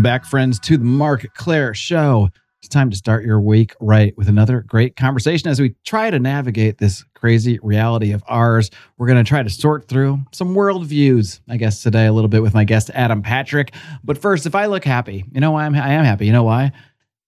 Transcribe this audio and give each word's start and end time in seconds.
Welcome 0.00 0.12
back, 0.14 0.24
friends, 0.24 0.58
to 0.60 0.78
the 0.78 0.84
Marc 0.84 1.26
Clair 1.34 1.74
Show. 1.74 2.30
It's 2.60 2.68
time 2.68 2.88
to 2.88 2.96
start 2.96 3.22
your 3.22 3.38
week 3.38 3.74
right 3.82 4.16
with 4.16 4.30
another 4.30 4.62
great 4.62 4.96
conversation 4.96 5.50
as 5.50 5.60
we 5.60 5.74
try 5.84 6.08
to 6.08 6.18
navigate 6.18 6.78
this 6.78 7.04
crazy 7.12 7.58
reality 7.62 8.12
of 8.12 8.24
ours. 8.26 8.70
We're 8.96 9.08
going 9.08 9.22
to 9.22 9.28
try 9.28 9.42
to 9.42 9.50
sort 9.50 9.88
through 9.88 10.20
some 10.32 10.54
worldviews, 10.54 11.40
I 11.50 11.58
guess, 11.58 11.82
today 11.82 12.06
a 12.06 12.14
little 12.14 12.30
bit 12.30 12.40
with 12.40 12.54
my 12.54 12.64
guest, 12.64 12.88
Adam 12.94 13.20
Patrick. 13.20 13.74
But 14.02 14.16
first, 14.16 14.46
if 14.46 14.54
I 14.54 14.64
look 14.64 14.86
happy, 14.86 15.26
you 15.32 15.40
know 15.42 15.50
why 15.50 15.66
I'm, 15.66 15.74
I 15.74 15.92
am 15.92 16.06
happy. 16.06 16.24
You 16.24 16.32
know 16.32 16.44
why? 16.44 16.72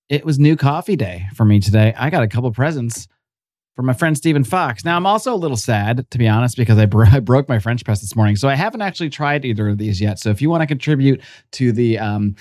It 0.09 0.25
was 0.25 0.39
new 0.39 0.57
coffee 0.57 0.97
day 0.97 1.27
for 1.34 1.45
me 1.45 1.61
today. 1.61 1.93
I 1.98 2.09
got 2.09 2.23
a 2.23 2.29
couple 2.29 2.51
presents 2.53 3.07
for 3.75 3.83
my 3.83 3.93
friend 3.93 4.17
Stephen 4.17 4.45
Fox. 4.45 4.85
Now, 4.85 4.97
I'm 4.97 5.07
also 5.07 5.34
a 5.34 5.37
little 5.37 5.56
sad, 5.56 6.09
to 6.11 6.19
be 6.19 6.28
honest, 6.28 6.56
because 6.56 6.78
I, 6.78 6.87
bro- 6.87 7.06
I, 7.12 7.20
broke 7.20 7.48
my 7.48 7.59
French 7.59 7.84
press 7.84 8.01
this 8.01 8.15
morning. 8.15 8.37
So 8.37 8.48
I 8.48 8.55
haven't 8.55 8.83
actually 8.83 9.11
tried 9.11 9.45
either 9.45 9.69
of 9.69 9.78
these 9.78 10.01
yet. 10.01 10.19
So 10.19 10.31
if 10.31 10.42
you 10.42 10.51
want 10.51 10.62
to 10.62 10.67
contribute 10.67 11.23
to 11.53 11.73
the 11.73 11.98
um, 11.98 12.34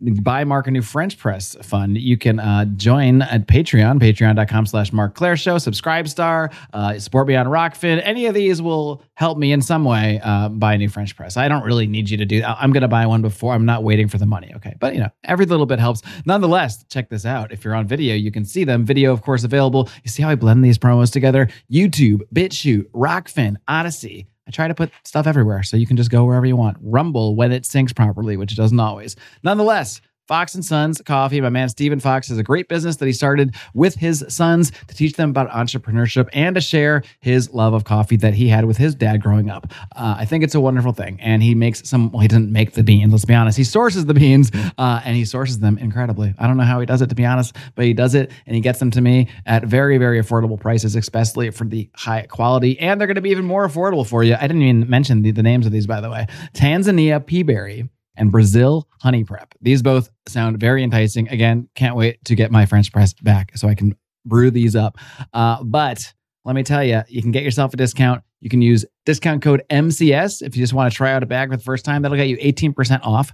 Buy 0.00 0.44
Marc 0.44 0.66
a 0.66 0.70
New 0.70 0.82
French 0.82 1.18
Press 1.18 1.56
Fund, 1.62 1.98
you 1.98 2.16
can 2.16 2.38
uh, 2.38 2.64
join 2.76 3.22
at 3.22 3.46
Patreon, 3.46 4.00
patreon.com 4.00 4.66
slash 4.66 4.92
Marc 4.92 5.14
Clair 5.14 5.36
Show, 5.36 5.56
SubscribeStar, 5.56 6.52
uh, 6.72 6.98
support 6.98 7.26
me 7.26 7.36
on 7.36 7.46
Rokfin. 7.46 8.00
Any 8.04 8.26
of 8.26 8.34
these 8.34 8.62
will 8.62 9.02
help 9.14 9.38
me 9.38 9.52
in 9.52 9.60
some 9.60 9.84
way 9.84 10.20
uh, 10.22 10.48
buy 10.48 10.74
a 10.74 10.78
new 10.78 10.88
French 10.88 11.16
press. 11.16 11.36
I 11.36 11.48
don't 11.48 11.64
really 11.64 11.86
need 11.86 12.08
you 12.08 12.16
to 12.16 12.24
do 12.24 12.40
that. 12.40 12.56
I'm 12.60 12.72
going 12.72 12.82
to 12.82 12.88
buy 12.88 13.06
one 13.06 13.22
before. 13.22 13.54
I'm 13.54 13.66
not 13.66 13.82
waiting 13.82 14.08
for 14.08 14.18
the 14.18 14.26
money. 14.26 14.52
Okay. 14.56 14.74
But, 14.78 14.94
you 14.94 15.00
know, 15.00 15.10
every 15.24 15.46
little 15.46 15.66
bit 15.66 15.80
helps. 15.80 16.02
Nonetheless, 16.24 16.84
check 16.84 17.10
this 17.10 17.26
out. 17.26 17.50
If 17.52 17.64
you're 17.64 17.74
on 17.74 17.86
video, 17.86 18.14
you 18.14 18.30
can 18.30 18.44
see 18.44 18.64
them. 18.64 18.84
Video, 18.84 19.12
of 19.12 19.22
course, 19.22 19.42
available. 19.42 19.88
You 20.04 20.10
see 20.10 20.22
how 20.22 20.30
I 20.30 20.34
blend 20.34 20.64
these 20.64 20.77
promos 20.78 21.12
together? 21.12 21.48
YouTube, 21.70 22.22
BitChute, 22.34 22.90
Rokfin, 22.90 23.56
Odysee. 23.68 24.26
I 24.46 24.50
try 24.50 24.66
to 24.66 24.74
put 24.74 24.90
stuff 25.04 25.26
everywhere 25.26 25.62
so 25.62 25.76
you 25.76 25.86
can 25.86 25.98
just 25.98 26.10
go 26.10 26.24
wherever 26.24 26.46
you 26.46 26.56
want. 26.56 26.78
Rumble 26.80 27.36
when 27.36 27.52
it 27.52 27.64
syncs 27.64 27.94
properly, 27.94 28.38
which 28.38 28.52
it 28.52 28.56
doesn't 28.56 28.80
always. 28.80 29.14
Nonetheless, 29.42 30.00
Fox 30.28 30.54
and 30.54 30.62
Sons 30.64 31.00
Coffee. 31.00 31.40
My 31.40 31.48
man 31.48 31.70
Stephen 31.70 32.00
Fox 32.00 32.28
has 32.28 32.36
a 32.36 32.42
great 32.42 32.68
business 32.68 32.96
that 32.96 33.06
he 33.06 33.12
started 33.12 33.54
with 33.72 33.94
his 33.94 34.24
sons 34.28 34.70
to 34.86 34.94
teach 34.94 35.14
them 35.14 35.30
about 35.30 35.48
entrepreneurship 35.48 36.28
and 36.34 36.54
to 36.54 36.60
share 36.60 37.02
his 37.20 37.50
love 37.54 37.72
of 37.72 37.84
coffee 37.84 38.16
that 38.16 38.34
he 38.34 38.46
had 38.48 38.66
with 38.66 38.76
his 38.76 38.94
dad 38.94 39.22
growing 39.22 39.48
up. 39.48 39.72
Uh, 39.96 40.16
I 40.18 40.26
think 40.26 40.44
it's 40.44 40.54
a 40.54 40.60
wonderful 40.60 40.92
thing. 40.92 41.18
And 41.20 41.42
he 41.42 41.54
makes 41.54 41.88
some, 41.88 42.12
well, 42.12 42.20
he 42.20 42.28
doesn't 42.28 42.52
make 42.52 42.72
the 42.72 42.82
beans, 42.82 43.10
let's 43.10 43.24
be 43.24 43.34
honest. 43.34 43.56
He 43.56 43.64
sources 43.64 44.04
the 44.04 44.12
beans 44.14 44.50
uh, 44.76 45.00
and 45.02 45.16
he 45.16 45.24
sources 45.24 45.60
them 45.60 45.78
incredibly. 45.78 46.34
I 46.38 46.46
don't 46.46 46.58
know 46.58 46.64
how 46.64 46.78
he 46.78 46.86
does 46.86 47.00
it, 47.00 47.08
to 47.08 47.14
be 47.14 47.24
honest, 47.24 47.56
but 47.74 47.86
he 47.86 47.94
does 47.94 48.14
it 48.14 48.30
and 48.46 48.54
he 48.54 48.60
gets 48.60 48.78
them 48.78 48.90
to 48.90 49.00
me 49.00 49.28
at 49.46 49.64
very, 49.64 49.96
very 49.96 50.20
affordable 50.20 50.60
prices, 50.60 50.94
especially 50.94 51.50
for 51.50 51.64
the 51.64 51.88
high 51.94 52.26
quality. 52.26 52.78
And 52.78 53.00
they're 53.00 53.08
going 53.08 53.14
to 53.14 53.22
be 53.22 53.30
even 53.30 53.46
more 53.46 53.66
affordable 53.66 54.06
for 54.06 54.22
you. 54.22 54.34
I 54.34 54.42
didn't 54.42 54.62
even 54.62 54.90
mention 54.90 55.22
the, 55.22 55.30
the 55.30 55.42
names 55.42 55.64
of 55.64 55.72
these, 55.72 55.86
by 55.86 56.02
the 56.02 56.10
way 56.10 56.26
Tanzania 56.52 57.18
Peaberry 57.24 57.88
and 58.18 58.30
Brazil 58.30 58.88
Honey 59.00 59.24
Prep. 59.24 59.54
These 59.60 59.82
both 59.82 60.10
sound 60.26 60.58
very 60.58 60.82
enticing. 60.82 61.28
Again, 61.28 61.68
can't 61.74 61.96
wait 61.96 62.22
to 62.24 62.34
get 62.34 62.50
my 62.50 62.66
French 62.66 62.92
press 62.92 63.14
back 63.14 63.56
so 63.56 63.68
I 63.68 63.74
can 63.74 63.96
brew 64.26 64.50
these 64.50 64.76
up. 64.76 64.98
Uh, 65.32 65.62
but 65.62 66.12
let 66.44 66.54
me 66.54 66.62
tell 66.62 66.84
you, 66.84 67.02
you 67.08 67.22
can 67.22 67.30
get 67.30 67.42
yourself 67.42 67.72
a 67.74 67.76
discount. 67.76 68.22
You 68.40 68.50
can 68.50 68.62
use 68.62 68.84
discount 69.04 69.42
code 69.42 69.62
MCS 69.70 70.42
if 70.42 70.56
you 70.56 70.62
just 70.62 70.72
want 70.72 70.92
to 70.92 70.96
try 70.96 71.12
out 71.12 71.22
a 71.22 71.26
bag 71.26 71.50
for 71.50 71.56
the 71.56 71.62
first 71.62 71.84
time. 71.84 72.02
That'll 72.02 72.16
get 72.16 72.28
you 72.28 72.36
18% 72.38 73.00
off. 73.04 73.32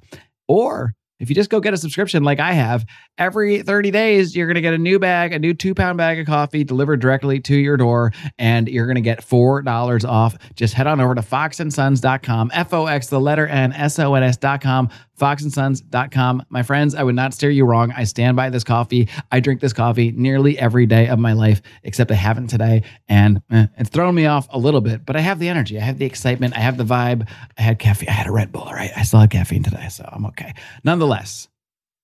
Or 0.49 0.95
if 1.21 1.29
you 1.29 1.35
just 1.35 1.51
go 1.51 1.61
get 1.61 1.75
a 1.75 1.77
subscription 1.77 2.25
like 2.25 2.41
I 2.41 2.53
have, 2.53 2.85
every 3.19 3.63
30 3.63 3.91
days, 3.91 4.35
you're 4.35 4.47
going 4.47 4.57
to 4.57 4.61
get 4.61 4.75
a 4.75 4.79
new 4.79 4.99
bag, 4.99 5.33
a 5.33 5.39
new 5.39 5.55
two 5.55 5.75
pound 5.75 5.97
bag 5.99 6.19
of 6.19 6.27
coffee 6.27 6.65
delivered 6.65 7.01
directly 7.01 7.41
to 7.41 7.57
your 7.57 7.77
door, 7.77 8.13
and 8.39 8.69
you're 8.69 8.87
going 8.87 8.97
to 8.97 9.01
get 9.01 9.21
$4 9.21 10.09
off. 10.09 10.37
Just 10.55 10.75
head 10.75 10.87
on 10.87 11.01
over 11.01 11.15
to 11.15 11.23
foxandsons.com, 11.23 12.51
F 12.53 12.73
O 12.73 12.87
X, 12.87 13.09
the 13.09 13.21
letter 13.21 13.47
N, 13.47 13.73
S 13.73 13.99
O 13.99 14.15
N 14.15 14.23
S.com, 14.23 14.91
foxandsons.com. 15.19 16.45
My 16.49 16.63
friends, 16.63 16.95
I 16.95 17.03
would 17.03 17.15
not 17.15 17.35
steer 17.35 17.51
you 17.51 17.65
wrong. 17.65 17.93
I 17.97 18.05
stand 18.05 18.37
by 18.37 18.51
this 18.51 18.65
coffee. 18.65 19.09
I 19.31 19.41
drink 19.41 19.61
this 19.61 19.73
coffee 19.73 20.13
nearly 20.13 20.59
every 20.59 20.87
day 20.87 21.09
of 21.09 21.19
my 21.19 21.33
life, 21.33 21.63
except 21.83 22.11
I 22.11 22.15
haven't 22.15 22.49
today. 22.49 22.83
And 23.09 23.43
eh, 23.51 23.67
it's 23.79 23.91
thrown 23.91 24.15
me 24.15 24.27
off 24.27 24.47
a 24.51 24.59
little 24.59 24.81
bit, 24.81 25.07
but 25.07 25.17
I 25.17 25.21
have 25.21 25.39
the 25.39 25.49
energy. 25.49 25.79
I 25.79 25.83
have 25.83 25.99
the 25.99 26.07
excitement. 26.07 26.57
I 26.57 26.61
have 26.61 26.77
the 26.77 26.85
vibe. 26.85 27.29
I 27.59 27.63
had 27.63 27.79
caffeine. 27.79 28.09
I 28.09 28.13
had 28.13 28.27
a 28.27 28.33
Red 28.33 28.53
Bull, 28.53 28.67
right? 28.67 28.91
I 28.97 29.03
still 29.03 29.21
have 29.21 29.31
caffeine 29.31 29.63
today, 29.63 29.89
so 29.89 30.09
I'm 30.11 30.27
okay. 30.27 30.55
Nonetheless, 30.83 31.49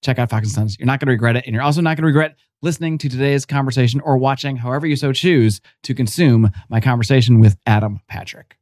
check 0.03 0.19
out 0.19 0.31
Fox 0.31 0.47
and 0.47 0.53
Sons. 0.53 0.78
You're 0.78 0.87
not 0.87 1.00
going 1.00 1.06
to 1.06 1.12
regret 1.12 1.37
it. 1.37 1.44
And 1.47 1.54
you're 1.54 1.62
also 1.62 1.81
not 1.81 1.97
going 1.97 2.03
to 2.03 2.09
regret 2.09 2.37
listening 2.62 2.99
to 2.99 3.09
today's 3.09 3.47
conversation 3.47 4.00
or 4.00 4.19
watching, 4.19 4.56
however 4.56 4.87
you 4.87 4.97
so 4.97 5.12
choose, 5.12 5.60
to 5.82 5.94
consume 5.94 6.50
my 6.69 6.81
conversation 6.81 7.41
with 7.41 7.56
Adam 7.66 8.00
Patrick. 8.09 8.56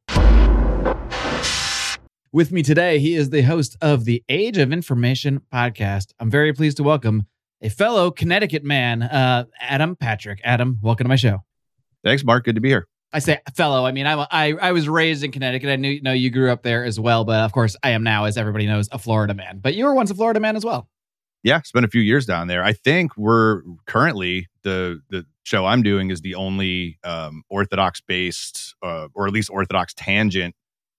With 2.31 2.53
me 2.53 2.63
today, 2.63 2.99
he 2.99 3.15
is 3.15 3.31
the 3.31 3.41
host 3.41 3.79
of 3.81 4.05
the 4.05 4.23
Age 4.29 4.59
of 4.59 4.71
Information 4.71 5.41
podcast. 5.51 6.13
I'm 6.21 6.31
very 6.31 6.53
pleased 6.53 6.77
to 6.77 6.83
welcome 6.83 7.23
a 7.63 7.71
fellow 7.71 8.11
Connecticut 8.11 8.63
man, 8.63 9.03
uh, 9.03 9.47
Adam 9.59 9.97
Patrick. 9.97 10.39
Adam, 10.45 10.79
welcome 10.83 11.07
to 11.07 11.09
my 11.09 11.17
show. 11.17 11.43
Thanks, 12.05 12.23
Marc. 12.23 12.45
Good 12.45 12.57
to 12.57 12.61
be 12.61 12.69
here. 12.69 12.87
I 13.15 13.21
say 13.21 13.39
fellow. 13.55 13.87
I 13.87 13.93
mean, 13.93 14.07
I'm 14.07 14.19
a, 14.19 14.29
I 14.31 14.53
I 14.53 14.73
was 14.73 14.91
raised 14.91 15.25
in 15.25 15.33
Connecticut. 15.33 15.71
I 15.71 15.77
knew 15.77 15.89
you 15.89 16.03
know 16.03 16.13
you 16.13 16.29
grew 16.29 16.53
up 16.53 16.63
there 16.63 16.85
as 16.85 17.01
well, 17.01 17.25
but 17.25 17.41
of 17.41 17.53
course, 17.53 17.77
I 17.83 17.91
am 17.91 18.03
now, 18.03 18.25
as 18.25 18.37
everybody 18.37 18.67
knows, 18.67 18.91
a 18.93 18.99
Florida 18.99 19.33
man. 19.33 19.61
But 19.63 19.75
you 19.75 19.87
were 19.87 19.95
once 19.95 20.11
a 20.11 20.15
Florida 20.15 20.39
man 20.39 20.55
as 20.55 20.67
well. 20.67 20.91
Yeah, 21.43 21.63
spent 21.63 21.87
a 21.87 21.89
few 21.89 22.03
years 22.03 22.27
down 22.27 22.47
there. 22.47 22.63
I 22.63 22.75
think 22.75 23.17
we're 23.17 23.63
currently 23.87 24.49
the 24.65 25.01
the 25.09 25.25
show 25.45 25.65
I'm 25.65 25.83
doing 25.83 26.11
is 26.11 26.21
the 26.21 26.35
only 26.35 26.99
um, 27.05 27.43
Orthodox 27.49 28.03
based, 28.03 28.75
uh, 28.83 29.09
or 29.15 29.27
at 29.27 29.33
least 29.33 29.49
Orthodox 29.49 29.95
tangent 29.95 30.55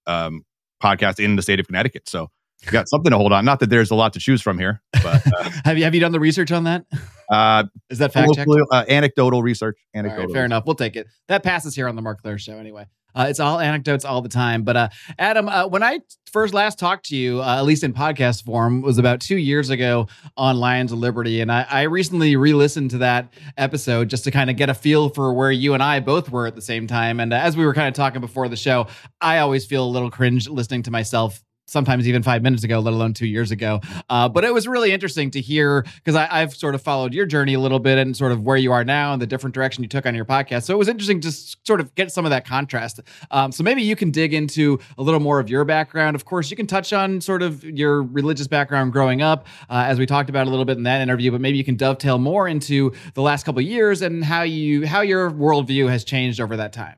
um, 0.08 0.44
podcast 0.82 1.24
in 1.24 1.36
the 1.36 1.42
state 1.42 1.60
of 1.60 1.68
Connecticut. 1.68 2.08
So 2.08 2.30
you 2.66 2.72
got 2.72 2.90
something 2.90 3.12
to 3.12 3.18
hold 3.18 3.32
on. 3.32 3.46
Not 3.46 3.60
that 3.62 3.70
there's 3.70 3.92
a 3.92 3.96
lot 3.96 4.14
to 4.14 4.20
choose 4.20 4.42
from 4.42 4.60
here, 4.60 4.82
but 5.04 5.22
uh, 5.26 5.50
have 5.66 5.78
you 5.78 5.84
have 5.86 5.94
you 5.94 6.02
done 6.02 6.12
the 6.12 6.20
research 6.20 6.52
on 6.52 6.66
that? 6.66 6.86
Uh, 7.30 7.64
Is 7.90 8.00
that 8.00 8.12
fact 8.12 8.34
checked? 8.36 8.50
Uh, 8.72 8.86
anecdotal 8.90 9.42
research. 9.42 9.78
Anecdotal. 9.94 10.26
Right, 10.26 10.34
fair 10.34 10.46
enough. 10.46 10.66
We'll 10.66 10.76
take 10.76 10.96
it. 10.96 11.08
That 11.28 11.44
passes 11.44 11.76
here 11.76 11.88
on 11.88 11.96
the 11.96 12.02
Marc 12.02 12.22
Clair 12.22 12.38
Show 12.38 12.58
anyway. 12.58 12.86
Uh, 13.16 13.28
it's 13.30 13.40
all 13.40 13.60
anecdotes 13.60 14.06
all 14.06 14.22
the 14.22 14.30
time. 14.30 14.64
But 14.64 14.78
uh, 14.78 14.90
Adam, 15.18 15.50
uh, 15.50 15.68
when 15.68 15.84
I 15.84 16.00
first 16.32 16.54
last 16.54 16.78
talked 16.78 17.06
to 17.08 17.16
you, 17.16 17.42
uh, 17.42 17.58
at 17.58 17.66
least 17.66 17.84
in 17.84 17.94
podcast 17.94 18.44
form, 18.44 18.82
was 18.82 18.98
about 18.98 19.20
two 19.20 19.38
years 19.38 19.70
ago 19.70 20.08
on 20.38 20.58
Lions 20.58 20.92
of 20.92 21.00
Liberty, 21.00 21.42
and 21.42 21.52
I, 21.52 21.66
I 21.70 21.82
recently 21.84 22.36
re-listened 22.36 22.92
to 22.92 23.00
that 23.00 23.34
episode 23.58 24.10
just 24.10 24.24
to 24.26 24.32
kind 24.32 24.50
of 24.50 24.56
get 24.56 24.70
a 24.70 24.74
feel 24.74 25.10
for 25.10 25.34
where 25.34 25.52
you 25.52 25.74
and 25.74 25.82
I 25.82 26.00
both 26.00 26.30
were 26.30 26.48
at 26.48 26.56
the 26.56 26.62
same 26.62 26.88
time. 26.88 27.20
And 27.20 27.34
uh, 27.34 27.38
as 27.38 27.58
we 27.58 27.66
were 27.66 27.74
kind 27.74 27.88
of 27.88 27.94
talking 27.94 28.22
before 28.22 28.48
the 28.48 28.56
show, 28.58 28.88
I 29.22 29.40
always 29.40 29.66
feel 29.66 29.84
a 29.84 29.90
little 29.90 30.12
cringe 30.12 30.48
listening 30.48 30.84
to 30.84 30.92
myself 30.92 31.42
sometimes 31.70 32.08
even 32.08 32.24
five 32.24 32.42
minutes 32.42 32.64
ago, 32.64 32.80
let 32.80 32.94
alone 32.94 33.14
two 33.14 33.28
years 33.28 33.52
ago. 33.52 33.80
Uh, 34.10 34.28
but 34.28 34.44
it 34.44 34.54
was 34.54 34.68
really 34.68 34.92
interesting 34.92 35.32
to 35.32 35.42
hear 35.42 35.84
because 35.96 36.16
I've 36.16 36.56
sort 36.56 36.76
of 36.76 36.82
followed 36.82 37.14
your 37.14 37.26
journey 37.26 37.54
a 37.54 37.60
little 37.60 37.80
bit 37.80 37.98
and 37.98 38.16
sort 38.16 38.32
of 38.32 38.42
where 38.42 38.58
you 38.58 38.72
are 38.72 38.84
now 38.84 39.14
and 39.14 39.22
the 39.22 39.28
different 39.28 39.54
direction 39.54 39.84
you 39.84 39.90
took 39.90 40.06
on 40.06 40.16
your 40.16 40.26
podcast. 40.26 40.64
So 40.64 40.74
it 40.74 40.78
was 40.78 40.88
interesting 40.88 41.22
to 41.22 41.32
sort 41.32 41.80
of 41.80 41.94
get 41.96 42.12
some 42.12 42.26
of 42.26 42.32
that 42.32 42.46
contrast. 42.46 43.00
Um, 43.32 43.52
so 43.52 43.64
maybe 43.64 43.82
you 43.82 43.96
can 43.96 44.12
dig 44.12 44.34
into 44.34 44.80
a 44.98 45.04
little 45.04 45.20
more 45.20 45.40
of 45.40 45.50
your 45.50 45.66
background. 45.66 46.16
Of 46.16 46.26
course, 46.26 46.50
you 46.50 46.58
can 46.58 46.68
touch 46.68 46.94
on 46.94 47.22
sort 47.22 47.42
of 47.42 47.64
your 47.64 48.04
religious 48.04 48.48
background 48.48 48.92
growing 48.92 49.22
up, 49.22 49.48
uh, 49.70 49.86
as 49.88 50.00
we 50.00 50.06
talked 50.06 50.30
about 50.30 50.48
a 50.48 50.50
little 50.50 50.66
bit 50.66 50.78
in 50.78 50.84
that 50.84 51.02
interview. 51.02 51.32
But 51.32 51.42
maybe 51.42 51.58
you 51.58 51.64
can 51.64 51.76
dovetail 51.76 52.18
more 52.18 52.48
into 52.48 52.94
the 53.14 53.22
last 53.22 53.46
couple 53.46 53.62
years 53.62 54.02
and 54.02 54.24
how 54.24 54.42
you 54.42 54.86
how 54.88 55.02
your 55.02 55.32
worldview 55.32 55.90
has 55.90 56.04
changed 56.04 56.40
over 56.40 56.58
that 56.58 56.74
time. 56.74 56.96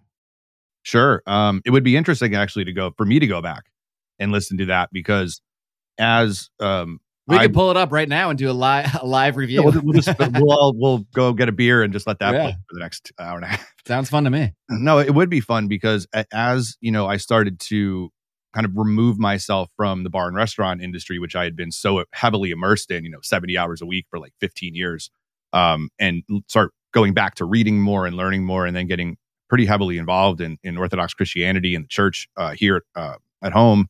Sure. 0.83 1.21
Um, 1.27 1.61
it 1.65 1.71
would 1.71 1.83
be 1.83 1.95
interesting 1.95 2.35
actually 2.35 2.65
to 2.65 2.73
go 2.73 2.91
for 2.97 3.05
me 3.05 3.19
to 3.19 3.27
go 3.27 3.41
back 3.41 3.70
and 4.21 4.31
listen 4.31 4.57
to 4.59 4.65
that 4.67 4.89
because 4.93 5.41
as 5.97 6.49
um 6.61 6.99
we 7.27 7.37
I, 7.37 7.43
can 7.43 7.53
pull 7.53 7.71
it 7.71 7.77
up 7.77 7.91
right 7.91 8.09
now 8.09 8.29
and 8.29 8.37
do 8.37 8.49
a 8.49 8.53
live 8.53 8.95
a 9.01 9.05
live 9.05 9.37
review. 9.37 9.63
we'll, 9.63 9.81
we'll, 9.81 9.99
just, 9.99 10.17
we'll, 10.19 10.51
all, 10.51 10.73
we'll 10.75 10.99
go 11.13 11.33
get 11.33 11.49
a 11.49 11.51
beer 11.51 11.83
and 11.83 11.93
just 11.93 12.07
let 12.07 12.19
that 12.19 12.33
yeah. 12.33 12.41
play 12.41 12.51
for 12.51 12.73
the 12.73 12.79
next 12.79 13.11
hour 13.19 13.35
and 13.35 13.45
a 13.45 13.47
half. 13.49 13.73
Sounds 13.87 14.09
fun 14.09 14.23
to 14.23 14.29
me. 14.29 14.53
No, 14.69 14.99
it 14.99 15.13
would 15.13 15.29
be 15.29 15.39
fun 15.39 15.67
because 15.67 16.07
as 16.31 16.77
you 16.81 16.91
know, 16.91 17.07
I 17.07 17.17
started 17.17 17.59
to 17.61 18.09
kind 18.53 18.65
of 18.65 18.71
remove 18.75 19.17
myself 19.17 19.71
from 19.77 20.03
the 20.03 20.09
bar 20.09 20.27
and 20.27 20.35
restaurant 20.35 20.81
industry, 20.81 21.19
which 21.19 21.35
I 21.35 21.43
had 21.45 21.55
been 21.55 21.71
so 21.71 22.03
heavily 22.13 22.51
immersed 22.51 22.91
in, 22.91 23.05
you 23.05 23.09
know, 23.09 23.19
70 23.23 23.57
hours 23.57 23.81
a 23.81 23.85
week 23.85 24.07
for 24.09 24.19
like 24.19 24.33
15 24.41 24.75
years, 24.75 25.09
um, 25.53 25.89
and 25.99 26.23
start 26.47 26.73
going 26.93 27.13
back 27.13 27.35
to 27.35 27.45
reading 27.45 27.79
more 27.79 28.05
and 28.05 28.17
learning 28.17 28.43
more, 28.43 28.65
and 28.65 28.75
then 28.75 28.87
getting 28.87 29.15
pretty 29.47 29.65
heavily 29.65 29.97
involved 29.97 30.41
in, 30.41 30.57
in 30.63 30.77
Orthodox 30.77 31.13
Christianity 31.13 31.75
and 31.75 31.85
the 31.85 31.89
church 31.89 32.27
uh, 32.35 32.51
here 32.51 32.83
uh, 32.95 33.15
at 33.41 33.53
home 33.53 33.87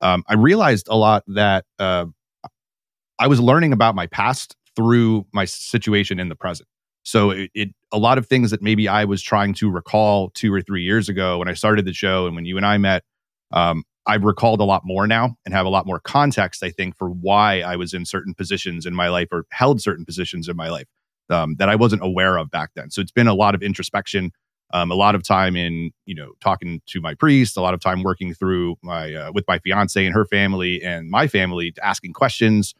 um, 0.00 0.24
I 0.28 0.34
realized 0.34 0.88
a 0.88 0.96
lot 0.96 1.24
that 1.28 1.64
uh, 1.78 2.06
I 3.18 3.26
was 3.26 3.40
learning 3.40 3.72
about 3.72 3.94
my 3.94 4.06
past 4.06 4.56
through 4.74 5.26
my 5.32 5.44
situation 5.44 6.20
in 6.20 6.28
the 6.28 6.36
present. 6.36 6.68
So 7.02 7.30
it, 7.30 7.50
it, 7.54 7.68
a 7.92 7.98
lot 7.98 8.18
of 8.18 8.26
things 8.26 8.50
that 8.50 8.62
maybe 8.62 8.88
I 8.88 9.04
was 9.04 9.22
trying 9.22 9.54
to 9.54 9.70
recall 9.70 10.30
two 10.30 10.52
or 10.52 10.60
three 10.60 10.82
years 10.82 11.08
ago 11.08 11.38
when 11.38 11.48
I 11.48 11.54
started 11.54 11.84
the 11.84 11.92
show 11.92 12.26
and 12.26 12.34
when 12.34 12.44
you 12.44 12.56
and 12.56 12.66
I 12.66 12.78
met, 12.78 13.04
um, 13.52 13.84
I've 14.06 14.24
recalled 14.24 14.60
a 14.60 14.64
lot 14.64 14.82
more 14.84 15.06
now 15.06 15.36
and 15.44 15.54
have 15.54 15.66
a 15.66 15.68
lot 15.70 15.86
more 15.86 16.00
context, 16.00 16.62
I 16.62 16.70
think, 16.70 16.96
for 16.96 17.08
why 17.08 17.60
I 17.60 17.76
was 17.76 17.94
in 17.94 18.04
certain 18.04 18.34
positions 18.34 18.86
in 18.86 18.94
my 18.94 19.08
life 19.08 19.28
or 19.32 19.46
held 19.50 19.80
certain 19.80 20.04
positions 20.04 20.48
in 20.48 20.56
my 20.56 20.68
life 20.68 20.86
um, 21.30 21.56
that 21.58 21.68
I 21.68 21.76
wasn't 21.76 22.04
aware 22.04 22.38
of 22.38 22.50
back 22.50 22.70
then. 22.74 22.90
So 22.90 23.00
it's 23.00 23.12
been 23.12 23.26
a 23.26 23.34
lot 23.34 23.54
of 23.54 23.62
introspection 23.62 24.32
um, 24.72 24.90
a 24.90 24.94
lot 24.94 25.14
of 25.14 25.22
time 25.22 25.56
in 25.56 25.90
you 26.06 26.14
know 26.14 26.32
talking 26.40 26.82
to 26.86 27.00
my 27.00 27.14
priest 27.14 27.56
a 27.56 27.60
lot 27.60 27.74
of 27.74 27.80
time 27.80 28.02
working 28.02 28.34
through 28.34 28.76
my 28.82 29.14
uh, 29.14 29.32
with 29.34 29.44
my 29.48 29.58
fiance 29.60 30.04
and 30.04 30.14
her 30.14 30.24
family 30.26 30.82
and 30.82 31.10
my 31.10 31.26
family 31.28 31.72
asking 31.82 32.12
questions 32.12 32.74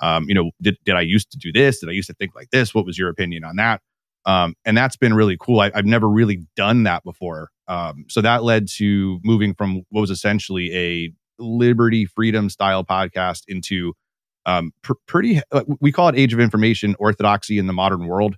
Um, 0.00 0.26
you 0.28 0.34
know, 0.34 0.50
did 0.60 0.76
did 0.84 0.94
I 0.96 1.00
used 1.02 1.30
to 1.32 1.38
do 1.38 1.52
this? 1.52 1.80
Did 1.80 1.88
I 1.88 1.92
used 1.92 2.08
to 2.08 2.14
think 2.14 2.34
like 2.34 2.50
this? 2.50 2.74
What 2.74 2.84
was 2.86 2.98
your 2.98 3.08
opinion 3.08 3.44
on 3.44 3.56
that? 3.56 3.80
Um, 4.26 4.54
and 4.64 4.76
that's 4.76 4.96
been 4.96 5.14
really 5.14 5.36
cool. 5.40 5.60
I, 5.60 5.70
have 5.74 5.86
never 5.86 6.08
really 6.08 6.40
done 6.56 6.82
that 6.82 7.04
before. 7.04 7.50
Um, 7.68 8.06
so 8.08 8.20
that 8.22 8.42
led 8.42 8.68
to 8.76 9.20
moving 9.24 9.54
from 9.54 9.84
what 9.90 10.00
was 10.02 10.10
essentially 10.10 10.74
a 10.76 11.12
liberty 11.38 12.06
freedom 12.06 12.50
style 12.50 12.84
podcast 12.84 13.42
into 13.48 13.94
um, 14.44 14.72
pr- 14.82 14.94
pretty, 15.06 15.40
uh, 15.52 15.64
we 15.80 15.92
call 15.92 16.08
it 16.08 16.16
age 16.16 16.32
of 16.34 16.40
information, 16.40 16.96
orthodoxy 16.98 17.58
in 17.58 17.66
the 17.66 17.72
modern 17.72 18.06
world. 18.06 18.36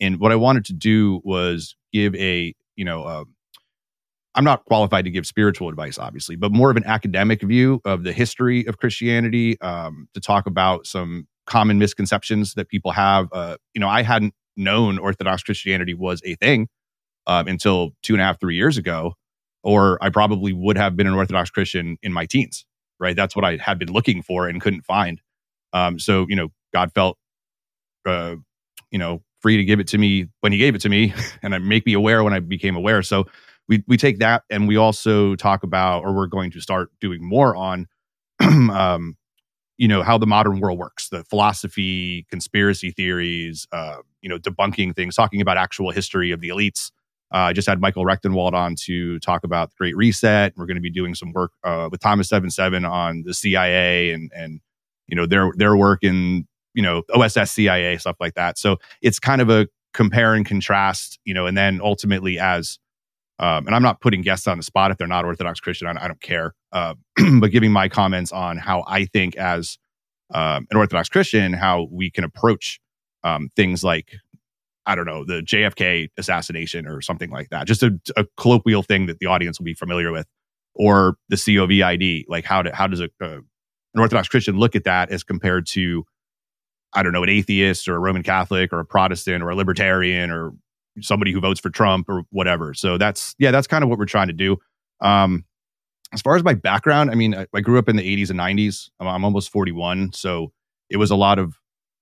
And 0.00 0.18
what 0.18 0.32
I 0.32 0.36
wanted 0.36 0.64
to 0.66 0.72
do 0.72 1.20
was 1.24 1.76
give 1.92 2.14
a, 2.14 2.54
you 2.76 2.84
know, 2.84 3.04
uh, 3.04 3.24
I'm 4.34 4.44
not 4.44 4.64
qualified 4.64 5.04
to 5.04 5.10
give 5.10 5.26
spiritual 5.26 5.68
advice, 5.68 5.98
obviously, 5.98 6.36
but 6.36 6.52
more 6.52 6.70
of 6.70 6.76
an 6.76 6.84
academic 6.86 7.42
view 7.42 7.80
of 7.84 8.04
the 8.04 8.12
history 8.12 8.64
of 8.66 8.78
Christianity 8.78 9.60
um, 9.60 10.08
to 10.14 10.20
talk 10.20 10.46
about 10.46 10.86
some 10.86 11.26
common 11.46 11.78
misconceptions 11.78 12.54
that 12.54 12.68
people 12.68 12.92
have. 12.92 13.28
Uh, 13.32 13.56
you 13.74 13.80
know, 13.80 13.88
I 13.88 14.02
hadn't 14.02 14.34
known 14.56 14.98
Orthodox 14.98 15.42
Christianity 15.42 15.94
was 15.94 16.22
a 16.24 16.36
thing 16.36 16.68
um, 17.26 17.48
until 17.48 17.90
two 18.02 18.14
and 18.14 18.22
a 18.22 18.24
half, 18.24 18.40
three 18.40 18.56
years 18.56 18.78
ago, 18.78 19.14
or 19.62 19.98
I 20.02 20.10
probably 20.10 20.52
would 20.52 20.76
have 20.76 20.96
been 20.96 21.08
an 21.08 21.14
Orthodox 21.14 21.50
Christian 21.50 21.98
in 22.02 22.12
my 22.12 22.24
teens, 22.24 22.64
right? 23.00 23.16
That's 23.16 23.34
what 23.34 23.44
I 23.44 23.56
had 23.56 23.78
been 23.78 23.92
looking 23.92 24.22
for 24.22 24.48
and 24.48 24.60
couldn't 24.60 24.82
find. 24.82 25.20
Um, 25.72 25.98
so, 25.98 26.26
you 26.28 26.36
know, 26.36 26.48
God 26.72 26.92
felt, 26.94 27.18
uh, 28.06 28.36
you 28.90 28.98
know, 28.98 29.22
free 29.40 29.56
to 29.56 29.64
give 29.64 29.80
it 29.80 29.88
to 29.88 29.98
me 29.98 30.26
when 30.40 30.52
He 30.52 30.58
gave 30.58 30.74
it 30.74 30.80
to 30.82 30.88
me, 30.88 31.14
and 31.42 31.66
make 31.66 31.86
me 31.86 31.94
aware 31.94 32.22
when 32.24 32.32
I 32.32 32.40
became 32.40 32.76
aware. 32.76 33.02
So, 33.02 33.26
we 33.68 33.84
we 33.86 33.96
take 33.96 34.18
that, 34.18 34.42
and 34.50 34.66
we 34.66 34.76
also 34.76 35.36
talk 35.36 35.62
about, 35.62 36.04
or 36.04 36.12
we're 36.12 36.26
going 36.26 36.50
to 36.52 36.60
start 36.60 36.90
doing 37.00 37.20
more 37.22 37.54
on, 37.54 37.86
um, 38.40 39.16
you 39.80 39.88
know 39.88 40.02
how 40.02 40.18
the 40.18 40.26
modern 40.26 40.60
world 40.60 40.78
works 40.78 41.08
the 41.08 41.24
philosophy 41.24 42.26
conspiracy 42.30 42.90
theories 42.90 43.66
uh, 43.72 43.96
you 44.20 44.28
know 44.28 44.38
debunking 44.38 44.94
things 44.94 45.16
talking 45.16 45.40
about 45.40 45.56
actual 45.56 45.90
history 45.90 46.30
of 46.30 46.40
the 46.40 46.50
elites 46.50 46.92
uh, 47.34 47.48
i 47.48 47.52
just 47.52 47.66
had 47.66 47.80
michael 47.80 48.04
rectenwald 48.04 48.52
on 48.52 48.74
to 48.76 49.18
talk 49.20 49.42
about 49.42 49.70
the 49.70 49.76
great 49.78 49.96
reset 49.96 50.52
we're 50.56 50.66
going 50.66 50.76
to 50.76 50.82
be 50.82 50.90
doing 50.90 51.14
some 51.14 51.32
work 51.32 51.52
uh, 51.64 51.88
with 51.90 52.00
thomas 52.00 52.28
Seven 52.28 52.50
Seven 52.50 52.84
on 52.84 53.22
the 53.24 53.32
cia 53.32 54.12
and 54.12 54.30
and 54.36 54.60
you 55.08 55.16
know 55.16 55.24
their 55.26 55.50
their 55.56 55.74
work 55.74 56.04
in 56.04 56.46
you 56.74 56.82
know 56.82 57.02
oss 57.14 57.36
cia 57.50 57.96
stuff 57.98 58.16
like 58.20 58.34
that 58.34 58.58
so 58.58 58.76
it's 59.02 59.18
kind 59.18 59.40
of 59.40 59.50
a 59.50 59.66
compare 59.92 60.34
and 60.34 60.46
contrast 60.46 61.18
you 61.24 61.34
know 61.34 61.46
and 61.46 61.56
then 61.56 61.80
ultimately 61.82 62.38
as 62.38 62.78
um, 63.40 63.66
and 63.66 63.74
I'm 63.74 63.82
not 63.82 64.02
putting 64.02 64.20
guests 64.20 64.46
on 64.46 64.58
the 64.58 64.62
spot 64.62 64.90
if 64.90 64.98
they're 64.98 65.06
not 65.06 65.24
Orthodox 65.24 65.60
Christian. 65.60 65.88
I, 65.88 66.04
I 66.04 66.08
don't 66.08 66.20
care. 66.20 66.54
Uh, 66.72 66.94
but 67.40 67.50
giving 67.50 67.72
my 67.72 67.88
comments 67.88 68.32
on 68.32 68.58
how 68.58 68.84
I 68.86 69.06
think, 69.06 69.34
as 69.36 69.78
um, 70.32 70.66
an 70.70 70.76
Orthodox 70.76 71.08
Christian, 71.08 71.54
how 71.54 71.88
we 71.90 72.10
can 72.10 72.22
approach 72.22 72.78
um, 73.24 73.48
things 73.56 73.82
like, 73.82 74.12
I 74.84 74.94
don't 74.94 75.06
know, 75.06 75.24
the 75.24 75.40
JFK 75.40 76.10
assassination 76.18 76.86
or 76.86 77.00
something 77.00 77.30
like 77.30 77.48
that. 77.48 77.66
Just 77.66 77.82
a, 77.82 77.98
a, 78.14 78.26
colloquial 78.36 78.82
thing 78.82 79.06
that 79.06 79.20
the 79.20 79.26
audience 79.26 79.58
will 79.58 79.64
be 79.64 79.74
familiar 79.74 80.12
with, 80.12 80.26
or 80.74 81.16
the 81.30 81.36
COVID. 81.36 82.24
Like, 82.28 82.44
how 82.44 82.60
do, 82.60 82.70
how 82.74 82.88
does 82.88 83.00
a, 83.00 83.08
uh, 83.22 83.38
an 83.94 84.00
Orthodox 84.00 84.28
Christian 84.28 84.58
look 84.58 84.76
at 84.76 84.84
that 84.84 85.10
as 85.10 85.24
compared 85.24 85.66
to, 85.68 86.04
I 86.92 87.02
don't 87.02 87.12
know, 87.12 87.22
an 87.22 87.28
atheist 87.28 87.88
or 87.88 87.96
a 87.96 87.98
Roman 87.98 88.22
Catholic 88.22 88.72
or 88.72 88.80
a 88.80 88.84
Protestant 88.84 89.42
or 89.42 89.50
a 89.50 89.54
libertarian 89.54 90.30
or 90.30 90.52
somebody 91.00 91.32
who 91.32 91.40
votes 91.40 91.60
for 91.60 91.70
Trump 91.70 92.08
or 92.08 92.22
whatever. 92.30 92.74
So 92.74 92.98
that's 92.98 93.34
yeah, 93.38 93.50
that's 93.50 93.66
kind 93.66 93.84
of 93.84 93.90
what 93.90 93.98
we're 93.98 94.06
trying 94.06 94.26
to 94.28 94.32
do. 94.32 94.58
Um, 95.00 95.44
as 96.12 96.20
far 96.20 96.36
as 96.36 96.42
my 96.42 96.54
background, 96.54 97.10
I 97.10 97.14
mean, 97.14 97.34
I, 97.34 97.46
I 97.54 97.60
grew 97.60 97.78
up 97.78 97.88
in 97.88 97.96
the 97.96 98.16
80s 98.16 98.30
and 98.30 98.38
90s. 98.40 98.90
I'm, 98.98 99.06
I'm, 99.06 99.24
almost 99.24 99.50
41, 99.52 100.12
so 100.12 100.52
it 100.88 100.96
was 100.96 101.10
a 101.10 101.16
lot 101.16 101.38
of 101.38 101.56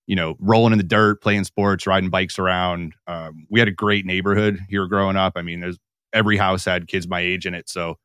you 0.06 0.17
know 0.17 0.37
rolling 0.38 0.73
in 0.73 0.79
the 0.79 0.85
dirt, 0.85 1.23
playing 1.23 1.44
sports, 1.44 1.87
riding 1.87 2.11
bikes 2.11 2.38
around. 2.38 2.94
Um, 3.06 3.46
we 3.50 3.61
had 3.61 3.69
a 3.69 3.73
great 3.73 4.06
neighborhood 4.06 4.58
here 4.69 4.87
growing 4.87 5.17
up. 5.17 5.35
I 5.37 5.43
mean, 5.43 5.61
there's 5.61 5.79
every 6.12 6.38
house 6.38 6.64
had 6.64 6.88
kids 6.88 7.06
my 7.06 7.20
age 7.20 7.46
in 7.46 7.55
it, 7.55 7.69
so 7.69 7.99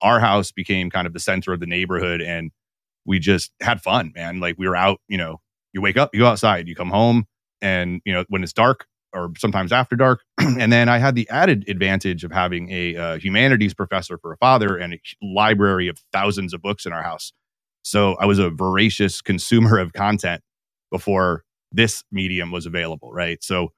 our 0.00 0.20
house 0.20 0.52
became 0.52 0.90
kind 0.90 1.06
of 1.06 1.12
the 1.12 1.20
center 1.20 1.52
of 1.52 1.60
the 1.60 1.66
neighborhood, 1.66 2.20
and 2.20 2.52
we 3.04 3.18
just 3.18 3.50
had 3.60 3.82
fun, 3.82 4.12
man. 4.14 4.38
Like 4.38 4.56
we 4.58 4.68
were 4.68 4.76
out, 4.76 5.00
you 5.08 5.18
know, 5.18 5.40
you 5.72 5.80
wake 5.80 5.96
up, 5.96 6.10
you 6.14 6.20
go 6.20 6.26
outside, 6.26 6.68
you 6.68 6.74
come 6.74 6.90
home, 6.90 7.26
and 7.60 8.00
you 8.04 8.12
know 8.12 8.24
when 8.28 8.42
it's 8.42 8.52
dark, 8.52 8.86
or 9.12 9.30
sometimes 9.38 9.72
after 9.72 9.96
dark. 9.96 10.22
and 10.38 10.72
then 10.72 10.88
I 10.88 10.98
had 10.98 11.14
the 11.14 11.28
added 11.28 11.64
advantage 11.68 12.24
of 12.24 12.32
having 12.32 12.70
a 12.70 12.96
uh, 12.96 13.18
humanities 13.18 13.74
professor 13.74 14.18
for 14.18 14.32
a 14.32 14.36
father 14.36 14.76
and 14.76 14.94
a 14.94 15.00
library 15.22 15.88
of 15.88 15.98
thousands 16.12 16.54
of 16.54 16.62
books 16.62 16.86
in 16.86 16.92
our 16.92 17.02
house. 17.02 17.32
So 17.82 18.16
I 18.20 18.26
was 18.26 18.38
a 18.38 18.50
voracious 18.50 19.20
consumer 19.22 19.78
of 19.78 19.92
content 19.92 20.42
before 20.90 21.44
this 21.72 22.02
medium 22.10 22.50
was 22.50 22.66
available, 22.66 23.12
right? 23.12 23.42
So 23.42 23.72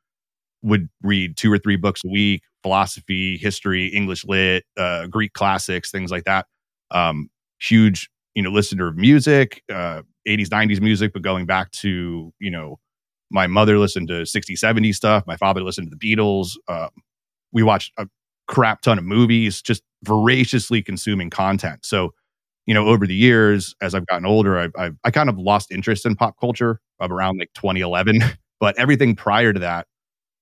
would 0.63 0.89
read 1.03 1.37
two 1.37 1.53
or 1.53 1.59
three 1.59 1.77
books 1.77 2.03
a 2.05 2.09
week, 2.09 2.43
philosophy, 2.63 3.37
history, 3.37 3.87
English 3.87 4.25
lit, 4.25 4.65
uh, 4.77 5.07
Greek 5.07 5.33
classics, 5.33 5.91
things 5.91 6.11
like 6.11 6.25
that. 6.25 6.47
Um, 6.91 7.31
huge, 7.61 8.11
you 8.35 8.43
know, 8.43 8.51
listener 8.51 8.89
of 8.89 8.97
music, 8.97 9.63
uh, 9.73 10.03
80s, 10.27 10.49
90s 10.49 10.81
music, 10.81 11.13
but 11.13 11.23
going 11.23 11.47
back 11.47 11.71
to, 11.73 12.33
you 12.39 12.51
know, 12.51 12.79
my 13.31 13.47
mother 13.47 13.79
listened 13.79 14.09
to 14.09 14.27
60, 14.27 14.57
70 14.57 14.93
stuff. 14.93 15.25
My 15.27 15.37
father 15.37 15.63
listened 15.63 15.91
to 15.91 15.97
the 15.97 16.17
Beatles. 16.17 16.57
Uh, 16.69 16.89
we 17.53 17.63
watched 17.63 17.93
a 17.97 18.09
crap 18.49 18.83
ton 18.83 18.99
of 18.99 19.05
movies, 19.05 19.63
just 19.63 19.83
voraciously 20.05 20.83
consuming 20.83 21.31
content. 21.31 21.85
So, 21.85 22.11
you 22.67 22.75
know, 22.75 22.87
over 22.87 23.07
the 23.07 23.15
years, 23.15 23.75
as 23.81 23.95
I've 23.95 24.07
gotten 24.07 24.27
older, 24.27 24.59
I've, 24.59 24.73
I've 24.77 24.97
I 25.05 25.11
kind 25.11 25.29
of 25.29 25.39
lost 25.39 25.71
interest 25.71 26.05
in 26.05 26.17
pop 26.17 26.39
culture 26.39 26.81
of 26.99 27.11
around 27.13 27.39
like 27.39 27.51
2011. 27.55 28.21
but 28.61 28.77
everything 28.79 29.15
prior 29.15 29.53
to 29.53 29.61
that, 29.61 29.87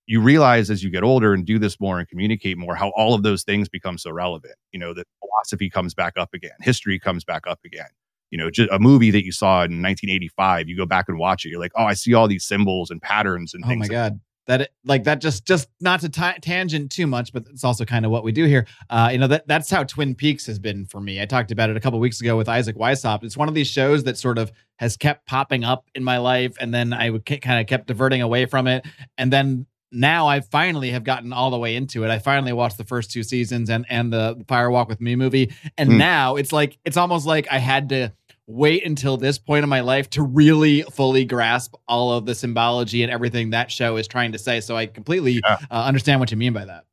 you 0.07 0.23
realize 0.23 0.71
as 0.71 0.83
you 0.83 0.91
get 0.91 1.03
older 1.03 1.35
and 1.35 1.45
do 1.45 1.59
this 1.59 1.79
more 1.79 1.99
and 1.99 2.09
communicate 2.09 2.57
more, 2.57 2.75
how 2.75 2.91
all 2.97 3.15
of 3.15 3.23
those 3.23 3.45
things 3.45 3.69
become 3.69 3.99
so 3.99 4.11
relevant. 4.11 4.55
You 4.73 4.79
know, 4.79 4.95
that 4.95 5.07
philosophy 5.21 5.69
comes 5.69 5.93
back 5.93 6.15
up 6.17 6.31
again, 6.33 6.57
history 6.61 6.99
comes 6.99 7.25
back 7.25 7.47
up 7.47 7.61
again 7.65 7.89
you 8.31 8.39
know, 8.39 8.51
just 8.51 8.71
a 8.71 8.79
movie 8.79 9.11
that 9.11 9.25
you 9.25 9.33
saw 9.33 9.59
in 9.59 9.83
1985, 9.83 10.69
you 10.69 10.77
go 10.77 10.87
back 10.87 11.07
and 11.09 11.19
watch 11.19 11.45
it, 11.45 11.49
you're 11.51 11.61
like, 11.61 11.73
oh, 11.77 11.85
I 11.85 11.95
see 11.95 12.15
all 12.15 12.29
these 12.29 12.45
symbols 12.45 12.91
and 12.91 13.01
patterns 13.01 13.55
and 13.55 13.65
oh 13.65 13.69
things. 13.69 13.89
Oh 13.89 13.93
my 13.93 13.95
god, 13.95 14.21
that 14.49 14.71
like 14.85 15.05
that 15.05 15.21
just 15.21 15.47
just 15.47 15.69
not 15.81 16.01
to 16.01 16.09
t- 16.09 16.41
tangent 16.41 16.91
too 16.91 17.07
much, 17.07 17.33
but 17.33 17.45
it's 17.51 17.65
also 17.65 17.85
kind 17.85 18.05
of 18.05 18.11
what 18.11 18.25
we 18.25 18.33
do 18.33 18.47
here. 18.47 18.67
Uh, 18.91 19.11
you 19.13 19.19
know 19.19 19.29
that 19.29 19.47
that's 19.47 19.71
how 19.71 19.85
Twin 19.85 20.15
Peaks 20.15 20.47
has 20.47 20.59
been 20.59 20.87
for 20.87 21.01
me. 21.01 21.21
I 21.21 21.27
talked 21.27 21.53
about 21.53 21.71
it 21.71 21.77
a 21.77 21.81
couple 21.81 22.01
weeks 22.01 22.21
ago 22.21 22.37
with 22.37 22.49
Isaac 22.49 22.77
Weishaupt. 22.77 23.25
It's 23.25 23.37
one 23.37 23.49
of 23.49 23.55
these 23.55 23.69
shows 23.69 24.05
that 24.05 24.17
sort 24.17 24.39
of 24.39 24.51
has 24.77 24.97
kept 24.97 25.27
popping 25.27 25.65
up 25.65 25.85
in 25.95 26.03
my 26.03 26.19
life, 26.19 26.57
and 26.59 26.73
then 26.73 26.93
I 26.93 27.11
would 27.11 27.25
k- 27.25 27.39
kind 27.39 27.61
of 27.61 27.67
kept 27.67 27.89
diverting 27.89 28.23
away 28.23 28.47
from 28.47 28.67
it, 28.67 28.87
and 29.17 29.33
then 29.33 29.67
now 29.93 30.27
I 30.27 30.41
finally 30.41 30.91
have 30.91 31.05
gotten 31.05 31.33
all 31.33 31.51
the 31.51 31.59
way 31.59 31.77
into 31.77 32.05
it. 32.05 32.11
I 32.11 32.19
finally 32.19 32.53
watched 32.53 32.79
the 32.79 32.85
first 32.85 33.11
two 33.11 33.23
seasons 33.23 33.71
and 33.71 33.87
and 33.89 34.13
the 34.13 34.43
Fire 34.49 34.71
Walk 34.71 34.89
with 34.89 35.01
Me 35.01 35.15
movie, 35.15 35.53
and 35.77 35.91
mm. 35.91 35.99
now 35.99 36.37
it's 36.37 36.53
like 36.53 36.79
it's 36.87 36.97
almost 36.97 37.27
like 37.27 37.49
I 37.51 37.59
had 37.59 37.91
to 37.91 38.13
wait 38.49 38.85
until 38.85 39.19
this 39.19 39.39
point 39.39 39.63
in 39.63 39.69
my 39.69 39.81
life 39.81 40.09
to 40.09 40.23
really 40.23 40.83
fully 40.83 41.25
grasp 41.25 41.75
all 41.87 42.13
of 42.13 42.25
the 42.25 42.35
symbology 42.35 43.03
and 43.03 43.13
everything 43.13 43.51
that 43.51 43.71
show 43.71 43.97
is 43.97 44.09
trying 44.09 44.33
to 44.33 44.39
say. 44.39 44.61
So 44.61 44.75
I 44.75 44.87
completely 44.87 45.41
yeah. 45.45 45.59
uh, 45.71 45.85
understand 45.85 46.19
what 46.19 46.31
you 46.31 46.39
mean 46.39 46.55
by 46.55 46.65
that. 46.65 46.85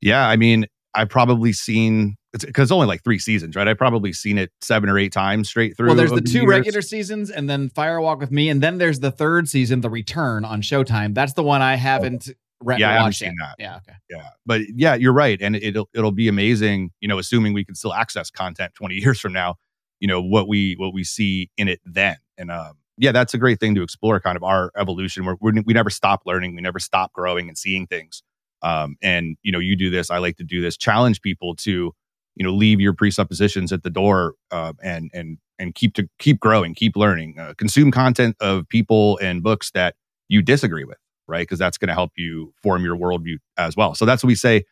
Yeah, 0.00 0.26
I 0.26 0.36
mean, 0.36 0.66
I've 0.94 1.10
probably 1.10 1.52
seen 1.52 2.16
because 2.32 2.72
only 2.72 2.86
like 2.86 3.04
three 3.04 3.18
seasons, 3.18 3.54
right? 3.54 3.68
I've 3.68 3.78
probably 3.78 4.12
seen 4.12 4.38
it 4.38 4.50
seven 4.60 4.88
or 4.88 4.98
eight 4.98 5.12
times 5.12 5.48
straight 5.48 5.76
through. 5.76 5.88
Well, 5.88 5.96
there's 5.96 6.10
the 6.10 6.20
two 6.20 6.40
years. 6.40 6.48
regular 6.48 6.82
seasons, 6.82 7.30
and 7.30 7.48
then 7.48 7.68
Fire 7.68 8.00
Walk 8.00 8.18
with 8.18 8.32
Me, 8.32 8.48
and 8.48 8.62
then 8.62 8.78
there's 8.78 9.00
the 9.00 9.10
third 9.10 9.48
season, 9.48 9.82
The 9.82 9.90
Return 9.90 10.44
on 10.44 10.62
Showtime. 10.62 11.14
That's 11.14 11.34
the 11.34 11.42
one 11.42 11.62
I 11.62 11.76
haven't. 11.76 12.28
Oh. 12.30 12.34
Re- 12.60 12.78
yeah, 12.78 12.90
I 12.90 12.94
haven't 12.94 13.12
seen 13.12 13.34
that. 13.40 13.56
Yeah, 13.58 13.76
okay. 13.76 13.92
Yeah, 14.08 14.28
but 14.46 14.62
yeah, 14.74 14.94
you're 14.94 15.12
right, 15.12 15.40
and 15.42 15.54
it'll 15.54 15.88
it'll 15.94 16.12
be 16.12 16.28
amazing. 16.28 16.90
You 17.00 17.08
know, 17.08 17.18
assuming 17.18 17.52
we 17.52 17.64
can 17.64 17.74
still 17.74 17.92
access 17.92 18.30
content 18.30 18.74
20 18.74 18.94
years 18.94 19.20
from 19.20 19.32
now 19.34 19.56
you 20.04 20.08
know 20.08 20.20
what 20.20 20.46
we 20.46 20.74
what 20.74 20.92
we 20.92 21.02
see 21.02 21.50
in 21.56 21.66
it 21.66 21.80
then. 21.86 22.16
And 22.36 22.50
um 22.50 22.74
yeah 22.98 23.10
that's 23.10 23.32
a 23.32 23.38
great 23.38 23.58
thing 23.58 23.74
to 23.74 23.82
explore 23.82 24.20
kind 24.20 24.36
of 24.36 24.42
our 24.44 24.70
evolution. 24.76 25.24
Where 25.24 25.36
we 25.40 25.72
never 25.72 25.88
stop 25.88 26.24
learning. 26.26 26.54
We 26.54 26.60
never 26.60 26.78
stop 26.78 27.14
growing 27.14 27.48
and 27.48 27.56
seeing 27.56 27.86
things. 27.86 28.22
Um 28.60 28.96
and 29.02 29.38
you 29.42 29.50
know 29.50 29.58
you 29.58 29.76
do 29.76 29.88
this 29.88 30.10
i 30.10 30.18
like 30.18 30.36
to 30.36 30.44
do 30.44 30.60
this 30.60 30.76
challenge 30.76 31.22
people 31.22 31.56
to 31.56 31.94
you 32.36 32.44
know 32.44 32.52
leave 32.52 32.80
your 32.82 32.92
presuppositions 32.92 33.72
at 33.72 33.82
the 33.82 33.88
door 33.88 34.34
uh, 34.50 34.74
and 34.82 35.10
and 35.14 35.38
and 35.58 35.74
keep 35.74 35.94
to 35.94 36.06
keep 36.18 36.38
growing 36.38 36.74
keep 36.74 36.96
learning 36.96 37.38
uh, 37.38 37.54
consume 37.56 37.90
content 37.90 38.36
of 38.40 38.68
people 38.68 39.18
and 39.22 39.42
books 39.42 39.70
that 39.70 39.94
you 40.28 40.42
disagree 40.42 40.84
with 40.84 40.98
right? 41.26 41.40
Because 41.40 41.58
that's 41.58 41.78
going 41.78 41.88
to 41.88 41.94
help 41.94 42.12
you 42.18 42.52
form 42.62 42.84
your 42.84 42.98
worldview 42.98 43.38
as 43.56 43.78
well. 43.78 43.94
So 43.94 44.04
that's 44.04 44.22
what 44.22 44.28
we 44.28 44.34
say 44.34 44.64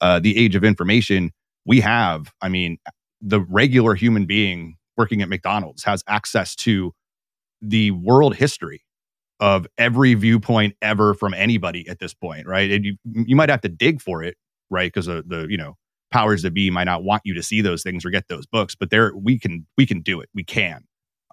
uh, 0.00 0.18
the 0.18 0.38
age 0.38 0.56
of 0.56 0.64
information. 0.64 1.32
We 1.66 1.80
have 1.80 2.32
i 2.40 2.48
mean 2.48 2.78
the 3.20 3.40
regular 3.40 3.94
human 3.94 4.24
being 4.24 4.77
working 4.98 5.22
at 5.22 5.28
McDonald's 5.28 5.84
has 5.84 6.04
access 6.06 6.54
to 6.56 6.92
the 7.62 7.92
world 7.92 8.36
history 8.36 8.82
of 9.40 9.66
every 9.78 10.14
viewpoint 10.14 10.74
ever 10.82 11.14
from 11.14 11.32
anybody 11.32 11.88
at 11.88 12.00
this 12.00 12.12
point, 12.12 12.46
right? 12.46 12.70
And 12.70 12.84
you 12.84 12.96
you 13.04 13.36
might 13.36 13.48
have 13.48 13.60
to 13.62 13.68
dig 13.68 14.02
for 14.02 14.22
it, 14.22 14.36
right? 14.68 14.92
Because 14.92 15.06
the 15.06 15.24
the 15.26 15.46
you 15.48 15.56
know 15.56 15.76
powers 16.10 16.42
that 16.42 16.52
be 16.52 16.70
might 16.70 16.84
not 16.84 17.04
want 17.04 17.22
you 17.24 17.34
to 17.34 17.42
see 17.42 17.60
those 17.60 17.82
things 17.82 18.04
or 18.04 18.10
get 18.10 18.28
those 18.28 18.46
books, 18.46 18.74
but 18.74 18.90
there 18.90 19.12
we 19.16 19.38
can 19.38 19.66
we 19.76 19.86
can 19.86 20.02
do 20.02 20.20
it. 20.20 20.28
We 20.34 20.44
can. 20.44 20.84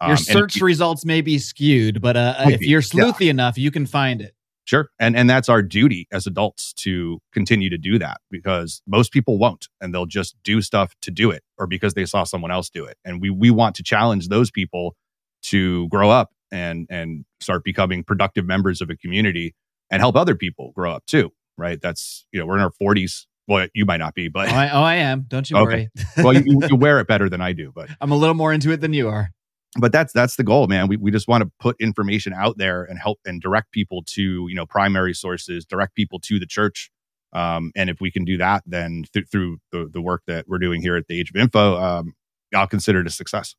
Um, 0.02 0.10
Your 0.10 0.18
search 0.18 0.58
results 0.58 1.06
may 1.06 1.22
be 1.22 1.40
skewed, 1.40 2.02
but 2.02 2.18
uh, 2.18 2.36
if 2.40 2.62
you're 2.62 2.82
sleuthy 2.82 3.26
yeah. 3.26 3.32
enough, 3.32 3.58
you 3.58 3.72
can 3.72 3.86
find 3.86 4.22
it. 4.22 4.36
Sure. 4.66 4.90
And 5.00 5.16
and 5.16 5.30
that's 5.30 5.48
our 5.48 5.62
duty 5.62 6.08
as 6.12 6.26
adults 6.26 6.74
to 6.74 7.20
continue 7.32 7.70
to 7.70 7.78
do 7.78 8.00
that 8.00 8.18
because 8.32 8.82
most 8.88 9.12
people 9.12 9.38
won't 9.38 9.68
and 9.80 9.94
they'll 9.94 10.08
just 10.08 10.36
do 10.44 10.62
stuff 10.62 10.96
to 11.04 11.12
do 11.12 11.30
it 11.30 11.44
or 11.58 11.68
because 11.68 11.94
they 11.94 12.06
saw 12.06 12.24
someone 12.24 12.52
else 12.52 12.70
do 12.70 12.84
it. 12.86 12.98
And 13.06 13.22
we 13.22 13.30
we 13.30 13.52
want 13.52 13.76
to 13.76 13.84
challenge 13.84 14.28
those 14.28 14.50
people 14.50 14.96
to 15.44 15.88
grow 15.90 16.10
up 16.10 16.32
and 16.52 16.88
and 16.90 17.26
start 17.40 17.64
becoming 17.64 18.04
productive 18.04 18.46
members 18.46 18.82
of 18.82 18.90
a 18.90 18.98
community 18.98 19.54
and 19.92 20.02
help 20.02 20.16
other 20.16 20.36
people 20.36 20.72
grow 20.76 20.92
up 20.92 21.06
too, 21.06 21.32
right? 21.58 21.80
That's, 21.80 22.26
you 22.32 22.40
know, 22.40 22.48
we're 22.48 22.56
in 22.56 22.62
our 22.62 22.72
40s. 22.72 23.28
Well, 23.48 23.68
you 23.76 23.86
might 23.86 23.98
not 23.98 24.16
be, 24.16 24.28
but 24.28 24.52
oh, 24.52 24.56
I, 24.56 24.70
oh, 24.72 24.82
I 24.82 24.96
am. 24.96 25.26
Don't 25.28 25.48
you 25.48 25.58
okay. 25.58 25.90
worry. 26.16 26.24
well, 26.26 26.34
you, 26.34 26.62
you 26.70 26.76
wear 26.76 27.00
it 27.00 27.08
better 27.08 27.30
than 27.30 27.42
I 27.42 27.54
do, 27.54 27.72
but 27.74 27.90
I'm 28.02 28.12
a 28.12 28.16
little 28.16 28.34
more 28.34 28.52
into 28.52 28.72
it 28.72 28.82
than 28.82 28.94
you 28.94 29.08
are 29.08 29.30
but 29.78 29.92
that's 29.92 30.14
that's 30.14 30.36
the 30.36 30.44
goal 30.44 30.68
man. 30.68 30.88
We, 30.88 30.98
we 30.98 31.12
just 31.12 31.28
want 31.28 31.44
to 31.44 31.52
put 31.60 31.76
information 31.80 32.34
out 32.34 32.58
there 32.58 32.84
and 32.84 32.98
help 32.98 33.20
and 33.26 33.42
direct 33.42 33.72
people 33.72 34.04
to 34.08 34.48
you 34.48 34.56
know 34.56 34.66
primary 34.66 35.14
sources 35.14 35.66
direct 35.66 35.96
people 35.96 36.20
to 36.22 36.40
the 36.40 36.46
church. 36.46 36.90
Um, 37.34 37.72
and 37.76 37.90
if 37.90 38.00
we 38.00 38.12
can 38.12 38.24
do 38.24 38.38
that 38.38 38.64
then 38.66 39.04
th- 39.12 39.28
through 39.30 39.58
the, 39.74 39.90
the 39.92 40.00
work 40.00 40.24
that 40.26 40.46
we're 40.48 40.60
doing 40.60 40.82
here 40.82 40.96
at 40.96 41.08
the 41.10 41.20
age 41.20 41.32
of 41.32 41.36
info 41.36 41.76
um, 41.76 42.14
i'll 42.54 42.68
consider 42.68 43.02
it 43.02 43.08
a 43.08 43.10
success. 43.10 43.56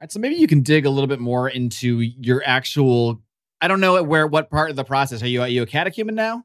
All 0.00 0.04
right 0.04 0.12
so 0.12 0.20
maybe 0.20 0.36
you 0.36 0.46
can 0.46 0.62
dig 0.62 0.86
a 0.86 0.90
little 0.90 1.08
bit 1.08 1.18
more 1.18 1.48
into 1.48 2.00
your 2.00 2.42
actual 2.46 3.20
i 3.60 3.66
don't 3.66 3.80
know 3.80 4.00
where 4.02 4.26
what 4.26 4.50
part 4.50 4.70
of 4.70 4.76
the 4.76 4.84
process. 4.84 5.22
Are 5.22 5.26
you 5.26 5.42
are 5.42 5.48
you 5.48 5.62
a 5.62 5.66
catechumen 5.66 6.14
now? 6.14 6.44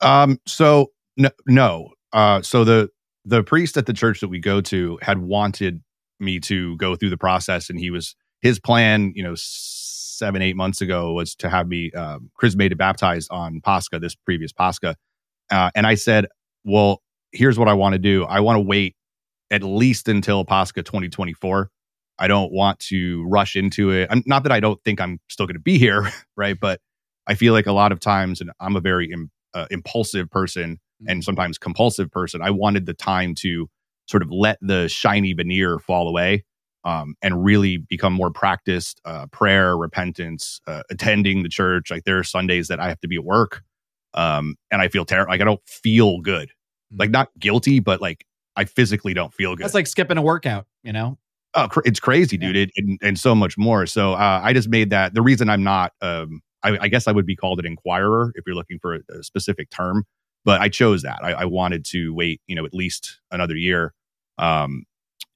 Um 0.00 0.40
so 0.46 0.92
no 1.18 1.30
no. 1.46 1.90
Uh 2.12 2.40
so 2.40 2.64
the 2.64 2.88
the 3.26 3.42
priest 3.42 3.76
at 3.76 3.84
the 3.84 3.92
church 3.92 4.20
that 4.20 4.28
we 4.28 4.38
go 4.38 4.62
to 4.62 4.98
had 5.02 5.18
wanted 5.18 5.82
me 6.20 6.40
to 6.40 6.76
go 6.76 6.96
through 6.96 7.10
the 7.10 7.18
process. 7.18 7.70
And 7.70 7.78
he 7.78 7.90
was 7.90 8.14
his 8.40 8.58
plan, 8.58 9.12
you 9.14 9.22
know, 9.22 9.34
seven 9.36 10.42
eight 10.42 10.56
months 10.56 10.80
ago 10.80 11.12
was 11.12 11.34
to 11.36 11.48
have 11.48 11.68
me 11.68 11.90
uh, 11.96 12.18
chrismated 12.34 12.78
baptized 12.78 13.28
on 13.30 13.60
Pascha, 13.60 13.98
this 13.98 14.14
previous 14.14 14.52
Pascha. 14.52 14.96
Uh, 15.50 15.70
and 15.74 15.86
I 15.86 15.94
said, 15.94 16.26
well, 16.64 17.02
here's 17.32 17.58
what 17.58 17.68
I 17.68 17.74
want 17.74 17.94
to 17.94 17.98
do. 17.98 18.24
I 18.24 18.40
want 18.40 18.56
to 18.56 18.60
wait 18.60 18.96
at 19.50 19.62
least 19.62 20.08
until 20.08 20.44
Pascha 20.44 20.82
2024. 20.82 21.70
I 22.18 22.26
don't 22.26 22.52
want 22.52 22.80
to 22.80 23.24
rush 23.28 23.54
into 23.54 23.90
it. 23.90 24.08
I'm, 24.10 24.22
not 24.26 24.42
that 24.42 24.52
I 24.52 24.60
don't 24.60 24.82
think 24.84 25.00
I'm 25.00 25.20
still 25.28 25.46
going 25.46 25.54
to 25.54 25.60
be 25.60 25.78
here, 25.78 26.10
right? 26.36 26.58
But 26.58 26.80
I 27.26 27.34
feel 27.34 27.52
like 27.52 27.66
a 27.66 27.72
lot 27.72 27.92
of 27.92 28.00
times, 28.00 28.40
and 28.40 28.50
I'm 28.60 28.76
a 28.76 28.80
very 28.80 29.10
Im, 29.10 29.30
uh, 29.54 29.66
impulsive 29.70 30.30
person 30.30 30.80
and 31.06 31.18
mm-hmm. 31.18 31.20
sometimes 31.20 31.58
compulsive 31.58 32.10
person. 32.10 32.42
I 32.42 32.50
wanted 32.50 32.86
the 32.86 32.94
time 32.94 33.34
to 33.36 33.68
sort 34.08 34.22
of 34.22 34.30
let 34.30 34.58
the 34.60 34.88
shiny 34.88 35.32
veneer 35.32 35.78
fall 35.78 36.08
away 36.08 36.44
um, 36.84 37.14
and 37.22 37.44
really 37.44 37.76
become 37.76 38.12
more 38.12 38.30
practiced 38.30 39.00
uh, 39.04 39.26
prayer, 39.26 39.76
repentance, 39.76 40.60
uh, 40.66 40.82
attending 40.90 41.42
the 41.42 41.48
church. 41.48 41.90
Like 41.90 42.04
there 42.04 42.18
are 42.18 42.24
Sundays 42.24 42.68
that 42.68 42.80
I 42.80 42.88
have 42.88 43.00
to 43.00 43.08
be 43.08 43.16
at 43.16 43.24
work 43.24 43.62
um, 44.14 44.56
and 44.70 44.80
I 44.80 44.88
feel 44.88 45.04
terrible. 45.04 45.32
Like 45.32 45.40
I 45.40 45.44
don't 45.44 45.66
feel 45.66 46.20
good, 46.20 46.48
mm-hmm. 46.48 46.96
like 46.98 47.10
not 47.10 47.28
guilty, 47.38 47.80
but 47.80 48.00
like 48.00 48.24
I 48.56 48.64
physically 48.64 49.14
don't 49.14 49.32
feel 49.32 49.54
good. 49.54 49.64
That's 49.64 49.74
like 49.74 49.86
skipping 49.86 50.18
a 50.18 50.22
workout, 50.22 50.66
you 50.82 50.92
know? 50.92 51.18
Oh, 51.54 51.68
cr- 51.68 51.80
it's 51.84 52.00
crazy, 52.00 52.36
dude. 52.36 52.56
Yeah. 52.56 52.62
It, 52.62 52.70
and, 52.76 52.98
and, 53.02 53.18
so 53.18 53.34
much 53.34 53.56
more. 53.56 53.86
So 53.86 54.12
uh, 54.12 54.40
I 54.42 54.52
just 54.52 54.68
made 54.68 54.90
that 54.90 55.14
the 55.14 55.22
reason 55.22 55.48
I'm 55.48 55.62
not, 55.62 55.92
um, 56.02 56.42
I, 56.62 56.76
I, 56.82 56.88
guess 56.88 57.08
I 57.08 57.12
would 57.12 57.24
be 57.24 57.36
called 57.36 57.58
an 57.58 57.64
inquirer 57.64 58.32
if 58.34 58.44
you're 58.46 58.54
looking 58.54 58.78
for 58.80 58.96
a, 58.96 59.00
a 59.18 59.22
specific 59.22 59.70
term, 59.70 60.04
but 60.44 60.60
I 60.60 60.68
chose 60.68 61.02
that. 61.02 61.20
I, 61.22 61.32
I 61.32 61.44
wanted 61.46 61.86
to 61.86 62.12
wait, 62.12 62.42
you 62.46 62.54
know, 62.54 62.66
at 62.66 62.74
least 62.74 63.20
another 63.30 63.56
year 63.56 63.94
um, 64.38 64.84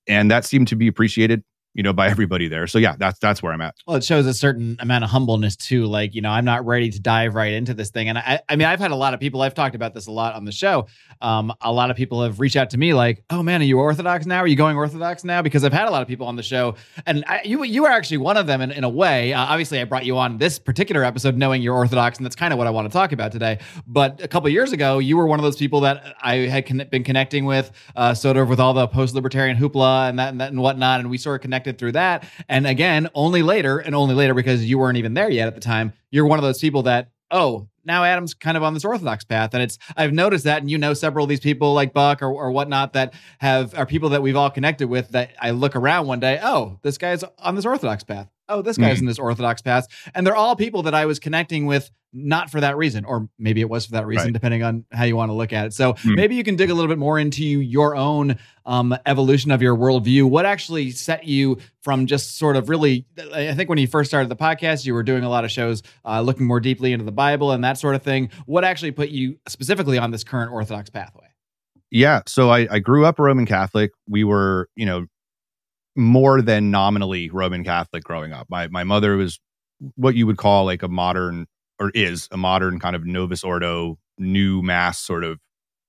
and 0.07 0.31
that 0.31 0.45
seemed 0.45 0.69
to 0.69 0.77
be 0.77 0.89
appreciated 0.89 1.43
you 1.75 1.83
know, 1.83 1.93
by 1.93 2.09
everybody 2.09 2.49
there. 2.49 2.67
So 2.67 2.79
yeah, 2.79 2.97
that's 2.99 3.19
that's 3.19 3.43
where 3.43 3.53
I'm 3.53 3.61
at. 3.61 3.75
Well, 3.87 3.97
it 3.97 4.05
shows 4.05 4.27
a 4.27 4.35
certain 4.35 4.77
amount 4.81 5.05
of 5.05 5.11
humbleness 5.11 5.57
too. 5.57 5.87
Like, 5.87 6.15
you 6.15 6.21
know, 6.21 6.31
I'm 6.31 6.45
not 6.45 6.67
ready 6.67 6.91
to 6.91 7.01
dive 7.01 7.35
right 7.35 7.53
into 7.53 7.75
this 7.75 7.91
thing. 7.91 8.09
And 8.09 8.19
I 8.19 8.41
I 8.49 8.57
mean, 8.57 8.69
I've 8.69 8.81
had 8.81 8.91
a 8.91 8.97
lot 8.97 9.15
of 9.15 9.21
people, 9.21 9.43
I've 9.43 9.55
talked 9.55 9.75
about 9.75 9.95
this 9.95 10.07
a 10.07 10.13
lot 10.13 10.35
on 10.35 10.45
the 10.45 10.53
show. 10.53 10.87
Um, 11.21 11.53
a 11.61 11.73
lot 11.73 11.91
of 11.91 11.97
people 11.97 12.23
have 12.23 12.41
reached 12.41 12.57
out 12.57 12.71
to 12.71 12.79
me 12.79 12.95
like, 12.95 13.25
oh 13.31 13.43
man, 13.43 13.61
are 13.61 13.65
you 13.65 13.79
Orthodox 13.79 14.27
now? 14.27 14.39
Are 14.39 14.47
you 14.47 14.57
going 14.57 14.77
Orthodox 14.77 15.25
now? 15.25 15.41
Because 15.41 15.65
I've 15.65 15.73
had 15.73 15.89
a 15.89 15.91
lot 15.91 16.03
of 16.03 16.09
people 16.09 16.27
on 16.27 16.37
the 16.37 16.43
show. 16.43 16.75
And 17.07 17.25
I, 17.27 17.41
you 17.45 17.63
you 17.65 17.87
are 17.87 17.93
actually 17.93 18.19
one 18.19 18.37
of 18.37 18.47
them 18.47 18.61
in, 18.61 18.71
in 18.71 18.85
a 18.85 18.89
way. 18.89 19.33
Uh, 19.33 19.41
obviously, 19.41 19.81
I 19.81 19.85
brought 19.85 20.05
you 20.05 20.19
on 20.19 20.39
this 20.39 20.59
particular 20.59 21.05
episode 21.05 21.37
knowing 21.37 21.63
you're 21.63 21.75
Orthodox, 21.75 22.19
and 22.19 22.27
that's 22.27 22.37
kind 22.37 22.53
of 22.53 22.59
what 22.59 22.67
I 22.67 22.71
want 22.71 22.87
to 22.89 22.93
talk 22.93 23.13
about 23.13 23.33
today. 23.33 23.61
But 23.87 24.21
a 24.23 24.29
couple 24.29 24.49
years 24.51 24.73
ago, 24.73 24.99
you 24.99 25.17
were 25.17 25.27
one 25.27 25.39
of 25.39 25.45
those 25.45 25.57
people 25.57 25.81
that 25.81 26.17
I 26.21 26.35
had 26.35 26.67
con- 26.67 26.87
been 26.91 27.05
connecting 27.05 27.45
with, 27.45 27.71
uh, 27.97 28.13
sort 28.15 28.37
of 28.37 28.49
with 28.49 28.61
all 28.61 28.75
the 28.75 28.87
post-libertarian 28.89 29.57
hoopla 29.57 30.09
and 30.09 30.19
that 30.19 30.29
and 30.31 30.41
that 30.41 30.51
and 30.51 30.61
whatnot. 30.61 31.01
And 31.01 31.09
we 31.09 31.19
sort 31.19 31.37
of 31.37 31.43
connected 31.43 31.62
through 31.79 31.93
that. 31.93 32.25
And 32.49 32.67
again, 32.67 33.09
only 33.15 33.43
later 33.43 33.79
and 33.79 33.95
only 33.95 34.15
later 34.15 34.35
because 34.35 34.65
you 34.65 34.79
weren't 34.79 34.99
even 34.99 35.15
there 35.15 35.31
yet 35.31 35.49
at 35.49 35.55
the 35.55 35.61
time. 35.61 35.93
You're 36.11 36.27
one 36.27 36.39
of 36.39 36.43
those 36.43 36.59
people 36.59 36.83
that, 36.85 37.11
oh, 37.31 37.69
now 37.85 38.05
Adam's 38.05 38.35
kind 38.35 38.57
of 38.57 38.63
on 38.63 38.75
this 38.75 38.85
orthodox 38.85 39.25
path, 39.25 39.55
and 39.55 39.63
it's 39.63 39.79
I've 39.97 40.13
noticed 40.13 40.45
that, 40.45 40.61
and 40.63 40.71
you 40.71 40.79
know 40.79 40.95
several 40.95 41.25
of 41.25 41.29
these 41.29 41.41
people 41.41 41.75
like 41.75 41.93
Buck 41.93 42.23
or, 42.23 42.31
or 42.31 42.51
whatnot 42.51 42.93
that 42.95 43.15
have 43.39 43.75
are 43.75 43.87
people 43.87 44.11
that 44.11 44.23
we've 44.23 44.37
all 44.37 44.51
connected 44.51 44.89
with. 44.89 45.11
That 45.11 45.31
I 45.41 45.51
look 45.51 45.77
around 45.77 46.07
one 46.07 46.21
day, 46.21 46.41
oh, 46.43 46.79
this 46.83 46.99
guy's 46.99 47.25
on 47.39 47.55
this 47.55 47.67
orthodox 47.67 48.05
path. 48.05 48.29
Oh, 48.49 48.61
this 48.61 48.77
guy's 48.77 48.97
mm-hmm. 48.97 49.05
in 49.05 49.07
this 49.07 49.19
orthodox 49.19 49.63
path, 49.63 49.89
and 50.15 50.27
they're 50.27 50.37
all 50.37 50.57
people 50.57 50.83
that 50.83 50.95
I 50.95 51.07
was 51.07 51.19
connecting 51.19 51.67
with 51.67 51.91
not 52.13 52.51
for 52.51 52.61
that 52.61 52.77
reason, 52.77 53.05
or 53.05 53.29
maybe 53.39 53.61
it 53.63 53.71
was 53.71 53.87
for 53.87 53.93
that 53.93 54.07
reason, 54.07 54.27
right. 54.27 54.33
depending 54.35 54.63
on 54.63 54.85
how 54.93 55.05
you 55.05 55.17
want 55.17 55.31
to 55.31 55.35
look 55.35 55.53
at 55.53 55.67
it. 55.67 55.73
So 55.73 55.95
mm. 55.95 56.15
maybe 56.15 56.35
you 56.35 56.45
can 56.45 56.57
dig 56.57 56.69
a 56.69 56.75
little 56.75 56.89
bit 56.89 56.99
more 56.99 57.19
into 57.19 57.45
your 57.45 57.97
own 57.97 58.37
um, 58.67 58.95
evolution 59.07 59.51
of 59.51 59.63
your 59.63 59.77
worldview. 59.77 60.29
What 60.29 60.45
actually 60.45 60.91
set 60.91 61.25
you 61.25 61.59
from 61.81 62.07
just 62.07 62.37
sort 62.37 62.57
of 62.57 62.69
really? 62.69 63.07
I 63.33 63.55
think 63.55 63.71
when 63.71 63.79
you 63.79 63.87
first 63.87 64.11
started 64.11 64.29
the 64.29 64.37
podcast, 64.37 64.85
you 64.85 64.93
were 64.93 65.03
doing 65.03 65.25
a 65.25 65.31
lot 65.31 65.45
of 65.45 65.51
shows 65.51 65.83
uh, 66.05 66.21
looking 66.21 66.47
more 66.47 66.61
deeply 66.61 66.93
into 66.93 67.05
the 67.05 67.13
Bible 67.13 67.51
and 67.53 67.65
that 67.65 67.72
sort 67.79 67.95
of 67.95 68.03
thing. 68.03 68.31
What 68.47 68.65
actually 68.65 68.93
put 68.93 69.11
you 69.11 69.39
specifically 69.49 69.99
on 69.99 70.11
this 70.11 70.25
current 70.25 70.53
Orthodox 70.53 70.91
pathway? 70.91 71.27
Yeah, 71.91 72.23
so 72.27 72.51
I, 72.51 72.67
I 72.71 72.79
grew 72.79 73.05
up 73.05 73.19
Roman 73.19 73.47
Catholic. 73.47 73.91
We 74.09 74.25
were, 74.25 74.69
you 74.77 74.87
know, 74.87 75.07
more 75.95 76.41
than 76.41 76.71
nominally 76.71 77.29
Roman 77.31 77.65
Catholic 77.65 78.03
growing 78.03 78.33
up. 78.33 78.47
My 78.49 78.69
my 78.69 78.85
mother 78.85 79.17
was 79.17 79.39
what 79.97 80.15
you 80.15 80.27
would 80.27 80.39
call 80.39 80.65
like 80.65 80.83
a 80.83 80.89
modern 80.89 81.47
or 81.79 81.91
is 81.95 82.29
a 82.31 82.37
modern 82.37 82.79
kind 82.79 82.97
of 82.97 83.05
Novus 83.05 83.45
Ordo, 83.45 83.99
new 84.19 84.63
mass 84.63 85.01
sort 85.01 85.25
of 85.25 85.39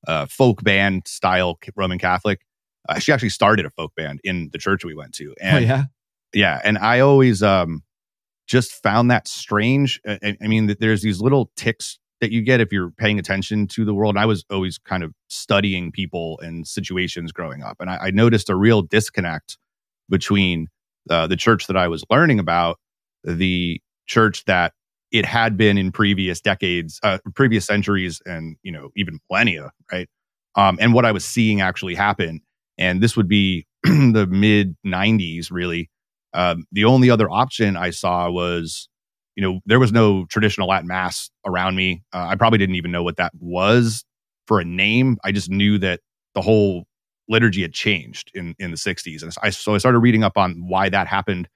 uh, 0.07 0.25
folk 0.25 0.63
band 0.63 1.07
style 1.07 1.57
Roman 1.75 1.99
Catholic. 1.99 2.41
Uh, 2.89 2.99
she 2.99 3.13
actually 3.13 3.29
started 3.29 3.65
a 3.65 3.69
folk 3.69 3.93
band 3.95 4.19
in 4.23 4.49
the 4.51 4.57
church 4.57 4.83
we 4.83 4.95
went 4.95 5.13
to. 5.13 5.29
Oh, 5.29 5.35
and, 5.41 5.57
oh, 5.57 5.67
yeah. 5.67 5.83
Yeah. 6.33 6.59
And 6.63 6.77
I 6.77 6.99
always 6.99 7.41
um, 7.41 7.83
just 8.47 8.71
found 8.83 9.09
that 9.11 9.27
strange. 9.27 10.01
I, 10.07 10.37
I 10.41 10.47
mean, 10.47 10.75
there's 10.79 11.01
these 11.01 11.21
little 11.21 11.51
ticks 11.55 11.99
that 12.21 12.31
you 12.31 12.41
get 12.41 12.61
if 12.61 12.71
you're 12.71 12.91
paying 12.91 13.19
attention 13.19 13.67
to 13.67 13.83
the 13.83 13.93
world. 13.93 14.15
And 14.15 14.21
I 14.21 14.25
was 14.25 14.45
always 14.49 14.77
kind 14.77 15.03
of 15.03 15.13
studying 15.27 15.91
people 15.91 16.39
and 16.41 16.65
situations 16.65 17.31
growing 17.31 17.61
up. 17.61 17.77
And 17.79 17.89
I, 17.89 17.97
I 17.97 18.11
noticed 18.11 18.49
a 18.49 18.55
real 18.55 18.81
disconnect 18.81 19.57
between 20.09 20.67
uh, 21.09 21.27
the 21.27 21.35
church 21.35 21.67
that 21.67 21.75
I 21.75 21.87
was 21.87 22.05
learning 22.09 22.39
about, 22.39 22.79
the 23.23 23.81
church 24.07 24.45
that 24.45 24.73
it 25.11 25.25
had 25.25 25.57
been 25.57 25.77
in 25.77 25.91
previous 25.91 26.41
decades, 26.41 26.99
uh, 27.03 27.19
previous 27.35 27.65
centuries, 27.65 28.21
and 28.25 28.57
you 28.63 28.71
know 28.71 28.89
even 28.95 29.19
millennia, 29.29 29.71
right? 29.91 30.09
Um, 30.55 30.77
and 30.81 30.93
what 30.93 31.05
I 31.05 31.11
was 31.11 31.23
seeing 31.23 31.61
actually 31.61 31.95
happen, 31.95 32.41
and 32.77 33.01
this 33.01 33.15
would 33.15 33.27
be 33.27 33.67
the 33.83 34.27
mid 34.29 34.75
'90s, 34.85 35.51
really. 35.51 35.89
Um, 36.33 36.65
the 36.71 36.85
only 36.85 37.09
other 37.09 37.29
option 37.29 37.77
I 37.77 37.91
saw 37.91 38.29
was, 38.29 38.89
you 39.35 39.43
know, 39.43 39.59
there 39.65 39.79
was 39.79 39.91
no 39.91 40.25
traditional 40.25 40.67
Latin 40.67 40.87
mass 40.87 41.29
around 41.45 41.75
me. 41.75 42.03
Uh, 42.13 42.27
I 42.29 42.35
probably 42.35 42.59
didn't 42.59 42.75
even 42.75 42.91
know 42.91 43.03
what 43.03 43.17
that 43.17 43.31
was 43.39 44.03
for 44.47 44.59
a 44.59 44.65
name. 44.65 45.17
I 45.23 45.31
just 45.31 45.49
knew 45.49 45.77
that 45.79 45.99
the 46.35 46.41
whole 46.41 46.85
liturgy 47.29 47.61
had 47.61 47.73
changed 47.73 48.31
in 48.33 48.55
in 48.59 48.71
the 48.71 48.77
60s, 48.77 49.21
and 49.21 49.33
I, 49.41 49.49
so 49.49 49.75
I 49.75 49.77
started 49.77 49.99
reading 49.99 50.23
up 50.23 50.37
on 50.37 50.67
why 50.67 50.89
that 50.89 51.07
happened 51.07 51.47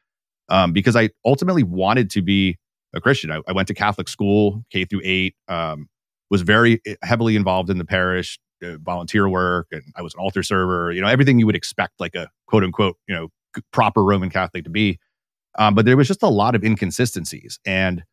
um, 0.49 0.73
because 0.73 0.95
I 0.95 1.09
ultimately 1.25 1.63
wanted 1.63 2.09
to 2.11 2.21
be 2.21 2.57
a 2.95 3.01
Christian. 3.01 3.31
I, 3.31 3.41
I 3.47 3.51
went 3.51 3.67
to 3.67 3.73
Catholic 3.73 4.07
school, 4.07 4.63
K 4.71 4.85
through 4.85 5.01
eight. 5.03 5.35
Um, 5.47 5.87
was 6.29 6.41
very 6.41 6.81
eh, 6.85 6.95
heavily 7.03 7.35
involved 7.35 7.69
in 7.69 7.77
the 7.77 7.85
parish, 7.85 8.39
uh, 8.63 8.77
volunteer 8.79 9.29
work, 9.29 9.67
and 9.71 9.83
I 9.95 10.01
was 10.01 10.13
an 10.13 10.19
altar 10.19 10.43
server. 10.43 10.91
You 10.91 11.01
know, 11.01 11.07
everything 11.07 11.39
you 11.39 11.45
would 11.45 11.55
expect 11.55 11.99
like 11.99 12.15
a 12.15 12.29
quote 12.47 12.63
unquote, 12.63 12.97
you 13.07 13.15
know, 13.15 13.29
proper 13.71 14.03
Roman 14.03 14.29
Catholic 14.29 14.63
to 14.65 14.69
be. 14.69 14.99
Um, 15.57 15.75
but 15.75 15.85
there 15.85 15.97
was 15.97 16.07
just 16.07 16.23
a 16.23 16.29
lot 16.29 16.55
of 16.55 16.63
inconsistencies, 16.63 17.59
and 17.65 18.03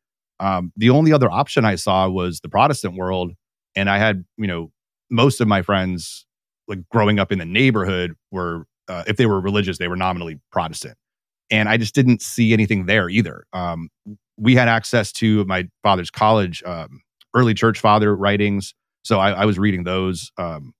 um, 0.40 0.72
the 0.76 0.90
only 0.90 1.12
other 1.12 1.30
option 1.30 1.64
I 1.64 1.74
saw 1.74 2.08
was 2.08 2.40
the 2.40 2.48
Protestant 2.48 2.96
world. 2.96 3.32
And 3.76 3.90
I 3.90 3.98
had, 3.98 4.24
you 4.36 4.46
know, 4.46 4.70
most 5.10 5.40
of 5.40 5.48
my 5.48 5.62
friends, 5.62 6.26
like 6.68 6.88
growing 6.90 7.18
up 7.18 7.32
in 7.32 7.38
the 7.38 7.44
neighborhood, 7.44 8.14
were 8.30 8.66
uh, 8.88 9.04
if 9.06 9.16
they 9.16 9.26
were 9.26 9.40
religious, 9.40 9.78
they 9.78 9.88
were 9.88 9.96
nominally 9.96 10.40
Protestant 10.50 10.96
and 11.50 11.68
I 11.68 11.76
just 11.76 11.94
didn't 11.94 12.22
see 12.22 12.52
anything 12.52 12.86
there 12.86 13.08
either. 13.08 13.46
Um, 13.52 13.88
we 14.36 14.54
had 14.54 14.68
access 14.68 15.12
to 15.12 15.44
my 15.44 15.68
father's 15.82 16.10
college 16.10 16.62
um, 16.64 17.02
early 17.34 17.54
church 17.54 17.80
father 17.80 18.14
writings, 18.14 18.74
so 19.02 19.20
I, 19.20 19.30
I 19.30 19.44
was 19.44 19.58
reading 19.58 19.84
those. 19.84 20.32
Um, 20.38 20.72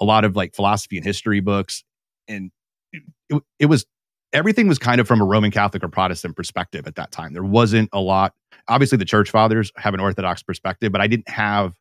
a 0.00 0.04
lot 0.04 0.24
of 0.24 0.34
like 0.34 0.54
philosophy 0.54 0.96
and 0.96 1.06
history 1.06 1.40
books, 1.40 1.84
and 2.28 2.50
it, 2.92 3.42
it 3.58 3.66
was 3.66 3.86
everything 4.32 4.68
was 4.68 4.78
kind 4.78 5.00
of 5.00 5.06
from 5.06 5.20
a 5.20 5.24
Roman 5.24 5.50
Catholic 5.50 5.82
or 5.84 5.88
Protestant 5.88 6.36
perspective 6.36 6.86
at 6.86 6.94
that 6.96 7.10
time. 7.10 7.32
There 7.32 7.44
wasn't 7.44 7.88
a 7.92 8.00
lot. 8.00 8.32
Obviously, 8.68 8.98
the 8.98 9.04
church 9.04 9.30
fathers 9.30 9.72
have 9.76 9.94
an 9.94 10.00
Orthodox 10.00 10.42
perspective, 10.42 10.92
but 10.92 11.00
I 11.00 11.06
didn't 11.06 11.28
have 11.28 11.74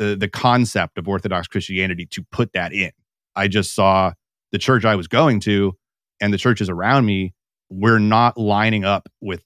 uh, 0.00 0.14
the 0.14 0.28
concept 0.28 0.98
of 0.98 1.08
Orthodox 1.08 1.46
Christianity 1.48 2.06
to 2.06 2.24
put 2.32 2.52
that 2.54 2.72
in. 2.72 2.90
I 3.36 3.48
just 3.48 3.74
saw 3.74 4.12
the 4.52 4.58
church 4.58 4.84
I 4.84 4.94
was 4.94 5.08
going 5.08 5.40
to 5.40 5.76
and 6.20 6.32
the 6.32 6.38
churches 6.38 6.68
around 6.68 7.06
me 7.06 7.34
were 7.70 7.98
not 7.98 8.38
lining 8.38 8.84
up 8.84 9.08
with 9.20 9.42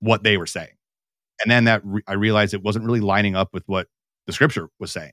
what 0.00 0.22
they 0.22 0.36
were 0.36 0.46
saying. 0.46 0.76
And 1.42 1.50
then 1.50 1.64
that 1.64 1.80
re- 1.84 2.02
I 2.06 2.14
realized 2.14 2.52
it 2.52 2.62
wasn't 2.62 2.84
really 2.84 3.00
lining 3.00 3.34
up 3.34 3.50
with 3.52 3.62
what 3.66 3.86
the 4.26 4.32
scripture 4.32 4.68
was 4.78 4.92
saying. 4.92 5.12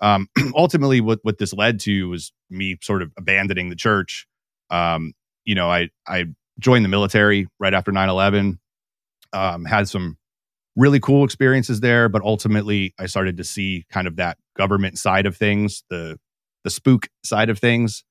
Um, 0.00 0.28
ultimately, 0.54 1.00
what 1.00 1.20
what 1.22 1.38
this 1.38 1.52
led 1.54 1.80
to 1.80 2.10
was 2.10 2.32
me 2.50 2.76
sort 2.82 3.02
of 3.02 3.12
abandoning 3.16 3.70
the 3.70 3.76
church. 3.76 4.26
Um, 4.70 5.14
you 5.44 5.54
know, 5.54 5.70
I 5.70 5.90
I 6.06 6.26
joined 6.58 6.84
the 6.84 6.88
military 6.88 7.48
right 7.58 7.74
after 7.74 7.90
9-11, 7.90 8.58
um, 9.32 9.64
had 9.64 9.88
some 9.88 10.16
really 10.76 11.00
cool 11.00 11.24
experiences 11.24 11.80
there, 11.80 12.08
but 12.08 12.22
ultimately 12.22 12.94
I 12.98 13.06
started 13.06 13.36
to 13.38 13.44
see 13.44 13.84
kind 13.90 14.06
of 14.06 14.16
that 14.16 14.38
government 14.56 14.98
side 14.98 15.26
of 15.26 15.36
things, 15.36 15.84
the 15.90 16.18
the 16.64 16.70
spook 16.70 17.08
side 17.22 17.50
of 17.50 17.58
things, 17.58 18.04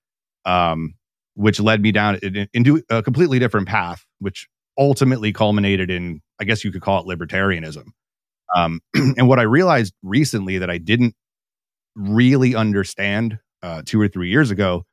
um, 0.45 0.93
which 1.35 1.59
led 1.59 1.81
me 1.81 1.91
down 1.91 2.19
into 2.53 2.83
a 2.89 3.01
completely 3.01 3.39
different 3.39 3.67
path, 3.67 4.05
which 4.19 4.47
ultimately 4.77 5.33
culminated 5.33 5.89
in, 5.89 6.21
I 6.39 6.43
guess 6.43 6.63
you 6.63 6.71
could 6.71 6.81
call 6.81 7.01
it 7.01 7.17
libertarianism. 7.17 7.87
Um, 8.55 8.81
and 8.93 9.27
what 9.27 9.39
I 9.39 9.43
realized 9.43 9.93
recently 10.03 10.59
that 10.59 10.69
I 10.69 10.77
didn't 10.77 11.15
really 11.95 12.55
understand 12.55 13.39
uh, 13.61 13.81
two 13.85 13.99
or 13.99 14.07
three 14.07 14.29
years 14.29 14.51
ago 14.51 14.83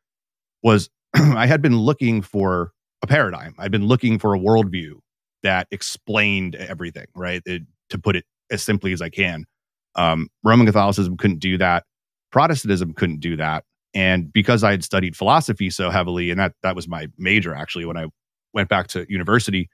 was 0.63 0.89
I 1.15 1.47
had 1.47 1.63
been 1.63 1.77
looking 1.77 2.23
for 2.23 2.73
a 3.03 3.07
paradigm. 3.07 3.55
I'd 3.59 3.71
been 3.71 3.87
looking 3.87 4.19
for 4.19 4.35
a 4.35 4.39
worldview 4.39 4.95
that 5.43 5.67
explained 5.71 6.55
everything, 6.55 7.07
right? 7.15 7.43
It, 7.47 7.63
to 7.91 7.99
put 7.99 8.17
it 8.17 8.25
as 8.51 8.63
simply 8.63 8.93
as 8.93 9.03
I 9.03 9.09
can. 9.09 9.47
Um, 9.95 10.29
Roman 10.45 10.67
Catholicism 10.67 11.17
couldn't 11.17 11.39
do 11.41 11.59
that. 11.59 11.85
Protestantism 12.31 12.95
couldn't 12.95 13.21
do 13.21 13.37
that. 13.37 13.65
And 13.95 14.33
because 14.33 14.63
I 14.63 14.71
had 14.71 14.85
studied 14.85 15.17
philosophy 15.17 15.69
so 15.71 15.91
heavily, 15.91 16.31
and 16.31 16.39
that 16.39 16.55
that 16.63 16.77
was 16.77 16.87
my 16.87 17.09
major 17.19 17.55
actually 17.55 17.85
when 17.85 17.97
I 17.97 18.07
went 18.53 18.69
back 18.69 18.87
to 18.89 19.05
university, 19.09 19.69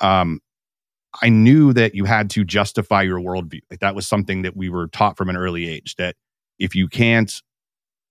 um, 0.00 0.40
I 1.22 1.28
knew 1.28 1.72
that 1.72 1.94
you 1.94 2.04
had 2.04 2.30
to 2.30 2.44
justify 2.44 3.02
your 3.02 3.20
worldview. 3.20 3.60
Like 3.70 3.80
that 3.80 3.94
was 3.94 4.08
something 4.08 4.42
that 4.42 4.56
we 4.56 4.68
were 4.68 4.88
taught 4.88 5.16
from 5.16 5.28
an 5.28 5.36
early 5.36 5.68
age. 5.68 5.94
That 5.96 6.16
if 6.58 6.74
you 6.74 6.88
can't 6.88 7.32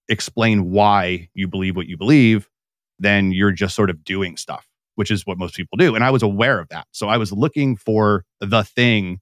explain 0.08 0.72
why 0.72 1.30
you 1.34 1.48
believe 1.48 1.76
what 1.76 1.88
you 1.88 1.98
believe, 1.98 2.48
then 3.02 3.32
you're 3.32 3.52
just 3.52 3.76
sort 3.76 3.90
of 3.90 4.04
doing 4.04 4.38
stuff, 4.38 4.68
which 4.96 5.12
is 5.12 5.26
what 5.26 5.38
most 5.38 5.56
people 5.56 5.78
do. 5.78 5.96
And 5.96 6.04
I 6.04 6.12
was 6.12 6.24
aware 6.24 6.60
of 6.60 6.70
that. 6.70 6.88
So 6.92 7.10
I 7.10 7.18
was 7.18 7.32
looking 7.32 7.76
for 7.76 8.24
the 8.40 8.64
thing 8.64 9.20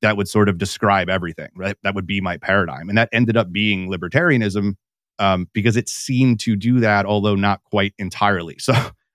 that 0.00 0.16
would 0.16 0.28
sort 0.28 0.48
of 0.48 0.58
describe 0.58 1.08
everything, 1.08 1.50
right? 1.56 1.76
That 1.82 1.94
would 1.94 2.06
be 2.06 2.20
my 2.20 2.36
paradigm. 2.36 2.88
And 2.88 2.96
that 2.98 3.08
ended 3.12 3.36
up 3.36 3.52
being 3.52 3.90
libertarianism 3.90 4.74
um, 5.18 5.48
because 5.52 5.76
it 5.76 5.88
seemed 5.88 6.40
to 6.40 6.56
do 6.56 6.80
that, 6.80 7.04
although 7.04 7.34
not 7.34 7.62
quite 7.64 7.94
entirely. 7.98 8.56
So 8.68 8.74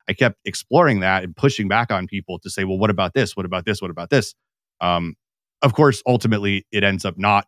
I 0.10 0.14
kept 0.14 0.38
exploring 0.44 1.00
that 1.00 1.24
and 1.24 1.34
pushing 1.34 1.70
back 1.70 1.90
on 1.90 2.08
people 2.08 2.38
to 2.40 2.50
say, 2.50 2.66
well, 2.66 2.78
what 2.78 2.90
about 2.90 3.14
this? 3.14 3.38
What 3.38 3.46
about 3.46 3.64
this? 3.64 3.82
What 3.82 3.90
about 3.90 4.10
this? 4.10 4.36
Um, 4.82 5.16
of 5.62 5.74
course, 5.74 6.04
ultimately, 6.06 6.66
it 6.74 6.84
ends 6.84 7.06
up 7.06 7.18
not 7.18 7.48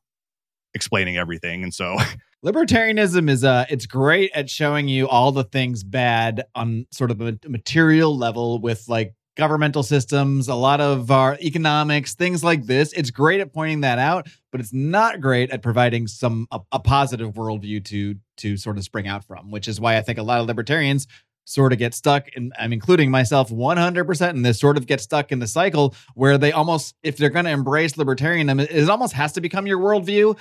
explaining 0.75 1.17
everything. 1.17 1.63
And 1.63 1.73
so 1.73 1.97
libertarianism 2.45 3.29
is 3.29 3.43
uh 3.43 3.65
it's 3.69 3.87
great 3.87 4.29
at 4.35 4.49
showing 4.49 4.87
you 4.87 5.07
all 5.07 5.31
the 5.31 5.43
things 5.43 5.83
bad 5.83 6.43
on 6.53 6.85
sort 6.91 7.09
of 7.09 7.21
a 7.21 7.39
material 7.47 8.15
level 8.15 8.59
with 8.59 8.87
like 8.87 9.15
governmental 9.35 9.83
systems, 9.83 10.47
a 10.47 10.55
lot 10.55 10.79
of 10.79 11.11
our 11.11 11.37
economics, 11.41 12.15
things 12.15 12.43
like 12.43 12.65
this. 12.65 12.93
It's 12.93 13.11
great 13.11 13.41
at 13.41 13.53
pointing 13.53 13.81
that 13.81 13.99
out, 13.99 14.27
but 14.51 14.61
it's 14.61 14.73
not 14.73 15.19
great 15.19 15.49
at 15.51 15.61
providing 15.61 16.07
some 16.07 16.47
a, 16.51 16.59
a, 16.71 16.79
positive 16.79 17.33
worldview 17.33 17.83
to 17.85 18.15
to 18.37 18.57
sort 18.57 18.77
of 18.77 18.83
spring 18.83 19.07
out 19.07 19.23
from. 19.25 19.51
Which 19.51 19.67
is 19.67 19.79
why 19.79 19.97
I 19.97 20.01
think 20.01 20.19
a 20.19 20.23
lot 20.23 20.39
of 20.39 20.47
libertarians 20.47 21.07
sort 21.45 21.71
of 21.71 21.79
get 21.79 21.93
stuck, 21.93 22.27
and 22.35 22.51
I'm 22.59 22.73
including 22.73 23.09
myself 23.09 23.49
100% 23.49 24.29
in 24.31 24.41
this. 24.41 24.59
Sort 24.59 24.77
of 24.77 24.87
get 24.87 24.99
stuck 24.99 25.31
in 25.31 25.39
the 25.39 25.47
cycle 25.47 25.95
where 26.15 26.37
they 26.37 26.51
almost, 26.51 26.95
if 27.03 27.17
they're 27.17 27.29
going 27.29 27.45
to 27.45 27.51
embrace 27.51 27.93
libertarianism, 27.93 28.61
it 28.69 28.89
almost 28.89 29.13
has 29.13 29.33
to 29.33 29.41
become 29.41 29.67
your 29.67 29.79
worldview, 29.79 30.37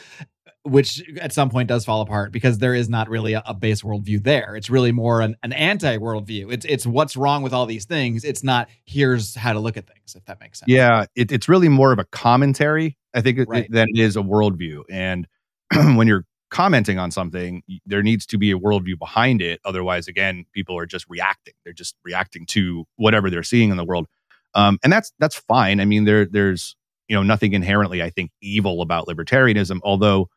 which 0.65 1.03
at 1.21 1.33
some 1.33 1.51
point 1.51 1.69
does 1.69 1.85
fall 1.85 2.01
apart 2.01 2.33
because 2.33 2.59
there 2.59 2.75
is 2.75 2.89
not 2.89 3.09
really 3.09 3.35
a, 3.35 3.43
a 3.47 3.55
base 3.55 3.83
worldview 3.83 4.23
there. 4.23 4.57
It's 4.57 4.71
really 4.71 4.93
more 4.93 5.21
an, 5.21 5.37
an 5.43 5.53
anti 5.53 5.99
worldview. 5.99 6.53
It's 6.53 6.65
it's 6.65 6.87
what's 6.87 7.17
wrong 7.17 7.43
with 7.43 7.53
all 7.53 7.67
these 7.67 7.85
things. 7.85 8.25
It's 8.25 8.43
not 8.43 8.69
here's 8.85 9.35
how 9.35 9.53
to 9.53 9.61
look 9.61 9.77
at 9.77 9.87
things. 9.87 10.15
If 10.17 10.25
that 10.25 10.41
makes 10.41 10.61
sense. 10.61 10.71
Yeah, 10.71 11.05
it, 11.15 11.31
it's 11.31 11.49
really 11.49 11.69
more 11.69 11.93
of 11.93 11.99
a 11.99 12.05
commentary. 12.05 12.97
I 13.13 13.21
think 13.21 13.39
right. 13.47 13.71
than 13.71 13.89
it 13.91 14.01
is 14.01 14.17
a 14.17 14.21
worldview. 14.21 14.83
And 14.91 15.29
when 15.97 16.09
you're 16.09 16.25
commenting 16.55 17.01
on 17.01 17.11
something, 17.11 17.65
there 17.85 18.03
needs 18.03 18.25
to 18.27 18.39
be 18.39 18.53
a 18.53 18.59
worldview 18.59 18.97
behind 18.97 19.43
it. 19.43 19.61
Otherwise, 19.65 20.07
again, 20.07 20.45
people 20.53 20.79
are 20.79 20.87
just 20.87 21.05
reacting. 21.09 21.53
They're 21.65 21.73
just 21.73 21.97
reacting 22.05 22.47
to 22.47 22.85
whatever 22.95 23.29
they're 23.29 23.43
seeing 23.43 23.71
in 23.71 23.77
the 23.77 23.85
world, 23.85 24.07
um, 24.55 24.79
and 24.85 24.93
that's 24.93 25.13
that's 25.19 25.35
fine. 25.35 25.81
I 25.81 25.85
mean, 25.85 26.05
there 26.05 26.25
there's 26.25 26.77
you 27.09 27.17
know 27.17 27.25
nothing 27.25 27.55
inherently, 27.55 28.03
I 28.03 28.11
think, 28.11 28.31
evil 28.41 28.83
about 28.83 29.09
libertarianism. 29.09 29.81
Although 29.83 30.29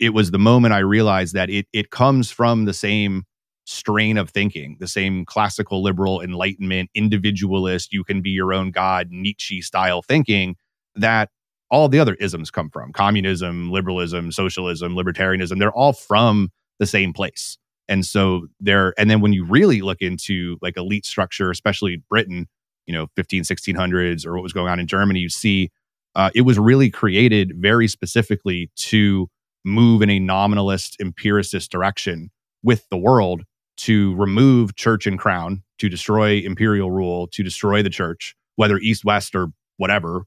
it 0.00 0.14
was 0.14 0.30
the 0.30 0.38
moment 0.38 0.72
I 0.72 0.78
realized 0.78 1.34
that 1.34 1.50
it 1.50 1.66
it 1.74 1.90
comes 1.90 2.30
from 2.30 2.64
the 2.64 2.74
same 2.74 3.24
strain 3.66 4.16
of 4.16 4.30
thinking, 4.30 4.78
the 4.80 4.88
same 4.88 5.26
classical 5.26 5.82
liberal 5.82 6.22
enlightenment, 6.22 6.90
individualist, 6.94 7.92
you 7.92 8.02
can 8.02 8.22
be 8.22 8.30
your 8.30 8.52
own 8.54 8.70
god, 8.70 9.08
Nietzsche 9.10 9.60
style 9.60 10.00
thinking 10.00 10.56
that 10.96 11.28
all 11.74 11.88
the 11.88 11.98
other 11.98 12.14
isms 12.14 12.52
come 12.52 12.70
from 12.70 12.92
communism, 12.92 13.68
liberalism, 13.68 14.30
socialism, 14.30 14.94
libertarianism. 14.94 15.58
They're 15.58 15.72
all 15.72 15.92
from 15.92 16.50
the 16.78 16.86
same 16.86 17.12
place. 17.12 17.58
And 17.88 18.06
so 18.06 18.46
they're, 18.60 18.94
and 18.96 19.10
then 19.10 19.20
when 19.20 19.32
you 19.32 19.44
really 19.44 19.80
look 19.82 20.00
into 20.00 20.56
like 20.62 20.76
elite 20.76 21.04
structure, 21.04 21.50
especially 21.50 22.00
Britain, 22.08 22.46
you 22.86 22.94
know, 22.94 23.08
15, 23.16 23.42
1600s 23.42 24.24
or 24.24 24.34
what 24.34 24.44
was 24.44 24.52
going 24.52 24.68
on 24.68 24.78
in 24.78 24.86
Germany, 24.86 25.18
you 25.18 25.28
see 25.28 25.72
uh, 26.14 26.30
it 26.32 26.42
was 26.42 26.60
really 26.60 26.90
created 26.90 27.54
very 27.56 27.88
specifically 27.88 28.70
to 28.76 29.28
move 29.64 30.00
in 30.00 30.10
a 30.10 30.20
nominalist 30.20 30.96
empiricist 31.00 31.72
direction 31.72 32.30
with 32.62 32.88
the 32.88 32.96
world 32.96 33.42
to 33.78 34.14
remove 34.14 34.76
church 34.76 35.08
and 35.08 35.18
crown, 35.18 35.64
to 35.78 35.88
destroy 35.88 36.38
imperial 36.38 36.92
rule, 36.92 37.26
to 37.32 37.42
destroy 37.42 37.82
the 37.82 37.90
church, 37.90 38.36
whether 38.54 38.78
east, 38.78 39.04
west, 39.04 39.34
or 39.34 39.48
whatever. 39.76 40.22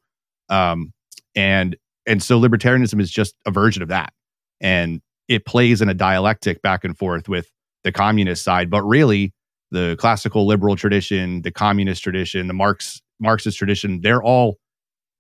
Um, 0.50 0.92
and 1.38 1.78
and 2.06 2.22
so 2.22 2.40
libertarianism 2.40 3.00
is 3.00 3.12
just 3.12 3.36
a 3.46 3.52
version 3.52 3.82
of 3.82 3.90
that. 3.90 4.12
And 4.60 5.02
it 5.28 5.46
plays 5.46 5.82
in 5.82 5.90
a 5.90 5.94
dialectic 5.94 6.62
back 6.62 6.84
and 6.84 6.98
forth 6.98 7.30
with 7.30 7.52
the 7.84 7.92
communist 7.92 8.44
side 8.44 8.70
but 8.70 8.82
really 8.84 9.34
the 9.72 9.96
classical 10.00 10.46
liberal 10.46 10.76
tradition 10.76 11.42
the 11.44 11.52
communist 11.52 12.04
tradition 12.04 12.48
the 12.48 12.54
marx 12.54 13.02
marxist 13.20 13.58
tradition 13.58 14.02
they're 14.02 14.24
all 14.24 14.58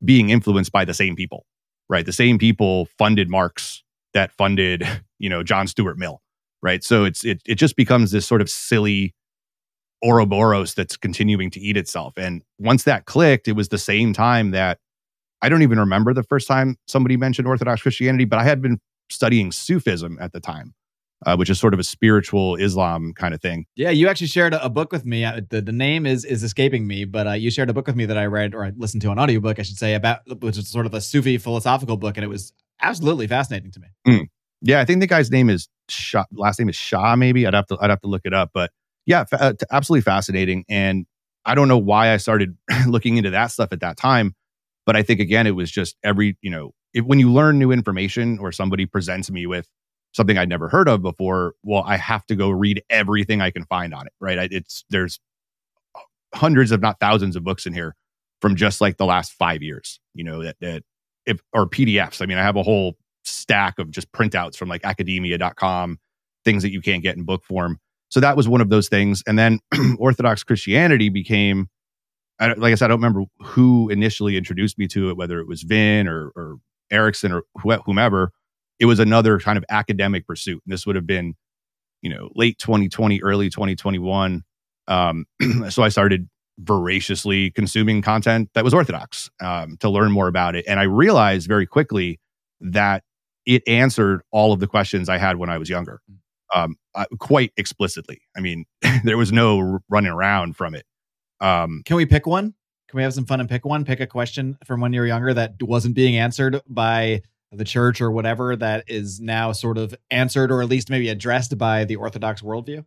being 0.03 0.29
influenced 0.29 0.71
by 0.71 0.83
the 0.83 0.93
same 0.93 1.15
people 1.15 1.45
right? 1.89 2.05
The 2.05 2.11
same 2.11 2.37
people 2.37 2.87
funded 2.97 3.29
marx 3.29 3.83
that 4.13 4.31
funded 4.33 4.85
you 5.19 5.29
know 5.29 5.43
john 5.43 5.67
stuart 5.67 5.97
mill 5.97 6.21
right? 6.61 6.83
So 6.83 7.05
it's 7.05 7.23
it, 7.23 7.41
it 7.45 7.55
just 7.55 7.75
becomes 7.75 8.11
this 8.11 8.25
sort 8.25 8.41
of 8.41 8.49
silly 8.49 9.13
ouroboros 10.03 10.73
that's 10.73 10.97
continuing 10.97 11.49
to 11.51 11.59
eat 11.59 11.77
itself. 11.77 12.13
And 12.17 12.43
once 12.59 12.83
that 12.83 13.05
clicked 13.05 13.47
it 13.47 13.53
was 13.53 13.69
the 13.69 13.77
same 13.77 14.13
time 14.13 14.51
that 14.51 14.79
I 15.41 15.49
don't 15.49 15.61
even 15.61 15.79
remember 15.79 16.13
the 16.13 16.23
first 16.23 16.47
time 16.47 16.77
somebody 16.87 17.17
mentioned 17.17 17.47
Orthodox 17.47 17.81
Christianity, 17.81 18.25
but 18.25 18.39
I 18.39 18.43
had 18.43 18.61
been 18.61 18.79
studying 19.09 19.51
Sufism 19.51 20.17
at 20.19 20.33
the 20.33 20.39
time, 20.39 20.73
uh, 21.25 21.35
which 21.35 21.49
is 21.49 21.59
sort 21.59 21.73
of 21.73 21.79
a 21.79 21.83
spiritual 21.83 22.55
Islam 22.55 23.13
kind 23.13 23.33
of 23.33 23.41
thing. 23.41 23.65
Yeah, 23.75 23.91
you 23.91 24.07
actually 24.07 24.27
shared 24.27 24.53
a, 24.53 24.65
a 24.65 24.69
book 24.69 24.91
with 24.91 25.05
me. 25.05 25.23
The, 25.49 25.61
the 25.61 25.71
name 25.71 26.05
is 26.05 26.25
is 26.25 26.43
escaping 26.43 26.87
me, 26.87 27.05
but 27.05 27.27
uh, 27.27 27.31
you 27.33 27.51
shared 27.51 27.69
a 27.69 27.73
book 27.73 27.87
with 27.87 27.95
me 27.95 28.05
that 28.05 28.17
I 28.17 28.25
read 28.25 28.55
or 28.55 28.63
I 28.63 28.71
listened 28.75 29.01
to 29.03 29.11
an 29.11 29.19
audiobook, 29.19 29.59
I 29.59 29.63
should 29.63 29.77
say, 29.77 29.93
about 29.93 30.21
which 30.41 30.57
is 30.57 30.69
sort 30.69 30.85
of 30.85 30.93
a 30.93 31.01
Sufi 31.01 31.37
philosophical 31.37 31.97
book, 31.97 32.17
and 32.17 32.23
it 32.23 32.29
was 32.29 32.53
absolutely 32.81 33.27
fascinating 33.27 33.71
to 33.71 33.79
me. 33.79 33.87
Mm. 34.07 34.27
Yeah, 34.61 34.79
I 34.79 34.85
think 34.85 35.01
the 35.01 35.07
guy's 35.07 35.29
name 35.29 35.49
is 35.49 35.69
Shah. 35.87 36.25
Last 36.31 36.59
name 36.59 36.69
is 36.69 36.75
Shah. 36.75 37.15
Maybe 37.15 37.45
I'd 37.45 37.53
have 37.53 37.67
to 37.67 37.77
I'd 37.79 37.91
have 37.91 38.01
to 38.01 38.07
look 38.07 38.23
it 38.25 38.33
up, 38.33 38.51
but 38.53 38.71
yeah, 39.05 39.23
fa- 39.23 39.41
uh, 39.41 39.53
absolutely 39.71 40.01
fascinating. 40.01 40.65
And 40.67 41.05
I 41.45 41.55
don't 41.55 41.67
know 41.67 41.77
why 41.77 42.11
I 42.11 42.17
started 42.17 42.57
looking 42.87 43.17
into 43.17 43.29
that 43.29 43.47
stuff 43.47 43.69
at 43.71 43.79
that 43.81 43.97
time 43.97 44.35
but 44.87 44.95
I 44.95 45.03
think 45.03 45.19
again, 45.19 45.45
it 45.45 45.51
was 45.51 45.69
just 45.69 45.97
every, 46.01 46.37
you 46.41 46.49
know, 46.49 46.71
if, 46.93 47.03
when 47.05 47.19
you 47.19 47.31
learn 47.31 47.59
new 47.59 47.71
information 47.71 48.39
or 48.39 48.53
somebody 48.53 48.85
presents 48.85 49.29
me 49.29 49.45
with 49.45 49.67
something 50.13 50.37
I'd 50.37 50.47
never 50.47 50.69
heard 50.69 50.87
of 50.87 51.01
before, 51.01 51.55
well, 51.61 51.83
I 51.85 51.97
have 51.97 52.25
to 52.27 52.35
go 52.35 52.49
read 52.49 52.81
everything 52.89 53.41
I 53.41 53.51
can 53.51 53.65
find 53.65 53.93
on 53.93 54.07
it, 54.07 54.13
right? 54.21 54.49
It's 54.49 54.85
there's 54.89 55.19
hundreds, 56.33 56.71
if 56.71 56.79
not 56.79 57.01
thousands, 57.01 57.35
of 57.35 57.43
books 57.43 57.65
in 57.65 57.73
here 57.73 57.95
from 58.41 58.55
just 58.55 58.79
like 58.79 58.95
the 58.95 59.05
last 59.05 59.33
five 59.33 59.61
years, 59.61 59.99
you 60.13 60.23
know, 60.23 60.41
that 60.41 60.55
that 60.61 60.83
if 61.25 61.41
or 61.51 61.67
PDFs. 61.67 62.21
I 62.21 62.25
mean, 62.25 62.37
I 62.37 62.43
have 62.43 62.55
a 62.55 62.63
whole 62.63 62.95
stack 63.25 63.79
of 63.79 63.91
just 63.91 64.09
printouts 64.13 64.55
from 64.55 64.69
like 64.69 64.85
academia.com, 64.85 65.99
things 66.45 66.63
that 66.63 66.71
you 66.71 66.79
can't 66.79 67.03
get 67.03 67.17
in 67.17 67.23
book 67.23 67.43
form. 67.43 67.77
so 68.07 68.21
that 68.21 68.37
was 68.37 68.47
one 68.47 68.61
of 68.61 68.69
those 68.69 68.87
things. 68.87 69.21
And 69.27 69.37
then 69.37 69.59
Orthodox 69.99 70.45
Christianity 70.45 71.09
became, 71.09 71.67
I, 72.39 72.53
like 72.53 72.71
I 72.71 72.75
said, 72.75 72.85
I 72.85 72.87
don't 72.89 72.99
remember 72.99 73.23
who 73.39 73.89
initially 73.89 74.37
introduced 74.37 74.77
me 74.77 74.87
to 74.89 75.09
it, 75.09 75.17
whether 75.17 75.39
it 75.39 75.47
was 75.47 75.63
Vin 75.63 76.07
or, 76.07 76.31
or 76.35 76.57
Erickson 76.91 77.31
or 77.31 77.43
whomever. 77.85 78.31
It 78.79 78.85
was 78.85 78.99
another 78.99 79.39
kind 79.39 79.57
of 79.57 79.65
academic 79.69 80.27
pursuit. 80.27 80.61
And 80.65 80.71
this 80.71 80.85
would 80.85 80.95
have 80.95 81.07
been, 81.07 81.35
you 82.01 82.09
know, 82.09 82.29
late 82.35 82.59
2020, 82.59 83.23
early 83.23 83.49
2021. 83.49 84.43
Um, 84.87 85.25
so 85.69 85.81
I 85.81 85.89
started 85.89 86.29
voraciously 86.59 87.51
consuming 87.51 88.01
content 88.01 88.49
that 88.53 88.63
was 88.63 88.73
Orthodox 88.73 89.29
um, 89.41 89.77
to 89.77 89.89
learn 89.89 90.11
more 90.11 90.27
about 90.27 90.55
it. 90.55 90.65
And 90.67 90.79
I 90.79 90.83
realized 90.83 91.47
very 91.47 91.65
quickly 91.65 92.19
that 92.61 93.03
it 93.45 93.63
answered 93.67 94.21
all 94.31 94.53
of 94.53 94.59
the 94.59 94.67
questions 94.67 95.09
I 95.09 95.17
had 95.17 95.37
when 95.37 95.49
I 95.49 95.57
was 95.57 95.69
younger 95.69 96.01
um, 96.53 96.75
uh, 96.95 97.05
quite 97.19 97.51
explicitly. 97.57 98.21
I 98.35 98.41
mean, 98.41 98.65
there 99.03 99.17
was 99.17 99.31
no 99.31 99.79
running 99.89 100.11
around 100.11 100.55
from 100.55 100.75
it. 100.75 100.85
Um, 101.39 101.81
Can 101.85 101.95
we 101.97 102.05
pick 102.05 102.25
one? 102.25 102.53
Can 102.89 102.97
we 102.97 103.03
have 103.03 103.13
some 103.13 103.25
fun 103.25 103.39
and 103.39 103.49
pick 103.49 103.65
one? 103.65 103.83
Pick 103.83 103.99
a 103.99 104.07
question 104.07 104.57
from 104.65 104.79
when 104.81 104.93
you 104.93 105.01
were 105.01 105.07
younger 105.07 105.33
that 105.33 105.61
wasn't 105.61 105.93
being 105.95 106.15
answered 106.15 106.61
by 106.67 107.21
the 107.51 107.65
church 107.65 108.01
or 108.01 108.11
whatever 108.11 108.55
that 108.55 108.83
is 108.87 109.19
now 109.19 109.51
sort 109.51 109.77
of 109.77 109.93
answered 110.09 110.51
or 110.51 110.61
at 110.61 110.69
least 110.69 110.89
maybe 110.89 111.09
addressed 111.09 111.57
by 111.57 111.83
the 111.83 111.95
Orthodox 111.97 112.41
worldview? 112.41 112.85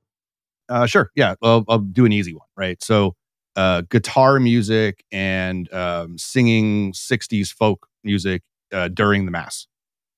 Uh, 0.69 0.87
sure. 0.87 1.11
Yeah. 1.15 1.35
I'll, 1.43 1.65
I'll 1.69 1.79
do 1.79 2.05
an 2.05 2.13
easy 2.13 2.33
one. 2.33 2.47
Right. 2.57 2.83
So, 2.83 3.15
uh, 3.57 3.83
guitar 3.91 4.39
music 4.39 5.05
and 5.11 5.71
um, 5.73 6.17
singing 6.17 6.93
60s 6.93 7.53
folk 7.53 7.87
music 8.05 8.43
uh, 8.73 8.89
during 8.89 9.25
the 9.27 9.33
Mass, 9.33 9.67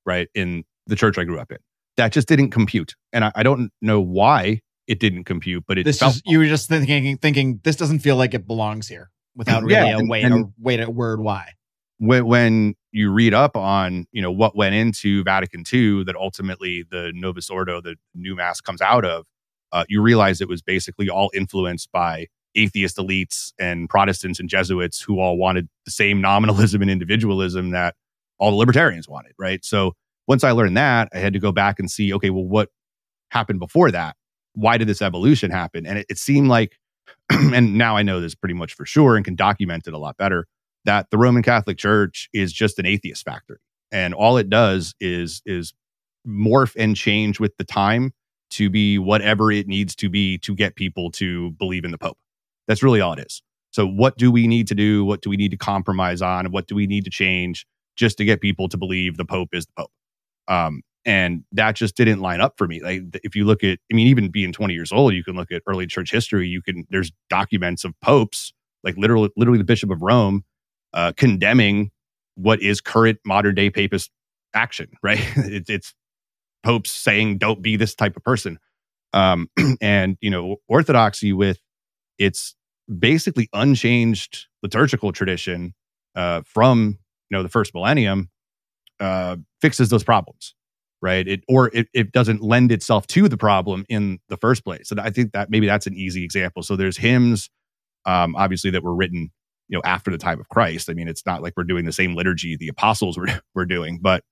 right? 0.04 0.28
In 0.34 0.64
the 0.86 0.94
church 0.94 1.18
I 1.18 1.24
grew 1.24 1.40
up 1.40 1.50
in 1.50 1.58
that 1.96 2.12
just 2.12 2.28
didn't 2.28 2.50
compute. 2.50 2.94
And 3.12 3.24
I, 3.24 3.32
I 3.34 3.42
don't 3.42 3.70
know 3.80 4.00
why 4.00 4.60
it 4.86 4.98
didn't 4.98 5.24
compute, 5.24 5.64
but 5.66 5.78
it 5.78 5.84
this 5.84 5.98
felt 5.98 6.20
you 6.24 6.38
were 6.38 6.46
just 6.46 6.68
thinking 6.68 7.16
thinking 7.18 7.60
this 7.64 7.76
doesn't 7.76 8.00
feel 8.00 8.16
like 8.16 8.34
it 8.34 8.46
belongs 8.46 8.88
here 8.88 9.10
without 9.34 9.62
really 9.62 9.74
yeah, 9.74 9.98
a 9.98 10.04
way 10.04 10.22
a 10.22 10.44
wait 10.58 10.80
a 10.80 10.90
word 10.90 11.20
why. 11.20 11.52
When, 11.98 12.26
when 12.26 12.74
you 12.90 13.12
read 13.12 13.32
up 13.32 13.56
on 13.56 14.06
you 14.12 14.20
know 14.20 14.32
what 14.32 14.56
went 14.56 14.74
into 14.74 15.22
Vatican 15.24 15.64
II 15.72 16.04
that 16.04 16.16
ultimately 16.16 16.84
the 16.90 17.12
Novus 17.14 17.48
Ordo, 17.48 17.80
the 17.80 17.96
new 18.14 18.34
mass 18.34 18.60
comes 18.60 18.80
out 18.80 19.04
of, 19.04 19.24
uh, 19.72 19.84
you 19.88 20.02
realize 20.02 20.40
it 20.40 20.48
was 20.48 20.62
basically 20.62 21.08
all 21.08 21.30
influenced 21.34 21.90
by 21.92 22.26
atheist 22.54 22.98
elites 22.98 23.52
and 23.58 23.88
Protestants 23.88 24.38
and 24.38 24.48
Jesuits 24.48 25.00
who 25.00 25.20
all 25.20 25.38
wanted 25.38 25.68
the 25.84 25.90
same 25.90 26.20
nominalism 26.20 26.82
and 26.82 26.90
individualism 26.90 27.70
that 27.70 27.94
all 28.38 28.50
the 28.50 28.56
libertarians 28.56 29.08
wanted, 29.08 29.32
right? 29.38 29.64
So 29.64 29.92
once 30.26 30.44
I 30.44 30.50
learned 30.50 30.76
that, 30.76 31.08
I 31.14 31.18
had 31.18 31.32
to 31.32 31.38
go 31.38 31.52
back 31.52 31.78
and 31.78 31.90
see, 31.90 32.12
okay, 32.14 32.30
well, 32.30 32.44
what 32.44 32.68
happened 33.30 33.60
before 33.60 33.90
that? 33.90 34.16
Why 34.54 34.78
did 34.78 34.88
this 34.88 35.02
evolution 35.02 35.50
happen? 35.50 35.86
And 35.86 35.98
it, 35.98 36.06
it 36.08 36.18
seemed 36.18 36.48
like, 36.48 36.78
and 37.30 37.76
now 37.78 37.96
I 37.96 38.02
know 38.02 38.20
this 38.20 38.34
pretty 38.34 38.54
much 38.54 38.74
for 38.74 38.86
sure 38.86 39.16
and 39.16 39.24
can 39.24 39.34
document 39.34 39.86
it 39.86 39.94
a 39.94 39.98
lot 39.98 40.16
better, 40.16 40.46
that 40.84 41.10
the 41.10 41.18
Roman 41.18 41.42
Catholic 41.42 41.78
Church 41.78 42.28
is 42.32 42.52
just 42.52 42.78
an 42.78 42.86
atheist 42.86 43.24
factory. 43.24 43.58
And 43.90 44.14
all 44.14 44.36
it 44.38 44.48
does 44.48 44.94
is 45.00 45.42
is 45.44 45.74
morph 46.26 46.74
and 46.78 46.96
change 46.96 47.40
with 47.40 47.56
the 47.56 47.64
time 47.64 48.12
to 48.50 48.70
be 48.70 48.98
whatever 48.98 49.50
it 49.50 49.66
needs 49.66 49.94
to 49.96 50.08
be 50.08 50.38
to 50.38 50.54
get 50.54 50.76
people 50.76 51.10
to 51.10 51.50
believe 51.52 51.84
in 51.84 51.90
the 51.90 51.98
Pope. 51.98 52.18
That's 52.68 52.82
really 52.82 53.00
all 53.00 53.12
it 53.14 53.18
is. 53.18 53.42
So, 53.70 53.86
what 53.86 54.18
do 54.18 54.30
we 54.30 54.46
need 54.46 54.68
to 54.68 54.74
do? 54.74 55.04
What 55.04 55.22
do 55.22 55.30
we 55.30 55.36
need 55.36 55.50
to 55.50 55.56
compromise 55.56 56.22
on? 56.22 56.52
What 56.52 56.68
do 56.68 56.74
we 56.74 56.86
need 56.86 57.04
to 57.04 57.10
change 57.10 57.66
just 57.96 58.18
to 58.18 58.24
get 58.24 58.40
people 58.40 58.68
to 58.68 58.76
believe 58.76 59.16
the 59.16 59.24
Pope 59.24 59.50
is 59.52 59.66
the 59.66 59.72
Pope? 59.76 59.90
Um, 60.48 60.82
and 61.04 61.44
that 61.52 61.74
just 61.76 61.96
didn't 61.96 62.20
line 62.20 62.40
up 62.40 62.54
for 62.56 62.66
me. 62.66 62.80
Like 62.82 63.02
if 63.24 63.34
you 63.34 63.44
look 63.44 63.64
at, 63.64 63.78
I 63.90 63.94
mean, 63.94 64.06
even 64.06 64.30
being 64.30 64.52
20 64.52 64.74
years 64.74 64.92
old, 64.92 65.14
you 65.14 65.24
can 65.24 65.34
look 65.34 65.50
at 65.50 65.62
early 65.66 65.86
church 65.86 66.10
history. 66.10 66.48
You 66.48 66.62
can 66.62 66.84
there's 66.90 67.12
documents 67.28 67.84
of 67.84 67.94
popes, 68.00 68.52
like 68.84 68.96
literally, 68.96 69.30
literally 69.36 69.58
the 69.58 69.64
Bishop 69.64 69.90
of 69.90 70.02
Rome, 70.02 70.44
uh, 70.92 71.12
condemning 71.16 71.90
what 72.34 72.62
is 72.62 72.80
current 72.80 73.18
modern 73.24 73.54
day 73.54 73.70
papist 73.70 74.10
action. 74.54 74.88
Right? 75.02 75.20
it, 75.36 75.64
it's 75.68 75.94
popes 76.62 76.90
saying, 76.90 77.38
"Don't 77.38 77.62
be 77.62 77.76
this 77.76 77.94
type 77.94 78.16
of 78.16 78.22
person." 78.22 78.58
Um, 79.12 79.48
and 79.80 80.16
you 80.20 80.30
know, 80.30 80.56
orthodoxy 80.68 81.32
with 81.32 81.58
its 82.18 82.54
basically 82.98 83.48
unchanged 83.52 84.46
liturgical 84.62 85.12
tradition 85.12 85.74
uh, 86.14 86.42
from 86.44 86.98
you 87.30 87.36
know 87.36 87.42
the 87.42 87.48
first 87.48 87.74
millennium 87.74 88.30
uh, 89.00 89.36
fixes 89.60 89.88
those 89.88 90.04
problems, 90.04 90.54
right? 91.02 91.26
It 91.26 91.44
or 91.48 91.70
it, 91.74 91.88
it 91.92 92.12
doesn't 92.12 92.42
lend 92.42 92.72
itself 92.72 93.06
to 93.08 93.28
the 93.28 93.36
problem 93.36 93.84
in 93.88 94.20
the 94.28 94.36
first 94.36 94.64
place. 94.64 94.90
And 94.90 95.00
I 95.00 95.10
think 95.10 95.32
that 95.32 95.50
maybe 95.50 95.66
that's 95.66 95.86
an 95.86 95.94
easy 95.94 96.24
example. 96.24 96.62
So 96.62 96.76
there's 96.76 96.96
hymns, 96.96 97.50
um, 98.06 98.34
obviously 98.36 98.70
that 98.70 98.82
were 98.82 98.94
written, 98.94 99.30
you 99.68 99.76
know, 99.76 99.82
after 99.84 100.10
the 100.10 100.18
time 100.18 100.40
of 100.40 100.48
Christ. 100.48 100.88
I 100.88 100.94
mean, 100.94 101.08
it's 101.08 101.26
not 101.26 101.42
like 101.42 101.54
we're 101.56 101.64
doing 101.64 101.84
the 101.84 101.92
same 101.92 102.14
liturgy 102.14 102.56
the 102.56 102.68
apostles 102.68 103.18
were 103.18 103.28
were 103.54 103.66
doing, 103.66 103.98
but 104.00 104.22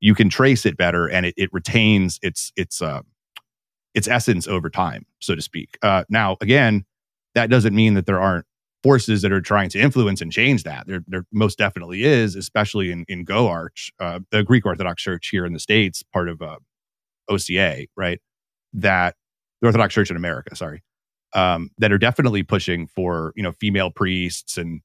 you 0.00 0.14
can 0.14 0.28
trace 0.28 0.66
it 0.66 0.76
better, 0.76 1.06
and 1.06 1.26
it, 1.26 1.34
it 1.36 1.50
retains 1.52 2.18
its 2.22 2.52
its 2.56 2.82
uh, 2.82 3.02
its 3.94 4.08
essence 4.08 4.48
over 4.48 4.70
time, 4.70 5.06
so 5.20 5.34
to 5.34 5.42
speak. 5.42 5.78
Uh, 5.82 6.04
now, 6.08 6.36
again, 6.40 6.84
that 7.34 7.50
doesn't 7.50 7.74
mean 7.74 7.94
that 7.94 8.06
there 8.06 8.20
aren't 8.20 8.46
forces 8.82 9.22
that 9.22 9.32
are 9.32 9.40
trying 9.40 9.68
to 9.70 9.78
influence 9.78 10.20
and 10.20 10.32
change 10.32 10.64
that. 10.64 10.86
There, 10.86 11.04
there 11.06 11.24
most 11.32 11.58
definitely 11.58 12.04
is, 12.04 12.34
especially 12.36 12.90
in 12.90 13.04
in 13.08 13.24
GOARCH, 13.24 13.92
uh, 14.00 14.20
the 14.30 14.42
Greek 14.42 14.66
Orthodox 14.66 15.02
Church 15.02 15.28
here 15.28 15.46
in 15.46 15.52
the 15.52 15.60
states, 15.60 16.02
part 16.02 16.28
of 16.28 16.42
uh, 16.42 16.58
OCA, 17.28 17.86
right? 17.96 18.20
That 18.72 19.16
the 19.60 19.68
Orthodox 19.68 19.94
Church 19.94 20.10
in 20.10 20.16
America, 20.16 20.56
sorry, 20.56 20.82
um, 21.34 21.70
that 21.78 21.92
are 21.92 21.98
definitely 21.98 22.42
pushing 22.42 22.86
for 22.86 23.32
you 23.36 23.42
know 23.42 23.52
female 23.52 23.90
priests 23.90 24.58
and 24.58 24.80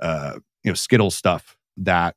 uh, 0.00 0.38
you 0.62 0.70
know 0.70 0.74
skittle 0.74 1.10
stuff 1.10 1.56
that 1.76 2.14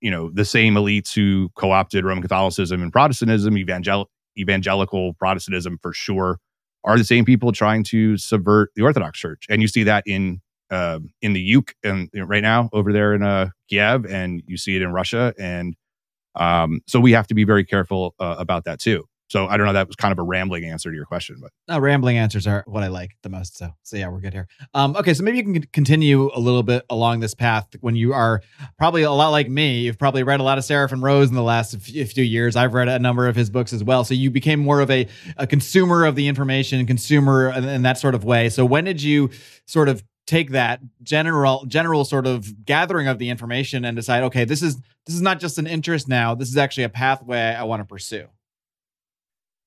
you 0.00 0.10
know 0.10 0.30
the 0.30 0.44
same 0.44 0.74
elites 0.74 1.14
who 1.14 1.50
co-opted 1.54 2.04
Roman 2.04 2.22
Catholicism 2.22 2.82
and 2.82 2.92
Protestantism, 2.92 3.56
evangel- 3.56 4.10
evangelical 4.38 5.14
Protestantism 5.14 5.78
for 5.80 5.92
sure, 5.92 6.38
are 6.84 6.98
the 6.98 7.04
same 7.04 7.24
people 7.24 7.52
trying 7.52 7.84
to 7.84 8.16
subvert 8.16 8.70
the 8.74 8.82
Orthodox 8.82 9.18
Church, 9.18 9.46
and 9.48 9.62
you 9.62 9.68
see 9.68 9.84
that 9.84 10.02
in 10.06 10.40
uh, 10.72 10.98
in 11.20 11.34
the 11.34 11.56
Uk 11.56 11.74
and 11.84 12.08
you 12.12 12.20
know, 12.20 12.26
right 12.26 12.42
now 12.42 12.70
over 12.72 12.92
there 12.92 13.14
in 13.14 13.22
uh, 13.22 13.50
Kiev, 13.68 14.06
and 14.06 14.42
you 14.46 14.56
see 14.56 14.74
it 14.74 14.82
in 14.82 14.90
Russia, 14.90 15.34
and 15.38 15.76
um, 16.34 16.80
so 16.86 16.98
we 16.98 17.12
have 17.12 17.26
to 17.28 17.34
be 17.34 17.44
very 17.44 17.64
careful 17.64 18.14
uh, 18.18 18.36
about 18.38 18.64
that 18.64 18.80
too. 18.80 19.04
So 19.28 19.46
I 19.46 19.56
don't 19.56 19.64
know. 19.64 19.72
That 19.72 19.86
was 19.86 19.96
kind 19.96 20.12
of 20.12 20.18
a 20.18 20.22
rambling 20.22 20.66
answer 20.66 20.90
to 20.90 20.94
your 20.94 21.06
question, 21.06 21.38
but 21.40 21.52
no, 21.66 21.78
rambling 21.78 22.18
answers 22.18 22.46
are 22.46 22.64
what 22.66 22.82
I 22.82 22.88
like 22.88 23.12
the 23.22 23.30
most. 23.30 23.56
So, 23.56 23.70
so 23.82 23.96
yeah, 23.96 24.08
we're 24.08 24.20
good 24.20 24.34
here. 24.34 24.46
Um, 24.74 24.94
okay, 24.94 25.14
so 25.14 25.24
maybe 25.24 25.38
you 25.38 25.44
can 25.44 25.62
continue 25.72 26.30
a 26.34 26.38
little 26.38 26.62
bit 26.62 26.84
along 26.90 27.20
this 27.20 27.34
path 27.34 27.66
when 27.80 27.96
you 27.96 28.12
are 28.12 28.42
probably 28.76 29.04
a 29.04 29.10
lot 29.10 29.30
like 29.30 29.48
me. 29.48 29.80
You've 29.80 29.98
probably 29.98 30.22
read 30.22 30.40
a 30.40 30.42
lot 30.42 30.58
of 30.58 30.64
Seraphim 30.64 31.02
Rose 31.02 31.30
in 31.30 31.34
the 31.34 31.42
last 31.42 31.74
few 31.80 32.24
years. 32.24 32.56
I've 32.56 32.74
read 32.74 32.88
a 32.88 32.98
number 32.98 33.26
of 33.26 33.34
his 33.34 33.48
books 33.48 33.72
as 33.72 33.82
well. 33.82 34.04
So 34.04 34.12
you 34.12 34.30
became 34.30 34.60
more 34.60 34.82
of 34.82 34.90
a, 34.90 35.08
a 35.38 35.46
consumer 35.46 36.04
of 36.04 36.14
the 36.14 36.28
information, 36.28 36.84
consumer 36.84 37.52
in 37.52 37.80
that 37.82 37.96
sort 37.96 38.14
of 38.14 38.24
way. 38.24 38.50
So 38.50 38.66
when 38.66 38.84
did 38.84 39.02
you 39.02 39.30
sort 39.64 39.88
of 39.88 40.04
take 40.26 40.50
that 40.50 40.80
general 41.02 41.64
general 41.66 42.04
sort 42.04 42.26
of 42.26 42.64
gathering 42.64 43.08
of 43.08 43.18
the 43.18 43.28
information 43.28 43.84
and 43.84 43.96
decide 43.96 44.22
okay 44.22 44.44
this 44.44 44.62
is 44.62 44.76
this 45.06 45.16
is 45.16 45.20
not 45.20 45.40
just 45.40 45.58
an 45.58 45.66
interest 45.66 46.08
now. 46.08 46.34
This 46.34 46.48
is 46.48 46.56
actually 46.56 46.84
a 46.84 46.88
pathway 46.88 47.40
i 47.40 47.64
want 47.64 47.80
to 47.80 47.84
pursue. 47.84 48.26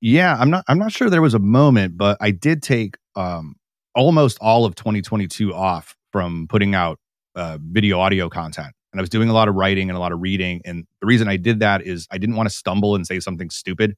Yeah 0.02 0.36
i'm 0.40 0.50
not 0.50 0.64
i'm 0.68 0.80
not 0.80 0.92
sure 0.92 1.10
there 1.10 1.22
was 1.22 1.34
a 1.34 1.40
moment 1.40 1.98
but 1.98 2.18
i 2.22 2.32
did 2.32 2.62
take 2.62 2.98
um 3.16 3.56
almost 3.96 4.38
all 4.42 4.66
of 4.66 4.76
2022 4.76 5.54
off 5.54 5.96
from 6.12 6.48
putting 6.50 6.76
out 6.76 7.00
uh, 7.36 7.58
video 7.62 8.00
audio 8.00 8.30
content. 8.30 8.74
And 8.94 9.00
i 9.00 9.02
was 9.02 9.10
doing 9.10 9.30
a 9.30 9.34
lot 9.34 9.48
of 9.48 9.56
writing 9.56 9.90
and 9.90 9.98
a 9.98 10.00
lot 10.00 10.12
of 10.12 10.22
reading. 10.22 10.62
And 10.64 10.86
the 11.02 11.08
reason 11.08 11.28
i 11.28 11.38
did 11.38 11.60
that 11.60 11.82
is 11.82 12.08
i 12.12 12.18
didn't 12.18 12.36
want 12.36 12.48
to 12.50 12.56
stumble 12.56 12.96
and 12.96 13.06
say 13.06 13.20
something 13.20 13.50
stupid 13.50 13.96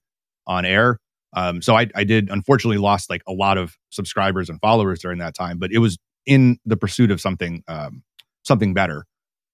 on 0.48 0.66
air. 0.66 1.00
Um, 1.34 1.62
so 1.62 1.76
I, 1.76 1.88
I 1.94 2.06
did 2.06 2.30
unfortunately 2.30 2.78
lost 2.78 3.10
like 3.10 3.22
a 3.28 3.34
lot 3.34 3.58
of 3.58 3.76
subscribers 3.90 4.50
and 4.50 4.62
followers 4.62 5.00
during 5.00 5.20
that 5.20 5.36
time 5.36 5.60
but 5.60 5.72
it 5.72 5.80
was 5.80 5.98
in 6.28 6.60
the 6.66 6.78
pursuit 6.78 7.10
of 7.10 7.20
something 7.20 7.64
um, 7.68 8.04
something 8.44 8.76
better. 8.76 9.06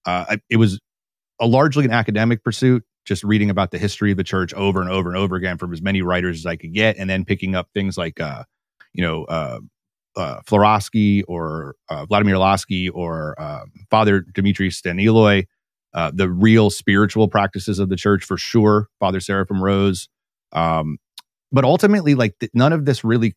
Uh, 0.06 0.38
it 0.50 0.58
was 0.58 0.80
a 1.40 1.48
largely 1.48 1.86
an 1.86 1.92
academic 1.92 2.44
pursuit, 2.44 2.84
just 3.06 3.24
reading 3.24 3.50
about 3.50 3.72
the 3.72 3.78
history 3.78 4.12
of 4.12 4.18
the 4.18 4.24
church 4.24 4.54
over 4.54 4.82
and 4.82 4.90
over 4.90 5.10
and 5.10 5.18
over 5.18 5.36
again 5.36 5.58
from 5.58 5.72
as 5.72 5.82
many 5.82 6.02
writers 6.02 6.40
as 6.40 6.46
I 6.46 6.58
could 6.58 6.74
get, 6.74 6.98
and 6.98 7.10
then 7.10 7.24
picking 7.24 7.56
up 7.56 7.70
things 7.74 7.98
like, 7.98 8.20
uh, 8.20 8.44
you 8.92 9.02
know, 9.02 9.24
uh, 9.26 9.60
uh, 10.16 10.42
Florovsky 10.42 11.24
or 11.28 11.76
uh, 11.90 12.06
Vladimir 12.06 12.36
Lossky 12.36 12.90
or 12.94 13.40
uh, 13.40 13.66
Father 13.90 14.22
Dimitri 14.22 14.70
Staniloae, 14.70 15.46
uh, 15.94 16.12
the 16.14 16.30
real 16.30 16.70
spiritual 16.70 17.28
practices 17.28 17.80
of 17.80 17.90
the 17.90 17.96
church 17.96 18.24
for 18.24 18.38
sure. 18.38 18.90
Father 19.00 19.20
Seraphim 19.20 19.64
Rose, 19.64 20.10
um, 20.52 20.98
but 21.52 21.64
ultimately, 21.64 22.16
like 22.16 22.38
th- 22.40 22.52
none 22.54 22.74
of 22.74 22.86
this 22.86 23.04
really 23.04 23.36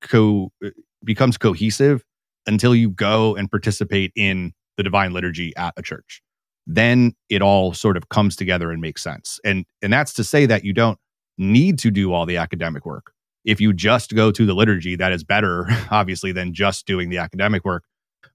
co 0.00 0.52
uh, 0.64 0.70
becomes 1.04 1.38
cohesive 1.38 2.04
until 2.46 2.74
you 2.74 2.90
go 2.90 3.34
and 3.36 3.50
participate 3.50 4.12
in 4.16 4.52
the 4.76 4.82
divine 4.82 5.12
liturgy 5.12 5.54
at 5.56 5.74
a 5.76 5.82
church 5.82 6.22
then 6.66 7.12
it 7.28 7.42
all 7.42 7.74
sort 7.74 7.96
of 7.96 8.08
comes 8.08 8.36
together 8.36 8.70
and 8.70 8.80
makes 8.80 9.02
sense 9.02 9.40
and 9.44 9.64
and 9.82 9.92
that's 9.92 10.12
to 10.12 10.24
say 10.24 10.46
that 10.46 10.64
you 10.64 10.72
don't 10.72 10.98
need 11.38 11.78
to 11.78 11.90
do 11.90 12.12
all 12.12 12.24
the 12.26 12.36
academic 12.36 12.86
work 12.86 13.12
if 13.44 13.60
you 13.60 13.72
just 13.72 14.14
go 14.14 14.30
to 14.30 14.46
the 14.46 14.54
liturgy, 14.54 14.96
that 14.96 15.12
is 15.12 15.24
better, 15.24 15.66
obviously, 15.90 16.32
than 16.32 16.54
just 16.54 16.86
doing 16.86 17.10
the 17.10 17.18
academic 17.18 17.64
work. 17.64 17.84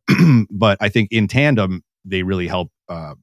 but 0.52 0.78
I 0.82 0.90
think 0.90 1.12
in 1.12 1.28
tandem, 1.28 1.84
they 2.06 2.24
really 2.24 2.48
help 2.48 2.72
uh, 2.90 3.16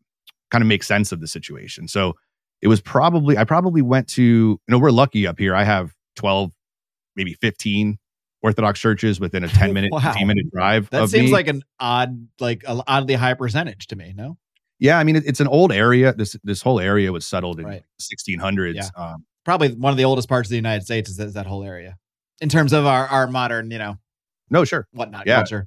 kind 0.51 0.63
of 0.63 0.69
make 0.69 0.83
sense 0.83 1.13
of 1.13 1.21
the 1.21 1.29
situation. 1.29 1.89
So 1.89 2.15
it 2.63 2.69
was 2.69 2.81
probably, 2.81 3.37
I 3.37 3.45
probably 3.45 3.83
went 3.83 4.09
to, 4.11 4.23
you 4.23 4.59
know, 4.69 4.79
we're 4.79 4.91
lucky 4.91 5.27
up 5.27 5.39
here. 5.39 5.55
I 5.55 5.65
have 5.65 5.93
12, 6.17 6.53
maybe 7.17 7.35
15 7.35 7.99
Orthodox 8.45 8.79
churches 8.79 9.19
within 9.19 9.43
a 9.43 9.49
10 9.49 9.73
minute, 9.73 9.91
Wow. 9.93 10.01
15 10.01 10.27
minute 10.27 10.47
drive. 10.53 10.91
That 10.91 11.09
seems 11.09 11.27
me. 11.27 11.33
like 11.33 11.49
an 11.49 11.63
odd, 11.81 12.29
like 12.41 12.63
an 12.69 12.83
oddly 12.87 13.15
high 13.15 13.33
percentage 13.35 13.87
to 13.89 13.97
me. 13.97 14.13
No, 14.15 14.37
yeah, 14.79 14.99
I 14.99 15.05
mean, 15.05 15.17
it, 15.17 15.25
it's 15.27 15.41
an 15.41 15.49
old 15.49 15.73
area. 15.73 16.13
This, 16.13 16.37
this 16.45 16.61
whole 16.61 16.79
area 16.79 17.11
was 17.11 17.25
settled 17.27 17.59
in 17.59 17.65
Right. 17.65 17.83
1600s. 18.01 18.75
Yeah. 18.75 18.89
Um, 18.97 19.25
probably 19.45 19.71
one 19.75 19.93
of 19.93 19.97
the 19.97 20.05
oldest 20.05 20.29
parts 20.29 20.49
of 20.49 20.51
the 20.51 20.57
United 20.57 20.85
States 20.85 21.09
is 21.09 21.17
that, 21.17 21.27
is 21.29 21.33
that 21.35 21.47
whole 21.47 21.65
area 21.65 21.97
in 22.43 22.49
terms 22.51 22.73
of 22.75 22.85
our 22.87 23.07
our 23.09 23.27
modern, 23.27 23.71
you 23.71 23.79
know, 23.79 23.97
no, 24.51 24.65
sure. 24.65 24.87
whatnot 24.93 25.27
Yeah. 25.27 25.37
culture. 25.37 25.67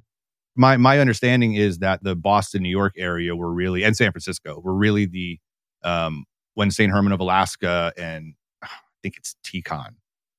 my 0.54 0.76
my 0.76 1.00
understanding 1.00 1.54
is 1.54 1.78
that 1.78 2.02
the 2.04 2.14
Boston, 2.14 2.62
New 2.62 2.68
York 2.70 2.94
area 2.96 3.34
were 3.34 3.52
really 3.52 3.82
and 3.84 3.96
San 3.96 4.12
Francisco 4.12 4.60
were 4.62 4.74
really 4.74 5.06
the 5.06 5.40
um 5.82 6.24
when 6.54 6.70
St. 6.70 6.92
Herman 6.92 7.12
of 7.12 7.18
Alaska 7.20 7.92
and 7.98 8.34
I 8.62 8.68
think 9.02 9.16
it's 9.16 9.34
Tikhon 9.44 9.94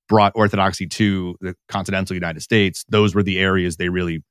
brought 0.10 0.34
orthodoxy 0.36 0.88
to 0.88 1.36
the 1.40 1.56
continental 1.70 2.16
United 2.16 2.42
States, 2.42 2.84
those 2.90 3.16
were 3.16 3.24
the 3.24 3.40
areas 3.40 3.78
they 3.78 3.90
really 3.90 4.24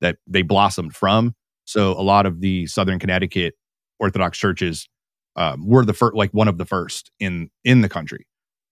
that 0.00 0.16
they 0.26 0.42
blossomed 0.42 0.94
from. 0.94 1.34
So 1.64 1.92
a 1.92 2.02
lot 2.02 2.26
of 2.26 2.40
the 2.40 2.66
southern 2.66 2.98
Connecticut 2.98 3.54
Orthodox 4.00 4.38
churches 4.38 4.88
um, 5.36 5.66
were 5.66 5.84
the 5.84 5.92
first, 5.92 6.16
like 6.16 6.30
one 6.32 6.48
of 6.48 6.58
the 6.58 6.64
first 6.64 7.10
in 7.20 7.50
in 7.64 7.82
the 7.82 7.88
country. 7.88 8.26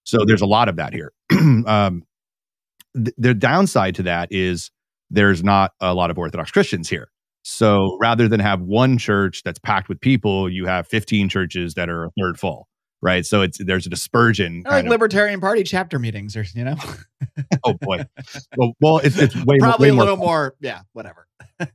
So 0.04 0.18
there's 0.26 0.42
a 0.42 0.46
lot 0.46 0.68
of 0.68 0.76
that 0.76 0.92
here. 0.92 1.12
um, 1.32 2.02
th- 2.94 3.14
the 3.16 3.34
downside 3.34 3.94
to 3.96 4.02
that 4.04 4.28
is 4.30 4.70
there's 5.10 5.44
not 5.44 5.72
a 5.80 5.94
lot 5.94 6.10
of 6.10 6.18
Orthodox 6.18 6.50
Christians 6.50 6.88
here. 6.88 7.08
So 7.42 7.98
rather 8.00 8.26
than 8.26 8.40
have 8.40 8.62
one 8.62 8.96
church 8.96 9.42
that's 9.44 9.58
packed 9.58 9.88
with 9.88 10.00
people, 10.00 10.48
you 10.50 10.66
have 10.66 10.86
15 10.88 11.28
churches 11.28 11.74
that 11.74 11.90
are 11.90 12.06
a 12.06 12.10
third 12.18 12.38
full, 12.38 12.68
right? 13.04 13.24
So 13.24 13.42
it's 13.42 13.58
there's 13.62 13.86
a 13.86 13.90
dispersion. 13.90 14.64
Like 14.66 14.86
of, 14.86 14.90
Libertarian 14.90 15.40
Party 15.40 15.62
chapter 15.62 15.98
meetings, 15.98 16.36
or 16.36 16.44
you 16.54 16.64
know, 16.64 16.76
oh 17.62 17.74
boy, 17.74 18.04
well, 18.56 18.72
well, 18.80 18.98
it's 18.98 19.18
it's 19.18 19.36
way 19.44 19.58
probably 19.60 19.90
way 19.90 19.96
a 19.96 20.00
little 20.00 20.16
more. 20.16 20.26
more. 20.26 20.54
Yeah, 20.60 20.80
whatever. 20.92 21.28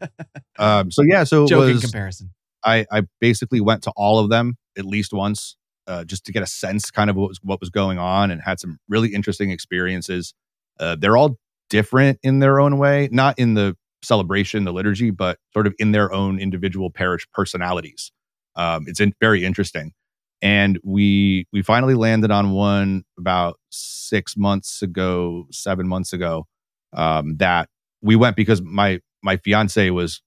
Um, 0.58 0.92
so 0.92 1.04
yeah, 1.08 1.24
so 1.24 1.48
Joking 1.48 1.76
was, 1.76 1.84
comparison. 1.84 2.34
I 2.66 2.86
I 2.92 3.04
basically 3.22 3.62
went 3.62 3.84
to 3.84 3.94
all 3.96 4.20
of 4.20 4.30
them 4.30 4.58
at 4.78 4.84
least 4.84 5.14
once, 5.14 5.56
uh, 5.88 6.04
just 6.04 6.26
to 6.26 6.34
get 6.34 6.44
a 6.44 6.46
sense 6.46 6.92
kind 6.92 7.10
of 7.10 7.16
what 7.16 7.30
was 7.30 7.40
what 7.42 7.62
was 7.62 7.70
going 7.70 7.98
on, 7.98 8.30
and 8.30 8.42
had 8.42 8.60
some 8.60 8.78
really 8.90 9.14
interesting 9.14 9.52
experiences. 9.52 10.34
Uh, 10.78 10.98
they're 11.00 11.16
all 11.16 11.38
different 11.70 12.20
in 12.24 12.40
their 12.40 12.60
own 12.60 12.78
way, 12.78 13.08
not 13.14 13.40
in 13.40 13.54
the 13.54 13.78
celebration, 14.04 14.66
the 14.66 14.74
liturgy, 14.74 15.12
but 15.12 15.38
sort 15.54 15.66
of 15.66 15.74
in 15.80 15.94
their 15.94 16.12
own 16.12 16.40
individual 16.40 16.90
parish 16.90 17.26
personalities. 17.34 18.12
Um, 18.58 18.84
it's 18.88 19.00
in, 19.00 19.14
very 19.22 19.46
interesting, 19.46 19.94
and 20.42 20.80
we 20.84 21.48
we 21.52 21.62
finally 21.62 21.96
landed 21.96 22.32
on 22.32 22.52
one 22.52 23.04
about 23.18 23.60
six 23.70 24.38
months 24.38 24.82
ago, 24.82 25.46
seven 25.52 25.88
months 25.88 26.14
ago. 26.14 26.48
Um, 26.94 27.38
that 27.38 27.70
we 28.02 28.16
went 28.16 28.36
because 28.36 28.62
my 28.62 29.00
my 29.22 29.38
fiance 29.38 29.90
was 29.90 30.22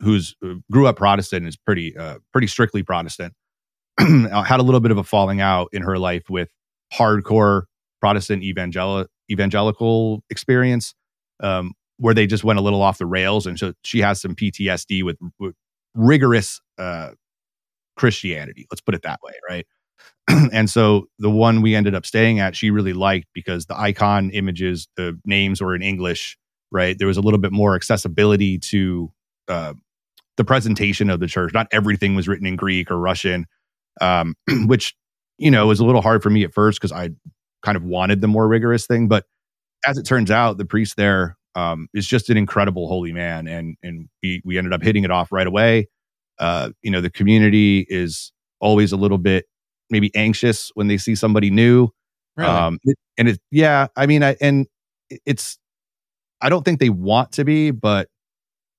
who's 0.00 0.34
uh, 0.44 0.54
grew 0.70 0.86
up 0.86 0.96
Protestant 0.96 1.40
and 1.40 1.48
is 1.48 1.56
pretty 1.56 1.96
uh, 1.96 2.18
pretty 2.32 2.46
strictly 2.46 2.82
Protestant. 2.82 3.34
had 3.98 4.60
a 4.60 4.62
little 4.62 4.80
bit 4.80 4.92
of 4.92 4.98
a 4.98 5.04
falling 5.04 5.40
out 5.40 5.68
in 5.72 5.82
her 5.82 5.98
life 5.98 6.30
with 6.30 6.50
hardcore 6.92 7.62
Protestant 8.00 8.42
evangel- 8.44 9.06
evangelical 9.30 10.22
experience, 10.30 10.94
um, 11.40 11.72
where 11.96 12.14
they 12.14 12.26
just 12.26 12.44
went 12.44 12.58
a 12.58 12.62
little 12.62 12.82
off 12.82 12.98
the 12.98 13.06
rails, 13.06 13.46
and 13.46 13.58
so 13.58 13.72
she 13.82 14.00
has 14.00 14.20
some 14.20 14.34
PTSD 14.34 15.02
with, 15.02 15.16
with 15.40 15.54
rigorous 15.94 16.60
uh, 16.78 17.10
Christianity. 17.98 18.66
Let's 18.70 18.80
put 18.80 18.94
it 18.94 19.02
that 19.02 19.20
way, 19.22 19.32
right? 19.48 19.66
and 20.52 20.70
so 20.70 21.08
the 21.18 21.30
one 21.30 21.62
we 21.62 21.74
ended 21.74 21.94
up 21.94 22.06
staying 22.06 22.40
at, 22.40 22.56
she 22.56 22.70
really 22.70 22.92
liked 22.92 23.28
because 23.34 23.66
the 23.66 23.78
icon 23.78 24.30
images, 24.30 24.88
the 24.96 25.18
names 25.24 25.60
were 25.60 25.74
in 25.74 25.82
English, 25.82 26.38
right? 26.70 26.98
There 26.98 27.08
was 27.08 27.16
a 27.16 27.20
little 27.20 27.40
bit 27.40 27.52
more 27.52 27.74
accessibility 27.74 28.58
to 28.58 29.12
uh, 29.48 29.74
the 30.36 30.44
presentation 30.44 31.10
of 31.10 31.20
the 31.20 31.26
church. 31.26 31.52
Not 31.52 31.68
everything 31.72 32.14
was 32.14 32.28
written 32.28 32.46
in 32.46 32.56
Greek 32.56 32.90
or 32.90 32.98
Russian, 32.98 33.46
um, 34.00 34.34
which 34.66 34.94
you 35.38 35.50
know 35.50 35.66
was 35.66 35.80
a 35.80 35.84
little 35.84 36.02
hard 36.02 36.22
for 36.22 36.30
me 36.30 36.44
at 36.44 36.54
first 36.54 36.80
because 36.80 36.92
I 36.92 37.10
kind 37.62 37.76
of 37.76 37.82
wanted 37.82 38.20
the 38.20 38.28
more 38.28 38.46
rigorous 38.48 38.86
thing. 38.86 39.08
But 39.08 39.24
as 39.86 39.98
it 39.98 40.04
turns 40.04 40.30
out, 40.30 40.58
the 40.58 40.64
priest 40.64 40.96
there 40.96 41.36
um, 41.54 41.88
is 41.94 42.06
just 42.06 42.30
an 42.30 42.36
incredible 42.36 42.88
holy 42.88 43.12
man, 43.12 43.48
and 43.48 43.76
and 43.82 44.08
we 44.22 44.42
we 44.44 44.58
ended 44.58 44.72
up 44.72 44.82
hitting 44.82 45.04
it 45.04 45.10
off 45.10 45.32
right 45.32 45.46
away. 45.46 45.88
Uh, 46.38 46.70
you 46.82 46.90
know, 46.90 47.00
the 47.00 47.10
community 47.10 47.86
is 47.88 48.32
always 48.60 48.92
a 48.92 48.96
little 48.96 49.18
bit 49.18 49.46
maybe 49.90 50.10
anxious 50.14 50.70
when 50.74 50.88
they 50.88 50.98
see 50.98 51.14
somebody 51.14 51.50
new. 51.50 51.88
Really? 52.36 52.50
Um, 52.50 52.78
and 53.16 53.28
it, 53.28 53.40
yeah, 53.50 53.88
I 53.96 54.06
mean, 54.06 54.22
I, 54.22 54.36
and 54.40 54.66
it's, 55.26 55.58
I 56.40 56.48
don't 56.48 56.64
think 56.64 56.78
they 56.78 56.90
want 56.90 57.32
to 57.32 57.44
be, 57.44 57.70
but 57.70 58.08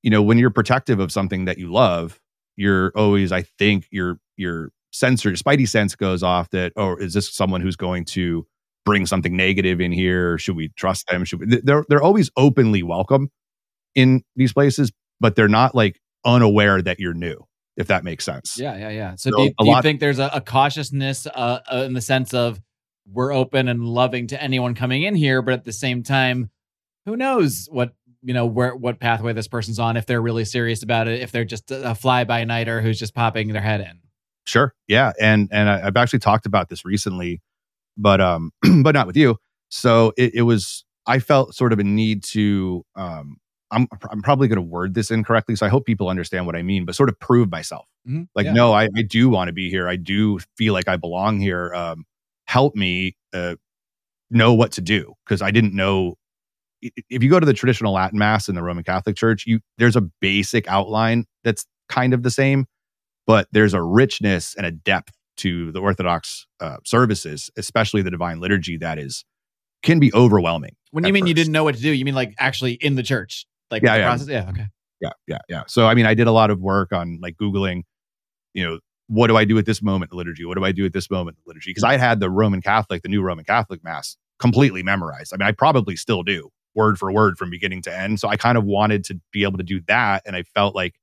you 0.02 0.10
know, 0.10 0.22
when 0.22 0.38
you're 0.38 0.50
protective 0.50 1.00
of 1.00 1.12
something 1.12 1.46
that 1.46 1.58
you 1.58 1.72
love, 1.72 2.20
you're 2.56 2.92
always, 2.96 3.32
I 3.32 3.42
think, 3.42 3.88
your 3.92 4.20
your 4.38 4.72
sensor, 4.92 5.30
your 5.30 5.36
spidey 5.36 5.68
sense 5.68 5.96
goes 5.96 6.24
off 6.24 6.50
that, 6.52 6.72
oh, 6.78 6.96
is 6.96 7.14
this 7.14 7.34
someone 7.34 7.62
who's 7.62 7.76
going 7.76 8.06
to 8.06 8.46
bring 8.86 9.06
something 9.06 9.36
negative 9.36 9.82
in 9.82 9.92
here? 9.92 10.38
Should 10.38 10.56
we 10.56 10.70
trust 10.78 11.08
them? 11.08 11.26
Should 11.26 11.40
we? 11.42 11.62
They're 11.64 11.84
they're 11.90 12.02
always 12.02 12.32
openly 12.38 12.82
welcome 12.82 13.30
in 13.96 14.24
these 14.36 14.54
places, 14.54 14.92
but 15.20 15.36
they're 15.36 15.50
not 15.50 15.76
like 15.76 16.00
unaware 16.26 16.82
that 16.82 17.00
you're 17.00 17.14
new, 17.14 17.46
if 17.80 17.88
that 17.88 18.04
makes 18.04 18.26
sense. 18.26 18.60
Yeah, 18.60 18.78
yeah, 18.78 18.90
yeah. 18.90 19.16
So, 19.16 19.32
So 19.32 19.38
do, 19.38 19.44
you, 19.44 19.54
do 19.58 19.68
you 19.70 19.82
think 19.82 20.02
there's 20.02 20.20
a, 20.20 20.30
a 20.34 20.42
cautiousness 20.42 21.26
uh, 21.26 21.60
uh, 21.72 21.84
in 21.86 21.94
the 21.94 22.02
sense 22.02 22.34
of 22.34 22.62
we're 23.12 23.34
open 23.34 23.70
and 23.70 23.84
loving 23.84 24.28
to 24.28 24.44
anyone 24.44 24.76
coming 24.76 25.04
in 25.04 25.16
here, 25.16 25.42
but 25.42 25.54
at 25.54 25.64
the 25.64 25.72
same 25.72 26.04
time, 26.04 26.52
who 27.06 27.16
knows 27.16 27.68
what 27.72 27.94
you 28.22 28.34
know 28.34 28.46
where 28.46 28.76
what 28.76 29.00
pathway 29.00 29.32
this 29.32 29.48
person's 29.48 29.80
on 29.80 29.96
if 29.96 30.06
they're 30.06 30.22
really 30.22 30.46
serious 30.46 30.84
about 30.84 31.08
it, 31.08 31.22
if 31.22 31.32
they're 31.32 31.46
just 31.46 31.72
a 31.72 31.96
fly 31.96 32.26
by 32.26 32.44
nighter 32.44 32.82
who's 32.82 33.00
just 33.00 33.16
popping 33.16 33.54
their 33.54 33.62
head 33.62 33.80
in. 33.80 34.02
Sure. 34.46 34.76
Yeah. 34.88 35.14
And 35.20 35.48
and 35.52 35.70
I, 35.70 35.88
I've 35.88 35.96
actually 35.96 36.20
talked 36.20 36.46
about 36.46 36.68
this 36.68 36.84
recently, 36.84 37.42
but 37.98 38.20
um, 38.20 38.52
but 38.84 38.94
not 38.94 39.08
with 39.08 39.16
you. 39.16 39.38
So 39.70 40.12
it, 40.18 40.36
it 40.36 40.42
was 40.42 40.84
I 41.08 41.20
felt 41.20 41.56
sort 41.56 41.72
of 41.72 41.80
a 41.80 41.84
need 41.84 42.24
to 42.26 42.84
um 42.96 43.38
I'm 43.72 43.88
I'm 44.10 44.22
probably 44.22 44.48
going 44.48 44.58
to 44.58 44.62
word 44.62 44.94
this 44.94 45.12
incorrectly, 45.12 45.56
so 45.56 45.66
I 45.66 45.70
hope 45.70 45.86
people 45.86 46.10
understand 46.10 46.46
what 46.46 46.56
I 46.56 46.64
mean, 46.64 46.86
but 46.86 46.96
sort 46.96 47.10
of 47.10 47.20
prove 47.20 47.52
myself. 47.52 47.88
Mhm. 48.08 48.28
Like, 48.36 48.46
Yeah. 48.46 48.54
no, 48.54 48.74
I, 48.74 48.90
I 48.96 49.02
do 49.04 49.30
want 49.30 49.48
to 49.50 49.54
be 49.54 49.70
here. 49.70 49.88
I 49.88 49.96
do 49.96 50.40
feel 50.58 50.74
like 50.74 50.88
I 50.88 50.98
belong 50.98 51.40
here. 51.40 51.74
Um, 51.74 52.06
help 52.48 52.76
me 52.76 53.16
uh, 53.34 53.56
know 54.32 54.54
what 54.54 54.72
to 54.74 54.82
do 54.82 55.14
because 55.26 55.42
I 55.42 55.52
didn't 55.52 55.74
know. 55.74 56.16
If 56.82 57.22
you 57.24 57.30
go 57.30 57.40
to 57.40 57.46
the 57.46 57.54
traditional 57.54 57.94
Latin 57.94 58.18
Mass 58.18 58.48
in 58.48 58.56
the 58.56 58.64
Roman 58.64 58.84
Catholic 58.84 59.16
Church, 59.16 59.46
you 59.46 59.60
there's 59.78 59.96
a 59.98 60.02
basic 60.02 60.68
outline 60.68 61.26
that's 61.44 61.66
kind 61.90 62.14
of 62.14 62.24
the 62.24 62.32
same, 62.32 62.66
but 63.28 63.48
there's 63.52 63.74
a 63.74 63.82
richness 63.82 64.56
and 64.56 64.66
a 64.66 64.72
depth 64.72 65.14
to 65.38 65.72
the 65.72 65.80
Orthodox 65.82 66.48
uh, 66.60 66.78
services, 66.86 67.50
especially 67.58 68.02
the 68.02 68.12
Divine 68.12 68.40
Liturgy, 68.40 68.78
that 68.78 68.98
is 68.98 69.26
can 69.84 70.00
be 70.00 70.14
overwhelming. 70.14 70.76
When 70.92 71.06
you 71.06 71.14
mean 71.14 71.28
you 71.28 71.34
didn't 71.34 71.54
know 71.54 71.64
what 71.64 71.76
to 71.76 71.82
do, 71.82 71.92
you 71.92 72.04
mean 72.06 72.16
like 72.16 72.34
actually 72.40 72.74
in 72.74 72.96
the 72.96 73.04
church, 73.04 73.46
like 73.72 73.84
Yeah, 73.84 73.94
the 73.94 74.00
yeah. 74.00 74.06
process. 74.08 74.28
Yeah, 74.28 74.50
okay. 74.50 74.66
yeah 75.02 75.10
yeah 75.28 75.38
yeah. 75.50 75.64
So 75.68 75.88
i 75.88 75.94
mean 75.94 76.06
i 76.06 76.14
did 76.14 76.28
a 76.28 76.32
lot 76.32 76.50
of 76.52 76.60
work 76.62 76.92
on 76.94 77.20
like 77.22 77.36
googling 77.38 77.84
you 78.54 78.64
know 78.68 78.80
what 79.08 79.28
do 79.28 79.38
i 79.38 79.46
do 79.46 79.58
at 79.58 79.66
this 79.66 79.82
moment 79.82 80.12
in 80.12 80.18
liturgy? 80.18 80.46
What 80.46 80.58
do 80.58 80.64
i 80.66 80.72
do 80.72 80.86
at 80.86 80.94
this 80.94 81.10
moment 81.10 81.38
in 81.38 81.44
liturgy? 81.48 81.72
Because 81.72 81.84
i 81.84 81.98
had 81.98 82.20
the 82.20 82.30
roman 82.30 82.62
catholic 82.62 83.02
the 83.04 83.10
new 83.10 83.22
roman 83.22 83.46
catholic 83.46 83.84
mass 83.84 84.18
completely 84.40 84.84
memorized. 84.84 85.34
I 85.34 85.38
mean 85.38 85.48
i 85.48 85.52
probably 85.52 85.96
still 85.96 86.24
do 86.24 86.50
word 86.76 86.98
for 87.00 87.12
word 87.12 87.38
from 87.38 87.50
beginning 87.50 87.82
to 87.84 87.96
end. 87.98 88.20
So 88.20 88.28
i 88.28 88.38
kind 88.38 88.58
of 88.58 88.64
wanted 88.66 89.04
to 89.06 89.20
be 89.32 89.44
able 89.44 89.58
to 89.58 89.64
do 89.64 89.82
that 89.88 90.24
and 90.26 90.36
i 90.36 90.44
felt 90.44 90.76
like 90.76 90.96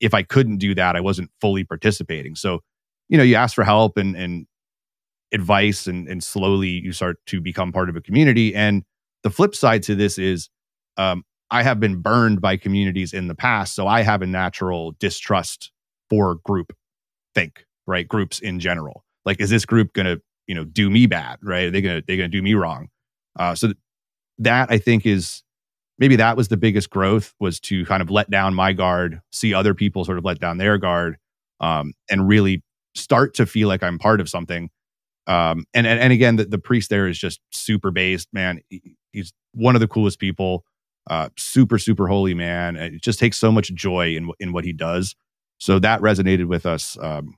if 0.00 0.14
i 0.14 0.22
couldn't 0.22 0.58
do 0.58 0.74
that 0.74 0.96
i 0.96 1.00
wasn't 1.00 1.30
fully 1.40 1.64
participating. 1.64 2.34
So 2.36 2.60
you 3.08 3.18
know 3.18 3.24
you 3.24 3.34
ask 3.36 3.54
for 3.54 3.64
help 3.64 3.96
and 3.96 4.16
and 4.16 4.46
advice 5.32 5.86
and 5.86 6.08
and 6.08 6.22
slowly 6.22 6.68
you 6.68 6.92
start 6.92 7.16
to 7.26 7.40
become 7.40 7.72
part 7.72 7.88
of 7.88 7.96
a 7.96 8.00
community. 8.00 8.54
And 8.54 8.82
the 9.22 9.30
flip 9.30 9.54
side 9.54 9.82
to 9.84 9.94
this 9.94 10.18
is 10.18 10.48
um, 10.96 11.24
I 11.50 11.62
have 11.62 11.80
been 11.80 11.96
burned 11.96 12.40
by 12.40 12.56
communities 12.56 13.12
in 13.12 13.28
the 13.28 13.34
past, 13.34 13.74
so 13.74 13.86
I 13.86 14.02
have 14.02 14.22
a 14.22 14.26
natural 14.26 14.92
distrust 15.00 15.72
for 16.08 16.36
group 16.44 16.72
think, 17.34 17.64
right? 17.86 18.06
Groups 18.06 18.40
in 18.40 18.60
general. 18.60 19.04
Like, 19.24 19.40
is 19.40 19.50
this 19.50 19.64
group 19.64 19.92
gonna, 19.92 20.18
you 20.46 20.54
know, 20.54 20.64
do 20.64 20.90
me 20.90 21.06
bad, 21.06 21.38
right? 21.42 21.64
Are 21.66 21.70
they 21.70 21.80
gonna 21.82 22.02
they're 22.06 22.16
gonna 22.16 22.28
do 22.28 22.42
me 22.42 22.54
wrong? 22.54 22.88
Uh, 23.38 23.54
so 23.54 23.68
th- 23.68 23.78
that 24.38 24.70
I 24.70 24.78
think 24.78 25.06
is 25.06 25.42
maybe 25.98 26.16
that 26.16 26.36
was 26.36 26.48
the 26.48 26.56
biggest 26.56 26.90
growth 26.90 27.34
was 27.40 27.60
to 27.60 27.84
kind 27.86 28.02
of 28.02 28.10
let 28.10 28.30
down 28.30 28.54
my 28.54 28.72
guard, 28.72 29.20
see 29.32 29.54
other 29.54 29.74
people 29.74 30.04
sort 30.04 30.18
of 30.18 30.24
let 30.24 30.40
down 30.40 30.58
their 30.58 30.78
guard, 30.78 31.16
um, 31.60 31.92
and 32.10 32.28
really 32.28 32.62
start 32.94 33.34
to 33.34 33.46
feel 33.46 33.68
like 33.68 33.82
I'm 33.82 33.98
part 33.98 34.20
of 34.20 34.28
something. 34.28 34.70
Um, 35.26 35.64
and, 35.74 35.86
and 35.86 36.00
and 36.00 36.12
again, 36.12 36.36
the, 36.36 36.46
the 36.46 36.58
priest 36.58 36.90
there 36.90 37.06
is 37.08 37.18
just 37.18 37.40
super 37.52 37.90
based, 37.90 38.28
man. 38.32 38.60
He, 38.68 38.96
he's 39.12 39.32
one 39.52 39.76
of 39.76 39.80
the 39.80 39.88
coolest 39.88 40.18
people. 40.18 40.64
Uh, 41.08 41.28
super 41.36 41.78
super 41.78 42.06
holy 42.06 42.34
man. 42.34 42.76
It 42.76 43.02
just 43.02 43.18
takes 43.18 43.36
so 43.36 43.50
much 43.50 43.72
joy 43.74 44.14
in 44.16 44.30
in 44.38 44.52
what 44.52 44.64
he 44.64 44.72
does. 44.72 45.16
So 45.58 45.78
that 45.78 46.00
resonated 46.00 46.46
with 46.46 46.66
us 46.66 46.96
um, 47.00 47.34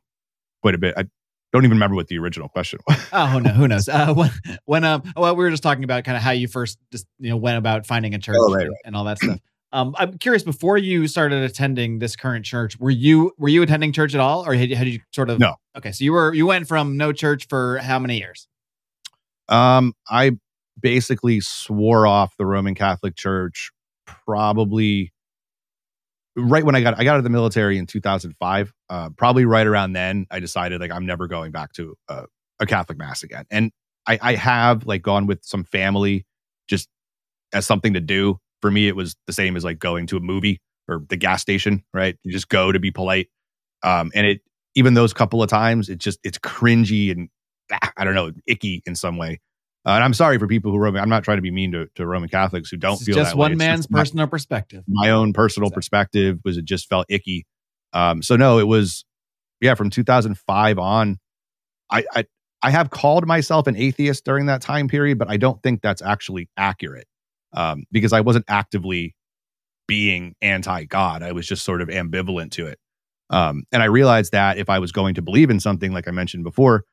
quite 0.63 0.75
a 0.75 0.79
bit. 0.79 0.95
I 0.97 1.05
don't 1.53 1.65
even 1.65 1.77
remember 1.77 1.97
what 1.97 2.09
the 2.09 2.19
original 2.19 2.49
question 2.49 2.79
was. 2.89 2.99
oh 3.13 3.39
no, 3.39 3.51
who 3.51 3.69
knows? 3.69 3.89
Uh, 3.89 4.13
when 4.15 4.31
when 4.65 4.85
um, 4.85 5.03
well, 5.17 5.37
we 5.37 5.45
were 5.45 5.51
just 5.51 5.63
talking 5.63 5.85
about 5.85 6.05
kind 6.05 6.17
of 6.17 6.23
how 6.23 6.31
you 6.31 6.49
first 6.49 6.79
just 6.91 7.07
you 7.19 7.31
know 7.31 7.37
went 7.37 7.59
about 7.59 7.87
finding 7.87 8.15
a 8.15 8.19
church 8.19 8.37
oh, 8.39 8.55
right, 8.55 8.69
right. 8.69 8.77
and 8.85 8.97
all 8.97 9.05
that 9.05 9.19
stuff. 9.19 9.39
Um, 9.75 9.95
I'm 9.97 10.19
curious. 10.19 10.43
Before 10.43 10.77
you 10.77 11.09
started 11.09 11.43
attending 11.45 11.99
this 11.99 12.15
current 12.15 12.45
church, 12.45 12.79
were 12.79 12.91
you 12.91 13.33
were 13.39 13.49
you 13.49 13.63
attending 13.63 13.91
church 13.95 14.13
at 14.13 14.21
all, 14.21 14.47
or 14.47 14.53
had, 14.53 14.71
had 14.71 14.87
you 14.87 15.01
sort 15.15 15.31
of? 15.31 15.39
No. 15.39 15.55
Okay, 15.75 15.93
so 15.93 16.05
you 16.05 16.13
were 16.13 16.35
you 16.35 16.45
went 16.45 16.69
from 16.69 16.99
no 16.99 17.11
church 17.11 17.47
for 17.49 17.79
how 17.79 17.99
many 17.99 18.19
years? 18.19 18.49
Um, 19.49 19.95
I 20.11 20.33
basically 20.81 21.41
swore 21.41 22.07
off 22.07 22.37
the 22.37 22.47
Roman 22.47 22.75
Catholic 22.75 23.17
Church 23.17 23.71
probably 24.07 25.13
right 26.37 26.65
when 26.65 26.75
I 26.75 26.81
got 26.81 26.99
I 26.99 27.05
got 27.05 27.15
out 27.15 27.19
of 27.19 27.25
the 27.25 27.31
military 27.31 27.79
in 27.79 27.87
2005. 27.87 28.73
Uh, 28.89 29.11
probably 29.11 29.45
right 29.45 29.67
around 29.67 29.93
then, 29.93 30.27
I 30.31 30.41
decided 30.41 30.81
like 30.81 30.91
I'm 30.91 31.07
never 31.07 31.27
going 31.27 31.53
back 31.53 31.73
to 31.75 31.95
a, 32.09 32.27
Catholic 32.65 32.97
mass 32.97 33.25
again. 33.25 33.45
And 33.51 33.73
I, 34.07 34.21
I 34.23 34.35
have 34.37 34.87
like 34.87 35.03
gone 35.03 35.27
with 35.27 35.45
some 35.45 35.65
family 35.65 36.25
just 36.69 36.89
as 37.53 37.67
something 37.67 37.95
to 37.95 38.01
do 38.01 38.39
for 38.63 38.71
me, 38.71 38.89
it 38.89 38.97
was 38.97 39.17
the 39.27 39.33
same 39.33 39.57
as 39.57 39.65
like 39.65 39.79
going 39.79 40.07
to 40.07 40.17
a 40.17 40.21
movie 40.21 40.61
or 40.89 41.05
the 41.09 41.17
gas 41.17 41.43
station, 41.43 41.85
right? 41.93 42.17
You 42.23 42.33
just 42.33 42.49
go 42.49 42.73
to 42.73 42.79
be 42.79 42.91
polite. 42.91 43.29
Um, 43.83 44.11
and 44.15 44.27
it, 44.27 44.41
even 44.75 44.95
those 44.95 45.13
couple 45.13 45.43
of 45.43 45.51
times, 45.51 45.91
it's 45.91 46.03
just, 46.03 46.21
it's 46.25 46.39
cringy 46.39 47.11
and 47.11 47.29
ah, 47.73 47.93
I 47.97 48.05
don't 48.05 48.15
know, 48.15 48.31
icky 48.47 48.83
in 48.87 48.95
some 48.95 49.19
way. 49.19 49.41
Uh, 49.85 49.91
and 49.91 50.05
I'm 50.05 50.15
sorry 50.15 50.39
for 50.39 50.47
people 50.47 50.71
who 50.71 50.79
Roman. 50.79 51.03
I'm 51.03 51.09
not 51.09 51.25
trying 51.25 51.39
to 51.39 51.43
be 51.43 51.51
mean 51.51 51.73
to, 51.73 51.89
to 51.97 52.07
Roman 52.07 52.29
Catholics 52.29 52.71
who 52.71 52.77
don't 52.77 52.99
feel 52.99 53.17
just 53.17 53.35
one 53.35 53.53
way. 53.53 53.57
man's 53.57 53.81
just 53.81 53.91
personal 53.91 54.27
my, 54.27 54.31
perspective. 54.31 54.85
My 54.87 55.11
own 55.11 55.33
personal 55.33 55.69
exactly. 55.69 55.79
perspective 55.79 56.39
was 56.45 56.57
it 56.57 56.65
just 56.65 56.89
felt 56.89 57.07
icky. 57.09 57.47
Um, 57.93 58.23
so 58.23 58.37
no, 58.37 58.59
it 58.59 58.67
was 58.67 59.05
yeah 59.61 59.75
from 59.75 59.91
2005 59.91 60.79
on. 60.79 61.19
I, 61.91 62.05
I 62.15 62.25
I 62.63 62.71
have 62.71 62.91
called 62.91 63.27
myself 63.27 63.67
an 63.67 63.77
atheist 63.77 64.25
during 64.25 64.47
that 64.47 64.63
time 64.63 64.87
period, 64.87 65.19
but 65.19 65.29
I 65.29 65.37
don't 65.37 65.61
think 65.63 65.83
that's 65.83 66.01
actually 66.01 66.49
accurate 66.57 67.09
um, 67.53 67.85
because 67.91 68.13
I 68.13 68.21
wasn't 68.21 68.45
actively 68.49 69.17
being 69.89 70.35
anti 70.41 70.85
God. 70.85 71.25
I 71.25 71.33
was 71.33 71.47
just 71.47 71.65
sort 71.65 71.83
of 71.83 71.89
ambivalent 71.89 72.53
to 72.53 72.69
it. 72.69 72.79
Um, 73.31 73.65
and 73.73 73.83
I 73.83 73.87
realized 73.87 74.33
that 74.33 74.59
if 74.59 74.71
I 74.71 74.79
was 74.79 74.93
going 74.93 75.15
to 75.15 75.23
believe 75.23 75.51
in 75.51 75.59
something, 75.59 75.93
like 75.93 76.07
I 76.07 76.13
mentioned 76.13 76.45
before, 76.45 76.85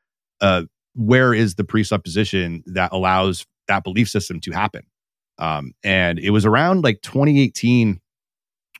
uh, 0.42 0.64
where 1.00 1.34
is 1.34 1.56
the 1.56 1.64
presupposition 1.64 2.62
that 2.66 2.92
allows 2.92 3.46
that 3.70 3.86
belief 3.86 4.10
system 4.10 4.42
to 4.42 4.52
happen? 4.52 4.84
Um, 5.38 5.72
and 5.82 6.20
it 6.20 6.32
was 6.32 6.46
around 6.46 6.84
like 6.84 7.02
2018 7.02 8.02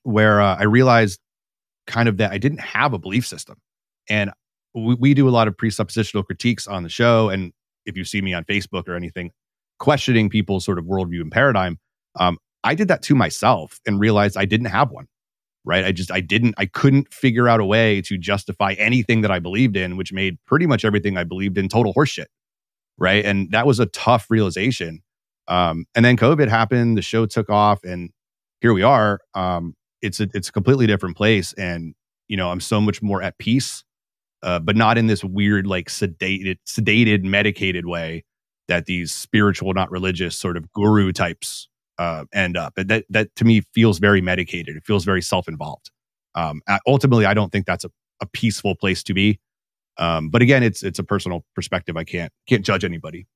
where 0.04 0.42
uh, 0.42 0.58
I 0.58 0.64
realized 0.64 1.22
kind 1.88 2.10
of 2.10 2.18
that 2.18 2.32
I 2.32 2.38
didn't 2.38 2.60
have 2.60 2.94
a 2.94 3.00
belief 3.00 3.26
system. 3.26 3.56
And 4.10 4.32
we, 4.74 4.96
we 4.96 5.14
do 5.14 5.30
a 5.30 5.32
lot 5.32 5.48
of 5.48 5.56
presuppositional 5.56 6.26
critiques 6.26 6.68
on 6.68 6.84
the 6.84 6.90
show. 6.90 7.30
And 7.30 7.54
if 7.86 7.96
you 7.96 8.04
see 8.04 8.22
me 8.22 8.34
on 8.34 8.44
Facebook 8.44 8.90
or 8.90 8.96
anything, 8.96 9.32
questioning 9.80 10.30
people's 10.30 10.66
sort 10.66 10.78
of 10.78 10.84
worldview 10.84 11.22
and 11.22 11.32
paradigm. 11.32 11.80
Um, 12.20 12.38
I 12.66 12.76
did 12.76 12.90
that 12.90 13.02
to 13.04 13.16
myself 13.16 13.80
and 13.88 13.98
realized 13.98 14.36
I 14.36 14.44
didn't 14.44 14.68
have 14.68 14.92
one. 14.92 15.08
Right. 15.66 15.86
I 15.86 15.92
just, 15.92 16.10
I 16.12 16.22
didn't, 16.22 16.56
I 16.58 16.66
couldn't 16.66 17.14
figure 17.14 17.48
out 17.48 17.60
a 17.60 17.66
way 17.66 18.02
to 18.04 18.18
justify 18.18 18.74
anything 18.78 19.22
that 19.22 19.30
I 19.30 19.40
believed 19.40 19.76
in, 19.76 19.98
which 19.98 20.14
made 20.14 20.38
pretty 20.46 20.66
much 20.66 20.86
everything 20.86 21.18
I 21.18 21.26
believed 21.26 21.58
in 21.58 21.68
total 21.68 21.94
horseshit. 21.94 22.28
Right. 22.98 23.24
And 23.26 23.52
that 23.52 23.68
was 23.68 23.80
a 23.80 23.86
tough 23.88 24.28
realization. 24.30 25.02
Um, 25.48 25.86
and 25.96 26.06
then 26.06 26.16
COVID 26.16 26.48
happened, 26.48 26.98
the 26.98 27.02
show 27.02 27.26
took 27.26 27.50
off, 27.50 27.84
and 27.84 28.12
here 28.62 28.74
we 28.74 28.84
are. 28.84 29.20
Um, 29.34 29.76
it's 30.02 30.20
a, 30.20 30.28
it's 30.34 30.50
a 30.50 30.52
completely 30.52 30.88
different 30.88 31.18
place. 31.18 31.54
And, 31.54 31.94
you 32.28 32.38
know, 32.38 32.52
I'm 32.52 32.62
so 32.62 32.80
much 32.80 33.02
more 33.02 33.22
at 33.22 33.38
peace, 33.38 33.84
uh, 34.44 34.60
but 34.60 34.76
not 34.76 34.98
in 34.98 35.08
this 35.08 35.24
weird, 35.24 35.68
like 35.68 35.90
sedated, 35.90 36.58
sedated, 36.68 37.24
medicated 37.24 37.86
way 37.86 38.24
that 38.68 38.86
these 38.86 39.12
spiritual, 39.12 39.74
not 39.74 39.92
religious 39.92 40.36
sort 40.36 40.56
of 40.56 40.72
guru 40.72 41.12
types 41.12 41.68
uh, 42.00 42.24
end 42.34 42.58
up. 42.58 42.74
And 42.78 42.90
that 42.90 43.06
that 43.10 43.36
to 43.36 43.46
me 43.46 43.62
feels 43.74 44.00
very 44.00 44.22
medicated. 44.22 44.76
It 44.76 44.86
feels 44.86 45.06
very 45.06 45.22
self 45.22 45.48
involved. 45.48 45.92
Um, 46.34 46.62
ultimately, 46.88 47.26
I 47.26 47.34
don't 47.34 47.52
think 47.52 47.66
that's 47.66 47.86
a, 47.86 47.92
a 48.22 48.26
peaceful 48.26 48.76
place 48.76 49.04
to 49.04 49.14
be. 49.14 49.40
Um, 49.98 50.30
but 50.30 50.42
again, 50.42 50.64
it's 50.64 50.82
it's 50.82 50.98
a 50.98 51.04
personal 51.04 51.46
perspective. 51.54 51.98
I 51.98 52.06
can't 52.06 52.32
can't 52.48 52.66
judge 52.66 52.86
anybody. 52.86 53.28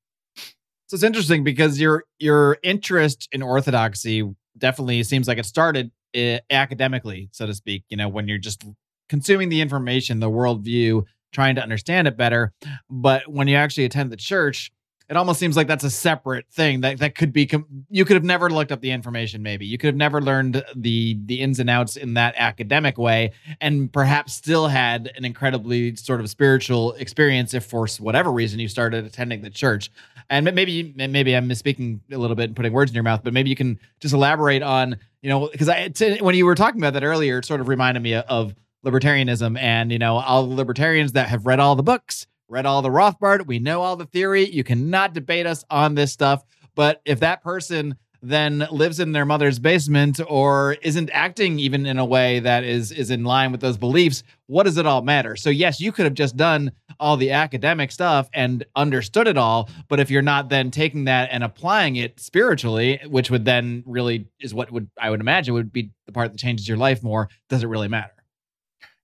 So 0.88 0.96
it's 0.96 1.04
interesting 1.04 1.44
because 1.44 1.80
your 1.80 2.06
your 2.20 2.58
interest 2.64 3.28
in 3.32 3.44
orthodoxy 3.44 4.24
definitely 4.58 5.04
seems 5.04 5.28
like 5.28 5.38
it 5.38 5.46
started 5.46 5.92
uh, 6.16 6.38
academically, 6.50 7.30
so 7.34 7.46
to 7.46 7.54
speak. 7.54 7.84
You 7.90 7.98
know, 7.98 8.08
when 8.08 8.30
you're 8.30 8.38
just 8.38 8.64
consuming 9.10 9.50
the 9.50 9.60
information, 9.60 10.22
the 10.22 10.30
worldview, 10.30 11.04
trying 11.34 11.56
to 11.56 11.62
understand 11.62 12.08
it 12.08 12.16
better. 12.16 12.54
But 12.90 13.28
when 13.28 13.50
you 13.50 13.58
actually 13.58 13.86
attend 13.86 14.12
the 14.12 14.18
church, 14.18 14.72
it 15.10 15.18
almost 15.18 15.40
seems 15.40 15.58
like 15.58 15.68
that's 15.68 15.84
a 15.84 15.90
separate 15.90 16.46
thing 16.50 16.82
that 16.82 17.00
that 17.00 17.16
could 17.16 17.34
be 17.34 17.46
com- 17.46 17.66
you 17.90 18.06
could 18.06 18.16
have 18.16 18.24
never 18.24 18.50
looked 18.50 18.72
up 18.72 18.82
the 18.82 18.92
information 18.92 19.44
maybe. 19.44 19.66
You 19.66 19.78
could 19.78 19.88
have 19.88 19.96
never 19.96 20.22
learned 20.22 20.64
the 20.76 21.18
the 21.26 21.42
ins 21.42 21.60
and 21.60 21.70
outs 21.70 21.98
in 21.98 22.14
that 22.14 22.36
academic 22.38 22.98
way 22.98 23.32
and 23.60 23.92
perhaps 23.92 24.34
still 24.34 24.68
had 24.68 25.12
an 25.16 25.26
incredibly 25.26 25.96
sort 25.96 26.20
of 26.20 26.30
spiritual 26.30 26.94
experience 26.94 27.54
if 27.54 27.66
for 27.66 27.88
whatever 28.00 28.32
reason 28.32 28.60
you 28.60 28.68
started 28.68 29.06
attending 29.06 29.42
the 29.42 29.50
church. 29.50 29.92
And 30.30 30.46
maybe 30.56 30.94
maybe 30.96 31.36
I'm 31.36 31.50
misspeaking 31.50 32.00
a 32.12 32.18
little 32.18 32.36
bit 32.36 32.46
and 32.46 32.56
putting 32.56 32.72
words 32.72 32.92
in 32.92 32.96
your 32.96 33.04
mouth 33.04 33.22
but 33.24 33.34
maybe 33.34 33.50
you 33.50 33.56
can 33.56 33.80
just 34.00 34.14
elaborate 34.14 34.64
on 34.64 34.98
you 35.22 35.30
know 35.30 35.50
because 35.52 35.70
I 35.70 35.90
when 36.22 36.36
you 36.36 36.46
were 36.46 36.56
talking 36.56 36.80
about 36.80 36.94
that 36.94 37.04
earlier 37.04 37.40
it 37.40 37.46
sort 37.46 37.60
of 37.62 37.68
reminded 37.68 38.02
me 38.02 38.16
of 38.16 38.56
libertarianism 38.86 39.60
and 39.60 39.92
you 39.92 40.00
know 40.00 40.18
all 40.18 40.48
the 40.48 40.56
libertarians 40.56 41.12
that 41.14 41.28
have 41.28 41.46
read 41.46 41.60
all 41.60 41.76
the 41.76 41.84
books 41.84 42.28
read 42.50 42.66
all 42.66 42.82
the 42.82 42.90
Rothbard. 42.90 43.46
We 43.48 43.60
know 43.60 43.82
all 43.82 43.96
the 43.96 44.06
theory. 44.06 44.50
You 44.50 44.64
cannot 44.64 45.14
debate 45.14 45.46
us 45.46 45.64
on 45.70 45.96
this 45.96 46.12
stuff. 46.12 46.44
But 46.76 47.02
if 47.06 47.20
that 47.20 47.44
person 47.44 47.96
then 48.24 48.66
lives 48.72 49.02
in 49.02 49.12
their 49.12 49.26
mother's 49.26 49.60
basement 49.60 50.20
or 50.30 50.78
isn't 50.82 51.10
acting 51.12 51.60
even 51.60 51.86
in 51.86 52.00
a 52.00 52.06
way 52.06 52.40
that 52.40 52.64
is 52.64 52.92
is 52.92 53.12
in 53.12 53.26
line 53.26 53.52
with 53.52 53.60
those 53.60 53.78
beliefs 53.78 54.24
what 54.48 54.64
does 54.64 54.78
it 54.78 54.86
all 54.86 55.02
matter 55.02 55.36
so 55.36 55.50
yes 55.50 55.82
you 55.82 55.92
could 55.92 56.06
have 56.06 56.14
just 56.14 56.38
done 56.38 56.72
all 57.02 57.18
the 57.18 57.32
academic 57.32 57.92
stuff 57.92 58.30
and 58.34 58.66
understood 58.78 59.28
it 59.28 59.38
all 59.38 59.70
but 59.90 60.00
if 60.00 60.10
you're 60.10 60.22
not 60.22 60.48
then 60.48 60.72
taking 60.72 61.04
that 61.04 61.28
and 61.34 61.44
applying 61.44 61.98
it 61.98 62.18
spiritually 62.18 63.00
which 63.08 63.30
would 63.30 63.44
then 63.44 63.84
really 63.86 64.26
is 64.40 64.54
what 64.54 64.72
would 64.72 64.90
i 65.00 65.10
would 65.10 65.20
imagine 65.20 65.54
would 65.54 65.74
be 65.74 65.92
the 66.06 66.14
part 66.14 66.32
that 66.32 66.38
changes 66.38 66.66
your 66.66 66.78
life 66.78 67.04
more 67.04 67.28
does 67.50 67.62
it 67.62 67.68
really 67.68 67.90
matter 67.90 68.14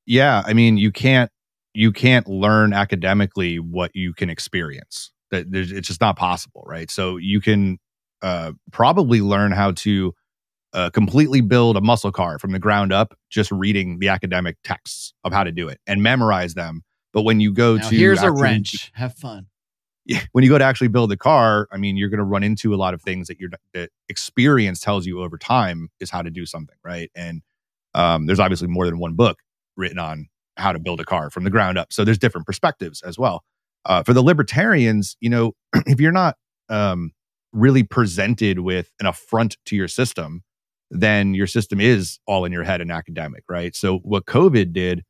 yeah 0.05 0.41
i 0.45 0.53
mean 0.53 0.77
you 0.77 0.93
can't 0.93 1.29
you 1.73 1.91
can't 1.91 2.27
learn 2.27 2.73
academically 2.73 3.59
what 3.59 3.91
you 3.93 4.13
can 4.13 4.29
experience. 4.29 5.11
That 5.31 5.47
it's 5.53 5.87
just 5.87 6.01
not 6.01 6.15
possible, 6.17 6.63
right? 6.65 6.89
So 6.89 7.17
you 7.17 7.39
can 7.39 7.77
uh, 8.21 8.53
probably 8.71 9.21
learn 9.21 9.51
how 9.51 9.71
to 9.71 10.13
uh, 10.73 10.89
completely 10.91 11.41
build 11.41 11.77
a 11.77 11.81
muscle 11.81 12.11
car 12.11 12.39
from 12.39 12.51
the 12.51 12.59
ground 12.59 12.91
up 12.91 13.15
just 13.29 13.51
reading 13.51 13.99
the 13.99 14.09
academic 14.09 14.57
texts 14.63 15.13
of 15.23 15.33
how 15.33 15.43
to 15.43 15.51
do 15.51 15.67
it 15.67 15.79
and 15.87 16.01
memorize 16.01 16.53
them. 16.53 16.81
But 17.13 17.23
when 17.23 17.39
you 17.39 17.53
go 17.53 17.75
now 17.75 17.89
to 17.89 17.95
here's 17.95 18.19
actually, 18.19 18.39
a 18.39 18.43
wrench, 18.43 18.91
have 18.95 19.15
fun. 19.15 19.47
Yeah, 20.05 20.21
when 20.31 20.43
you 20.43 20.49
go 20.49 20.57
to 20.57 20.63
actually 20.63 20.87
build 20.87 21.11
the 21.11 21.17
car, 21.17 21.67
I 21.71 21.77
mean, 21.77 21.95
you're 21.95 22.09
going 22.09 22.19
to 22.19 22.23
run 22.23 22.43
into 22.43 22.73
a 22.73 22.77
lot 22.77 22.93
of 22.95 23.01
things 23.01 23.27
that 23.27 23.39
your 23.39 23.49
that 23.73 23.91
experience 24.07 24.79
tells 24.79 25.05
you 25.05 25.21
over 25.21 25.37
time 25.37 25.89
is 25.99 26.09
how 26.09 26.23
to 26.23 26.31
do 26.31 26.45
something, 26.45 26.77
right? 26.83 27.11
And 27.13 27.43
um, 27.93 28.25
there's 28.25 28.39
obviously 28.39 28.67
more 28.67 28.85
than 28.85 28.97
one 28.97 29.13
book 29.13 29.39
written 29.75 29.99
on 29.99 30.27
how 30.59 30.71
to 30.71 30.79
build 30.79 30.99
a 30.99 31.05
car 31.05 31.29
from 31.29 31.43
the 31.43 31.49
ground 31.49 31.77
up. 31.77 31.91
So 31.91 32.03
there's 32.03 32.17
different 32.17 32.45
perspectives 32.45 33.01
as 33.01 33.17
well. 33.17 33.43
Uh, 33.85 34.03
for 34.03 34.13
the 34.13 34.21
libertarians, 34.21 35.15
you 35.19 35.29
know, 35.29 35.53
if 35.85 35.99
you're 35.99 36.11
not 36.11 36.35
um, 36.69 37.11
really 37.53 37.83
presented 37.83 38.59
with 38.59 38.91
an 38.99 39.05
affront 39.05 39.57
to 39.65 39.75
your 39.75 39.87
system, 39.87 40.43
then 40.91 41.33
your 41.33 41.47
system 41.47 41.79
is 41.79 42.19
all 42.25 42.45
in 42.45 42.51
your 42.51 42.63
head 42.63 42.81
and 42.81 42.91
academic, 42.91 43.43
right? 43.49 43.75
So 43.75 43.99
what 43.99 44.25
COVID 44.25 44.73
did, 44.73 45.03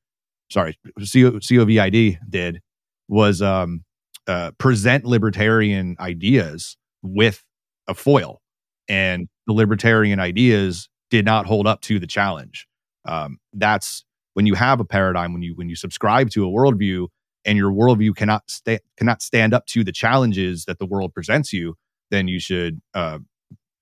sorry, 0.52 0.78
COVID 1.00 2.20
did 2.30 2.62
was 3.08 3.41
um, 3.41 3.84
uh, 4.28 4.52
present 4.58 5.06
libertarian 5.06 5.95
ideas 6.00 6.78
with 7.02 7.43
a 7.88 7.93
foil, 7.93 8.41
and 8.88 9.28
the 9.47 9.54
libertarian 9.54 10.20
ideas 10.20 10.89
did 11.10 11.26
not 11.26 11.45
hold 11.45 11.66
up 11.66 11.82
to 11.82 12.00
the 12.00 12.08
challenge. 12.08 12.68
Um, 13.06 13.39
that's 13.54 14.06
when 14.40 14.46
you 14.46 14.54
have 14.54 14.80
a 14.80 14.86
paradigm, 14.86 15.34
when 15.34 15.42
you 15.42 15.54
when 15.56 15.68
you 15.68 15.76
subscribe 15.76 16.30
to 16.30 16.46
a 16.46 16.50
worldview, 16.50 17.10
and 17.44 17.58
your 17.58 17.74
worldview 17.74 18.16
cannot 18.16 18.50
sta- 18.50 18.80
cannot 18.96 19.22
stand 19.22 19.54
up 19.54 19.66
to 19.66 19.84
the 19.84 19.92
challenges 19.92 20.64
that 20.64 20.80
the 20.80 20.86
world 20.86 21.14
presents 21.14 21.52
you, 21.52 21.76
then 22.10 22.30
you 22.30 22.40
should, 22.40 22.80
uh, 22.94 23.20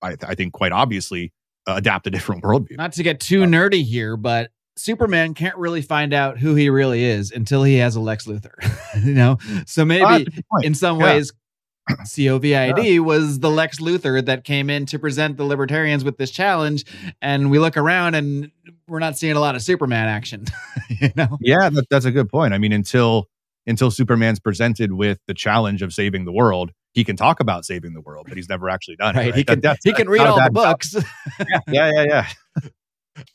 I, 0.02 0.16
I 0.28 0.34
think, 0.34 0.54
quite 0.54 0.72
obviously, 0.72 1.32
uh, 1.68 1.76
adapt 1.76 2.08
a 2.08 2.10
different 2.10 2.44
worldview. 2.44 2.76
Not 2.76 2.94
to 2.94 3.04
get 3.04 3.20
too 3.20 3.44
nerdy 3.44 3.84
here, 3.84 4.18
but 4.18 4.50
Superman 4.78 5.36
can't 5.36 5.56
really 5.58 5.84
find 5.84 6.12
out 6.12 6.40
who 6.40 6.56
he 6.56 6.72
really 6.72 7.04
is 7.04 7.32
until 7.32 7.62
he 7.62 7.76
has 7.76 7.96
a 7.96 8.02
Lex 8.02 8.26
Luthor, 8.26 8.56
you 9.06 9.14
know? 9.14 9.38
So 9.68 9.86
maybe 9.86 10.28
in 10.64 10.74
some 10.74 11.00
yeah. 11.00 11.06
ways, 11.06 11.34
COVID 11.88 12.84
yeah. 12.84 13.00
was 13.00 13.40
the 13.40 13.50
Lex 13.50 13.80
Luthor 13.80 14.26
that 14.26 14.44
came 14.44 14.70
in 14.70 14.86
to 14.88 15.00
present 15.00 15.38
the 15.38 15.44
libertarians 15.44 16.04
with 16.04 16.18
this 16.18 16.32
challenge. 16.32 16.86
And 17.22 17.50
we 17.50 17.60
look 17.60 17.78
around 17.78 18.16
and 18.16 18.52
we're 18.88 19.00
not 19.00 19.18
seeing 19.18 19.36
a 19.36 19.40
lot 19.40 19.56
of 19.56 19.62
Superman 19.62 20.08
action, 20.08 20.46
you 20.90 21.12
know? 21.16 21.38
Yeah, 21.42 21.70
that, 21.70 21.86
that's 21.90 22.06
a 22.06 22.12
good 22.12 22.30
point. 22.30 22.54
I 22.54 22.58
mean, 22.58 22.72
until 22.72 23.28
until 23.66 23.92
Superman's 23.92 24.40
presented 24.40 24.94
with 24.94 25.20
the 25.28 25.34
challenge 25.34 25.82
of 25.82 25.94
saving 25.94 26.24
the 26.24 26.32
world, 26.32 26.72
he 26.94 27.04
can 27.04 27.18
talk 27.18 27.40
about 27.42 27.66
saving 27.66 27.94
the 27.94 28.02
world, 28.02 28.26
but 28.28 28.38
he's 28.38 28.48
never 28.48 28.70
actually 28.70 28.96
done 28.96 29.16
right. 29.16 29.28
it. 29.28 29.30
Right? 29.30 29.38
He 29.38 29.44
can, 29.44 29.60
that, 29.62 29.80
he 29.84 29.92
can 29.92 30.10
read 30.10 30.22
all 30.22 30.42
the 30.42 30.50
books. 30.50 30.96
yeah, 31.40 31.60
yeah, 31.68 31.92
yeah. 31.94 32.28
yeah. 32.56 32.70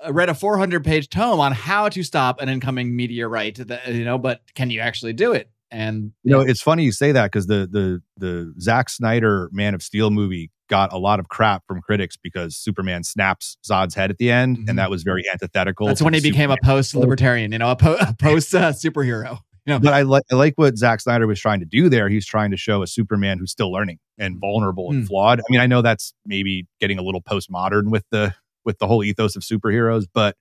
I 0.03 0.11
read 0.11 0.29
a 0.29 0.35
400 0.35 0.85
page 0.85 1.09
tome 1.11 1.39
on 1.39 1.53
how 1.53 1.89
to 1.91 2.03
stop 2.03 2.41
an 2.41 2.49
incoming 2.49 2.97
meteorite, 2.97 3.57
that, 3.69 3.89
you 3.89 4.05
know, 4.05 4.17
but 4.17 4.41
can 4.55 4.71
you 4.71 4.81
actually 4.81 5.13
do 5.13 5.33
it? 5.33 5.51
And 5.73 6.13
you 6.23 6.31
know, 6.31 6.41
it's 6.41 6.61
funny 6.61 6.85
you 6.85 6.93
say 6.93 7.13
that 7.13 7.33
because 7.33 7.47
the 7.47 7.67
the 7.71 8.03
the 8.19 8.55
Zack 8.61 8.91
Snyder 8.91 9.49
Man 9.53 9.75
of 9.75 9.83
Steel 9.83 10.11
movie 10.11 10.51
got 10.69 10.93
a 10.93 10.99
lot 10.99 11.19
of 11.19 11.29
crap 11.29 11.67
from 11.67 11.81
critics 11.81 12.17
because 12.23 12.57
Superman 12.57 13.05
snaps 13.05 13.57
Zod's 13.67 13.95
head 13.95 14.11
at 14.11 14.19
the 14.19 14.31
end, 14.31 14.59
mm-hmm. 14.59 14.69
and 14.69 14.79
that 14.79 14.91
was 14.91 15.03
very 15.03 15.25
antithetical. 15.33 15.87
That's 15.87 16.03
when 16.03 16.13
he 16.13 16.21
became 16.21 16.51
a 16.51 16.59
post 16.63 16.95
libertarian, 16.95 17.53
you 17.53 17.59
know, 17.59 17.71
a, 17.71 17.77
po- 17.77 17.97
a 17.99 18.15
post 18.15 18.55
uh, 18.55 18.73
superhero. 18.73 19.39
You 19.65 19.75
know? 19.75 19.79
But 19.79 19.95
I, 19.95 20.03
like 20.03 20.25
I 20.31 20.35
like 20.35 20.55
what 20.57 20.77
Zack 20.77 21.01
Snyder 21.01 21.27
was 21.27 21.41
trying 21.41 21.61
to 21.61 21.67
do 21.67 21.89
there. 21.89 22.09
He's 22.11 22.27
trying 22.27 22.51
to 22.51 22.57
show 22.59 22.83
a 22.83 22.87
Superman 22.87 23.39
who's 23.39 23.51
still 23.51 23.73
learning 23.73 23.99
and 24.19 24.39
vulnerable 24.39 24.91
mm. 24.91 24.97
and 24.97 25.07
flawed. 25.07 25.41
I 25.41 25.45
mean, 25.49 25.61
I 25.61 25.67
know 25.67 25.81
that's 25.81 26.13
maybe 26.27 26.67
getting 26.81 26.99
a 26.99 27.03
little 27.03 27.23
postmodern 27.23 27.91
with 27.91 28.05
the 28.11 28.35
with 28.65 28.79
the 28.79 28.87
whole 28.87 29.03
ethos 29.03 29.37
of 29.37 29.43
superheroes, 29.43 30.05
but 30.13 30.37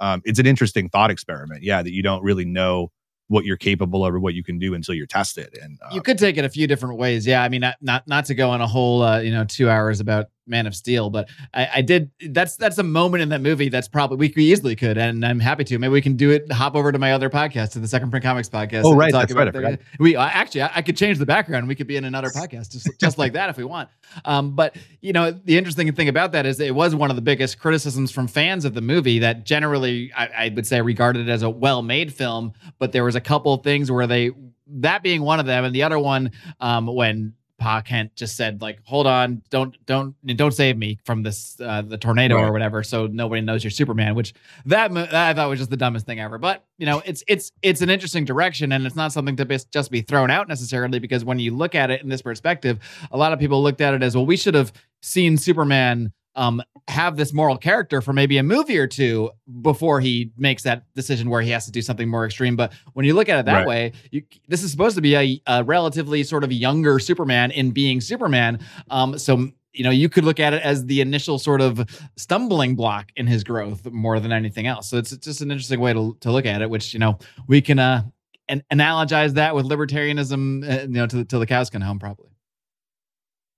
um, 0.00 0.20
it's 0.24 0.38
an 0.38 0.46
interesting 0.46 0.90
thought 0.90 1.10
experiment. 1.10 1.62
Yeah, 1.62 1.82
that 1.82 1.92
you 1.92 2.02
don't 2.02 2.22
really 2.22 2.44
know 2.44 2.90
what 3.28 3.44
you're 3.44 3.56
capable 3.56 4.04
of 4.04 4.14
or 4.14 4.20
what 4.20 4.34
you 4.34 4.44
can 4.44 4.58
do 4.58 4.74
until 4.74 4.94
you're 4.94 5.06
tested. 5.06 5.56
And 5.60 5.78
uh, 5.82 5.94
you 5.94 6.02
could 6.02 6.18
take 6.18 6.36
it 6.36 6.44
a 6.44 6.48
few 6.48 6.66
different 6.66 6.98
ways. 6.98 7.26
Yeah, 7.26 7.42
I 7.42 7.48
mean, 7.48 7.62
not 7.62 7.76
not, 7.80 8.06
not 8.06 8.26
to 8.26 8.34
go 8.34 8.50
on 8.50 8.60
a 8.60 8.66
whole 8.66 9.02
uh, 9.02 9.20
you 9.20 9.32
know 9.32 9.44
two 9.44 9.68
hours 9.70 10.00
about 10.00 10.26
Man 10.46 10.66
of 10.66 10.74
Steel, 10.74 11.10
but 11.10 11.28
I, 11.52 11.68
I, 11.76 11.82
did. 11.82 12.10
That's 12.30 12.56
that's 12.56 12.78
a 12.78 12.82
moment 12.82 13.22
in 13.22 13.30
that 13.30 13.40
movie 13.40 13.68
that's 13.68 13.88
probably 13.88 14.32
we 14.36 14.44
easily 14.44 14.76
could, 14.76 14.98
and 14.98 15.24
I'm 15.24 15.40
happy 15.40 15.64
to. 15.64 15.78
Maybe 15.78 15.92
we 15.92 16.02
can 16.02 16.16
do 16.16 16.30
it. 16.30 16.50
Hop 16.52 16.74
over 16.74 16.92
to 16.92 16.98
my 16.98 17.12
other 17.12 17.30
podcast, 17.30 17.72
to 17.72 17.78
the 17.78 17.88
Second 17.88 18.10
Print 18.10 18.24
Comics 18.24 18.48
podcast. 18.48 18.82
Oh 18.84 18.94
right, 18.94 19.12
that's 19.12 19.32
right. 19.32 19.52
The, 19.52 19.78
we 19.98 20.16
actually, 20.16 20.62
I, 20.62 20.72
I, 20.76 20.82
could 20.82 20.96
change 20.96 21.18
the 21.18 21.26
background. 21.26 21.66
We 21.68 21.74
could 21.74 21.86
be 21.86 21.96
in 21.96 22.04
another 22.04 22.28
podcast, 22.28 22.72
just 22.72 22.88
just 23.00 23.18
like 23.18 23.32
that 23.32 23.48
if 23.48 23.56
we 23.56 23.64
want. 23.64 23.88
Um, 24.24 24.54
but 24.54 24.76
you 25.00 25.12
know, 25.12 25.30
the 25.30 25.56
interesting 25.56 25.92
thing 25.94 26.08
about 26.08 26.32
that 26.32 26.46
is 26.46 26.60
it 26.60 26.74
was 26.74 26.94
one 26.94 27.10
of 27.10 27.16
the 27.16 27.22
biggest 27.22 27.58
criticisms 27.58 28.10
from 28.10 28.26
fans 28.26 28.64
of 28.64 28.74
the 28.74 28.82
movie 28.82 29.20
that 29.20 29.44
generally 29.44 30.12
I, 30.16 30.26
I 30.26 30.52
would 30.54 30.66
say 30.66 30.80
regarded 30.80 31.28
it 31.28 31.32
as 31.32 31.42
a 31.42 31.50
well-made 31.50 32.12
film, 32.12 32.52
but 32.78 32.92
there 32.92 33.04
was 33.04 33.14
a 33.14 33.20
couple 33.20 33.56
things 33.58 33.90
where 33.90 34.06
they 34.06 34.32
that 34.66 35.02
being 35.02 35.22
one 35.22 35.40
of 35.40 35.46
them, 35.46 35.64
and 35.64 35.74
the 35.74 35.82
other 35.82 35.98
one 35.98 36.32
um, 36.60 36.86
when 36.86 37.34
Pa 37.64 37.80
Kent 37.80 38.14
just 38.14 38.36
said 38.36 38.60
like, 38.60 38.78
"Hold 38.84 39.06
on, 39.06 39.40
don't 39.48 39.74
don't 39.86 40.14
don't 40.36 40.52
save 40.52 40.76
me 40.76 40.98
from 41.06 41.22
this 41.22 41.58
uh, 41.58 41.80
the 41.80 41.96
tornado 41.96 42.34
right. 42.36 42.44
or 42.44 42.52
whatever." 42.52 42.82
So 42.82 43.06
nobody 43.06 43.40
knows 43.40 43.64
you're 43.64 43.70
Superman, 43.70 44.14
which 44.14 44.34
that, 44.66 44.92
that 44.92 45.14
I 45.14 45.32
thought 45.32 45.48
was 45.48 45.60
just 45.60 45.70
the 45.70 45.76
dumbest 45.78 46.04
thing 46.04 46.20
ever. 46.20 46.36
But 46.36 46.62
you 46.76 46.84
know, 46.84 47.00
it's 47.06 47.24
it's 47.26 47.52
it's 47.62 47.80
an 47.80 47.88
interesting 47.88 48.26
direction, 48.26 48.70
and 48.72 48.84
it's 48.84 48.96
not 48.96 49.14
something 49.14 49.36
to 49.36 49.46
be, 49.46 49.56
just 49.72 49.90
be 49.90 50.02
thrown 50.02 50.30
out 50.30 50.46
necessarily 50.46 50.98
because 50.98 51.24
when 51.24 51.38
you 51.38 51.56
look 51.56 51.74
at 51.74 51.90
it 51.90 52.02
in 52.02 52.10
this 52.10 52.20
perspective, 52.20 52.78
a 53.10 53.16
lot 53.16 53.32
of 53.32 53.38
people 53.38 53.62
looked 53.62 53.80
at 53.80 53.94
it 53.94 54.02
as 54.02 54.14
well. 54.14 54.26
We 54.26 54.36
should 54.36 54.54
have 54.54 54.70
seen 55.00 55.38
Superman 55.38 56.12
um, 56.36 56.62
have 56.88 57.16
this 57.16 57.32
moral 57.32 57.56
character 57.56 58.00
for 58.00 58.12
maybe 58.12 58.36
a 58.38 58.42
movie 58.42 58.78
or 58.78 58.86
two 58.86 59.30
before 59.62 60.00
he 60.00 60.30
makes 60.36 60.62
that 60.64 60.84
decision 60.94 61.30
where 61.30 61.40
he 61.40 61.50
has 61.50 61.64
to 61.64 61.72
do 61.72 61.80
something 61.80 62.08
more 62.08 62.26
extreme. 62.26 62.56
But 62.56 62.72
when 62.92 63.06
you 63.06 63.14
look 63.14 63.28
at 63.28 63.38
it 63.38 63.46
that 63.46 63.58
right. 63.58 63.66
way, 63.66 63.92
you, 64.10 64.22
this 64.48 64.62
is 64.62 64.70
supposed 64.70 64.96
to 64.96 65.02
be 65.02 65.14
a, 65.14 65.40
a, 65.46 65.64
relatively 65.64 66.22
sort 66.24 66.44
of 66.44 66.52
younger 66.52 66.98
Superman 66.98 67.50
in 67.50 67.70
being 67.70 68.00
Superman. 68.00 68.58
Um, 68.90 69.18
so 69.18 69.48
you 69.72 69.82
know 69.82 69.90
you 69.90 70.08
could 70.08 70.24
look 70.24 70.38
at 70.38 70.52
it 70.52 70.62
as 70.62 70.86
the 70.86 71.00
initial 71.00 71.38
sort 71.38 71.60
of 71.60 71.84
stumbling 72.16 72.76
block 72.76 73.10
in 73.16 73.26
his 73.26 73.42
growth 73.42 73.90
more 73.90 74.20
than 74.20 74.30
anything 74.30 74.66
else. 74.66 74.88
So 74.88 74.98
it's, 74.98 75.10
it's 75.10 75.26
just 75.26 75.40
an 75.40 75.50
interesting 75.50 75.80
way 75.80 75.92
to 75.92 76.16
to 76.20 76.30
look 76.30 76.46
at 76.46 76.62
it, 76.62 76.70
which 76.70 76.92
you 76.92 77.00
know 77.00 77.18
we 77.48 77.60
can 77.60 77.78
uh, 77.78 78.02
an- 78.48 78.62
analogize 78.72 79.34
that 79.34 79.54
with 79.54 79.66
libertarianism, 79.66 80.68
uh, 80.68 80.82
you 80.82 80.88
know, 80.88 81.06
to 81.06 81.24
till 81.24 81.40
the 81.40 81.46
cows 81.46 81.70
come 81.70 81.82
home, 81.82 81.98
probably 81.98 82.33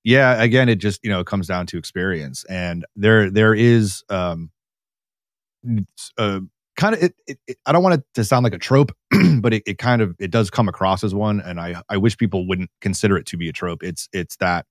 yeah, 0.06 0.40
again, 0.40 0.68
it 0.68 0.76
just 0.76 1.02
you 1.02 1.10
know 1.10 1.18
it 1.18 1.26
comes 1.26 1.48
down 1.48 1.66
to 1.66 1.78
experience, 1.78 2.44
and 2.44 2.86
there 2.94 3.28
there 3.28 3.52
is 3.52 4.04
um, 4.08 4.52
uh, 6.16 6.38
kind 6.76 6.94
of 6.94 7.02
it, 7.02 7.14
it, 7.26 7.38
it, 7.48 7.56
I 7.66 7.72
don't 7.72 7.82
want 7.82 7.96
it 7.96 8.04
to 8.14 8.22
sound 8.22 8.44
like 8.44 8.54
a 8.54 8.58
trope, 8.58 8.92
but 9.40 9.52
it, 9.52 9.64
it 9.66 9.78
kind 9.78 10.00
of 10.00 10.14
it 10.20 10.30
does 10.30 10.48
come 10.48 10.68
across 10.68 11.02
as 11.02 11.12
one, 11.12 11.40
and 11.40 11.58
I 11.58 11.82
I 11.88 11.96
wish 11.96 12.16
people 12.16 12.46
wouldn't 12.46 12.70
consider 12.80 13.16
it 13.16 13.26
to 13.26 13.36
be 13.36 13.48
a 13.48 13.52
trope. 13.52 13.82
It's 13.82 14.08
it's 14.12 14.36
that 14.36 14.64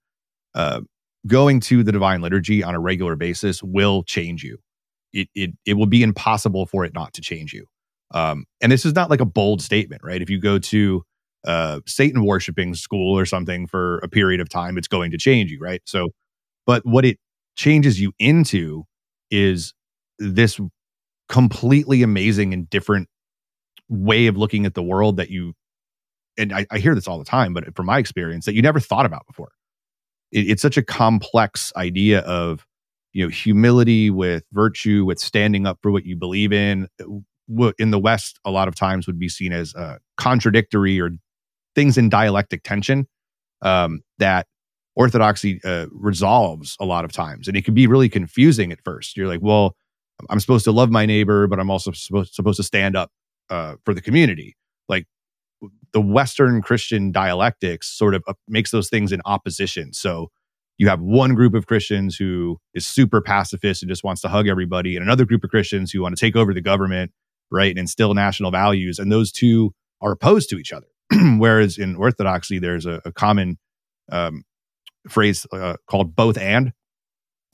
uh, 0.53 0.79
going 1.27 1.59
to 1.61 1.83
the 1.83 1.91
divine 1.91 2.21
liturgy 2.21 2.63
on 2.63 2.73
a 2.73 2.79
regular 2.79 3.17
basis 3.17 3.61
will 3.61 4.03
change 4.03 4.41
you. 4.41 4.59
It 5.11 5.27
it 5.35 5.51
it 5.65 5.73
will 5.73 5.85
be 5.85 6.01
impossible 6.01 6.65
for 6.65 6.85
it 6.85 6.93
not 6.93 7.11
to 7.15 7.21
change 7.21 7.51
you. 7.51 7.65
Um, 8.11 8.45
and 8.61 8.71
this 8.71 8.85
is 8.85 8.95
not 8.95 9.09
like 9.09 9.19
a 9.19 9.25
bold 9.25 9.61
statement, 9.61 10.01
right? 10.01 10.21
If 10.21 10.29
you 10.29 10.39
go 10.39 10.59
to 10.59 11.03
uh, 11.45 11.79
Satan 11.85 12.25
worshiping 12.25 12.73
school 12.75 13.17
or 13.17 13.25
something 13.25 13.67
for 13.67 13.99
a 13.99 14.07
period 14.07 14.41
of 14.41 14.49
time, 14.49 14.77
it's 14.77 14.87
going 14.87 15.11
to 15.11 15.17
change 15.17 15.51
you, 15.51 15.59
right? 15.59 15.81
So, 15.85 16.09
but 16.65 16.85
what 16.85 17.05
it 17.05 17.19
changes 17.55 18.01
you 18.01 18.11
into 18.19 18.83
is 19.31 19.73
this 20.19 20.59
completely 21.29 22.03
amazing 22.03 22.53
and 22.53 22.69
different 22.69 23.07
way 23.89 24.27
of 24.27 24.37
looking 24.37 24.65
at 24.65 24.73
the 24.73 24.83
world 24.83 25.17
that 25.17 25.29
you, 25.29 25.53
and 26.37 26.53
I, 26.53 26.65
I 26.71 26.79
hear 26.79 26.95
this 26.95 27.07
all 27.07 27.19
the 27.19 27.25
time, 27.25 27.53
but 27.53 27.75
from 27.75 27.85
my 27.85 27.99
experience, 27.99 28.45
that 28.45 28.55
you 28.55 28.61
never 28.61 28.79
thought 28.79 29.05
about 29.05 29.25
before. 29.27 29.51
It, 30.31 30.49
it's 30.49 30.61
such 30.61 30.77
a 30.77 30.83
complex 30.83 31.71
idea 31.75 32.19
of, 32.21 32.65
you 33.13 33.23
know, 33.23 33.29
humility 33.29 34.09
with 34.09 34.43
virtue, 34.51 35.05
with 35.05 35.19
standing 35.19 35.65
up 35.65 35.79
for 35.81 35.91
what 35.91 36.05
you 36.05 36.15
believe 36.15 36.51
in. 36.51 36.87
In 37.77 37.91
the 37.91 37.99
West, 37.99 38.39
a 38.43 38.51
lot 38.51 38.67
of 38.67 38.75
times 38.75 39.07
would 39.07 39.19
be 39.19 39.29
seen 39.29 39.53
as 39.53 39.73
uh, 39.75 39.99
contradictory 40.17 40.99
or 40.99 41.11
things 41.75 41.97
in 41.97 42.09
dialectic 42.09 42.63
tension 42.63 43.07
um, 43.61 44.01
that 44.17 44.47
orthodoxy 44.95 45.59
uh, 45.65 45.87
resolves 45.91 46.75
a 46.79 46.85
lot 46.85 47.05
of 47.05 47.11
times. 47.11 47.47
And 47.47 47.57
it 47.57 47.65
can 47.65 47.73
be 47.73 47.87
really 47.87 48.09
confusing 48.09 48.71
at 48.71 48.79
first. 48.83 49.17
You're 49.17 49.27
like 49.27 49.41
well 49.41 49.75
i'm 50.29 50.39
supposed 50.39 50.63
to 50.63 50.71
love 50.71 50.89
my 50.89 51.05
neighbor 51.05 51.45
but 51.45 51.59
i'm 51.59 51.69
also 51.69 51.91
supposed, 51.91 52.33
supposed 52.33 52.55
to 52.55 52.63
stand 52.63 52.95
up 52.95 53.11
uh, 53.49 53.75
for 53.83 53.93
the 53.93 54.01
community. 54.01 54.55
Like 54.87 55.05
the 55.93 56.01
western 56.01 56.61
christian 56.61 57.11
dialectics 57.11 57.87
sort 57.87 58.15
of 58.15 58.23
uh, 58.27 58.33
makes 58.47 58.71
those 58.71 58.89
things 58.89 59.11
in 59.11 59.21
opposition. 59.25 59.93
So 59.93 60.29
you 60.77 60.87
have 60.89 61.01
one 61.01 61.35
group 61.35 61.53
of 61.53 61.67
christians 61.67 62.15
who 62.15 62.57
is 62.73 62.87
super 62.87 63.21
pacifist 63.21 63.81
and 63.81 63.89
just 63.89 64.03
wants 64.03 64.21
to 64.21 64.29
hug 64.29 64.47
everybody 64.47 64.95
and 64.95 65.03
another 65.03 65.25
group 65.25 65.43
of 65.43 65.49
christians 65.49 65.91
who 65.91 66.01
want 66.01 66.15
to 66.15 66.19
take 66.19 66.35
over 66.35 66.53
the 66.53 66.61
government 66.61 67.11
right 67.51 67.69
and 67.69 67.79
instill 67.79 68.13
national 68.13 68.51
values 68.51 68.99
and 68.99 69.11
those 69.11 69.31
two 69.31 69.73
are 70.01 70.11
opposed 70.11 70.49
to 70.49 70.57
each 70.57 70.73
other 70.73 70.87
Whereas 71.37 71.77
in 71.77 71.95
Orthodoxy, 71.95 72.59
there's 72.59 72.85
a, 72.85 73.01
a 73.05 73.11
common 73.11 73.57
um, 74.11 74.43
phrase 75.09 75.45
uh, 75.51 75.75
called 75.87 76.15
both 76.15 76.37
and 76.37 76.73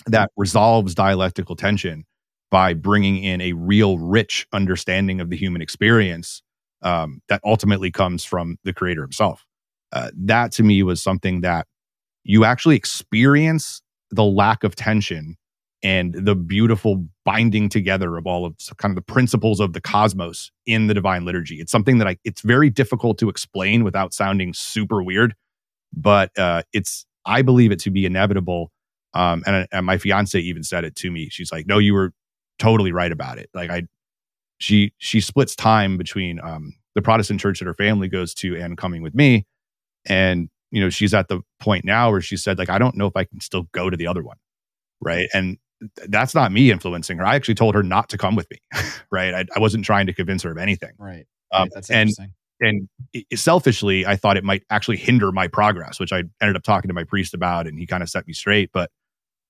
that 0.07 0.31
resolves 0.35 0.95
dialectical 0.95 1.55
tension 1.55 2.05
by 2.49 2.73
bringing 2.73 3.23
in 3.23 3.39
a 3.41 3.53
real 3.53 3.97
rich 3.97 4.47
understanding 4.51 5.21
of 5.21 5.29
the 5.29 5.37
human 5.37 5.61
experience 5.61 6.41
um, 6.81 7.21
that 7.29 7.41
ultimately 7.45 7.91
comes 7.91 8.23
from 8.23 8.57
the 8.63 8.73
creator 8.73 9.01
himself. 9.01 9.45
Uh, 9.93 10.09
that 10.15 10.51
to 10.53 10.63
me 10.63 10.83
was 10.83 11.01
something 11.01 11.41
that 11.41 11.67
you 12.23 12.43
actually 12.45 12.75
experience 12.75 13.81
the 14.09 14.23
lack 14.23 14.63
of 14.63 14.75
tension 14.75 15.37
and 15.83 16.13
the 16.13 16.35
beautiful 16.35 17.05
binding 17.25 17.69
together 17.69 18.17
of 18.17 18.27
all 18.27 18.45
of 18.45 18.55
kind 18.77 18.91
of 18.91 18.95
the 18.95 19.13
principles 19.13 19.59
of 19.59 19.73
the 19.73 19.81
cosmos 19.81 20.51
in 20.65 20.87
the 20.87 20.93
divine 20.93 21.25
liturgy. 21.25 21.59
It's 21.59 21.71
something 21.71 21.97
that 21.97 22.07
I 22.07 22.17
it's 22.23 22.41
very 22.41 22.69
difficult 22.69 23.17
to 23.19 23.29
explain 23.29 23.83
without 23.83 24.13
sounding 24.13 24.53
super 24.53 25.01
weird, 25.01 25.35
but 25.93 26.37
uh, 26.37 26.63
it's 26.73 27.05
I 27.25 27.41
believe 27.41 27.71
it 27.71 27.79
to 27.79 27.91
be 27.91 28.05
inevitable. 28.05 28.71
Um, 29.13 29.43
and, 29.45 29.67
and 29.71 29.85
my 29.85 29.97
fiance 29.97 30.39
even 30.39 30.63
said 30.63 30.85
it 30.85 30.95
to 30.97 31.11
me. 31.11 31.29
She's 31.29 31.51
like, 31.51 31.67
"No, 31.67 31.79
you 31.79 31.93
were 31.93 32.13
totally 32.59 32.91
right 32.91 33.11
about 33.11 33.37
it." 33.37 33.49
Like 33.53 33.69
I, 33.69 33.83
she 34.59 34.93
she 34.99 35.19
splits 35.19 35.55
time 35.55 35.97
between 35.97 36.39
um, 36.41 36.73
the 36.95 37.01
Protestant 37.01 37.41
church 37.41 37.59
that 37.59 37.65
her 37.65 37.73
family 37.73 38.07
goes 38.07 38.33
to 38.35 38.55
and 38.55 38.77
coming 38.77 39.01
with 39.01 39.13
me, 39.13 39.45
and 40.05 40.49
you 40.71 40.79
know 40.81 40.89
she's 40.89 41.13
at 41.13 41.27
the 41.27 41.41
point 41.59 41.83
now 41.83 42.11
where 42.11 42.21
she 42.21 42.37
said 42.37 42.57
like 42.57 42.69
I 42.69 42.77
don't 42.77 42.95
know 42.95 43.07
if 43.07 43.15
I 43.15 43.25
can 43.25 43.41
still 43.41 43.63
go 43.73 43.89
to 43.89 43.97
the 43.97 44.07
other 44.07 44.23
one, 44.23 44.37
right? 45.01 45.27
And 45.33 45.57
that's 46.07 46.35
not 46.35 46.51
me 46.51 46.71
influencing 46.71 47.17
her. 47.17 47.25
I 47.25 47.35
actually 47.35 47.55
told 47.55 47.75
her 47.75 47.83
not 47.83 48.09
to 48.09 48.17
come 48.17 48.35
with 48.35 48.47
me, 48.51 48.57
right? 49.11 49.33
I, 49.33 49.45
I, 49.55 49.59
wasn't 49.59 49.85
trying 49.85 50.07
to 50.07 50.13
convince 50.13 50.43
her 50.43 50.51
of 50.51 50.57
anything. 50.57 50.91
Right. 50.97 51.25
Um, 51.51 51.63
right. 51.63 51.71
That's 51.73 51.89
and, 51.89 52.09
And 52.59 52.87
selfishly, 53.33 54.05
I 54.05 54.15
thought 54.15 54.37
it 54.37 54.43
might 54.43 54.63
actually 54.69 54.97
hinder 54.97 55.31
my 55.31 55.47
progress, 55.47 55.99
which 55.99 56.13
I 56.13 56.23
ended 56.41 56.55
up 56.55 56.63
talking 56.63 56.89
to 56.89 56.93
my 56.93 57.03
priest 57.03 57.33
about, 57.33 57.67
and 57.67 57.79
he 57.79 57.87
kind 57.87 58.03
of 58.03 58.09
set 58.09 58.27
me 58.27 58.33
straight. 58.33 58.69
But 58.71 58.91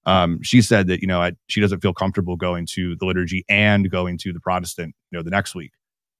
um, 0.05 0.41
she 0.41 0.61
said 0.61 0.87
that 0.87 1.01
you 1.01 1.07
know 1.07 1.21
I, 1.21 1.33
she 1.47 1.61
doesn't 1.61 1.81
feel 1.81 1.93
comfortable 1.93 2.35
going 2.35 2.65
to 2.67 2.95
the 2.95 3.05
liturgy 3.05 3.43
and 3.49 3.89
going 3.89 4.17
to 4.19 4.33
the 4.33 4.39
Protestant, 4.39 4.95
you 5.11 5.17
know, 5.17 5.23
the 5.23 5.29
next 5.29 5.53
week. 5.53 5.73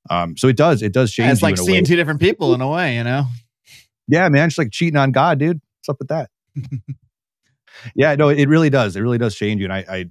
Um, 0.09 0.36
so 0.36 0.47
it 0.47 0.57
does 0.57 0.82
it 0.82 0.93
does 0.93 1.12
change. 1.12 1.28
Yeah, 1.28 1.34
it's 1.34 1.41
like 1.41 1.57
seeing 1.57 1.86
two 1.86 1.95
different 1.95 2.20
people 2.20 2.53
in 2.53 2.62
a 2.62 2.68
way, 2.68 2.95
you 2.95 3.03
know. 3.03 3.26
Yeah, 4.07 4.28
man, 4.30 4.49
it's 4.49 4.57
like 4.57 4.72
cheating 4.72 4.97
on 4.97 5.12
God, 5.12 5.39
dude. 5.39 5.62
What's 5.80 5.89
up 5.89 5.97
with 5.99 6.09
that? 6.09 6.30
yeah, 7.96 8.16
no, 8.16 8.30
it 8.30 8.48
really 8.48 8.70
does. 8.70 8.96
It 8.96 9.02
really 9.02 9.18
does 9.18 9.36
change 9.36 9.60
you, 9.60 9.66
and 9.66 9.74
I, 9.74 9.86
I 9.88 10.06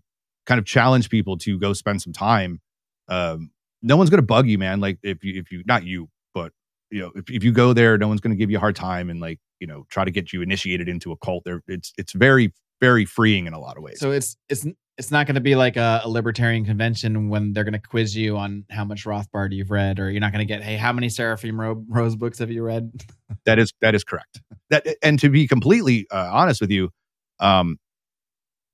kind 0.46 0.58
of 0.58 0.64
challenge 0.64 1.10
people 1.10 1.36
to 1.38 1.58
go 1.58 1.72
spend 1.72 2.02
some 2.02 2.12
time. 2.12 2.60
Um, 3.08 3.50
no 3.82 3.96
one's 3.96 4.10
gonna 4.10 4.22
bug 4.22 4.46
you, 4.46 4.58
man. 4.58 4.80
Like 4.80 4.98
if 5.02 5.24
you 5.24 5.40
if 5.40 5.50
you 5.50 5.62
not 5.66 5.84
you, 5.84 6.08
but 6.34 6.52
you 6.90 7.00
know 7.00 7.12
if, 7.14 7.30
if 7.30 7.44
you 7.44 7.52
go 7.52 7.72
there, 7.72 7.98
no 7.98 8.08
one's 8.08 8.20
gonna 8.20 8.36
give 8.36 8.50
you 8.50 8.58
a 8.58 8.60
hard 8.60 8.76
time 8.76 9.10
and 9.10 9.20
like 9.20 9.38
you 9.58 9.66
know 9.66 9.86
try 9.90 10.04
to 10.04 10.10
get 10.10 10.32
you 10.32 10.42
initiated 10.42 10.88
into 10.88 11.12
a 11.12 11.16
cult. 11.16 11.44
There, 11.44 11.62
it's 11.66 11.92
it's 11.96 12.12
very 12.12 12.52
very 12.80 13.04
freeing 13.04 13.46
in 13.46 13.52
a 13.52 13.60
lot 13.60 13.76
of 13.76 13.82
ways. 13.82 14.00
So 14.00 14.10
it's 14.10 14.36
it's 14.48 14.66
it's 15.00 15.10
not 15.10 15.26
going 15.26 15.34
to 15.34 15.40
be 15.40 15.56
like 15.56 15.78
a, 15.78 16.02
a, 16.04 16.08
libertarian 16.10 16.62
convention 16.62 17.30
when 17.30 17.54
they're 17.54 17.64
going 17.64 17.72
to 17.72 17.80
quiz 17.80 18.14
you 18.14 18.36
on 18.36 18.66
how 18.70 18.84
much 18.84 19.06
Rothbard 19.06 19.50
you've 19.50 19.70
read, 19.70 19.98
or 19.98 20.10
you're 20.10 20.20
not 20.20 20.30
going 20.30 20.46
to 20.46 20.54
get, 20.54 20.62
hey, 20.62 20.76
how 20.76 20.92
many 20.92 21.08
Seraphim 21.08 21.58
Ro- 21.58 21.82
Rose 21.88 22.16
books 22.16 22.38
have 22.38 22.50
you 22.50 22.62
read? 22.62 22.92
that 23.46 23.58
is 23.58 23.72
that 23.80 23.94
is 23.94 24.04
correct. 24.04 24.42
That 24.68 24.86
and 25.02 25.18
to 25.20 25.30
be 25.30 25.48
completely 25.48 26.06
uh, 26.10 26.28
honest 26.30 26.60
with 26.60 26.70
you, 26.70 26.90
um, 27.40 27.78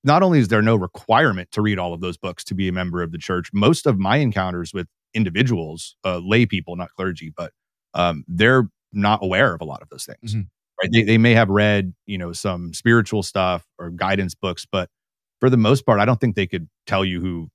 not 0.05 0.23
only 0.23 0.39
is 0.39 0.49
there 0.49 0.63
no 0.63 0.77
requirement 0.77 1.51
to 1.53 1.63
read 1.63 1.79
all 1.79 1.93
of 1.93 2.01
those 2.01 2.17
books 2.17 2.45
to 2.45 2.55
be 2.55 2.69
a 2.69 2.73
member 2.73 3.03
of 3.03 3.13
the 3.13 3.19
church, 3.19 3.51
most 3.53 3.87
of 3.87 3.99
my 3.99 4.19
encounters 4.19 4.73
with 4.73 4.87
individuals, 5.15 5.97
uh, 6.05 6.19
lay 6.19 6.47
people, 6.47 6.77
not 6.77 6.91
clergy, 6.97 7.33
but 7.37 7.53
um, 7.95 8.25
they're 8.29 8.69
not 8.93 9.21
aware 9.23 9.55
of 9.55 9.61
a 9.61 9.65
lot 9.65 9.83
of 9.83 9.89
those 9.89 10.05
things. 10.05 10.35
Mm-hmm 10.35 10.43
right? 10.81 10.91
They, 10.93 11.03
they 11.03 11.19
may 11.19 11.35
have 11.35 11.49
read, 11.49 11.95
you 12.07 12.19
know, 12.19 12.33
some 12.33 12.73
spiritual 12.75 13.23
stuff 13.23 13.65
or 13.79 13.91
guidance 13.91 14.35
books, 14.35 14.67
but 14.71 14.89
for 15.41 15.51
the 15.51 15.57
most 15.57 15.87
part, 15.87 16.01
I 16.01 16.05
don't 16.05 16.21
think 16.21 16.37
they 16.37 16.47
could 16.47 16.69
tell 16.87 17.05
you 17.05 17.21
who 17.21 17.49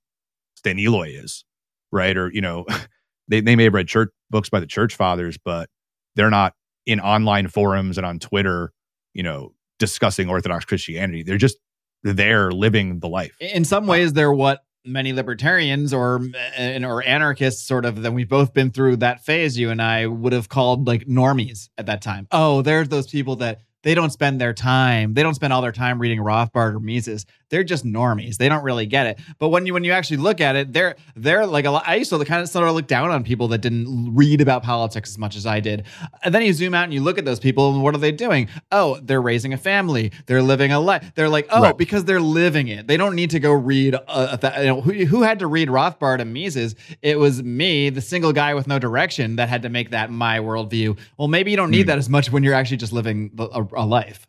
Staniloae 0.64 1.22
is, 1.22 1.44
right? 1.90 2.16
Or, 2.16 2.32
you 2.32 2.40
know, 2.40 2.66
they, 3.28 3.40
they 3.40 3.56
may 3.56 3.64
have 3.64 3.74
read 3.74 3.88
church 3.88 4.10
books 4.30 4.50
by 4.50 4.60
the 4.60 4.66
church 4.66 4.94
fathers, 4.94 5.38
but 5.42 5.68
they're 6.16 6.30
not 6.30 6.54
in 6.86 7.00
online 7.00 7.48
forums 7.48 7.96
and 7.96 8.06
on 8.06 8.18
Twitter, 8.18 8.72
you 9.14 9.22
know, 9.22 9.52
discussing 9.82 10.28
Orthodox 10.28 10.64
Christianity. 10.64 11.24
They're 11.24 11.36
just 11.36 11.58
there 12.04 12.52
living 12.52 13.00
the 13.00 13.08
life. 13.08 13.36
In 13.40 13.64
some 13.64 13.84
uh, 13.84 13.92
ways, 13.92 14.12
they're 14.12 14.32
what 14.32 14.64
many 14.84 15.12
libertarians 15.12 15.92
or 15.92 16.20
or 16.58 17.02
anarchists 17.04 17.66
sort 17.66 17.84
of 17.84 18.02
then 18.02 18.14
we've 18.14 18.28
both 18.28 18.52
been 18.52 18.70
through 18.70 18.96
that 18.96 19.24
phase 19.24 19.56
you 19.56 19.70
and 19.70 19.80
I 19.80 20.06
would 20.06 20.32
have 20.32 20.48
called 20.48 20.86
like 20.86 21.06
normies 21.06 21.68
at 21.78 21.86
that 21.86 22.02
time. 22.02 22.26
Oh, 22.30 22.62
there's 22.62 22.88
those 22.88 23.08
people 23.08 23.36
that 23.36 23.60
they 23.82 23.94
don't 23.94 24.10
spend 24.10 24.40
their 24.40 24.54
time 24.54 25.14
they 25.14 25.22
don't 25.22 25.34
spend 25.34 25.52
all 25.52 25.62
their 25.62 25.72
time 25.72 25.98
reading 25.98 26.18
rothbard 26.20 26.74
or 26.74 26.80
mises. 26.80 27.26
They're 27.50 27.64
just 27.64 27.84
normies. 27.84 28.38
They 28.38 28.48
don't 28.48 28.64
really 28.64 28.86
get 28.86 29.06
it. 29.06 29.20
But 29.38 29.50
when 29.50 29.66
you 29.66 29.74
when 29.74 29.84
you 29.84 29.92
actually 29.92 30.16
look 30.18 30.40
at 30.40 30.56
it 30.56 30.72
they're 30.72 30.96
they're 31.16 31.46
like 31.46 31.64
a 31.64 31.70
lot 31.70 31.84
i 31.86 31.96
used 31.96 32.10
to 32.10 32.24
kind 32.24 32.40
of 32.40 32.48
sort 32.48 32.66
of 32.66 32.74
look 32.74 32.86
down 32.86 33.10
on 33.10 33.24
people 33.24 33.48
that 33.48 33.58
didn't 33.58 34.14
read 34.14 34.40
about 34.40 34.62
politics 34.62 35.10
as 35.10 35.18
much 35.18 35.36
as 35.36 35.46
i 35.46 35.60
did. 35.60 35.84
And 36.22 36.34
then 36.34 36.42
you 36.42 36.52
zoom 36.52 36.74
out 36.74 36.84
and 36.84 36.94
you 36.94 37.00
look 37.00 37.18
at 37.18 37.24
those 37.24 37.40
people 37.40 37.74
and 37.74 37.82
what 37.82 37.94
are 37.94 37.98
they 37.98 38.12
doing? 38.12 38.48
Oh 38.70 38.98
they're 39.02 39.22
raising 39.22 39.52
a 39.52 39.58
family. 39.58 40.12
They're 40.26 40.42
living 40.42 40.72
a 40.72 40.80
life 40.80 41.12
they're 41.14 41.28
like 41.28 41.46
oh 41.50 41.62
right. 41.62 41.76
because 41.76 42.04
they're 42.04 42.20
living 42.20 42.68
it. 42.68 42.86
They 42.86 42.96
don't 42.96 43.14
need 43.14 43.30
to 43.30 43.40
go 43.40 43.52
read 43.52 43.94
a, 43.94 44.38
a, 44.42 44.60
you 44.60 44.66
know 44.66 44.80
who, 44.80 44.92
who 45.04 45.22
had 45.22 45.38
to 45.40 45.46
read 45.46 45.68
rothbard 45.68 46.20
and 46.20 46.32
mises? 46.32 46.74
It 47.02 47.18
was 47.18 47.42
me 47.42 47.90
the 47.90 48.00
single 48.00 48.32
guy 48.32 48.54
with 48.54 48.66
no 48.66 48.78
direction 48.78 49.36
that 49.36 49.48
had 49.48 49.62
to 49.62 49.68
make 49.68 49.90
that 49.90 50.10
my 50.10 50.38
worldview. 50.38 50.98
Well 51.18 51.28
maybe 51.28 51.50
you 51.50 51.56
don't 51.56 51.70
need 51.70 51.84
mm. 51.84 51.88
that 51.88 51.98
as 51.98 52.08
much 52.08 52.32
when 52.32 52.42
you're 52.42 52.54
actually 52.54 52.78
just 52.78 52.92
living 52.92 53.30
a, 53.38 53.66
a 53.76 53.84
life. 53.84 54.26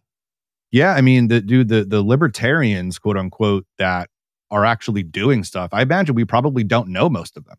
Yeah, 0.72 0.94
I 0.94 1.02
mean, 1.02 1.28
the 1.28 1.42
dude, 1.42 1.68
the 1.68 1.86
the 1.86 2.02
libertarians, 2.02 2.98
quote 2.98 3.18
unquote, 3.18 3.66
that 3.78 4.10
are 4.50 4.66
actually 4.66 5.04
doing 5.04 5.44
stuff. 5.44 5.70
I 5.72 5.82
imagine 5.82 6.16
we 6.16 6.26
probably 6.26 6.64
don't 6.64 6.90
know 6.90 7.10
most 7.10 7.38
of 7.38 7.46
them, 7.46 7.58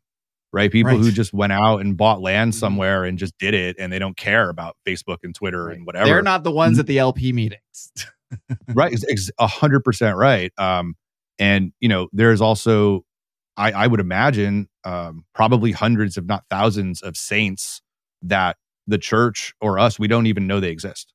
right? 0.53 0.71
People 0.71 0.93
right. 0.93 1.01
who 1.01 1.13
just 1.13 1.33
went 1.33 1.53
out 1.53 1.79
and 1.79 1.97
bought 1.97 2.21
land 2.21 2.53
mm-hmm. 2.53 2.59
somewhere 2.59 3.05
and 3.05 3.19
just 3.19 3.37
did 3.39 3.55
it, 3.55 3.77
and 3.79 3.93
they 3.93 3.99
don't 3.99 4.17
care 4.17 4.49
about 4.49 4.77
Facebook 4.87 5.19
and 5.23 5.35
Twitter 5.35 5.67
right. 5.67 5.77
and 5.77 5.87
whatever. 5.87 6.07
They're 6.07 6.23
not 6.23 6.43
the 6.43 6.51
ones 6.51 6.75
mm-hmm. 6.75 6.81
at 6.81 6.87
the 6.87 6.99
LP 6.99 7.33
meetings, 7.33 7.93
right? 8.69 8.99
A 9.39 9.47
hundred 9.47 9.85
percent 9.85 10.17
right. 10.17 10.53
Um, 10.59 10.97
and 11.39 11.73
you 11.81 11.89
know, 11.89 12.09
there's 12.13 12.41
also, 12.41 13.05
I, 13.57 13.73
I 13.73 13.87
would 13.87 14.01
imagine, 14.01 14.69
um, 14.85 15.25
probably 15.35 15.73
hundreds, 15.73 16.17
if 16.17 16.25
not 16.25 16.45
thousands, 16.51 17.01
of 17.03 17.17
saints 17.17 17.81
that 18.23 18.57
the 18.87 18.99
church 18.99 19.55
or 19.61 19.79
us 19.79 19.99
we 19.99 20.09
don't 20.09 20.27
even 20.27 20.47
know 20.47 20.61
they 20.61 20.71
exist 20.71 21.14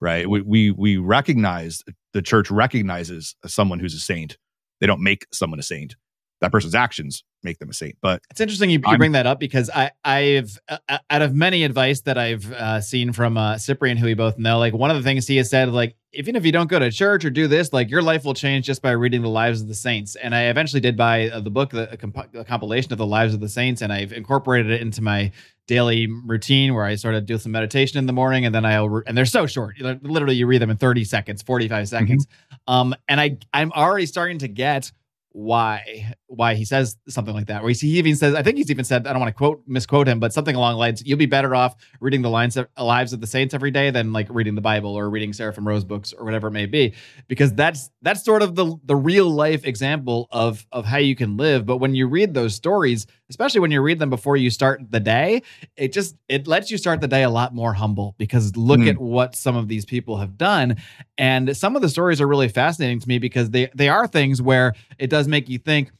right? 0.00 0.28
We, 0.28 0.40
we, 0.42 0.70
we 0.70 0.96
recognize 0.96 1.82
the 2.12 2.22
church 2.22 2.50
recognizes 2.50 3.36
someone 3.46 3.78
who's 3.78 3.94
a 3.94 4.00
saint. 4.00 4.36
They 4.80 4.86
don't 4.86 5.02
make 5.02 5.26
someone 5.32 5.58
a 5.58 5.62
saint. 5.62 5.96
That 6.40 6.52
person's 6.52 6.74
actions 6.74 7.24
make 7.42 7.58
them 7.58 7.68
a 7.68 7.72
saint. 7.72 7.96
But 8.00 8.22
it's 8.30 8.40
interesting 8.40 8.70
you, 8.70 8.80
you 8.86 8.98
bring 8.98 9.12
that 9.12 9.26
up 9.26 9.40
because 9.40 9.70
I, 9.70 9.90
I've 10.04 10.56
uh, 10.68 10.78
uh, 10.88 10.98
out 11.10 11.22
of 11.22 11.34
many 11.34 11.64
advice 11.64 12.02
that 12.02 12.16
I've 12.16 12.50
uh, 12.52 12.80
seen 12.80 13.12
from 13.12 13.36
uh, 13.36 13.58
Cyprian, 13.58 13.96
who 13.96 14.06
we 14.06 14.14
both 14.14 14.38
know, 14.38 14.58
like 14.58 14.72
one 14.72 14.90
of 14.90 14.96
the 14.96 15.02
things 15.02 15.26
he 15.26 15.36
has 15.38 15.50
said, 15.50 15.68
like 15.70 15.96
even 16.12 16.36
if 16.36 16.46
you 16.46 16.52
don't 16.52 16.68
go 16.68 16.78
to 16.78 16.92
church 16.92 17.24
or 17.24 17.30
do 17.30 17.48
this, 17.48 17.72
like 17.72 17.90
your 17.90 18.02
life 18.02 18.24
will 18.24 18.34
change 18.34 18.66
just 18.66 18.82
by 18.82 18.92
reading 18.92 19.22
the 19.22 19.28
lives 19.28 19.60
of 19.60 19.68
the 19.68 19.74
saints. 19.74 20.14
And 20.14 20.32
I 20.34 20.44
eventually 20.44 20.80
did 20.80 20.96
buy 20.96 21.28
uh, 21.28 21.40
the 21.40 21.50
book, 21.50 21.70
the, 21.70 21.90
a, 21.92 21.96
comp- 21.96 22.34
a 22.34 22.44
compilation 22.44 22.92
of 22.92 22.98
the 22.98 23.06
lives 23.06 23.34
of 23.34 23.40
the 23.40 23.48
saints, 23.48 23.82
and 23.82 23.92
I've 23.92 24.12
incorporated 24.12 24.70
it 24.70 24.80
into 24.80 25.02
my 25.02 25.32
daily 25.68 26.08
routine 26.24 26.74
where 26.74 26.84
I 26.84 26.96
sort 26.96 27.14
of 27.14 27.26
do 27.26 27.38
some 27.38 27.52
meditation 27.52 27.98
in 27.98 28.06
the 28.06 28.12
morning 28.12 28.44
and 28.44 28.54
then 28.54 28.64
I'll 28.64 28.88
re- 28.88 29.02
and 29.06 29.16
they're 29.16 29.26
so 29.26 29.46
short. 29.46 29.76
Literally 29.80 30.34
you 30.34 30.46
read 30.46 30.60
them 30.60 30.70
in 30.70 30.78
30 30.78 31.04
seconds, 31.04 31.42
45 31.42 31.70
mm-hmm. 31.70 31.84
seconds. 31.86 32.26
Mm-hmm. 32.26 32.74
Um 32.74 32.94
and 33.06 33.20
I 33.20 33.38
I'm 33.54 33.70
already 33.72 34.06
starting 34.06 34.38
to 34.38 34.48
get 34.48 34.90
why 35.32 36.14
why 36.28 36.54
he 36.54 36.64
says 36.64 36.96
something 37.08 37.34
like 37.34 37.46
that. 37.46 37.62
Where 37.62 37.72
he 37.72 37.98
even 37.98 38.14
says, 38.14 38.34
I 38.34 38.42
think 38.42 38.58
he's 38.58 38.70
even 38.70 38.84
said, 38.84 39.06
I 39.06 39.12
don't 39.12 39.20
want 39.20 39.30
to 39.30 39.36
quote 39.36 39.62
misquote 39.66 40.06
him, 40.06 40.20
but 40.20 40.32
something 40.32 40.54
along 40.54 40.74
the 40.74 40.78
lines, 40.78 41.02
you'll 41.04 41.18
be 41.18 41.26
better 41.26 41.54
off 41.54 41.74
reading 42.00 42.22
the 42.22 42.30
lines 42.30 42.56
of 42.56 42.68
lives 42.78 43.12
of 43.12 43.20
the 43.20 43.26
saints 43.26 43.54
every 43.54 43.70
day 43.70 43.90
than 43.90 44.12
like 44.12 44.28
reading 44.30 44.54
the 44.54 44.60
Bible 44.60 44.94
or 44.94 45.08
reading 45.10 45.32
Seraphim 45.32 45.66
Rose 45.66 45.84
books 45.84 46.12
or 46.12 46.24
whatever 46.24 46.48
it 46.48 46.52
may 46.52 46.66
be, 46.66 46.94
because 47.26 47.52
that's 47.54 47.90
that's 48.02 48.24
sort 48.24 48.42
of 48.42 48.54
the 48.54 48.76
the 48.84 48.94
real 48.94 49.28
life 49.28 49.64
example 49.64 50.28
of 50.30 50.66
of 50.70 50.84
how 50.84 50.98
you 50.98 51.16
can 51.16 51.36
live. 51.36 51.64
But 51.64 51.78
when 51.78 51.94
you 51.94 52.06
read 52.06 52.34
those 52.34 52.54
stories, 52.54 53.06
especially 53.30 53.60
when 53.60 53.70
you 53.70 53.80
read 53.80 53.98
them 53.98 54.10
before 54.10 54.36
you 54.36 54.50
start 54.50 54.82
the 54.90 55.00
day, 55.00 55.42
it 55.76 55.92
just 55.92 56.14
it 56.28 56.46
lets 56.46 56.70
you 56.70 56.76
start 56.76 57.00
the 57.00 57.08
day 57.08 57.22
a 57.22 57.30
lot 57.30 57.54
more 57.54 57.72
humble 57.72 58.14
because 58.18 58.56
look 58.56 58.80
mm. 58.80 58.90
at 58.90 58.98
what 58.98 59.34
some 59.34 59.56
of 59.56 59.68
these 59.68 59.86
people 59.86 60.18
have 60.18 60.36
done. 60.36 60.76
And 61.16 61.56
some 61.56 61.74
of 61.74 61.82
the 61.82 61.88
stories 61.88 62.20
are 62.20 62.28
really 62.28 62.48
fascinating 62.48 63.00
to 63.00 63.08
me 63.08 63.18
because 63.18 63.50
they 63.50 63.70
they 63.74 63.88
are 63.88 64.06
things 64.06 64.42
where 64.42 64.74
it 64.98 65.08
does 65.08 65.26
make 65.26 65.48
you 65.48 65.58
think 65.58 65.90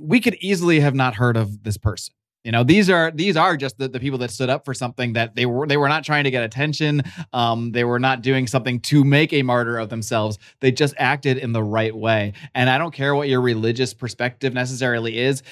we 0.00 0.20
could 0.20 0.34
easily 0.40 0.80
have 0.80 0.94
not 0.94 1.14
heard 1.14 1.36
of 1.36 1.62
this 1.62 1.76
person. 1.76 2.14
You 2.44 2.52
know, 2.52 2.62
these 2.62 2.90
are 2.90 3.10
these 3.10 3.38
are 3.38 3.56
just 3.56 3.78
the, 3.78 3.88
the 3.88 3.98
people 3.98 4.18
that 4.18 4.30
stood 4.30 4.50
up 4.50 4.66
for 4.66 4.74
something 4.74 5.14
that 5.14 5.34
they 5.34 5.46
were 5.46 5.66
they 5.66 5.78
were 5.78 5.88
not 5.88 6.04
trying 6.04 6.24
to 6.24 6.30
get 6.30 6.44
attention. 6.44 7.02
Um, 7.32 7.72
they 7.72 7.84
were 7.84 7.98
not 7.98 8.20
doing 8.20 8.46
something 8.46 8.80
to 8.80 9.02
make 9.02 9.32
a 9.32 9.42
martyr 9.42 9.78
of 9.78 9.88
themselves. 9.88 10.38
They 10.60 10.70
just 10.70 10.94
acted 10.98 11.38
in 11.38 11.52
the 11.52 11.62
right 11.62 11.96
way. 11.96 12.34
And 12.54 12.68
I 12.68 12.76
don't 12.76 12.92
care 12.92 13.14
what 13.14 13.28
your 13.28 13.40
religious 13.40 13.94
perspective 13.94 14.52
necessarily 14.52 15.18
is. 15.18 15.42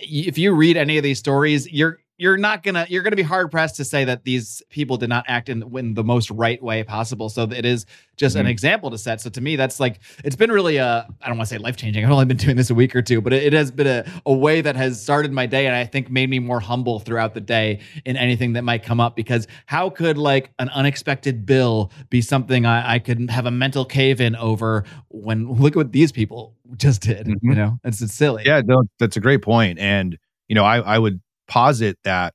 if 0.00 0.38
you 0.38 0.52
read 0.52 0.76
any 0.76 0.96
of 0.96 1.04
these 1.04 1.20
stories, 1.20 1.70
you're 1.70 2.00
you're 2.20 2.36
not 2.36 2.62
gonna 2.62 2.86
you're 2.90 3.02
gonna 3.02 3.16
be 3.16 3.22
hard 3.22 3.50
pressed 3.50 3.76
to 3.76 3.84
say 3.84 4.04
that 4.04 4.24
these 4.24 4.62
people 4.68 4.98
did 4.98 5.08
not 5.08 5.24
act 5.26 5.48
in, 5.48 5.62
in 5.78 5.94
the 5.94 6.04
most 6.04 6.30
right 6.30 6.62
way 6.62 6.84
possible. 6.84 7.30
So 7.30 7.44
it 7.44 7.64
is 7.64 7.86
just 8.18 8.36
mm-hmm. 8.36 8.44
an 8.44 8.50
example 8.50 8.90
to 8.90 8.98
set. 8.98 9.22
So 9.22 9.30
to 9.30 9.40
me, 9.40 9.56
that's 9.56 9.80
like 9.80 10.00
it's 10.22 10.36
been 10.36 10.52
really 10.52 10.76
a 10.76 11.08
I 11.22 11.28
don't 11.28 11.38
want 11.38 11.48
to 11.48 11.54
say 11.54 11.58
life 11.58 11.76
changing. 11.76 12.04
I've 12.04 12.10
only 12.10 12.26
been 12.26 12.36
doing 12.36 12.56
this 12.58 12.68
a 12.68 12.74
week 12.74 12.94
or 12.94 13.00
two, 13.00 13.22
but 13.22 13.32
it, 13.32 13.44
it 13.44 13.52
has 13.54 13.70
been 13.70 13.86
a, 13.86 14.04
a 14.26 14.34
way 14.34 14.60
that 14.60 14.76
has 14.76 15.02
started 15.02 15.32
my 15.32 15.46
day 15.46 15.66
and 15.66 15.74
I 15.74 15.86
think 15.86 16.10
made 16.10 16.28
me 16.28 16.38
more 16.40 16.60
humble 16.60 17.00
throughout 17.00 17.32
the 17.32 17.40
day 17.40 17.80
in 18.04 18.18
anything 18.18 18.52
that 18.52 18.64
might 18.64 18.82
come 18.82 19.00
up. 19.00 19.16
Because 19.16 19.48
how 19.64 19.88
could 19.88 20.18
like 20.18 20.52
an 20.58 20.68
unexpected 20.68 21.46
bill 21.46 21.90
be 22.10 22.20
something 22.20 22.66
I, 22.66 22.96
I 22.96 22.98
could 22.98 23.30
have 23.30 23.46
a 23.46 23.50
mental 23.50 23.86
cave 23.86 24.20
in 24.20 24.36
over 24.36 24.84
when 25.08 25.50
look 25.50 25.72
at 25.72 25.76
what 25.76 25.92
these 25.92 26.12
people 26.12 26.54
just 26.76 27.00
did? 27.00 27.28
Mm-hmm. 27.28 27.48
You 27.48 27.54
know, 27.54 27.78
it's, 27.82 28.02
it's 28.02 28.12
silly. 28.12 28.42
Yeah, 28.44 28.60
no, 28.62 28.82
that's 28.98 29.16
a 29.16 29.20
great 29.20 29.40
point. 29.40 29.78
And 29.78 30.18
you 30.48 30.54
know, 30.54 30.64
I 30.64 30.80
I 30.80 30.98
would 30.98 31.22
posit 31.50 31.98
that 32.04 32.32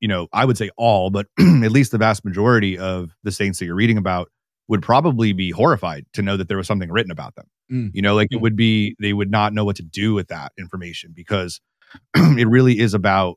you 0.00 0.08
know 0.08 0.26
i 0.32 0.44
would 0.44 0.58
say 0.58 0.68
all 0.76 1.10
but 1.10 1.26
at 1.38 1.70
least 1.70 1.92
the 1.92 1.98
vast 1.98 2.24
majority 2.24 2.76
of 2.76 3.12
the 3.22 3.30
saints 3.30 3.58
that 3.58 3.64
you're 3.64 3.74
reading 3.74 3.96
about 3.96 4.28
would 4.68 4.82
probably 4.82 5.32
be 5.32 5.50
horrified 5.50 6.04
to 6.12 6.22
know 6.22 6.36
that 6.36 6.48
there 6.48 6.56
was 6.56 6.66
something 6.66 6.90
written 6.90 7.12
about 7.12 7.36
them 7.36 7.46
mm. 7.72 7.90
you 7.94 8.02
know 8.02 8.14
like 8.14 8.28
it 8.32 8.38
mm. 8.38 8.42
would 8.42 8.56
be 8.56 8.96
they 9.00 9.12
would 9.12 9.30
not 9.30 9.54
know 9.54 9.64
what 9.64 9.76
to 9.76 9.82
do 9.82 10.12
with 10.12 10.26
that 10.26 10.52
information 10.58 11.12
because 11.14 11.60
it 12.16 12.48
really 12.48 12.80
is 12.80 12.92
about 12.92 13.36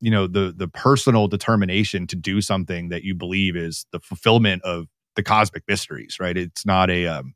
you 0.00 0.10
know 0.10 0.26
the 0.26 0.52
the 0.54 0.68
personal 0.68 1.26
determination 1.28 2.06
to 2.06 2.14
do 2.14 2.40
something 2.42 2.90
that 2.90 3.02
you 3.02 3.14
believe 3.14 3.56
is 3.56 3.86
the 3.92 4.00
fulfillment 4.00 4.62
of 4.62 4.86
the 5.14 5.22
cosmic 5.22 5.62
mysteries 5.66 6.18
right 6.20 6.36
it's 6.36 6.66
not 6.66 6.90
a 6.90 7.06
um, 7.06 7.34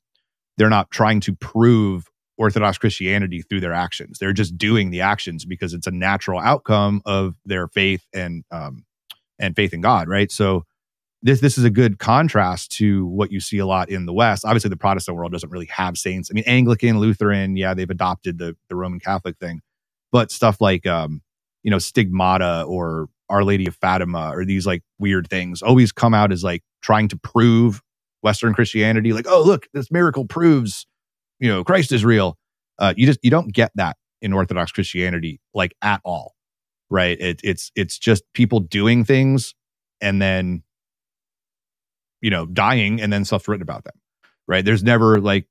they're 0.59 0.69
not 0.69 0.91
trying 0.91 1.21
to 1.21 1.35
prove 1.35 2.11
Orthodox 2.41 2.78
Christianity 2.78 3.43
through 3.43 3.61
their 3.61 3.74
actions. 3.74 4.18
They're 4.18 4.32
just 4.32 4.57
doing 4.57 4.91
the 4.91 5.03
actions 5.03 5.45
because 5.45 5.74
it's 5.74 5.86
a 5.86 5.91
natural 5.91 6.41
outcome 6.41 7.03
of 7.05 7.36
their 7.45 7.68
faith 7.68 8.05
and 8.14 8.45
um, 8.51 8.84
and 9.38 9.55
faith 9.55 9.74
in 9.74 9.82
God, 9.82 10.09
right? 10.09 10.32
So 10.32 10.64
this 11.22 11.41
this 11.41 11.59
is 11.59 11.64
a 11.64 11.70
good 11.70 11.99
contrast 11.99 12.72
to 12.78 13.07
what 13.07 13.30
you 13.30 13.41
see 13.41 13.59
a 13.59 13.66
lot 13.66 13.91
in 13.91 14.07
the 14.07 14.14
West. 14.14 14.47
Obviously, 14.47 14.70
the 14.70 14.76
Protestant 14.78 15.18
world 15.18 15.32
doesn't 15.32 15.51
really 15.51 15.66
have 15.66 15.99
saints. 15.99 16.30
I 16.30 16.34
mean, 16.34 16.45
Anglican, 16.47 16.99
Lutheran, 16.99 17.57
yeah, 17.57 17.74
they've 17.74 17.91
adopted 17.91 18.38
the 18.38 18.57
the 18.70 18.76
Roman 18.76 19.01
Catholic 19.01 19.36
thing, 19.36 19.61
but 20.11 20.30
stuff 20.30 20.62
like 20.62 20.86
um, 20.86 21.20
you 21.62 21.70
know, 21.70 21.78
stigmata 21.78 22.64
or 22.66 23.09
Our 23.28 23.45
Lady 23.45 23.66
of 23.66 23.76
Fatima 23.76 24.30
or 24.34 24.47
these 24.47 24.66
like 24.66 24.82
weird 24.99 25.28
things 25.28 25.61
always 25.61 25.93
come 25.93 26.14
out 26.14 26.32
as 26.32 26.43
like 26.43 26.62
trying 26.80 27.09
to 27.09 27.18
prove 27.18 27.82
Western 28.22 28.55
Christianity. 28.55 29.12
Like, 29.12 29.26
oh, 29.28 29.43
look, 29.43 29.68
this 29.72 29.91
miracle 29.91 30.24
proves, 30.24 30.86
you 31.41 31.49
know, 31.49 31.64
Christ 31.64 31.93
is 31.93 32.05
real. 32.05 32.38
Uh, 32.78 32.95
you 32.97 33.07
just 33.07 33.18
you 33.22 33.30
don't 33.30 33.53
get 33.53 33.72
that 33.74 33.97
in 34.22 34.32
Orthodox 34.32 34.72
Christianity 34.72 35.41
like 35.55 35.74
at 35.82 36.01
all, 36.05 36.34
right? 36.88 37.18
It, 37.20 37.41
it's 37.43 37.72
it's 37.74 37.99
just 37.99 38.22
people 38.34 38.61
doing 38.61 39.05
things 39.05 39.55
and 40.01 40.20
then 40.22 40.62
you 42.20 42.30
know, 42.30 42.47
dying 42.47 43.01
and 43.01 43.12
then 43.12 43.24
stuff's 43.24 43.49
written 43.49 43.62
about 43.62 43.84
them, 43.84 43.95
right? 44.47 44.64
There's 44.64 44.82
never 44.82 45.20
like, 45.20 45.47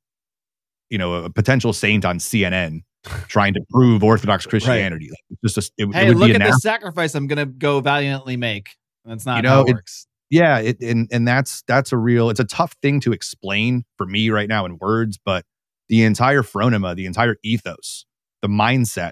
you 0.89 0.97
know, 0.97 1.15
a 1.15 1.29
potential 1.29 1.73
saint 1.73 2.05
on 2.05 2.19
CNN 2.19 2.81
trying 3.27 3.53
to 3.53 3.61
prove 3.69 4.03
Orthodox 4.03 4.45
Christianity. 4.45 5.09
Right. 5.09 5.31
Like, 5.31 5.39
just 5.43 5.57
a, 5.57 5.83
it, 5.83 5.93
hey, 5.93 6.09
it 6.09 6.17
look 6.17 6.29
at 6.31 6.41
the 6.41 6.53
sacrifice 6.53 7.15
I'm 7.15 7.27
going 7.27 7.37
to 7.37 7.45
go 7.45 7.81
valiantly 7.81 8.37
make. 8.37 8.69
That's 9.05 9.25
not 9.25 9.37
you 9.37 9.43
know, 9.43 9.49
how 9.49 9.61
it, 9.61 9.69
it 9.69 9.73
works. 9.73 10.07
Yeah, 10.29 10.59
it, 10.59 10.79
and 10.81 11.07
and 11.11 11.27
that's 11.27 11.63
that's 11.67 11.91
a 11.91 11.97
real. 11.97 12.29
It's 12.29 12.39
a 12.39 12.45
tough 12.45 12.75
thing 12.83 12.99
to 12.99 13.13
explain 13.13 13.83
for 13.97 14.05
me 14.05 14.29
right 14.29 14.47
now 14.47 14.65
in 14.65 14.77
words, 14.77 15.17
but 15.17 15.43
the 15.89 16.03
entire 16.03 16.43
phronema, 16.43 16.95
the 16.95 17.05
entire 17.05 17.37
ethos, 17.43 18.05
the 18.41 18.47
mindset 18.47 19.11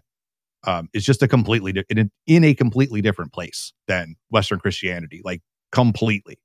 um, 0.66 0.90
is 0.94 1.06
just 1.06 1.22
a 1.22 1.28
completely 1.28 1.74
di- 1.74 1.84
in, 1.90 2.00
a, 2.00 2.10
in 2.26 2.44
a 2.44 2.54
completely 2.54 3.02
different 3.02 3.34
place 3.34 3.74
than 3.88 4.16
Western 4.30 4.60
Christianity, 4.60 5.22
like 5.24 5.42
completely 5.72 6.40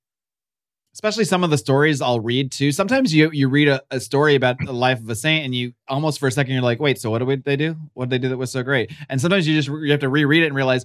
especially 0.95 1.25
some 1.25 1.43
of 1.43 1.51
the 1.51 1.59
stories 1.59 2.01
I'll 2.01 2.21
read 2.21 2.53
too. 2.53 2.73
Sometimes 2.73 3.15
you 3.15 3.31
you 3.33 3.49
read 3.49 3.69
a, 3.69 3.83
a, 3.91 4.01
story 4.01 4.35
about 4.35 4.57
the 4.59 4.73
life 4.73 5.01
of 5.01 5.09
a 5.09 5.15
saint, 5.15 5.45
and 5.45 5.55
you 5.55 5.73
almost 5.89 6.21
for 6.21 6.27
a 6.27 6.33
second 6.33 6.53
you're 6.53 6.63
like, 6.63 6.81
wait, 6.81 6.99
so 6.99 7.11
what 7.11 7.27
did 7.27 7.45
they 7.45 7.57
do? 7.57 7.77
What 7.95 8.09
did 8.09 8.11
they 8.11 8.27
do 8.27 8.29
that 8.29 8.37
was 8.37 8.53
so 8.53 8.63
great? 8.63 8.93
And 9.09 9.21
sometimes 9.21 9.47
you 9.49 9.55
just 9.55 9.69
you 9.69 9.91
have 9.91 10.01
to 10.01 10.09
reread 10.09 10.43
it 10.43 10.47
and 10.47 10.55
realize 10.55 10.85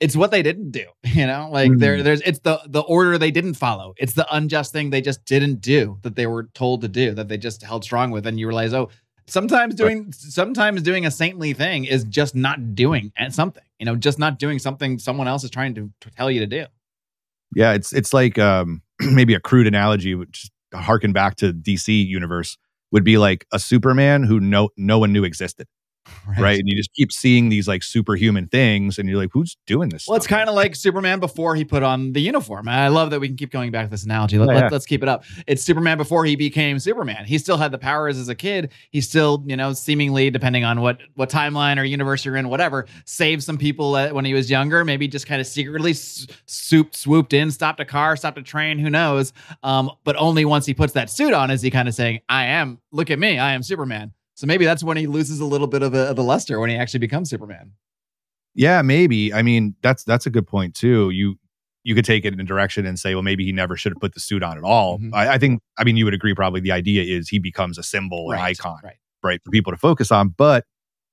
it's 0.00 0.16
what 0.16 0.30
they 0.30 0.42
didn't 0.42 0.70
do. 0.70 0.86
You 1.10 1.26
know, 1.26 1.48
like 1.50 1.72
mm-hmm. 1.72 1.80
there 1.80 2.02
there's 2.02 2.20
it's 2.22 2.38
the 2.38 2.60
the 2.66 2.80
order 2.80 3.18
they 3.18 3.30
didn't 3.32 3.54
follow. 3.54 3.94
It's 3.98 4.14
the 4.14 4.26
unjust 4.34 4.72
thing 4.72 4.90
they 4.90 5.00
just 5.00 5.24
didn't 5.24 5.60
do 5.60 5.98
that 6.02 6.14
they 6.14 6.26
were 6.26 6.44
told 6.54 6.82
to 6.82 6.88
do 6.88 7.12
that 7.14 7.28
they 7.28 7.36
just 7.36 7.62
held 7.62 7.84
strong 7.84 8.10
with, 8.10 8.26
and 8.26 8.38
you 8.38 8.46
realize, 8.46 8.72
oh. 8.72 8.90
Sometimes 9.26 9.76
doing 9.76 10.06
right. 10.06 10.14
sometimes 10.14 10.82
doing 10.82 11.06
a 11.06 11.10
saintly 11.10 11.52
thing 11.52 11.84
is 11.84 12.02
just 12.02 12.34
not 12.34 12.74
doing 12.74 13.12
something, 13.28 13.62
you 13.78 13.86
know, 13.86 13.94
just 13.94 14.18
not 14.18 14.40
doing 14.40 14.58
something 14.58 14.98
someone 14.98 15.28
else 15.28 15.44
is 15.44 15.50
trying 15.50 15.72
to, 15.76 15.88
to 16.00 16.10
tell 16.10 16.30
you 16.30 16.40
to 16.40 16.46
do. 16.46 16.66
Yeah, 17.54 17.74
it's 17.74 17.92
it's 17.92 18.12
like 18.12 18.38
um 18.38 18.82
maybe 19.00 19.34
a 19.34 19.40
crude 19.40 19.68
analogy, 19.68 20.16
which 20.16 20.50
harken 20.74 21.12
back 21.12 21.36
to 21.36 21.52
DC 21.52 22.06
universe, 22.06 22.56
would 22.90 23.04
be 23.04 23.18
like 23.18 23.46
a 23.52 23.58
Superman 23.58 24.24
who 24.24 24.40
no 24.40 24.70
no 24.76 24.98
one 24.98 25.12
knew 25.12 25.24
existed. 25.24 25.68
Right. 26.26 26.38
right. 26.40 26.58
And 26.58 26.68
you 26.68 26.76
just 26.76 26.92
keep 26.92 27.12
seeing 27.12 27.48
these 27.48 27.66
like 27.68 27.82
superhuman 27.82 28.48
things, 28.48 28.98
and 28.98 29.08
you're 29.08 29.18
like, 29.18 29.30
who's 29.32 29.56
doing 29.66 29.88
this? 29.88 30.06
Well, 30.06 30.14
stuff? 30.14 30.24
it's 30.24 30.26
kind 30.26 30.48
of 30.48 30.54
like 30.54 30.76
Superman 30.76 31.20
before 31.20 31.54
he 31.54 31.64
put 31.64 31.82
on 31.82 32.12
the 32.12 32.20
uniform. 32.20 32.68
I 32.68 32.88
love 32.88 33.10
that 33.10 33.20
we 33.20 33.28
can 33.28 33.36
keep 33.36 33.50
going 33.50 33.70
back 33.70 33.86
to 33.86 33.90
this 33.90 34.04
analogy. 34.04 34.38
Let, 34.38 34.64
us 34.64 34.72
let, 34.72 34.86
keep 34.86 35.02
it 35.02 35.08
up. 35.08 35.24
It's 35.46 35.62
Superman 35.62 35.98
before 35.98 36.24
he 36.24 36.36
became 36.36 36.78
Superman. 36.78 37.24
He 37.24 37.38
still 37.38 37.56
had 37.56 37.72
the 37.72 37.78
powers 37.78 38.18
as 38.18 38.28
a 38.28 38.34
kid. 38.34 38.72
He 38.90 39.00
still, 39.00 39.42
you 39.46 39.56
know, 39.56 39.72
seemingly, 39.72 40.30
depending 40.30 40.64
on 40.64 40.80
what 40.80 40.98
what 41.14 41.30
timeline 41.30 41.78
or 41.78 41.84
universe 41.84 42.24
you're 42.24 42.36
in, 42.36 42.48
whatever, 42.48 42.86
saved 43.04 43.42
some 43.42 43.58
people 43.58 43.92
when 43.92 44.24
he 44.24 44.34
was 44.34 44.50
younger. 44.50 44.84
Maybe 44.84 45.08
just 45.08 45.26
kind 45.26 45.40
of 45.40 45.46
secretly 45.46 45.94
swooped, 45.94 46.96
swooped 46.96 47.32
in, 47.32 47.50
stopped 47.50 47.80
a 47.80 47.84
car, 47.84 48.16
stopped 48.16 48.38
a 48.38 48.42
train. 48.42 48.78
Who 48.78 48.90
knows? 48.90 49.32
Um, 49.62 49.90
but 50.04 50.16
only 50.16 50.44
once 50.44 50.66
he 50.66 50.74
puts 50.74 50.92
that 50.94 51.10
suit 51.10 51.32
on 51.32 51.50
is 51.50 51.62
he 51.62 51.70
kind 51.70 51.88
of 51.88 51.94
saying, 51.94 52.20
"I 52.28 52.46
am. 52.46 52.78
Look 52.92 53.10
at 53.10 53.18
me. 53.18 53.38
I 53.38 53.52
am 53.52 53.62
Superman." 53.62 54.12
So 54.34 54.46
maybe 54.46 54.64
that's 54.64 54.82
when 54.82 54.96
he 54.96 55.06
loses 55.06 55.40
a 55.40 55.44
little 55.44 55.66
bit 55.66 55.82
of, 55.82 55.94
a, 55.94 56.10
of 56.10 56.16
the 56.16 56.24
luster 56.24 56.58
when 56.58 56.70
he 56.70 56.76
actually 56.76 57.00
becomes 57.00 57.28
Superman. 57.28 57.72
Yeah, 58.54 58.82
maybe. 58.82 59.32
I 59.32 59.42
mean, 59.42 59.76
that's 59.82 60.02
that's 60.04 60.26
a 60.26 60.30
good 60.30 60.46
point 60.46 60.74
too. 60.74 61.10
You 61.10 61.36
you 61.82 61.94
could 61.94 62.04
take 62.04 62.24
it 62.24 62.32
in 62.32 62.40
a 62.40 62.44
direction 62.44 62.84
and 62.84 62.98
say, 62.98 63.14
well, 63.14 63.22
maybe 63.22 63.44
he 63.44 63.52
never 63.52 63.76
should 63.76 63.92
have 63.92 64.00
put 64.00 64.14
the 64.14 64.20
suit 64.20 64.42
on 64.42 64.58
at 64.58 64.64
all. 64.64 64.98
Mm-hmm. 64.98 65.14
I, 65.14 65.34
I, 65.34 65.38
think, 65.38 65.62
I 65.78 65.84
mean, 65.84 65.96
you 65.96 66.04
would 66.04 66.14
agree. 66.14 66.34
Probably 66.34 66.60
the 66.60 66.72
idea 66.72 67.02
is 67.02 67.28
he 67.28 67.38
becomes 67.38 67.78
a 67.78 67.82
symbol, 67.82 68.28
right, 68.28 68.38
an 68.38 68.44
icon, 68.44 68.80
right. 68.84 68.96
right, 69.22 69.40
for 69.42 69.50
people 69.50 69.72
to 69.72 69.78
focus 69.78 70.10
on. 70.10 70.28
But 70.28 70.66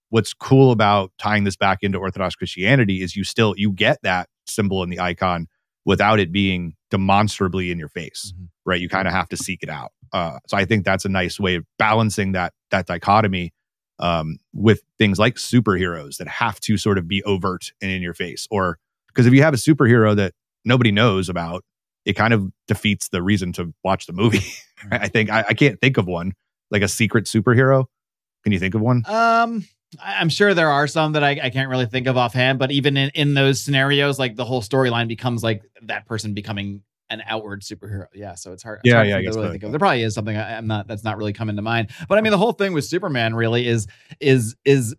what's 0.09 0.33
cool 0.33 0.71
about 0.71 1.11
tying 1.17 1.45
this 1.45 1.55
back 1.55 1.79
into 1.83 1.97
Orthodox 1.97 2.35
Christianity 2.35 3.01
is 3.01 3.15
you 3.15 3.23
still 3.23 3.53
you 3.57 3.71
get 3.71 3.99
that 4.03 4.29
symbol 4.45 4.83
and 4.83 4.91
the 4.91 4.99
icon 4.99 5.47
without 5.85 6.19
it 6.19 6.33
being 6.33 6.75
demonstrably 6.91 7.71
in 7.71 7.79
your 7.79 7.89
face, 7.89 8.33
mm-hmm. 8.35 8.45
right? 8.65 8.81
You 8.81 8.89
kind 8.89 9.07
of 9.07 9.13
have 9.13 9.29
to 9.29 9.37
seek 9.37 9.63
it 9.63 9.69
out. 9.69 9.93
Uh, 10.13 10.39
so 10.47 10.57
I 10.57 10.65
think 10.65 10.85
that's 10.85 11.05
a 11.05 11.09
nice 11.09 11.39
way 11.39 11.55
of 11.55 11.65
balancing 11.77 12.33
that 12.33 12.53
that 12.71 12.85
dichotomy 12.85 13.53
um, 13.99 14.37
with 14.53 14.81
things 14.97 15.19
like 15.19 15.35
superheroes 15.35 16.17
that 16.17 16.27
have 16.27 16.59
to 16.61 16.77
sort 16.77 16.97
of 16.97 17.07
be 17.07 17.23
overt 17.23 17.71
and 17.81 17.91
in 17.91 18.01
your 18.01 18.13
face. 18.13 18.47
Or 18.51 18.77
because 19.07 19.25
if 19.25 19.33
you 19.33 19.41
have 19.43 19.53
a 19.53 19.57
superhero 19.57 20.15
that 20.15 20.33
nobody 20.65 20.91
knows 20.91 21.29
about, 21.29 21.63
it 22.05 22.13
kind 22.13 22.33
of 22.33 22.51
defeats 22.67 23.09
the 23.09 23.21
reason 23.21 23.51
to 23.53 23.73
watch 23.83 24.05
the 24.05 24.13
movie. 24.13 24.45
I 24.91 25.07
think 25.07 25.29
I, 25.29 25.45
I, 25.49 25.53
can't 25.53 25.79
think 25.81 25.97
of 25.97 26.05
one 26.05 26.33
like 26.71 26.81
a 26.81 26.87
secret 26.87 27.25
superhero. 27.25 27.85
Can 28.43 28.53
you 28.53 28.59
think 28.59 28.75
of 28.75 28.81
one? 28.81 29.03
Um, 29.07 29.67
I'm 30.01 30.29
sure 30.29 30.53
there 30.53 30.69
are 30.69 30.87
some 30.87 31.13
that 31.13 31.23
I, 31.23 31.39
I 31.43 31.49
can't 31.49 31.69
really 31.69 31.85
think 31.85 32.07
of 32.07 32.17
offhand, 32.17 32.59
but 32.59 32.71
even 32.71 32.95
in, 32.95 33.09
in 33.13 33.33
those 33.33 33.61
scenarios, 33.61 34.19
like 34.19 34.35
the 34.35 34.45
whole 34.45 34.61
storyline 34.61 35.07
becomes 35.07 35.43
like 35.43 35.63
that 35.83 36.05
person 36.05 36.33
becoming 36.33 36.83
an 37.09 37.23
outward 37.27 37.61
superhero. 37.61 38.07
Yeah, 38.13 38.35
so 38.35 38.53
it's 38.53 38.63
hard. 38.63 38.79
It's 38.83 38.89
yeah, 38.89 38.95
hard 38.95 39.07
yeah. 39.07 39.17
I 39.17 39.21
guess 39.21 39.35
really 39.35 39.51
think 39.51 39.63
of. 39.63 39.71
There 39.71 39.79
probably 39.79 40.03
is 40.03 40.13
something 40.13 40.35
I, 40.35 40.53
am 40.53 40.67
not 40.67 40.87
that's 40.87 41.03
not 41.03 41.17
really 41.17 41.33
coming 41.33 41.55
to 41.55 41.61
mind. 41.61 41.89
But 42.07 42.17
I 42.17 42.21
mean, 42.21 42.31
the 42.31 42.37
whole 42.37 42.53
thing 42.53 42.73
with 42.73 42.85
Superman 42.85 43.35
really 43.35 43.67
is 43.67 43.87
is 44.19 44.55
is 44.65 44.95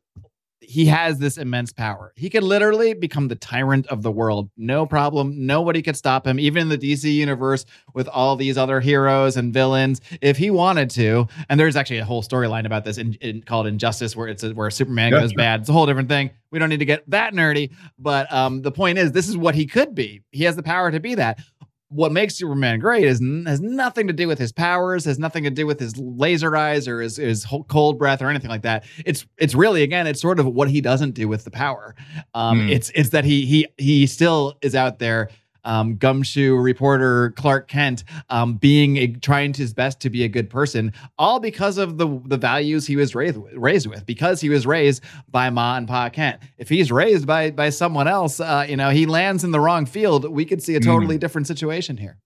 he 0.68 0.84
has 0.84 1.18
this 1.18 1.38
immense 1.38 1.72
power. 1.72 2.12
He 2.14 2.28
could 2.28 2.42
literally 2.42 2.92
become 2.92 3.28
the 3.28 3.36
tyrant 3.36 3.86
of 3.86 4.02
the 4.02 4.12
world. 4.12 4.50
No 4.58 4.84
problem. 4.84 5.46
Nobody 5.46 5.80
could 5.80 5.96
stop 5.96 6.26
him. 6.26 6.38
Even 6.38 6.60
in 6.62 6.68
the 6.68 6.76
DC 6.76 7.10
universe 7.10 7.64
with 7.94 8.06
all 8.06 8.36
these 8.36 8.58
other 8.58 8.78
heroes 8.78 9.38
and 9.38 9.50
villains, 9.50 10.02
if 10.20 10.36
he 10.36 10.50
wanted 10.50 10.90
to. 10.90 11.26
And 11.48 11.58
there's 11.58 11.74
actually 11.74 12.00
a 12.00 12.04
whole 12.04 12.22
storyline 12.22 12.66
about 12.66 12.84
this 12.84 12.98
in, 12.98 13.14
in, 13.14 13.40
called 13.40 13.66
Injustice, 13.66 14.14
where 14.14 14.28
it's 14.28 14.42
a, 14.42 14.50
where 14.50 14.70
Superman 14.70 15.10
yeah, 15.10 15.20
goes 15.20 15.30
sure. 15.30 15.38
bad. 15.38 15.60
It's 15.60 15.70
a 15.70 15.72
whole 15.72 15.86
different 15.86 16.10
thing. 16.10 16.32
We 16.50 16.58
don't 16.58 16.68
need 16.68 16.80
to 16.80 16.84
get 16.84 17.08
that 17.08 17.32
nerdy. 17.32 17.72
But 17.98 18.30
um, 18.30 18.60
the 18.60 18.72
point 18.72 18.98
is, 18.98 19.12
this 19.12 19.26
is 19.26 19.38
what 19.38 19.54
he 19.54 19.64
could 19.64 19.94
be. 19.94 20.20
He 20.32 20.44
has 20.44 20.54
the 20.54 20.62
power 20.62 20.90
to 20.90 21.00
be 21.00 21.14
that 21.14 21.38
what 21.90 22.12
makes 22.12 22.34
Superman 22.34 22.80
great 22.80 23.04
is 23.04 23.20
has 23.46 23.60
nothing 23.60 24.06
to 24.08 24.12
do 24.12 24.28
with 24.28 24.38
his 24.38 24.52
powers, 24.52 25.04
has 25.06 25.18
nothing 25.18 25.44
to 25.44 25.50
do 25.50 25.66
with 25.66 25.80
his 25.80 25.96
laser 25.96 26.54
eyes 26.54 26.86
or 26.86 27.00
his, 27.00 27.16
his 27.16 27.46
cold 27.68 27.98
breath 27.98 28.20
or 28.20 28.28
anything 28.28 28.50
like 28.50 28.62
that. 28.62 28.84
It's 29.04 29.26
it's 29.38 29.54
really 29.54 29.82
again, 29.82 30.06
it's 30.06 30.20
sort 30.20 30.38
of 30.38 30.46
what 30.46 30.68
he 30.68 30.80
doesn't 30.80 31.12
do 31.12 31.28
with 31.28 31.44
the 31.44 31.50
power. 31.50 31.94
Um, 32.34 32.60
mm. 32.60 32.70
It's 32.70 32.90
it's 32.94 33.10
that 33.10 33.24
he 33.24 33.46
he 33.46 33.66
he 33.78 34.06
still 34.06 34.58
is 34.60 34.74
out 34.74 34.98
there 34.98 35.30
um, 35.68 35.96
gumshoe 35.96 36.56
reporter 36.56 37.30
Clark 37.36 37.68
Kent 37.68 38.02
um, 38.30 38.54
being 38.54 38.96
a, 38.96 39.06
trying 39.08 39.52
his 39.52 39.74
best 39.74 40.00
to 40.00 40.10
be 40.10 40.24
a 40.24 40.28
good 40.28 40.48
person, 40.48 40.92
all 41.18 41.38
because 41.38 41.78
of 41.78 41.98
the 41.98 42.20
the 42.24 42.38
values 42.38 42.86
he 42.86 42.96
was 42.96 43.14
raised 43.14 43.36
with, 43.36 43.52
raised 43.54 43.86
with, 43.86 44.06
because 44.06 44.40
he 44.40 44.48
was 44.48 44.66
raised 44.66 45.04
by 45.30 45.50
Ma 45.50 45.76
and 45.76 45.86
Pa 45.86 46.08
Kent. 46.08 46.40
If 46.56 46.68
he's 46.68 46.90
raised 46.90 47.26
by 47.26 47.50
by 47.50 47.70
someone 47.70 48.08
else, 48.08 48.40
uh, 48.40 48.66
you 48.68 48.76
know, 48.76 48.90
he 48.90 49.06
lands 49.06 49.44
in 49.44 49.50
the 49.50 49.60
wrong 49.60 49.84
field. 49.84 50.28
We 50.28 50.44
could 50.44 50.62
see 50.62 50.74
a 50.74 50.80
totally 50.80 51.16
mm. 51.16 51.20
different 51.20 51.46
situation 51.46 51.98
here 51.98 52.18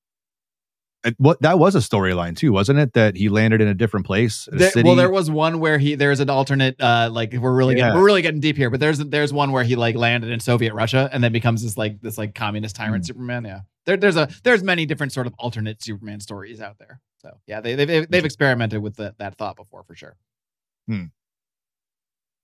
what 1.18 1.40
that 1.42 1.58
was 1.58 1.74
a 1.74 1.78
storyline 1.78 2.36
too, 2.36 2.52
wasn't 2.52 2.78
it? 2.78 2.92
That 2.92 3.16
he 3.16 3.28
landed 3.28 3.60
in 3.60 3.68
a 3.68 3.74
different 3.74 4.06
place. 4.06 4.48
A 4.52 4.56
there, 4.56 4.70
well, 4.84 4.94
there 4.94 5.10
was 5.10 5.30
one 5.30 5.58
where 5.58 5.78
he 5.78 5.94
there's 5.94 6.20
an 6.20 6.30
alternate. 6.30 6.80
Uh, 6.80 7.10
like 7.12 7.32
we're 7.32 7.52
really 7.52 7.74
yeah. 7.74 7.86
getting, 7.86 7.98
we're 7.98 8.04
really 8.04 8.22
getting 8.22 8.40
deep 8.40 8.56
here, 8.56 8.70
but 8.70 8.80
there's 8.80 8.98
there's 8.98 9.32
one 9.32 9.52
where 9.52 9.64
he 9.64 9.76
like 9.76 9.96
landed 9.96 10.30
in 10.30 10.40
Soviet 10.40 10.74
Russia 10.74 11.08
and 11.12 11.22
then 11.22 11.32
becomes 11.32 11.62
this 11.62 11.76
like 11.76 12.00
this 12.00 12.18
like 12.18 12.34
communist 12.34 12.76
tyrant 12.76 13.04
mm. 13.04 13.06
Superman. 13.06 13.44
Yeah, 13.44 13.60
there, 13.86 13.96
there's 13.96 14.16
a 14.16 14.28
there's 14.44 14.62
many 14.62 14.86
different 14.86 15.12
sort 15.12 15.26
of 15.26 15.34
alternate 15.38 15.82
Superman 15.82 16.20
stories 16.20 16.60
out 16.60 16.78
there. 16.78 17.00
So 17.18 17.38
yeah, 17.46 17.60
they 17.60 17.74
they've 17.74 18.08
they've 18.08 18.24
experimented 18.24 18.82
with 18.82 18.96
the, 18.96 19.14
that 19.18 19.36
thought 19.36 19.56
before 19.56 19.82
for 19.84 19.94
sure. 19.94 20.16
Hmm 20.86 21.06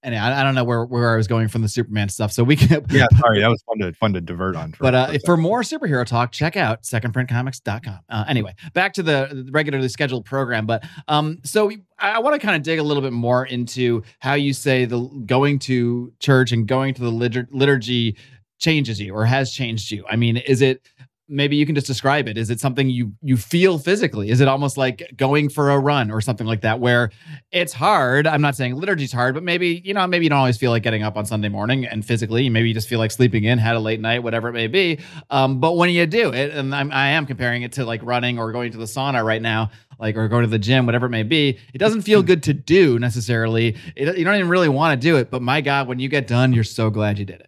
and 0.02 0.14
I, 0.14 0.40
I, 0.40 0.44
don't 0.44 0.54
know 0.54 0.64
where, 0.64 0.84
where 0.84 1.12
I 1.12 1.16
was 1.16 1.26
going 1.26 1.48
from 1.48 1.62
the 1.62 1.68
Superman 1.68 2.08
stuff. 2.08 2.32
So 2.32 2.44
we 2.44 2.56
can. 2.56 2.84
yeah, 2.90 3.06
sorry, 3.18 3.40
that 3.40 3.48
was 3.48 3.62
fun 3.62 3.78
to 3.78 3.92
fun 3.94 4.12
to 4.12 4.20
divert 4.20 4.56
on. 4.56 4.72
For, 4.72 4.82
but 4.82 4.94
uh, 4.94 5.18
for, 5.24 5.36
more 5.36 5.62
superhero 5.62 6.04
talk, 6.04 6.32
check 6.32 6.56
out 6.56 6.82
secondprintcomics.com. 6.82 7.98
Uh, 8.08 8.24
anyway, 8.28 8.54
back 8.74 8.92
to 8.94 9.02
the 9.02 9.48
regularly 9.50 9.88
scheduled 9.88 10.24
program. 10.24 10.66
But 10.66 10.84
um, 11.08 11.38
so 11.44 11.70
I, 11.98 12.12
I 12.12 12.18
want 12.18 12.40
to 12.40 12.44
kind 12.44 12.56
of 12.56 12.62
dig 12.62 12.78
a 12.78 12.82
little 12.82 13.02
bit 13.02 13.12
more 13.12 13.44
into 13.46 14.02
how 14.20 14.34
you 14.34 14.52
say 14.52 14.84
the 14.84 15.00
going 15.26 15.58
to 15.60 16.12
church 16.20 16.52
and 16.52 16.66
going 16.66 16.94
to 16.94 17.02
the 17.02 17.10
liturgy 17.10 18.16
changes 18.58 19.00
you 19.00 19.14
or 19.14 19.24
has 19.24 19.52
changed 19.52 19.90
you. 19.90 20.04
I 20.08 20.16
mean, 20.16 20.36
is 20.36 20.62
it 20.62 20.82
maybe 21.28 21.56
you 21.56 21.66
can 21.66 21.74
just 21.74 21.86
describe 21.86 22.26
it. 22.28 22.38
Is 22.38 22.50
it 22.50 22.60
something 22.60 22.88
you 22.88 23.12
you 23.22 23.36
feel 23.36 23.78
physically? 23.78 24.30
Is 24.30 24.40
it 24.40 24.48
almost 24.48 24.76
like 24.76 25.12
going 25.16 25.48
for 25.48 25.70
a 25.70 25.78
run 25.78 26.10
or 26.10 26.20
something 26.20 26.46
like 26.46 26.62
that 26.62 26.80
where 26.80 27.10
it's 27.52 27.72
hard? 27.72 28.26
I'm 28.26 28.40
not 28.40 28.56
saying 28.56 28.76
liturgy's 28.76 29.12
hard, 29.12 29.34
but 29.34 29.42
maybe, 29.42 29.82
you 29.84 29.94
know, 29.94 30.06
maybe 30.06 30.24
you 30.24 30.30
don't 30.30 30.38
always 30.38 30.56
feel 30.56 30.70
like 30.70 30.82
getting 30.82 31.02
up 31.02 31.16
on 31.16 31.26
Sunday 31.26 31.48
morning 31.48 31.86
and 31.86 32.04
physically, 32.04 32.48
maybe 32.48 32.68
you 32.68 32.74
just 32.74 32.88
feel 32.88 32.98
like 32.98 33.10
sleeping 33.10 33.44
in, 33.44 33.58
had 33.58 33.76
a 33.76 33.80
late 33.80 34.00
night, 34.00 34.22
whatever 34.22 34.48
it 34.48 34.52
may 34.52 34.66
be. 34.66 34.98
Um, 35.30 35.60
but 35.60 35.76
when 35.76 35.90
you 35.90 36.06
do 36.06 36.32
it, 36.32 36.52
and 36.52 36.74
I'm, 36.74 36.90
I 36.92 37.08
am 37.08 37.26
comparing 37.26 37.62
it 37.62 37.72
to 37.72 37.84
like 37.84 38.02
running 38.02 38.38
or 38.38 38.50
going 38.52 38.72
to 38.72 38.78
the 38.78 38.84
sauna 38.84 39.24
right 39.24 39.42
now, 39.42 39.70
like 39.98 40.16
or 40.16 40.28
going 40.28 40.42
to 40.42 40.50
the 40.50 40.58
gym, 40.58 40.86
whatever 40.86 41.06
it 41.06 41.10
may 41.10 41.24
be, 41.24 41.58
it 41.74 41.78
doesn't 41.78 42.02
feel 42.02 42.22
good 42.22 42.42
to 42.44 42.54
do 42.54 42.98
necessarily. 42.98 43.76
It, 43.96 44.16
you 44.16 44.24
don't 44.24 44.36
even 44.36 44.48
really 44.48 44.68
want 44.68 44.98
to 44.98 45.06
do 45.06 45.16
it, 45.16 45.30
but 45.30 45.42
my 45.42 45.60
God, 45.60 45.88
when 45.88 45.98
you 45.98 46.08
get 46.08 46.26
done, 46.26 46.52
you're 46.52 46.64
so 46.64 46.90
glad 46.90 47.18
you 47.18 47.24
did 47.24 47.40
it 47.40 47.47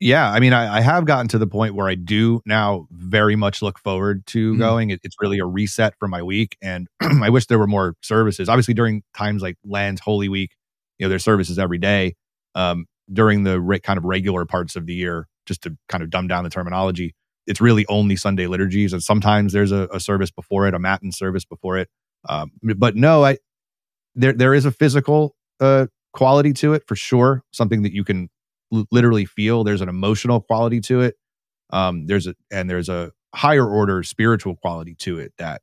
yeah, 0.00 0.30
I 0.30 0.38
mean, 0.38 0.52
I, 0.52 0.76
I, 0.76 0.80
have 0.80 1.06
gotten 1.06 1.26
to 1.28 1.38
the 1.38 1.46
point 1.46 1.74
where 1.74 1.88
I 1.88 1.96
do 1.96 2.40
now 2.46 2.86
very 2.90 3.34
much 3.34 3.62
look 3.62 3.80
forward 3.80 4.24
to 4.28 4.52
mm-hmm. 4.52 4.60
going. 4.60 4.90
It, 4.90 5.00
it's 5.02 5.16
really 5.20 5.38
a 5.38 5.44
reset 5.44 5.94
for 5.98 6.06
my 6.06 6.22
week, 6.22 6.56
and 6.62 6.86
I 7.00 7.30
wish 7.30 7.46
there 7.46 7.58
were 7.58 7.66
more 7.66 7.94
services. 8.02 8.48
Obviously, 8.48 8.74
during 8.74 9.02
times 9.16 9.42
like 9.42 9.56
Lent, 9.64 10.00
Holy 10.00 10.28
Week, 10.28 10.54
you 10.98 11.04
know, 11.04 11.08
there's 11.08 11.24
services 11.24 11.58
every 11.58 11.78
day. 11.78 12.14
Um, 12.54 12.86
during 13.12 13.42
the 13.44 13.60
re- 13.60 13.80
kind 13.80 13.98
of 13.98 14.04
regular 14.04 14.44
parts 14.44 14.76
of 14.76 14.86
the 14.86 14.94
year, 14.94 15.26
just 15.46 15.62
to 15.62 15.76
kind 15.88 16.02
of 16.02 16.10
dumb 16.10 16.28
down 16.28 16.44
the 16.44 16.50
terminology, 16.50 17.14
it's 17.46 17.60
really 17.60 17.86
only 17.88 18.14
Sunday 18.14 18.46
liturgies, 18.46 18.92
and 18.92 19.02
sometimes 19.02 19.52
there's 19.52 19.72
a, 19.72 19.88
a 19.92 19.98
service 19.98 20.30
before 20.30 20.68
it, 20.68 20.74
a 20.74 20.78
matin 20.78 21.10
service 21.10 21.44
before 21.44 21.76
it. 21.76 21.88
Um, 22.28 22.52
but 22.76 22.94
no, 22.94 23.24
I 23.24 23.38
there 24.14 24.32
there 24.32 24.54
is 24.54 24.64
a 24.64 24.70
physical 24.70 25.34
uh, 25.58 25.86
quality 26.12 26.52
to 26.52 26.74
it 26.74 26.84
for 26.86 26.94
sure, 26.94 27.42
something 27.52 27.82
that 27.82 27.92
you 27.92 28.04
can 28.04 28.28
literally 28.90 29.24
feel. 29.24 29.64
There's 29.64 29.80
an 29.80 29.88
emotional 29.88 30.40
quality 30.40 30.80
to 30.82 31.00
it. 31.02 31.16
Um, 31.70 32.06
there's 32.06 32.26
a 32.26 32.34
and 32.50 32.68
there's 32.68 32.88
a 32.88 33.12
higher 33.34 33.68
order 33.68 34.02
spiritual 34.02 34.56
quality 34.56 34.94
to 34.96 35.18
it 35.18 35.32
that 35.38 35.62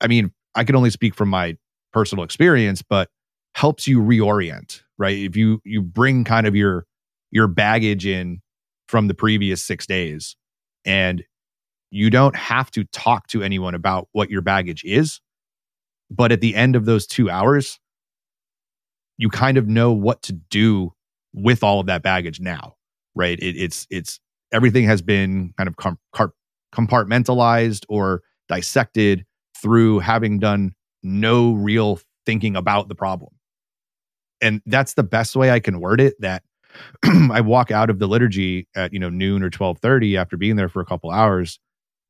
I 0.00 0.06
mean, 0.06 0.32
I 0.54 0.64
can 0.64 0.76
only 0.76 0.90
speak 0.90 1.14
from 1.14 1.28
my 1.28 1.56
personal 1.92 2.24
experience, 2.24 2.82
but 2.82 3.08
helps 3.54 3.86
you 3.86 4.00
reorient, 4.00 4.82
right? 4.98 5.16
If 5.16 5.36
you 5.36 5.60
you 5.64 5.82
bring 5.82 6.24
kind 6.24 6.46
of 6.46 6.56
your 6.56 6.86
your 7.30 7.46
baggage 7.48 8.06
in 8.06 8.40
from 8.88 9.08
the 9.08 9.14
previous 9.14 9.64
6 9.64 9.86
days 9.86 10.36
and 10.84 11.24
you 11.90 12.10
don't 12.10 12.36
have 12.36 12.70
to 12.72 12.84
talk 12.86 13.28
to 13.28 13.42
anyone 13.42 13.74
about 13.74 14.08
what 14.12 14.30
your 14.30 14.42
baggage 14.42 14.84
is, 14.84 15.20
but 16.10 16.32
at 16.32 16.40
the 16.40 16.54
end 16.54 16.76
of 16.76 16.84
those 16.86 17.06
2 17.06 17.30
hours 17.30 17.78
you 19.18 19.28
kind 19.28 19.56
of 19.56 19.68
know 19.68 19.92
what 19.92 20.22
to 20.22 20.32
do 20.32 20.92
with 21.34 21.62
all 21.62 21.80
of 21.80 21.86
that 21.86 22.02
baggage 22.02 22.40
now, 22.40 22.76
right? 23.14 23.38
It, 23.38 23.56
it's 23.56 23.86
it's 23.90 24.20
everything 24.52 24.84
has 24.84 25.02
been 25.02 25.52
kind 25.58 25.68
of 25.68 25.76
com- 25.76 25.98
compartmentalized 26.72 27.84
or 27.88 28.22
dissected 28.48 29.26
through 29.60 29.98
having 29.98 30.38
done 30.38 30.74
no 31.02 31.52
real 31.52 31.98
thinking 32.24 32.56
about 32.56 32.88
the 32.88 32.94
problem. 32.94 33.32
And 34.40 34.62
that's 34.66 34.94
the 34.94 35.02
best 35.02 35.36
way 35.36 35.50
I 35.50 35.60
can 35.60 35.80
word 35.80 36.00
it 36.00 36.14
that 36.20 36.42
I 37.04 37.40
walk 37.40 37.70
out 37.70 37.90
of 37.90 37.98
the 37.98 38.06
liturgy 38.06 38.68
at, 38.74 38.92
you 38.92 38.98
know, 38.98 39.10
noon 39.10 39.42
or 39.42 39.50
12:30 39.50 40.16
after 40.16 40.36
being 40.36 40.56
there 40.56 40.68
for 40.68 40.80
a 40.80 40.86
couple 40.86 41.10
hours 41.10 41.58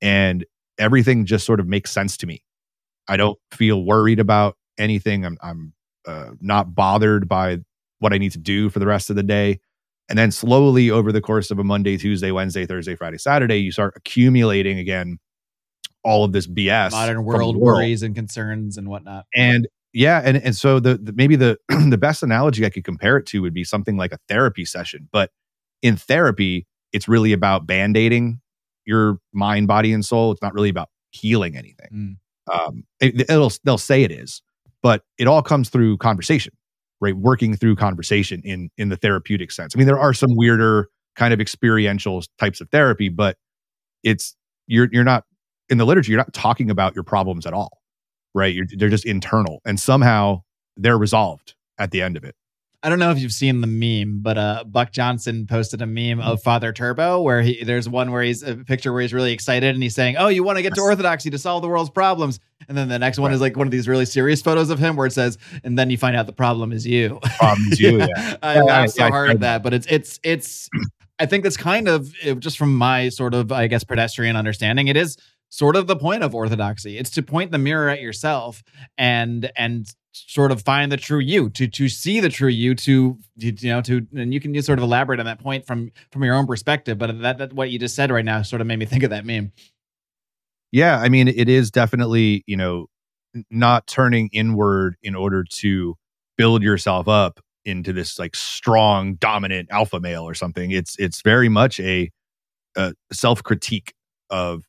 and 0.00 0.44
everything 0.78 1.24
just 1.24 1.46
sort 1.46 1.60
of 1.60 1.66
makes 1.66 1.90
sense 1.90 2.16
to 2.18 2.26
me. 2.26 2.42
I 3.08 3.16
don't 3.16 3.38
feel 3.52 3.84
worried 3.84 4.20
about 4.20 4.56
anything. 4.78 5.24
I'm 5.24 5.38
I'm 5.40 5.72
uh, 6.06 6.30
not 6.40 6.74
bothered 6.74 7.28
by 7.28 7.58
what 8.04 8.12
I 8.12 8.18
need 8.18 8.32
to 8.32 8.38
do 8.38 8.68
for 8.68 8.78
the 8.78 8.86
rest 8.86 9.08
of 9.08 9.16
the 9.16 9.22
day. 9.22 9.58
And 10.10 10.18
then 10.18 10.30
slowly 10.30 10.90
over 10.90 11.10
the 11.10 11.22
course 11.22 11.50
of 11.50 11.58
a 11.58 11.64
Monday, 11.64 11.96
Tuesday, 11.96 12.30
Wednesday, 12.30 12.66
Thursday, 12.66 12.94
Friday, 12.94 13.16
Saturday, 13.16 13.56
you 13.56 13.72
start 13.72 13.94
accumulating 13.96 14.78
again 14.78 15.18
all 16.04 16.24
of 16.24 16.32
this 16.32 16.46
BS. 16.46 16.90
Modern 16.90 17.24
world, 17.24 17.56
world, 17.56 17.56
worries 17.56 18.02
and 18.02 18.14
concerns 18.14 18.76
and 18.76 18.88
whatnot. 18.88 19.24
And 19.34 19.66
yeah, 19.94 20.20
and, 20.22 20.36
and 20.36 20.54
so 20.54 20.78
the, 20.78 20.98
the 20.98 21.14
maybe 21.14 21.36
the 21.36 21.58
the 21.88 21.96
best 21.96 22.22
analogy 22.22 22.66
I 22.66 22.70
could 22.70 22.84
compare 22.84 23.16
it 23.16 23.24
to 23.28 23.40
would 23.40 23.54
be 23.54 23.64
something 23.64 23.96
like 23.96 24.12
a 24.12 24.18
therapy 24.28 24.66
session. 24.66 25.08
But 25.10 25.30
in 25.80 25.96
therapy, 25.96 26.66
it's 26.92 27.08
really 27.08 27.32
about 27.32 27.66
band-aiding 27.66 28.40
your 28.84 29.18
mind, 29.32 29.66
body, 29.66 29.94
and 29.94 30.04
soul. 30.04 30.32
It's 30.32 30.42
not 30.42 30.52
really 30.52 30.68
about 30.68 30.90
healing 31.12 31.56
anything. 31.56 32.18
Mm. 32.50 32.56
Um, 32.66 32.84
it, 33.00 33.30
it'll 33.30 33.52
they'll 33.64 33.78
say 33.78 34.02
it 34.02 34.12
is, 34.12 34.42
but 34.82 35.02
it 35.16 35.26
all 35.26 35.42
comes 35.42 35.70
through 35.70 35.96
conversation 35.96 36.52
right 37.00 37.16
working 37.16 37.56
through 37.56 37.76
conversation 37.76 38.40
in 38.44 38.70
in 38.76 38.88
the 38.88 38.96
therapeutic 38.96 39.50
sense. 39.52 39.74
I 39.74 39.78
mean 39.78 39.86
there 39.86 39.98
are 39.98 40.14
some 40.14 40.36
weirder 40.36 40.88
kind 41.16 41.32
of 41.32 41.40
experiential 41.40 42.22
types 42.38 42.60
of 42.60 42.68
therapy 42.70 43.08
but 43.08 43.36
it's 44.02 44.36
you're 44.66 44.88
you're 44.90 45.04
not 45.04 45.24
in 45.68 45.78
the 45.78 45.84
liturgy 45.84 46.10
you're 46.10 46.18
not 46.18 46.32
talking 46.32 46.70
about 46.70 46.94
your 46.94 47.04
problems 47.04 47.46
at 47.46 47.52
all 47.52 47.80
right? 48.34 48.54
You're, 48.54 48.66
they're 48.76 48.88
just 48.88 49.06
internal 49.06 49.60
and 49.64 49.78
somehow 49.78 50.42
they're 50.76 50.98
resolved 50.98 51.54
at 51.78 51.92
the 51.92 52.02
end 52.02 52.16
of 52.16 52.24
it 52.24 52.34
I 52.84 52.90
don't 52.90 52.98
know 52.98 53.10
if 53.10 53.18
you've 53.18 53.32
seen 53.32 53.62
the 53.62 53.66
meme, 53.66 54.18
but 54.20 54.36
uh, 54.36 54.64
Buck 54.64 54.92
Johnson 54.92 55.46
posted 55.46 55.80
a 55.80 55.86
meme 55.86 56.20
of 56.20 56.42
Father 56.42 56.70
Turbo 56.70 57.22
where 57.22 57.40
he 57.40 57.64
there's 57.64 57.88
one 57.88 58.12
where 58.12 58.22
he's 58.22 58.42
a 58.42 58.56
picture 58.56 58.92
where 58.92 59.00
he's 59.00 59.14
really 59.14 59.32
excited 59.32 59.74
and 59.74 59.82
he's 59.82 59.94
saying, 59.94 60.16
"Oh, 60.18 60.28
you 60.28 60.44
want 60.44 60.58
to 60.58 60.62
get 60.62 60.74
to 60.74 60.82
orthodoxy 60.82 61.30
to 61.30 61.38
solve 61.38 61.62
the 61.62 61.68
world's 61.68 61.88
problems," 61.88 62.40
and 62.68 62.76
then 62.76 62.88
the 62.88 62.98
next 62.98 63.18
one 63.18 63.30
right. 63.30 63.34
is 63.34 63.40
like 63.40 63.56
one 63.56 63.66
of 63.66 63.70
these 63.70 63.88
really 63.88 64.04
serious 64.04 64.42
photos 64.42 64.68
of 64.68 64.78
him 64.78 64.96
where 64.96 65.06
it 65.06 65.14
says, 65.14 65.38
"And 65.64 65.78
then 65.78 65.88
you 65.88 65.96
find 65.96 66.14
out 66.14 66.26
the 66.26 66.34
problem 66.34 66.72
is 66.72 66.86
you." 66.86 67.20
Problem 67.38 67.72
is 67.72 67.80
you. 67.80 68.00
Yeah, 68.00 68.36
I 68.42 68.60
laugh 68.60 68.90
so 68.90 69.08
hard 69.08 69.30
at 69.30 69.40
that, 69.40 69.62
but 69.62 69.72
it's 69.72 69.86
it's 69.88 70.20
it's. 70.22 70.68
I 71.18 71.24
think 71.24 71.44
that's 71.44 71.56
kind 71.56 71.88
of 71.88 72.12
just 72.38 72.58
from 72.58 72.76
my 72.76 73.08
sort 73.08 73.32
of 73.32 73.50
I 73.50 73.66
guess 73.66 73.82
pedestrian 73.82 74.36
understanding. 74.36 74.88
It 74.88 74.96
is 74.98 75.16
sort 75.48 75.76
of 75.76 75.86
the 75.86 75.96
point 75.96 76.22
of 76.22 76.34
orthodoxy. 76.34 76.98
It's 76.98 77.10
to 77.10 77.22
point 77.22 77.50
the 77.50 77.58
mirror 77.58 77.88
at 77.88 78.02
yourself 78.02 78.62
and 78.98 79.50
and 79.56 79.86
sort 80.14 80.52
of 80.52 80.62
find 80.62 80.92
the 80.92 80.96
true 80.96 81.18
you 81.18 81.50
to 81.50 81.66
to 81.66 81.88
see 81.88 82.20
the 82.20 82.28
true 82.28 82.48
you 82.48 82.74
to 82.74 83.18
you 83.36 83.52
know 83.64 83.80
to 83.80 84.06
and 84.14 84.32
you 84.32 84.40
can 84.40 84.54
just 84.54 84.66
sort 84.66 84.78
of 84.78 84.82
elaborate 84.84 85.18
on 85.18 85.26
that 85.26 85.40
point 85.40 85.66
from 85.66 85.90
from 86.12 86.22
your 86.22 86.34
own 86.34 86.46
perspective 86.46 86.98
but 86.98 87.20
that, 87.20 87.38
that 87.38 87.52
what 87.52 87.70
you 87.70 87.78
just 87.78 87.96
said 87.96 88.10
right 88.10 88.24
now 88.24 88.40
sort 88.42 88.60
of 88.60 88.66
made 88.66 88.78
me 88.78 88.86
think 88.86 89.02
of 89.02 89.10
that 89.10 89.26
meme. 89.26 89.52
Yeah 90.70 90.98
i 90.98 91.08
mean 91.08 91.28
it 91.28 91.48
is 91.48 91.70
definitely 91.70 92.44
you 92.46 92.56
know 92.56 92.86
not 93.50 93.86
turning 93.88 94.28
inward 94.32 94.96
in 95.02 95.16
order 95.16 95.42
to 95.42 95.96
build 96.38 96.62
yourself 96.62 97.08
up 97.08 97.40
into 97.64 97.92
this 97.92 98.18
like 98.18 98.36
strong 98.36 99.14
dominant 99.14 99.68
alpha 99.72 99.98
male 99.98 100.22
or 100.28 100.34
something. 100.34 100.70
It's 100.70 100.96
it's 100.98 101.22
very 101.22 101.48
much 101.48 101.80
a, 101.80 102.10
a 102.76 102.92
self 103.12 103.42
critique 103.42 103.94
of 104.30 104.64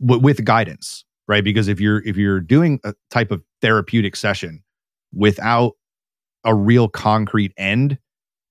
w- 0.00 0.22
with 0.22 0.44
guidance 0.44 1.06
right? 1.28 1.44
Because 1.44 1.68
if 1.68 1.80
you're 1.80 2.02
if 2.04 2.16
you're 2.16 2.40
doing 2.40 2.80
a 2.84 2.94
type 3.10 3.30
of 3.30 3.42
therapeutic 3.60 4.16
session 4.16 4.62
without 5.16 5.72
a 6.44 6.54
real 6.54 6.88
concrete 6.88 7.52
end, 7.56 7.98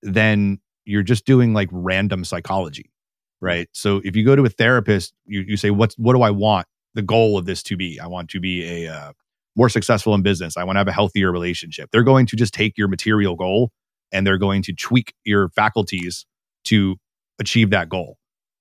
then 0.02 0.60
you're 0.84 1.02
just 1.02 1.24
doing 1.24 1.54
like 1.54 1.68
random 1.72 2.24
psychology, 2.24 2.90
right? 3.40 3.68
So 3.72 4.02
if 4.04 4.16
you 4.16 4.24
go 4.24 4.36
to 4.36 4.44
a 4.44 4.48
therapist, 4.48 5.14
you, 5.24 5.44
you 5.46 5.56
say, 5.56 5.70
"What's 5.70 5.96
what 5.96 6.14
do 6.14 6.22
I 6.22 6.30
want 6.30 6.66
the 6.94 7.02
goal 7.02 7.38
of 7.38 7.46
this 7.46 7.62
to 7.64 7.76
be? 7.76 7.98
I 8.00 8.06
want 8.06 8.28
to 8.30 8.40
be 8.40 8.84
a 8.84 8.92
uh, 8.92 9.12
more 9.54 9.68
successful 9.68 10.14
in 10.14 10.22
business. 10.22 10.56
I 10.56 10.64
want 10.64 10.76
to 10.76 10.80
have 10.80 10.88
a 10.88 10.92
healthier 10.92 11.32
relationship." 11.32 11.90
They're 11.92 12.02
going 12.02 12.26
to 12.26 12.36
just 12.36 12.52
take 12.52 12.76
your 12.76 12.88
material 12.88 13.36
goal 13.36 13.70
and 14.12 14.26
they're 14.26 14.38
going 14.38 14.62
to 14.62 14.72
tweak 14.72 15.14
your 15.24 15.48
faculties 15.50 16.26
to 16.64 16.96
achieve 17.38 17.70
that 17.70 17.88
goal. 17.88 18.18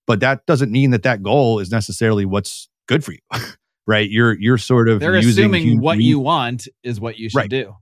But 0.07 0.19
that 0.19 0.45
doesn't 0.45 0.71
mean 0.71 0.91
that 0.91 1.03
that 1.03 1.23
goal 1.23 1.59
is 1.59 1.71
necessarily 1.71 2.25
what's 2.25 2.69
good 2.87 3.03
for 3.03 3.11
you. 3.13 3.19
right? 3.87 4.09
You're 4.09 4.33
you're 4.39 4.57
sort 4.57 4.87
of 4.87 4.99
they're 4.99 5.15
assuming 5.15 5.81
what 5.81 5.99
you 5.99 6.19
want 6.19 6.67
is 6.83 6.99
what 6.99 7.17
you 7.17 7.29
should 7.29 7.37
right. 7.37 7.49
do 7.49 7.75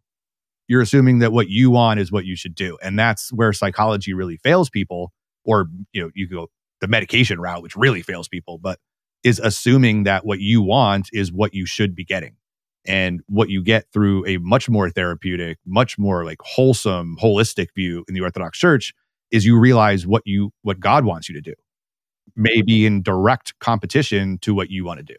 you're 0.68 0.82
assuming 0.82 1.20
that 1.20 1.32
what 1.32 1.49
you 1.49 1.70
want 1.70 1.99
is 1.99 2.11
what 2.11 2.26
you 2.26 2.36
should 2.36 2.55
do. 2.55 2.78
And 2.82 2.97
that's 2.97 3.32
where 3.34 3.53
psychology 3.53 4.14
really 4.14 4.38
fails 4.38 4.70
people, 4.70 5.11
or 5.43 5.68
you 5.91 6.01
know, 6.01 6.09
you 6.16 6.28
go 6.28 6.47
the 6.82 6.88
medication 6.88 7.39
route, 7.39 7.64
which 7.64 7.76
really 7.76 8.01
fails 8.01 8.28
people, 8.28 8.57
but 8.57 8.80
is 9.24 9.39
assuming 9.39 10.03
that 10.03 10.26
what 10.26 10.39
you 10.39 10.61
want 10.61 11.09
is 11.14 11.32
what 11.32 11.53
you 11.53 11.66
should 11.66 11.95
be 11.95 12.03
getting. 12.03 12.36
And 12.86 13.22
what 13.28 13.49
you 13.49 13.64
get 13.64 13.86
through 13.93 14.28
a 14.28 14.38
much 14.39 14.70
more 14.70 14.89
therapeutic, 14.89 15.57
much 15.66 15.97
more 15.97 16.26
like 16.26 16.39
wholesome, 16.41 17.16
holistic 17.22 17.68
view 17.74 18.03
in 18.09 18.14
the 18.14 18.20
Orthodox 18.20 18.59
Church 18.59 18.93
is 19.32 19.45
you 19.45 19.57
realize 19.57 20.05
what 20.05 20.24
you 20.26 20.51
what 20.64 20.82
God 20.82 21.05
wants 21.05 21.30
you 21.30 21.36
to 21.36 21.41
do. 21.41 21.53
Maybe 22.36 22.86
in 22.86 23.01
direct 23.01 23.57
competition 23.59 24.38
to 24.39 24.53
what 24.53 24.70
you 24.70 24.84
want 24.84 24.97
to 24.99 25.03
do. 25.03 25.16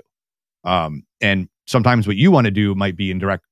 Um, 0.69 1.05
and 1.23 1.49
sometimes 1.67 2.07
what 2.07 2.17
you 2.17 2.31
want 2.31 2.45
to 2.47 2.51
do 2.51 2.75
might 2.75 2.97
be 2.97 3.11
in 3.11 3.19
direct 3.19 3.47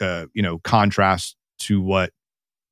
uh, 0.00 0.26
you 0.34 0.42
know, 0.42 0.58
contrast 0.58 1.36
to 1.60 1.80
what 1.80 2.10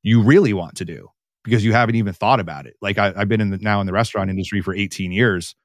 you 0.03 0.21
really 0.21 0.53
want 0.53 0.75
to 0.77 0.85
do 0.85 1.09
because 1.43 1.63
you 1.63 1.73
haven't 1.73 1.95
even 1.95 2.13
thought 2.13 2.39
about 2.39 2.65
it. 2.65 2.75
Like 2.81 2.97
I, 2.97 3.13
have 3.17 3.27
been 3.27 3.41
in 3.41 3.51
the, 3.51 3.57
now 3.57 3.79
in 3.79 3.87
the 3.87 3.93
restaurant 3.93 4.29
industry 4.29 4.61
for 4.61 4.75
18 4.75 5.11
years. 5.11 5.55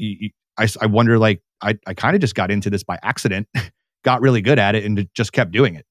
I, 0.00 0.68
I 0.80 0.86
wonder, 0.86 1.18
like, 1.18 1.40
I, 1.62 1.78
I 1.86 1.94
kind 1.94 2.14
of 2.14 2.20
just 2.20 2.34
got 2.34 2.50
into 2.50 2.68
this 2.68 2.84
by 2.84 2.98
accident, 3.02 3.48
got 4.04 4.20
really 4.20 4.42
good 4.42 4.58
at 4.58 4.74
it, 4.74 4.84
and 4.84 5.08
just 5.14 5.32
kept 5.32 5.52
doing 5.52 5.76
it. 5.76 5.86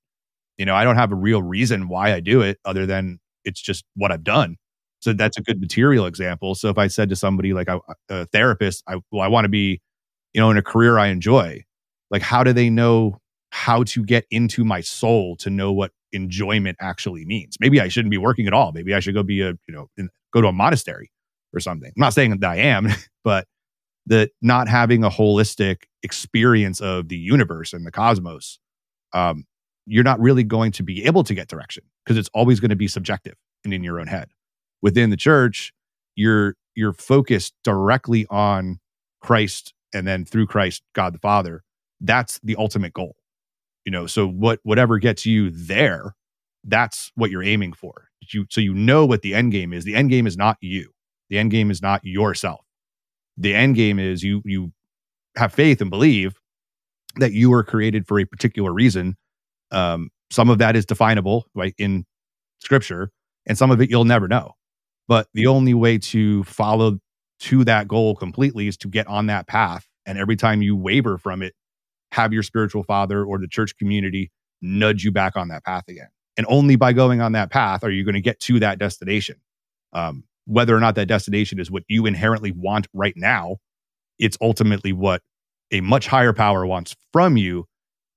You 0.57 0.65
know, 0.65 0.75
I 0.75 0.83
don't 0.83 0.97
have 0.97 1.11
a 1.11 1.15
real 1.15 1.41
reason 1.41 1.87
why 1.87 2.13
I 2.13 2.19
do 2.19 2.41
it 2.41 2.59
other 2.63 2.85
than 2.85 3.19
it's 3.43 3.61
just 3.61 3.85
what 3.95 4.11
I've 4.11 4.23
done. 4.23 4.57
So 4.99 5.11
that's 5.11 5.37
a 5.37 5.41
good 5.41 5.59
material 5.59 6.05
example. 6.05 6.55
So 6.55 6.69
if 6.69 6.77
I 6.77 6.87
said 6.87 7.09
to 7.09 7.15
somebody 7.15 7.53
like 7.53 7.67
a, 7.67 7.79
a 8.09 8.25
therapist, 8.27 8.83
I 8.87 8.97
well, 9.11 9.21
I 9.21 9.27
want 9.27 9.45
to 9.45 9.49
be, 9.49 9.81
you 10.33 10.39
know, 10.39 10.49
in 10.49 10.57
a 10.57 10.61
career 10.61 10.97
I 10.97 11.07
enjoy. 11.07 11.63
Like, 12.09 12.21
how 12.21 12.43
do 12.43 12.53
they 12.53 12.69
know 12.69 13.17
how 13.53 13.83
to 13.83 14.03
get 14.03 14.25
into 14.31 14.65
my 14.65 14.81
soul 14.81 15.35
to 15.35 15.49
know 15.49 15.71
what 15.71 15.91
enjoyment 16.11 16.75
actually 16.81 17.23
means? 17.23 17.55
Maybe 17.59 17.79
I 17.79 17.87
shouldn't 17.87 18.09
be 18.09 18.17
working 18.17 18.47
at 18.47 18.53
all. 18.53 18.71
Maybe 18.71 18.95
I 18.95 18.99
should 18.99 19.13
go 19.13 19.21
be 19.21 19.41
a, 19.41 19.49
you 19.67 19.73
know, 19.73 19.89
in, 19.95 20.09
go 20.33 20.41
to 20.41 20.47
a 20.47 20.51
monastery 20.51 21.11
or 21.53 21.59
something. 21.59 21.89
I'm 21.89 22.01
not 22.01 22.15
saying 22.15 22.31
that 22.39 22.49
I 22.49 22.57
am, 22.57 22.87
but 23.23 23.45
that 24.07 24.31
not 24.41 24.67
having 24.67 25.03
a 25.03 25.09
holistic 25.09 25.83
experience 26.01 26.81
of 26.81 27.09
the 27.09 27.15
universe 27.15 27.73
and 27.73 27.85
the 27.85 27.91
cosmos, 27.91 28.57
um, 29.13 29.45
you're 29.85 30.03
not 30.03 30.19
really 30.19 30.43
going 30.43 30.71
to 30.71 30.83
be 30.83 31.05
able 31.05 31.23
to 31.23 31.35
get 31.35 31.47
direction 31.47 31.83
because 32.03 32.17
it's 32.17 32.29
always 32.33 32.59
going 32.59 32.71
to 32.71 32.75
be 32.75 32.87
subjective 32.87 33.35
and 33.63 33.71
in 33.71 33.83
your 33.83 33.99
own 33.99 34.07
head. 34.07 34.29
Within 34.81 35.11
the 35.11 35.17
church, 35.17 35.71
you're 36.15 36.55
you're 36.73 36.93
focused 36.93 37.53
directly 37.63 38.25
on 38.31 38.79
Christ 39.21 39.75
and 39.93 40.07
then 40.07 40.25
through 40.25 40.47
Christ, 40.47 40.81
God 40.93 41.13
the 41.13 41.19
Father. 41.19 41.63
That's 42.01 42.39
the 42.43 42.55
ultimate 42.55 42.93
goal. 42.93 43.15
You 43.85 43.91
know, 43.91 44.07
so 44.07 44.27
what 44.27 44.59
whatever 44.63 44.97
gets 44.97 45.25
you 45.25 45.49
there, 45.49 46.15
that's 46.63 47.11
what 47.15 47.31
you're 47.31 47.43
aiming 47.43 47.73
for. 47.73 48.07
You 48.31 48.45
so 48.49 48.61
you 48.61 48.73
know 48.73 49.05
what 49.05 49.21
the 49.21 49.33
end 49.33 49.51
game 49.51 49.73
is. 49.73 49.83
The 49.83 49.95
end 49.95 50.09
game 50.09 50.27
is 50.27 50.37
not 50.37 50.57
you. 50.61 50.91
The 51.29 51.37
end 51.37 51.51
game 51.51 51.69
is 51.71 51.81
not 51.81 52.01
yourself. 52.03 52.65
The 53.37 53.53
end 53.53 53.75
game 53.75 53.99
is 53.99 54.23
you 54.23 54.41
you 54.45 54.71
have 55.35 55.53
faith 55.53 55.81
and 55.81 55.89
believe 55.89 56.35
that 57.17 57.33
you 57.33 57.49
were 57.49 57.63
created 57.63 58.07
for 58.07 58.19
a 58.19 58.25
particular 58.25 58.71
reason. 58.73 59.17
Um, 59.71 60.09
some 60.31 60.49
of 60.49 60.57
that 60.59 60.75
is 60.75 60.85
definable, 60.85 61.45
right, 61.53 61.75
in 61.77 62.05
scripture, 62.59 63.11
and 63.45 63.57
some 63.57 63.71
of 63.71 63.81
it 63.81 63.89
you'll 63.89 64.05
never 64.05 64.27
know. 64.27 64.53
But 65.07 65.27
the 65.33 65.47
only 65.47 65.73
way 65.73 65.97
to 65.97 66.43
follow 66.45 66.99
to 67.41 67.63
that 67.65 67.87
goal 67.87 68.15
completely 68.15 68.67
is 68.67 68.77
to 68.77 68.87
get 68.87 69.07
on 69.07 69.27
that 69.27 69.47
path. 69.47 69.85
And 70.05 70.17
every 70.17 70.35
time 70.35 70.61
you 70.61 70.75
waver 70.75 71.17
from 71.17 71.41
it, 71.41 71.53
have 72.13 72.31
your 72.31 72.43
spiritual 72.43 72.83
father 72.83 73.25
or 73.25 73.39
the 73.39 73.47
church 73.47 73.75
community 73.77 74.31
nudge 74.61 75.03
you 75.03 75.11
back 75.11 75.35
on 75.35 75.47
that 75.47 75.63
path 75.65 75.83
again. 75.89 76.09
And 76.37 76.45
only 76.47 76.75
by 76.75 76.93
going 76.93 77.21
on 77.21 77.31
that 77.31 77.49
path 77.49 77.83
are 77.83 77.89
you 77.89 78.03
going 78.03 78.13
to 78.15 78.21
get 78.21 78.39
to 78.41 78.59
that 78.59 78.77
destination. 78.77 79.37
Um, 79.93 80.23
whether 80.45 80.75
or 80.75 80.79
not 80.79 80.95
that 80.95 81.07
destination 81.07 81.59
is 81.59 81.71
what 81.71 81.83
you 81.87 82.05
inherently 82.05 82.51
want 82.51 82.87
right 82.93 83.15
now, 83.15 83.57
it's 84.19 84.37
ultimately 84.41 84.93
what 84.93 85.21
a 85.71 85.81
much 85.81 86.05
higher 86.05 86.33
power 86.33 86.65
wants 86.65 86.95
from 87.11 87.35
you. 87.35 87.65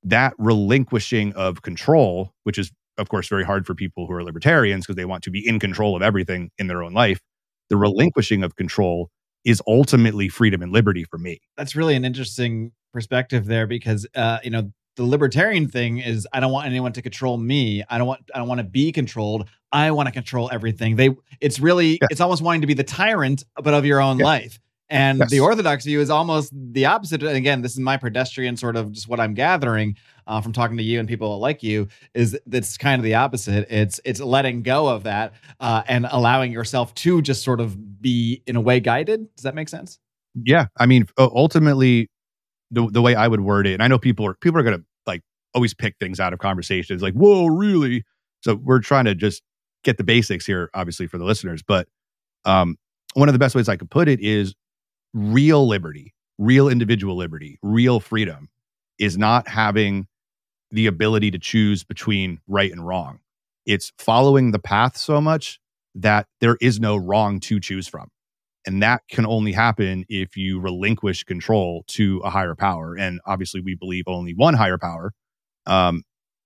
That 0.03 0.34
relinquishing 0.38 1.32
of 1.32 1.62
control, 1.62 2.32
which 2.44 2.59
is, 2.59 2.70
of 2.99 3.09
course, 3.09 3.28
very 3.28 3.44
hard 3.44 3.66
for 3.66 3.74
people 3.74 4.07
who 4.07 4.12
are 4.12 4.22
libertarians 4.22 4.84
because 4.84 4.97
they 4.97 5.05
want 5.05 5.24
to 5.24 5.30
be 5.30 5.47
in 5.47 5.59
control 5.59 5.97
of 5.97 6.03
everything 6.03 6.51
in 6.59 6.66
their 6.66 6.82
own 6.82 6.92
life. 6.92 7.20
The 7.70 7.76
relinquishing 7.76 8.44
of 8.44 8.57
control 8.57 9.11
is 9.44 9.62
ultimately 9.66 10.28
freedom 10.28 10.61
and 10.61 10.72
liberty 10.72 11.05
for 11.05 11.18
me. 11.18 11.40
That's 11.57 11.74
really 11.74 11.97
an 11.97 12.05
interesting 12.05 12.72
perspective 12.97 13.44
there 13.44 13.66
because, 13.66 14.07
uh, 14.14 14.38
you 14.42 14.51
know, 14.51 14.72
the 14.97 15.05
libertarian 15.05 15.68
thing 15.68 15.99
is 15.99 16.26
I 16.32 16.40
don't 16.40 16.53
want 16.53 16.66
anyone 16.66 16.92
to 16.94 17.03
control 17.03 17.36
me. 17.36 17.84
I 17.90 17.99
don't 17.99 18.07
want 18.07 18.22
I 18.34 18.38
don't 18.38 18.49
want 18.49 18.61
to 18.61 18.64
be 18.64 18.90
controlled. 18.90 19.49
I 19.70 19.90
want 19.90 20.07
to 20.07 20.12
control 20.12 20.49
everything. 20.51 20.97
They 20.97 21.14
it's 21.40 21.61
really 21.61 21.99
yeah. 22.01 22.09
it's 22.11 22.22
almost 22.22 22.42
wanting 22.42 22.62
to 22.62 22.66
be 22.66 22.74
the 22.74 22.84
tyrant 22.84 23.44
but 23.62 23.74
of 23.74 23.84
your 23.84 24.01
own 24.01 24.18
yeah. 24.18 24.24
life. 24.24 24.59
And 24.88 25.18
yes. 25.18 25.30
the 25.30 25.40
orthodox 25.40 25.84
view 25.84 26.01
is 26.01 26.11
almost 26.11 26.53
the 26.55 26.86
opposite. 26.86 27.22
And 27.22 27.36
again, 27.36 27.61
this 27.61 27.72
is 27.72 27.80
my 27.80 27.97
pedestrian 27.97 28.57
sort 28.57 28.76
of 28.76 28.92
just 28.92 29.09
what 29.09 29.18
I'm 29.18 29.34
gathering 29.34 29.97
uh, 30.26 30.40
from 30.40 30.53
talking 30.53 30.76
to 30.76 30.82
you 30.82 31.01
and 31.01 31.09
people 31.09 31.38
like 31.40 31.62
you 31.62 31.88
is 32.14 32.38
that's 32.47 32.78
kind 32.78 32.99
of 32.99 33.05
the 33.05 33.14
opposite. 33.14 33.70
It's 33.70 34.01
it's 34.05 34.20
letting 34.20 34.62
go 34.62 34.88
of 34.88 35.03
that 35.03 35.34
uh, 35.61 35.82
and 35.88 36.07
allowing 36.11 36.53
yourself 36.53 36.94
to 36.94 37.20
just 37.20 37.42
sort 37.42 37.61
of 37.61 38.01
be 38.01 38.42
in 38.47 38.57
a 38.57 38.61
way 38.61 38.80
guided. 38.80 39.34
Does 39.36 39.42
that 39.42 39.55
make 39.55 39.68
sense? 39.68 39.99
Yeah, 40.44 40.66
I 40.76 40.86
mean, 40.86 41.07
ultimately, 41.18 42.11
the 42.70 42.88
the 42.90 43.02
way 43.02 43.14
I 43.14 43.28
would 43.28 43.40
word 43.40 43.66
it, 43.66 43.74
and 43.74 43.82
I 43.82 43.88
know 43.88 43.98
people 43.98 44.26
are 44.26 44.34
people 44.34 44.60
are 44.60 44.62
gonna 44.62 44.82
like 45.06 45.22
always 45.54 45.74
pick 45.74 45.96
things 45.98 46.20
out 46.20 46.32
of 46.32 46.38
conversations, 46.38 47.02
like, 47.02 47.14
whoa, 47.14 47.46
really? 47.46 48.04
So 48.40 48.54
we're 48.56 48.80
trying 48.80 49.06
to 49.06 49.14
just 49.14 49.42
get 49.84 49.96
the 49.98 50.04
basics 50.04 50.46
here, 50.46 50.70
obviously, 50.74 51.06
for 51.06 51.18
the 51.18 51.24
listeners. 51.24 51.62
But 51.62 51.88
um, 52.44 52.76
one 53.14 53.28
of 53.28 53.32
the 53.32 53.38
best 53.38 53.54
ways 53.54 53.68
I 53.68 53.76
could 53.76 53.90
put 53.90 54.08
it 54.08 54.20
is 54.20 54.54
real 55.14 55.66
liberty, 55.66 56.14
real 56.38 56.68
individual 56.68 57.16
liberty, 57.16 57.58
real 57.62 58.00
freedom 58.00 58.48
is 58.98 59.16
not 59.16 59.48
having 59.48 60.06
the 60.70 60.86
ability 60.86 61.30
to 61.30 61.38
choose 61.38 61.84
between 61.84 62.40
right 62.46 62.70
and 62.70 62.86
wrong. 62.86 63.20
It's 63.64 63.92
following 63.98 64.50
the 64.50 64.58
path 64.58 64.96
so 64.96 65.20
much 65.20 65.60
that 65.94 66.26
there 66.40 66.56
is 66.60 66.78
no 66.78 66.96
wrong 66.96 67.40
to 67.40 67.58
choose 67.58 67.88
from. 67.88 68.10
And 68.66 68.82
that 68.82 69.02
can 69.08 69.24
only 69.24 69.52
happen 69.52 70.04
if 70.08 70.36
you 70.36 70.60
relinquish 70.60 71.22
control 71.24 71.84
to 71.88 72.20
a 72.24 72.30
higher 72.30 72.56
power. 72.56 72.96
And 72.98 73.20
obviously, 73.24 73.60
we 73.60 73.76
believe 73.76 74.04
only 74.08 74.34
one 74.34 74.54
higher 74.54 74.78
power. 74.78 75.12
Um, 75.66 76.02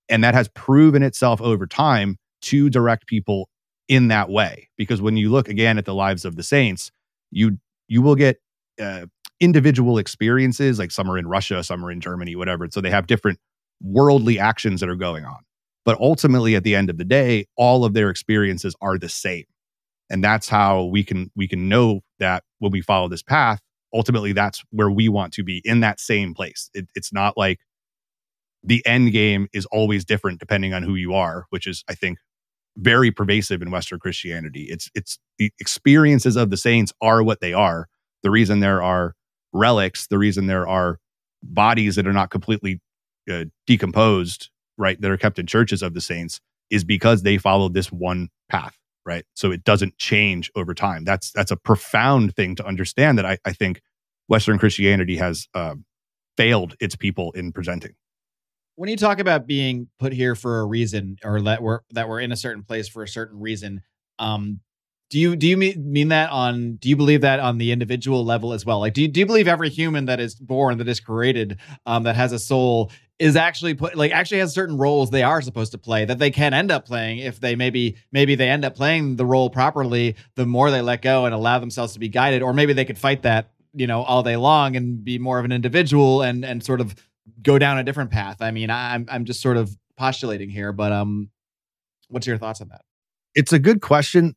and 0.07 0.23
that 0.23 0.35
has 0.35 0.47
proven 0.49 1.01
itself 1.03 1.41
over 1.41 1.65
time 1.65 2.17
to 2.43 2.69
direct 2.69 3.07
people 3.07 3.49
in 3.87 4.09
that 4.09 4.29
way. 4.29 4.69
Because 4.77 5.01
when 5.01 5.17
you 5.17 5.31
look 5.31 5.49
again 5.49 5.77
at 5.77 5.85
the 5.85 5.95
lives 5.95 6.23
of 6.23 6.35
the 6.35 6.43
saints, 6.43 6.91
you 7.31 7.57
you 7.87 8.01
will 8.01 8.15
get 8.15 8.37
uh, 8.79 9.07
individual 9.39 9.97
experiences. 9.97 10.79
Like 10.79 10.91
some 10.91 11.09
are 11.09 11.17
in 11.17 11.27
Russia, 11.27 11.63
some 11.63 11.83
are 11.83 11.91
in 11.91 12.01
Germany, 12.01 12.35
whatever. 12.35 12.67
So 12.71 12.81
they 12.81 12.91
have 12.91 13.07
different 13.07 13.39
worldly 13.81 14.39
actions 14.39 14.79
that 14.81 14.89
are 14.89 14.95
going 14.95 15.25
on. 15.25 15.39
But 15.83 15.99
ultimately, 15.99 16.55
at 16.55 16.63
the 16.63 16.75
end 16.75 16.91
of 16.91 16.97
the 16.97 17.03
day, 17.03 17.47
all 17.57 17.83
of 17.83 17.93
their 17.93 18.09
experiences 18.11 18.75
are 18.81 18.99
the 18.99 19.09
same 19.09 19.45
and 20.11 20.23
that's 20.23 20.49
how 20.49 20.83
we 20.83 21.03
can 21.03 21.31
we 21.35 21.47
can 21.47 21.69
know 21.69 22.01
that 22.19 22.43
when 22.59 22.71
we 22.71 22.81
follow 22.81 23.07
this 23.07 23.23
path 23.23 23.61
ultimately 23.93 24.33
that's 24.33 24.63
where 24.71 24.91
we 24.91 25.09
want 25.09 25.33
to 25.33 25.43
be 25.43 25.61
in 25.65 25.81
that 25.81 25.99
same 25.99 26.33
place. 26.33 26.69
It, 26.73 26.87
it's 26.95 27.11
not 27.11 27.37
like 27.37 27.59
the 28.63 28.85
end 28.85 29.11
game 29.11 29.47
is 29.53 29.65
always 29.67 30.05
different 30.05 30.39
depending 30.39 30.73
on 30.73 30.83
who 30.83 30.95
you 30.95 31.13
are 31.13 31.45
which 31.49 31.65
is 31.65 31.83
i 31.89 31.95
think 31.95 32.19
very 32.77 33.11
pervasive 33.11 33.61
in 33.61 33.71
western 33.71 33.99
christianity. 33.99 34.67
It's 34.69 34.89
it's 34.95 35.19
the 35.37 35.51
experiences 35.59 36.35
of 36.35 36.49
the 36.49 36.57
saints 36.57 36.93
are 37.01 37.23
what 37.23 37.41
they 37.41 37.53
are. 37.53 37.87
The 38.23 38.31
reason 38.31 38.59
there 38.59 38.81
are 38.81 39.13
relics 39.53 40.07
the 40.07 40.17
reason 40.17 40.47
there 40.47 40.67
are 40.67 40.99
bodies 41.43 41.95
that 41.95 42.07
are 42.07 42.13
not 42.13 42.29
completely 42.29 42.79
uh, 43.29 43.45
decomposed 43.67 44.49
right 44.77 44.99
that 45.01 45.11
are 45.11 45.17
kept 45.17 45.39
in 45.39 45.47
churches 45.47 45.81
of 45.81 45.93
the 45.93 46.01
saints 46.01 46.39
is 46.69 46.85
because 46.85 47.23
they 47.23 47.37
followed 47.37 47.73
this 47.73 47.91
one 47.91 48.29
path 48.47 48.77
right? 49.05 49.25
So 49.33 49.51
it 49.51 49.63
doesn't 49.63 49.97
change 49.97 50.51
over 50.55 50.73
time. 50.73 51.03
That's 51.03 51.31
that's 51.31 51.51
a 51.51 51.57
profound 51.57 52.35
thing 52.35 52.55
to 52.55 52.65
understand 52.65 53.17
that 53.17 53.25
I, 53.25 53.37
I 53.45 53.53
think 53.53 53.81
Western 54.27 54.57
Christianity 54.57 55.17
has 55.17 55.47
uh, 55.53 55.75
failed 56.37 56.75
its 56.79 56.95
people 56.95 57.31
in 57.31 57.51
presenting. 57.51 57.93
When 58.75 58.89
you 58.89 58.97
talk 58.97 59.19
about 59.19 59.47
being 59.47 59.87
put 59.99 60.13
here 60.13 60.33
for 60.35 60.59
a 60.59 60.65
reason, 60.65 61.17
or 61.23 61.41
that 61.41 61.61
we're 61.61 61.79
that 61.91 62.07
we're 62.07 62.19
in 62.19 62.31
a 62.31 62.37
certain 62.37 62.63
place 62.63 62.87
for 62.87 63.03
a 63.03 63.07
certain 63.07 63.39
reason, 63.39 63.81
um, 64.17 64.61
do 65.11 65.19
you 65.19 65.35
do 65.35 65.45
you 65.45 65.57
mean, 65.57 65.91
mean 65.91 66.07
that 66.07 66.31
on 66.31 66.77
do 66.77 66.89
you 66.89 66.95
believe 66.95 67.21
that 67.21 67.39
on 67.39 67.57
the 67.57 67.71
individual 67.71 68.23
level 68.25 68.53
as 68.53 68.65
well 68.65 68.79
like 68.79 68.93
do 68.93 69.01
you, 69.03 69.07
do 69.07 69.19
you 69.19 69.25
believe 69.25 69.47
every 69.47 69.69
human 69.69 70.05
that 70.05 70.19
is 70.19 70.35
born 70.35 70.77
that 70.77 70.87
is 70.87 70.99
created 70.99 71.59
um, 71.85 72.03
that 72.03 72.15
has 72.15 72.31
a 72.31 72.39
soul 72.39 72.89
is 73.21 73.35
actually 73.35 73.75
put 73.75 73.95
like 73.95 74.11
actually 74.11 74.39
has 74.39 74.51
certain 74.51 74.75
roles 74.79 75.11
they 75.11 75.21
are 75.21 75.43
supposed 75.43 75.71
to 75.71 75.77
play 75.77 76.05
that 76.05 76.17
they 76.17 76.31
can 76.31 76.55
end 76.55 76.71
up 76.71 76.87
playing 76.87 77.19
if 77.19 77.39
they 77.39 77.55
maybe 77.55 77.95
maybe 78.11 78.33
they 78.33 78.49
end 78.49 78.65
up 78.65 78.75
playing 78.75 79.15
the 79.15 79.25
role 79.25 79.47
properly 79.47 80.15
the 80.35 80.45
more 80.45 80.71
they 80.71 80.81
let 80.81 81.03
go 81.03 81.25
and 81.25 81.35
allow 81.35 81.59
themselves 81.59 81.93
to 81.93 81.99
be 81.99 82.09
guided 82.09 82.41
or 82.41 82.51
maybe 82.51 82.73
they 82.73 82.83
could 82.83 82.97
fight 82.97 83.21
that 83.21 83.51
you 83.73 83.85
know 83.85 84.01
all 84.01 84.23
day 84.23 84.35
long 84.35 84.75
and 84.75 85.03
be 85.03 85.19
more 85.19 85.37
of 85.37 85.45
an 85.45 85.51
individual 85.51 86.23
and 86.23 86.43
and 86.43 86.63
sort 86.63 86.81
of 86.81 86.95
go 87.43 87.59
down 87.59 87.77
a 87.77 87.83
different 87.83 88.09
path. 88.09 88.41
I 88.41 88.49
mean 88.49 88.71
i'm 88.71 89.05
i'm 89.07 89.23
just 89.23 89.39
sort 89.39 89.57
of 89.57 89.77
postulating 89.97 90.49
here 90.49 90.73
but 90.73 90.91
um 90.91 91.29
what's 92.09 92.25
your 92.25 92.39
thoughts 92.39 92.59
on 92.59 92.69
that? 92.69 92.81
It's 93.35 93.53
a 93.53 93.59
good 93.59 93.81
question. 93.81 94.35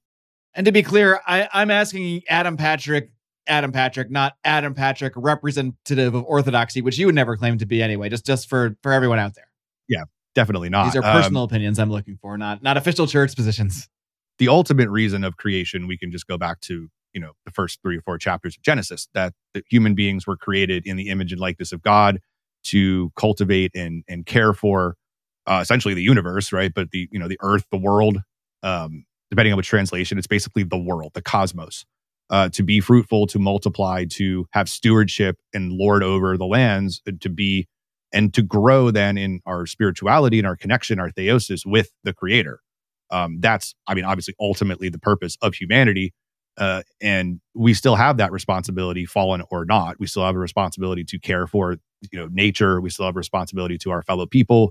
And 0.54 0.66
to 0.66 0.72
be 0.72 0.82
clear 0.82 1.20
I, 1.26 1.48
i'm 1.54 1.70
asking 1.70 2.20
adam 2.28 2.58
patrick 2.58 3.13
Adam 3.46 3.72
Patrick, 3.72 4.10
not 4.10 4.34
Adam 4.44 4.74
Patrick, 4.74 5.12
representative 5.16 6.14
of 6.14 6.24
orthodoxy, 6.24 6.82
which 6.82 6.98
you 6.98 7.06
would 7.06 7.14
never 7.14 7.36
claim 7.36 7.58
to 7.58 7.66
be 7.66 7.82
anyway. 7.82 8.08
Just 8.08 8.26
just 8.26 8.48
for 8.48 8.76
for 8.82 8.92
everyone 8.92 9.18
out 9.18 9.34
there. 9.34 9.48
Yeah, 9.88 10.04
definitely 10.34 10.70
not. 10.70 10.84
These 10.84 10.96
are 10.96 11.02
personal 11.02 11.42
um, 11.42 11.48
opinions 11.48 11.78
I'm 11.78 11.90
looking 11.90 12.18
for, 12.20 12.38
not 12.38 12.62
not 12.62 12.76
official 12.76 13.06
church 13.06 13.34
positions. 13.34 13.88
The 14.38 14.48
ultimate 14.48 14.90
reason 14.90 15.22
of 15.22 15.36
creation, 15.36 15.86
we 15.86 15.96
can 15.96 16.10
just 16.10 16.26
go 16.26 16.36
back 16.36 16.58
to 16.62 16.88
you 17.12 17.20
know 17.20 17.34
the 17.44 17.52
first 17.52 17.80
three 17.82 17.98
or 17.98 18.00
four 18.00 18.18
chapters 18.18 18.56
of 18.56 18.64
Genesis 18.64 19.06
that, 19.14 19.32
that 19.54 19.62
human 19.70 19.94
beings 19.94 20.26
were 20.26 20.36
created 20.36 20.84
in 20.84 20.96
the 20.96 21.08
image 21.08 21.30
and 21.30 21.40
likeness 21.40 21.70
of 21.70 21.82
God 21.82 22.18
to 22.64 23.12
cultivate 23.16 23.70
and 23.76 24.02
and 24.08 24.26
care 24.26 24.52
for 24.52 24.96
uh, 25.46 25.60
essentially 25.62 25.94
the 25.94 26.02
universe, 26.02 26.52
right? 26.52 26.74
But 26.74 26.90
the 26.90 27.08
you 27.12 27.18
know 27.20 27.28
the 27.28 27.38
earth, 27.42 27.64
the 27.70 27.78
world, 27.78 28.18
um, 28.64 29.04
depending 29.30 29.52
on 29.52 29.56
which 29.56 29.68
translation, 29.68 30.18
it's 30.18 30.26
basically 30.26 30.64
the 30.64 30.76
world, 30.76 31.12
the 31.14 31.22
cosmos 31.22 31.84
uh, 32.30 32.48
to 32.50 32.62
be 32.62 32.80
fruitful, 32.80 33.26
to 33.28 33.38
multiply, 33.38 34.04
to 34.04 34.46
have 34.52 34.68
stewardship 34.68 35.36
and 35.52 35.72
lord 35.72 36.02
over 36.02 36.36
the 36.36 36.46
lands, 36.46 37.02
uh, 37.06 37.12
to 37.20 37.28
be 37.28 37.68
and 38.12 38.32
to 38.32 38.42
grow 38.42 38.90
then 38.90 39.18
in 39.18 39.40
our 39.44 39.66
spirituality 39.66 40.38
and 40.38 40.46
our 40.46 40.56
connection, 40.56 41.00
our 41.00 41.10
theosis 41.10 41.66
with 41.66 41.90
the 42.04 42.12
Creator. 42.12 42.60
Um, 43.10 43.40
that's, 43.40 43.74
I 43.88 43.94
mean, 43.94 44.04
obviously, 44.04 44.34
ultimately 44.40 44.88
the 44.88 45.00
purpose 45.00 45.36
of 45.42 45.54
humanity. 45.54 46.14
Uh, 46.56 46.82
and 47.02 47.40
we 47.54 47.74
still 47.74 47.96
have 47.96 48.16
that 48.18 48.30
responsibility, 48.30 49.04
fallen 49.04 49.42
or 49.50 49.64
not. 49.64 49.98
We 49.98 50.06
still 50.06 50.24
have 50.24 50.36
a 50.36 50.38
responsibility 50.38 51.02
to 51.04 51.18
care 51.18 51.48
for, 51.48 51.76
you 52.12 52.18
know, 52.18 52.28
nature. 52.30 52.80
We 52.80 52.90
still 52.90 53.06
have 53.06 53.16
a 53.16 53.18
responsibility 53.18 53.76
to 53.78 53.90
our 53.90 54.02
fellow 54.02 54.26
people. 54.26 54.70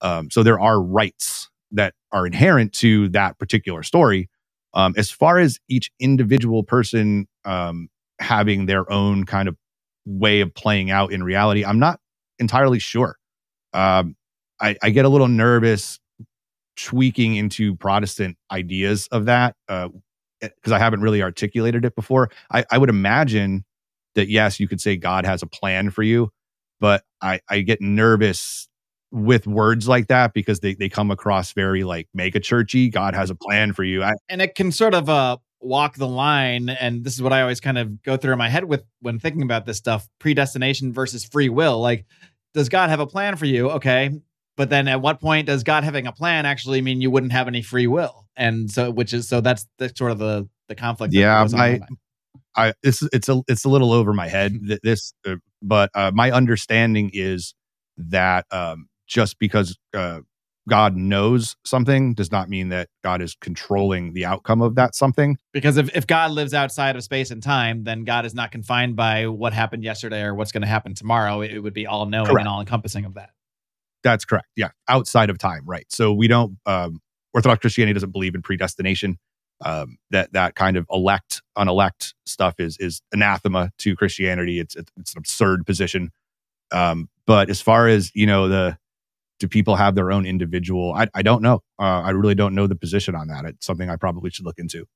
Um, 0.00 0.30
so 0.30 0.42
there 0.42 0.58
are 0.58 0.80
rights 0.80 1.50
that 1.72 1.92
are 2.12 2.26
inherent 2.26 2.72
to 2.74 3.10
that 3.10 3.38
particular 3.38 3.82
story. 3.82 4.30
Um, 4.74 4.94
as 4.96 5.10
far 5.10 5.38
as 5.38 5.58
each 5.68 5.90
individual 5.98 6.62
person 6.62 7.26
um, 7.44 7.88
having 8.20 8.66
their 8.66 8.90
own 8.92 9.24
kind 9.24 9.48
of 9.48 9.56
way 10.04 10.40
of 10.40 10.54
playing 10.54 10.90
out 10.90 11.12
in 11.12 11.22
reality, 11.22 11.64
I'm 11.64 11.78
not 11.78 12.00
entirely 12.38 12.78
sure. 12.78 13.16
Um, 13.72 14.16
I, 14.60 14.76
I, 14.82 14.90
get 14.90 15.04
a 15.04 15.08
little 15.08 15.28
nervous 15.28 16.00
tweaking 16.76 17.36
into 17.36 17.76
Protestant 17.76 18.36
ideas 18.50 19.08
of 19.08 19.26
that 19.26 19.56
because 19.68 19.92
uh, 20.72 20.74
I 20.74 20.78
haven't 20.78 21.02
really 21.02 21.22
articulated 21.22 21.84
it 21.84 21.94
before. 21.94 22.30
I, 22.50 22.64
I, 22.70 22.78
would 22.78 22.88
imagine 22.88 23.64
that 24.14 24.28
yes, 24.28 24.58
you 24.58 24.68
could 24.68 24.80
say 24.80 24.96
God 24.96 25.26
has 25.26 25.42
a 25.42 25.46
plan 25.46 25.90
for 25.90 26.02
you, 26.02 26.30
but 26.80 27.04
I, 27.20 27.40
I 27.48 27.60
get 27.60 27.80
nervous 27.80 28.67
with 29.10 29.46
words 29.46 29.88
like 29.88 30.08
that 30.08 30.34
because 30.34 30.60
they, 30.60 30.74
they 30.74 30.88
come 30.88 31.10
across 31.10 31.52
very 31.52 31.84
like 31.84 32.08
mega 32.12 32.40
churchy. 32.40 32.88
God 32.90 33.14
has 33.14 33.30
a 33.30 33.34
plan 33.34 33.72
for 33.72 33.84
you. 33.84 34.02
I, 34.02 34.14
and 34.28 34.42
it 34.42 34.54
can 34.54 34.72
sort 34.72 34.94
of 34.94 35.08
uh 35.08 35.38
walk 35.60 35.96
the 35.96 36.06
line 36.06 36.68
and 36.68 37.02
this 37.02 37.14
is 37.14 37.20
what 37.20 37.32
i 37.32 37.42
always 37.42 37.58
kind 37.58 37.78
of 37.78 38.00
go 38.04 38.16
through 38.16 38.30
in 38.30 38.38
my 38.38 38.48
head 38.48 38.62
with 38.62 38.84
when 39.00 39.18
thinking 39.18 39.42
about 39.42 39.66
this 39.66 39.76
stuff 39.76 40.06
predestination 40.20 40.92
versus 40.92 41.24
free 41.24 41.48
will. 41.48 41.80
Like 41.80 42.04
does 42.54 42.68
god 42.68 42.90
have 42.90 43.00
a 43.00 43.06
plan 43.06 43.36
for 43.36 43.46
you? 43.46 43.70
Okay. 43.70 44.10
But 44.56 44.70
then 44.70 44.88
at 44.88 45.00
what 45.00 45.20
point 45.20 45.46
does 45.46 45.64
god 45.64 45.84
having 45.84 46.06
a 46.06 46.12
plan 46.12 46.46
actually 46.46 46.82
mean 46.82 47.00
you 47.00 47.10
wouldn't 47.10 47.32
have 47.32 47.48
any 47.48 47.62
free 47.62 47.86
will? 47.86 48.26
And 48.36 48.70
so 48.70 48.90
which 48.90 49.12
is 49.12 49.28
so 49.28 49.40
that's 49.40 49.66
the 49.78 49.92
sort 49.96 50.12
of 50.12 50.18
the 50.18 50.48
the 50.68 50.74
conflict 50.74 51.14
yeah 51.14 51.46
i 51.56 51.80
i 52.54 52.74
it's 52.82 53.02
it's 53.12 53.28
a 53.28 53.40
it's 53.48 53.64
a 53.64 53.68
little 53.68 53.90
over 53.90 54.12
my 54.12 54.28
head 54.28 54.58
this 54.82 55.14
uh, 55.26 55.36
but 55.62 55.90
uh, 55.94 56.10
my 56.14 56.30
understanding 56.30 57.10
is 57.14 57.54
that 57.96 58.44
um 58.50 58.86
just 59.08 59.38
because 59.38 59.78
uh 59.94 60.20
God 60.68 60.96
knows 60.96 61.56
something 61.64 62.14
does 62.14 62.30
not 62.30 62.48
mean 62.48 62.68
that 62.68 62.90
God 63.02 63.22
is 63.22 63.34
controlling 63.40 64.12
the 64.12 64.26
outcome 64.26 64.60
of 64.60 64.74
that 64.76 64.94
something. 64.94 65.38
Because 65.52 65.78
if, 65.78 65.96
if 65.96 66.06
God 66.06 66.30
lives 66.30 66.54
outside 66.54 66.94
of 66.94 67.02
space 67.02 67.30
and 67.30 67.42
time, 67.42 67.84
then 67.84 68.04
God 68.04 68.26
is 68.26 68.34
not 68.34 68.52
confined 68.52 68.94
by 68.94 69.26
what 69.26 69.52
happened 69.52 69.82
yesterday 69.82 70.22
or 70.22 70.34
what's 70.34 70.52
going 70.52 70.60
to 70.60 70.68
happen 70.68 70.94
tomorrow. 70.94 71.40
It, 71.40 71.58
would 71.58 71.72
be 71.72 71.86
all 71.86 72.06
knowing 72.06 72.26
correct. 72.26 72.40
and 72.40 72.48
all 72.48 72.60
encompassing 72.60 73.06
of 73.06 73.14
that. 73.14 73.30
That's 74.04 74.24
correct. 74.24 74.48
Yeah. 74.54 74.68
Outside 74.86 75.30
of 75.30 75.38
time. 75.38 75.62
Right. 75.64 75.86
So 75.88 76.12
we 76.12 76.28
don't, 76.28 76.58
um, 76.66 77.00
Orthodox 77.34 77.60
Christianity 77.60 77.94
doesn't 77.94 78.12
believe 78.12 78.34
in 78.34 78.42
predestination. 78.42 79.18
Um, 79.64 79.98
that 80.10 80.32
that 80.34 80.54
kind 80.54 80.76
of 80.76 80.86
elect 80.88 81.42
unelect 81.56 82.14
stuff 82.24 82.60
is 82.60 82.76
is 82.78 83.02
anathema 83.12 83.72
to 83.78 83.96
Christianity. 83.96 84.60
It's 84.60 84.76
it's 84.76 85.14
an 85.14 85.18
absurd 85.18 85.66
position. 85.66 86.12
Um, 86.70 87.08
but 87.26 87.50
as 87.50 87.60
far 87.60 87.88
as 87.88 88.12
you 88.14 88.24
know 88.24 88.48
the 88.48 88.78
do 89.38 89.48
people 89.48 89.76
have 89.76 89.94
their 89.94 90.10
own 90.12 90.26
individual? 90.26 90.92
I, 90.94 91.08
I 91.14 91.22
don't 91.22 91.42
know. 91.42 91.62
Uh, 91.78 92.02
I 92.02 92.10
really 92.10 92.34
don't 92.34 92.54
know 92.54 92.66
the 92.66 92.76
position 92.76 93.14
on 93.14 93.28
that. 93.28 93.44
It's 93.44 93.66
something 93.66 93.88
I 93.88 93.96
probably 93.96 94.30
should 94.30 94.44
look 94.44 94.58
into. 94.58 94.86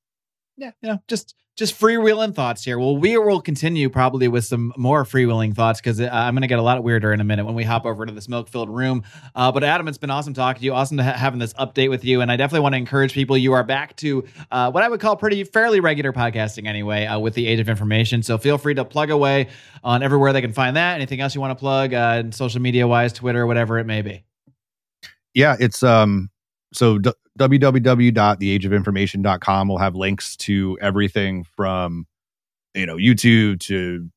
Yeah, 0.57 0.71
you 0.81 0.89
know, 0.89 0.99
just 1.07 1.35
just 1.55 1.79
freewheeling 1.79 2.33
thoughts 2.33 2.63
here. 2.63 2.79
Well, 2.79 2.97
we 2.97 3.15
will 3.17 3.39
continue 3.39 3.87
probably 3.87 4.27
with 4.27 4.43
some 4.43 4.73
more 4.75 5.03
freewheeling 5.03 5.53
thoughts 5.53 5.79
because 5.79 6.01
uh, 6.01 6.09
I'm 6.11 6.33
going 6.33 6.41
to 6.41 6.47
get 6.47 6.57
a 6.57 6.63
lot 6.63 6.83
weirder 6.83 7.13
in 7.13 7.21
a 7.21 7.23
minute 7.23 7.45
when 7.45 7.53
we 7.53 7.63
hop 7.63 7.85
over 7.85 8.07
to 8.07 8.11
this 8.11 8.23
smoke 8.23 8.49
filled 8.49 8.71
room. 8.71 9.03
Uh, 9.35 9.51
but 9.51 9.63
Adam, 9.63 9.87
it's 9.87 9.99
been 9.99 10.09
awesome 10.09 10.33
talking 10.33 10.61
to 10.61 10.65
you. 10.65 10.73
Awesome 10.73 10.97
to 10.97 11.03
ha- 11.03 11.13
having 11.13 11.39
this 11.39 11.53
update 11.53 11.91
with 11.91 12.03
you, 12.03 12.21
and 12.21 12.31
I 12.31 12.37
definitely 12.37 12.61
want 12.61 12.73
to 12.73 12.77
encourage 12.77 13.13
people. 13.13 13.37
You 13.37 13.53
are 13.53 13.63
back 13.63 13.95
to 13.97 14.25
uh, 14.49 14.71
what 14.71 14.83
I 14.83 14.89
would 14.89 14.99
call 14.99 15.15
pretty 15.15 15.43
fairly 15.43 15.79
regular 15.79 16.11
podcasting 16.11 16.67
anyway, 16.67 17.05
uh, 17.05 17.19
with 17.19 17.35
the 17.35 17.45
age 17.47 17.59
of 17.59 17.69
information. 17.69 18.23
So 18.23 18.39
feel 18.39 18.57
free 18.57 18.73
to 18.73 18.85
plug 18.85 19.11
away 19.11 19.49
on 19.83 20.01
everywhere 20.01 20.33
they 20.33 20.41
can 20.41 20.53
find 20.53 20.75
that. 20.75 20.95
Anything 20.95 21.21
else 21.21 21.35
you 21.35 21.41
want 21.41 21.51
to 21.51 21.59
plug, 21.59 21.93
uh, 21.93 22.31
social 22.31 22.61
media 22.61 22.87
wise, 22.87 23.13
Twitter, 23.13 23.45
whatever 23.45 23.77
it 23.77 23.85
may 23.85 24.01
be 24.01 24.23
yeah, 25.33 25.55
it's 25.59 25.83
um 25.83 26.29
so 26.73 26.97
d- 26.97 27.11
www.theageofinformation.com 27.39 29.67
will 29.67 29.79
have 29.79 29.95
links 29.95 30.37
to 30.37 30.77
everything 30.81 31.45
from 31.55 32.05
you 32.75 32.85
know 32.85 32.95
YouTube 32.95 33.59
to 33.61 34.07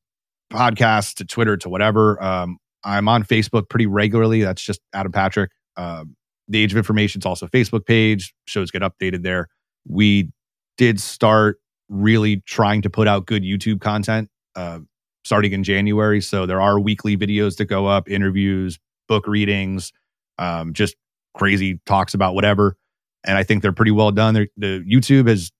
podcasts 0.51 1.15
to 1.15 1.25
Twitter 1.25 1.57
to 1.57 1.69
whatever. 1.69 2.21
Um, 2.23 2.57
I'm 2.83 3.07
on 3.07 3.23
Facebook 3.23 3.69
pretty 3.69 3.87
regularly. 3.87 4.41
That's 4.41 4.61
just 4.61 4.79
Adam 4.93 5.11
Patrick. 5.11 5.51
Um, 5.75 6.15
the 6.47 6.63
Age 6.63 6.71
of 6.71 6.77
Information 6.77 7.19
is 7.19 7.25
also 7.25 7.47
Facebook 7.47 7.85
page. 7.85 8.33
Shows 8.45 8.71
get 8.71 8.81
updated 8.81 9.23
there. 9.23 9.47
We 9.87 10.31
did 10.77 10.99
start 10.99 11.59
really 11.89 12.41
trying 12.45 12.81
to 12.83 12.89
put 12.89 13.07
out 13.07 13.25
good 13.25 13.43
YouTube 13.43 13.81
content 13.81 14.29
uh, 14.55 14.79
starting 15.23 15.53
in 15.53 15.63
January. 15.63 16.21
So 16.21 16.45
there 16.45 16.61
are 16.61 16.79
weekly 16.79 17.17
videos 17.17 17.57
that 17.57 17.65
go 17.65 17.85
up, 17.85 18.09
interviews, 18.09 18.79
book 19.07 19.27
readings, 19.27 19.91
um, 20.37 20.73
just 20.73 20.95
crazy 21.37 21.79
talks 21.85 22.13
about 22.13 22.35
whatever. 22.35 22.75
And 23.25 23.37
I 23.37 23.43
think 23.43 23.61
they're 23.61 23.73
pretty 23.73 23.91
well 23.91 24.11
done. 24.11 24.33
They're, 24.33 24.47
the 24.57 24.83
YouTube 24.89 25.27
has, 25.27 25.51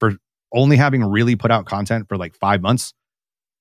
for 0.00 0.12
only 0.52 0.76
having 0.76 1.04
really 1.04 1.36
put 1.36 1.50
out 1.50 1.66
content 1.66 2.06
for 2.08 2.16
like 2.16 2.34
five 2.36 2.60
months, 2.60 2.92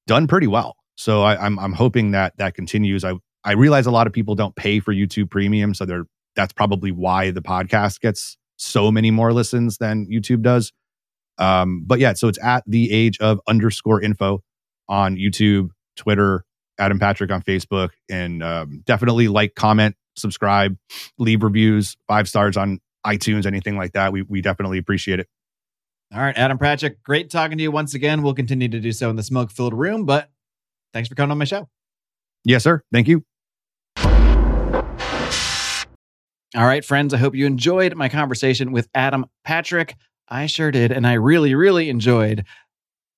done 0.07 0.27
pretty 0.27 0.47
well. 0.47 0.75
So 0.95 1.23
I, 1.23 1.45
I'm 1.45 1.59
I'm 1.59 1.73
hoping 1.73 2.11
that 2.11 2.37
that 2.37 2.53
continues. 2.53 3.03
I 3.03 3.13
I 3.43 3.53
realize 3.53 3.85
a 3.85 3.91
lot 3.91 4.07
of 4.07 4.13
people 4.13 4.35
don't 4.35 4.55
pay 4.55 4.79
for 4.79 4.93
YouTube 4.93 5.29
Premium, 5.29 5.73
so 5.73 5.85
they're 5.85 6.05
that's 6.35 6.53
probably 6.53 6.91
why 6.91 7.31
the 7.31 7.41
podcast 7.41 7.99
gets 7.99 8.37
so 8.57 8.91
many 8.91 9.11
more 9.11 9.33
listens 9.33 9.77
than 9.77 10.07
YouTube 10.07 10.41
does. 10.41 10.71
Um, 11.37 11.83
but 11.85 11.99
yeah, 11.99 12.13
so 12.13 12.27
it's 12.27 12.39
at 12.41 12.63
the 12.65 12.91
age 12.91 13.19
of 13.19 13.39
underscore 13.47 14.01
info 14.01 14.41
on 14.87 15.17
YouTube, 15.17 15.69
Twitter, 15.97 16.45
Adam 16.79 16.99
Patrick 16.99 17.31
on 17.31 17.41
Facebook, 17.41 17.89
and 18.09 18.41
um, 18.41 18.81
definitely 18.85 19.27
like, 19.27 19.55
comment, 19.55 19.95
subscribe, 20.15 20.77
leave 21.17 21.43
reviews, 21.43 21.95
five 22.07 22.27
stars 22.27 22.57
on 22.57 22.79
iTunes, 23.05 23.45
anything 23.45 23.77
like 23.77 23.93
that. 23.93 24.11
We 24.11 24.23
we 24.23 24.41
definitely 24.41 24.77
appreciate 24.77 25.19
it. 25.19 25.27
All 26.13 26.21
right, 26.21 26.37
Adam 26.37 26.57
Patrick, 26.57 27.01
great 27.03 27.29
talking 27.29 27.57
to 27.57 27.63
you 27.63 27.71
once 27.71 27.93
again. 27.93 28.21
We'll 28.21 28.33
continue 28.33 28.69
to 28.69 28.79
do 28.79 28.91
so 28.91 29.09
in 29.09 29.15
the 29.15 29.23
smoke 29.23 29.51
filled 29.51 29.73
room, 29.73 30.05
but 30.05 30.29
thanks 30.93 31.09
for 31.09 31.15
coming 31.15 31.31
on 31.31 31.37
my 31.37 31.45
show. 31.45 31.67
Yes, 32.43 32.63
sir. 32.63 32.81
Thank 32.91 33.07
you. 33.07 33.23
All 36.55 36.65
right, 36.65 36.85
friends, 36.85 37.13
I 37.13 37.17
hope 37.17 37.35
you 37.35 37.45
enjoyed 37.45 37.95
my 37.95 38.07
conversation 38.07 38.71
with 38.71 38.87
Adam 38.93 39.25
Patrick. 39.43 39.95
I 40.29 40.45
sure 40.45 40.71
did. 40.71 40.91
And 40.91 41.05
I 41.05 41.13
really, 41.13 41.53
really 41.53 41.89
enjoyed 41.89 42.45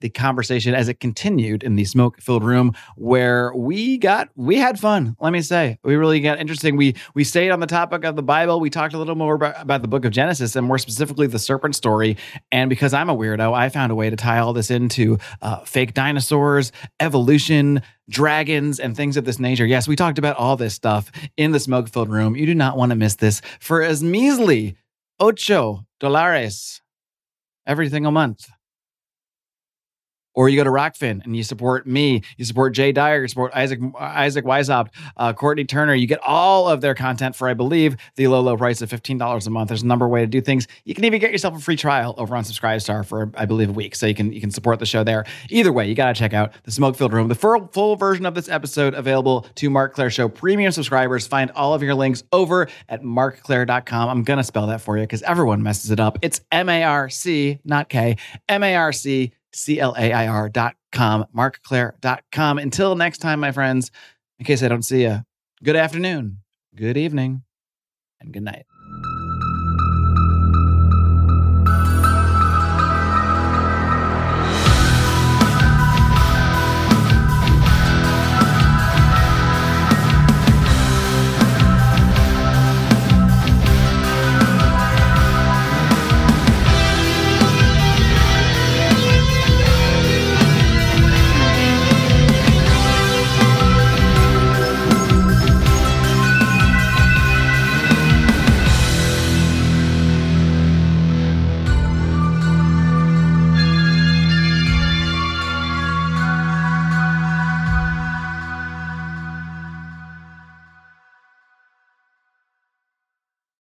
the 0.02 0.10
conversation 0.10 0.74
as 0.74 0.88
it 0.88 1.00
continued 1.00 1.64
in 1.64 1.76
the 1.76 1.86
smoke 1.86 2.22
filled 2.22 2.44
room 2.44 2.74
where 2.96 3.54
we 3.56 3.98
got 3.98 4.30
we 4.36 4.58
had 4.58 4.80
fun 4.80 5.16
let 5.20 5.34
me 5.34 5.42
say. 5.42 5.80
We 5.84 5.96
really 5.96 6.20
got 6.20 6.40
interesting. 6.40 6.78
We 6.78 6.96
we 7.14 7.24
stayed 7.24 7.50
on 7.50 7.60
the 7.60 7.68
topic 7.68 8.04
of 8.04 8.16
the 8.16 8.24
bible. 8.24 8.60
We 8.60 8.70
talked 8.70 8.94
a 8.94 8.98
little 8.98 9.16
more 9.16 9.36
about, 9.36 9.62
about 9.62 9.82
the 9.82 9.88
book 9.88 10.06
of 10.06 10.12
genesis 10.12 10.56
and 10.56 10.68
more 10.68 10.78
specifically 10.78 11.28
the 11.28 11.40
serpent 11.40 11.76
story. 11.76 12.18
And 12.52 12.70
because 12.70 12.94
i'm 12.94 13.10
a 13.10 13.16
weirdo 13.16 13.54
i 13.54 13.70
found 13.70 13.92
a 13.92 13.96
way 13.96 14.10
to 14.10 14.16
tie 14.16 14.40
all 14.40 14.54
this 14.54 14.70
into 14.70 15.18
uh, 15.42 15.60
fake 15.60 15.94
dinosaurs 15.94 16.72
evolution 17.00 17.82
dragons 18.10 18.80
and 18.80 18.96
things 18.96 19.18
of 19.18 19.26
this 19.26 19.40
nature. 19.40 19.66
Yes 19.66 19.88
we 19.88 19.96
talked 19.96 20.20
about 20.20 20.38
all 20.38 20.56
this 20.56 20.74
stuff 20.74 21.12
in 21.36 21.52
the 21.52 21.60
smoke 21.60 21.90
filled 21.90 22.10
room. 22.10 22.36
You 22.36 22.46
do 22.46 22.56
not 22.56 22.78
want 22.78 22.92
to 22.92 22.96
miss 22.96 23.16
this 23.16 23.42
for 23.60 23.82
as 23.82 24.04
measly 24.04 24.76
ocho 25.20 25.86
dólares 26.00 26.82
every 27.66 27.90
single 27.90 28.12
month 28.12 28.48
or 30.38 30.48
you 30.50 30.56
go 30.56 30.64
to 30.64 30.70
Rokfin 30.70 31.26
and 31.26 31.36
you 31.36 31.42
support 31.42 31.88
me, 31.88 32.22
you 32.38 32.46
support 32.46 32.76
Jay 32.76 32.92
Dyer, 32.92 33.24
you 33.24 33.28
support 33.28 33.52
Isaac 33.56 33.80
Isaac 34.00 34.46
Weishaupt, 34.46 34.90
uh, 35.18 35.34
Courtney 35.34 35.66
Turner. 35.66 35.96
You 35.96 36.06
get 36.06 36.20
all 36.22 36.70
of 36.70 36.80
their 36.80 36.94
content 36.94 37.36
for, 37.36 37.50
I 37.50 37.56
believe, 37.56 37.98
the 38.18 38.28
low, 38.28 38.42
low 38.42 38.56
price 38.56 38.84
of 38.84 38.92
$15 38.92 39.48
a 39.48 39.50
month. 39.50 39.70
There's 39.70 39.82
a 39.82 39.88
number 39.88 40.06
of 40.06 40.12
way 40.12 40.22
to 40.22 40.28
do 40.28 40.40
things. 40.40 40.68
You 40.86 40.94
can 40.94 41.06
even 41.06 41.20
get 41.20 41.32
yourself 41.32 41.58
a 41.58 41.60
free 41.60 41.76
trial 41.76 42.14
over 42.20 42.36
on 42.36 42.44
Subscribestar 42.44 43.04
for, 43.04 43.32
I 43.34 43.48
believe, 43.48 43.70
a 43.70 43.72
week. 43.72 43.96
So 43.96 44.06
you 44.06 44.14
can 44.14 44.32
you 44.32 44.40
can 44.40 44.52
support 44.52 44.78
the 44.78 44.86
show 44.86 45.04
there. 45.04 45.26
Either 45.50 45.74
way, 45.74 45.90
you 45.90 45.96
got 45.96 46.14
to 46.14 46.20
check 46.20 46.36
out 46.36 46.54
the 46.66 46.72
Smoke 46.72 46.96
Filled 46.96 47.14
Room. 47.14 47.30
The 47.30 47.36
full, 47.36 47.68
full 47.74 47.96
version 47.96 48.28
of 48.28 48.36
this 48.36 48.48
episode 48.48 48.94
available 48.94 49.48
to 49.56 49.72
Marc 49.72 49.96
Clair 49.96 50.12
Show 50.12 50.30
premium 50.30 50.72
subscribers. 50.72 51.26
Find 51.26 51.50
all 51.56 51.74
of 51.74 51.82
your 51.82 51.96
links 51.96 52.22
over 52.32 52.68
at 52.90 53.04
marcclair.com. 53.04 54.08
I'm 54.08 54.24
to 54.24 54.44
spell 54.44 54.68
that 54.68 54.82
for 54.82 54.98
you 54.98 55.04
because 55.04 55.24
everyone 55.24 55.64
messes 55.64 55.90
it 55.90 56.00
up. 56.00 56.20
It's 56.22 56.42
M 56.52 56.70
A 56.70 56.84
R 56.84 57.10
C, 57.10 57.58
not 57.66 57.90
K, 57.90 58.18
M 58.48 58.62
A 58.62 58.76
R 58.76 58.94
C 58.94 59.32
C-L-A-I-R 59.58 60.50
dot 60.50 60.76
com, 60.92 61.26
dot 62.02 62.24
com. 62.32 62.58
Until 62.58 62.96
next 62.96 63.18
time, 63.18 63.40
my 63.40 63.52
friends, 63.52 63.92
in 64.40 64.46
case 64.46 64.64
I 64.64 64.68
don't 64.68 64.84
see 64.84 65.02
you, 65.02 65.22
good 65.64 65.76
afternoon, 65.76 66.40
good 66.76 66.98
evening, 66.98 67.44
and 68.22 68.32
good 68.32 68.44
night. 68.44 68.66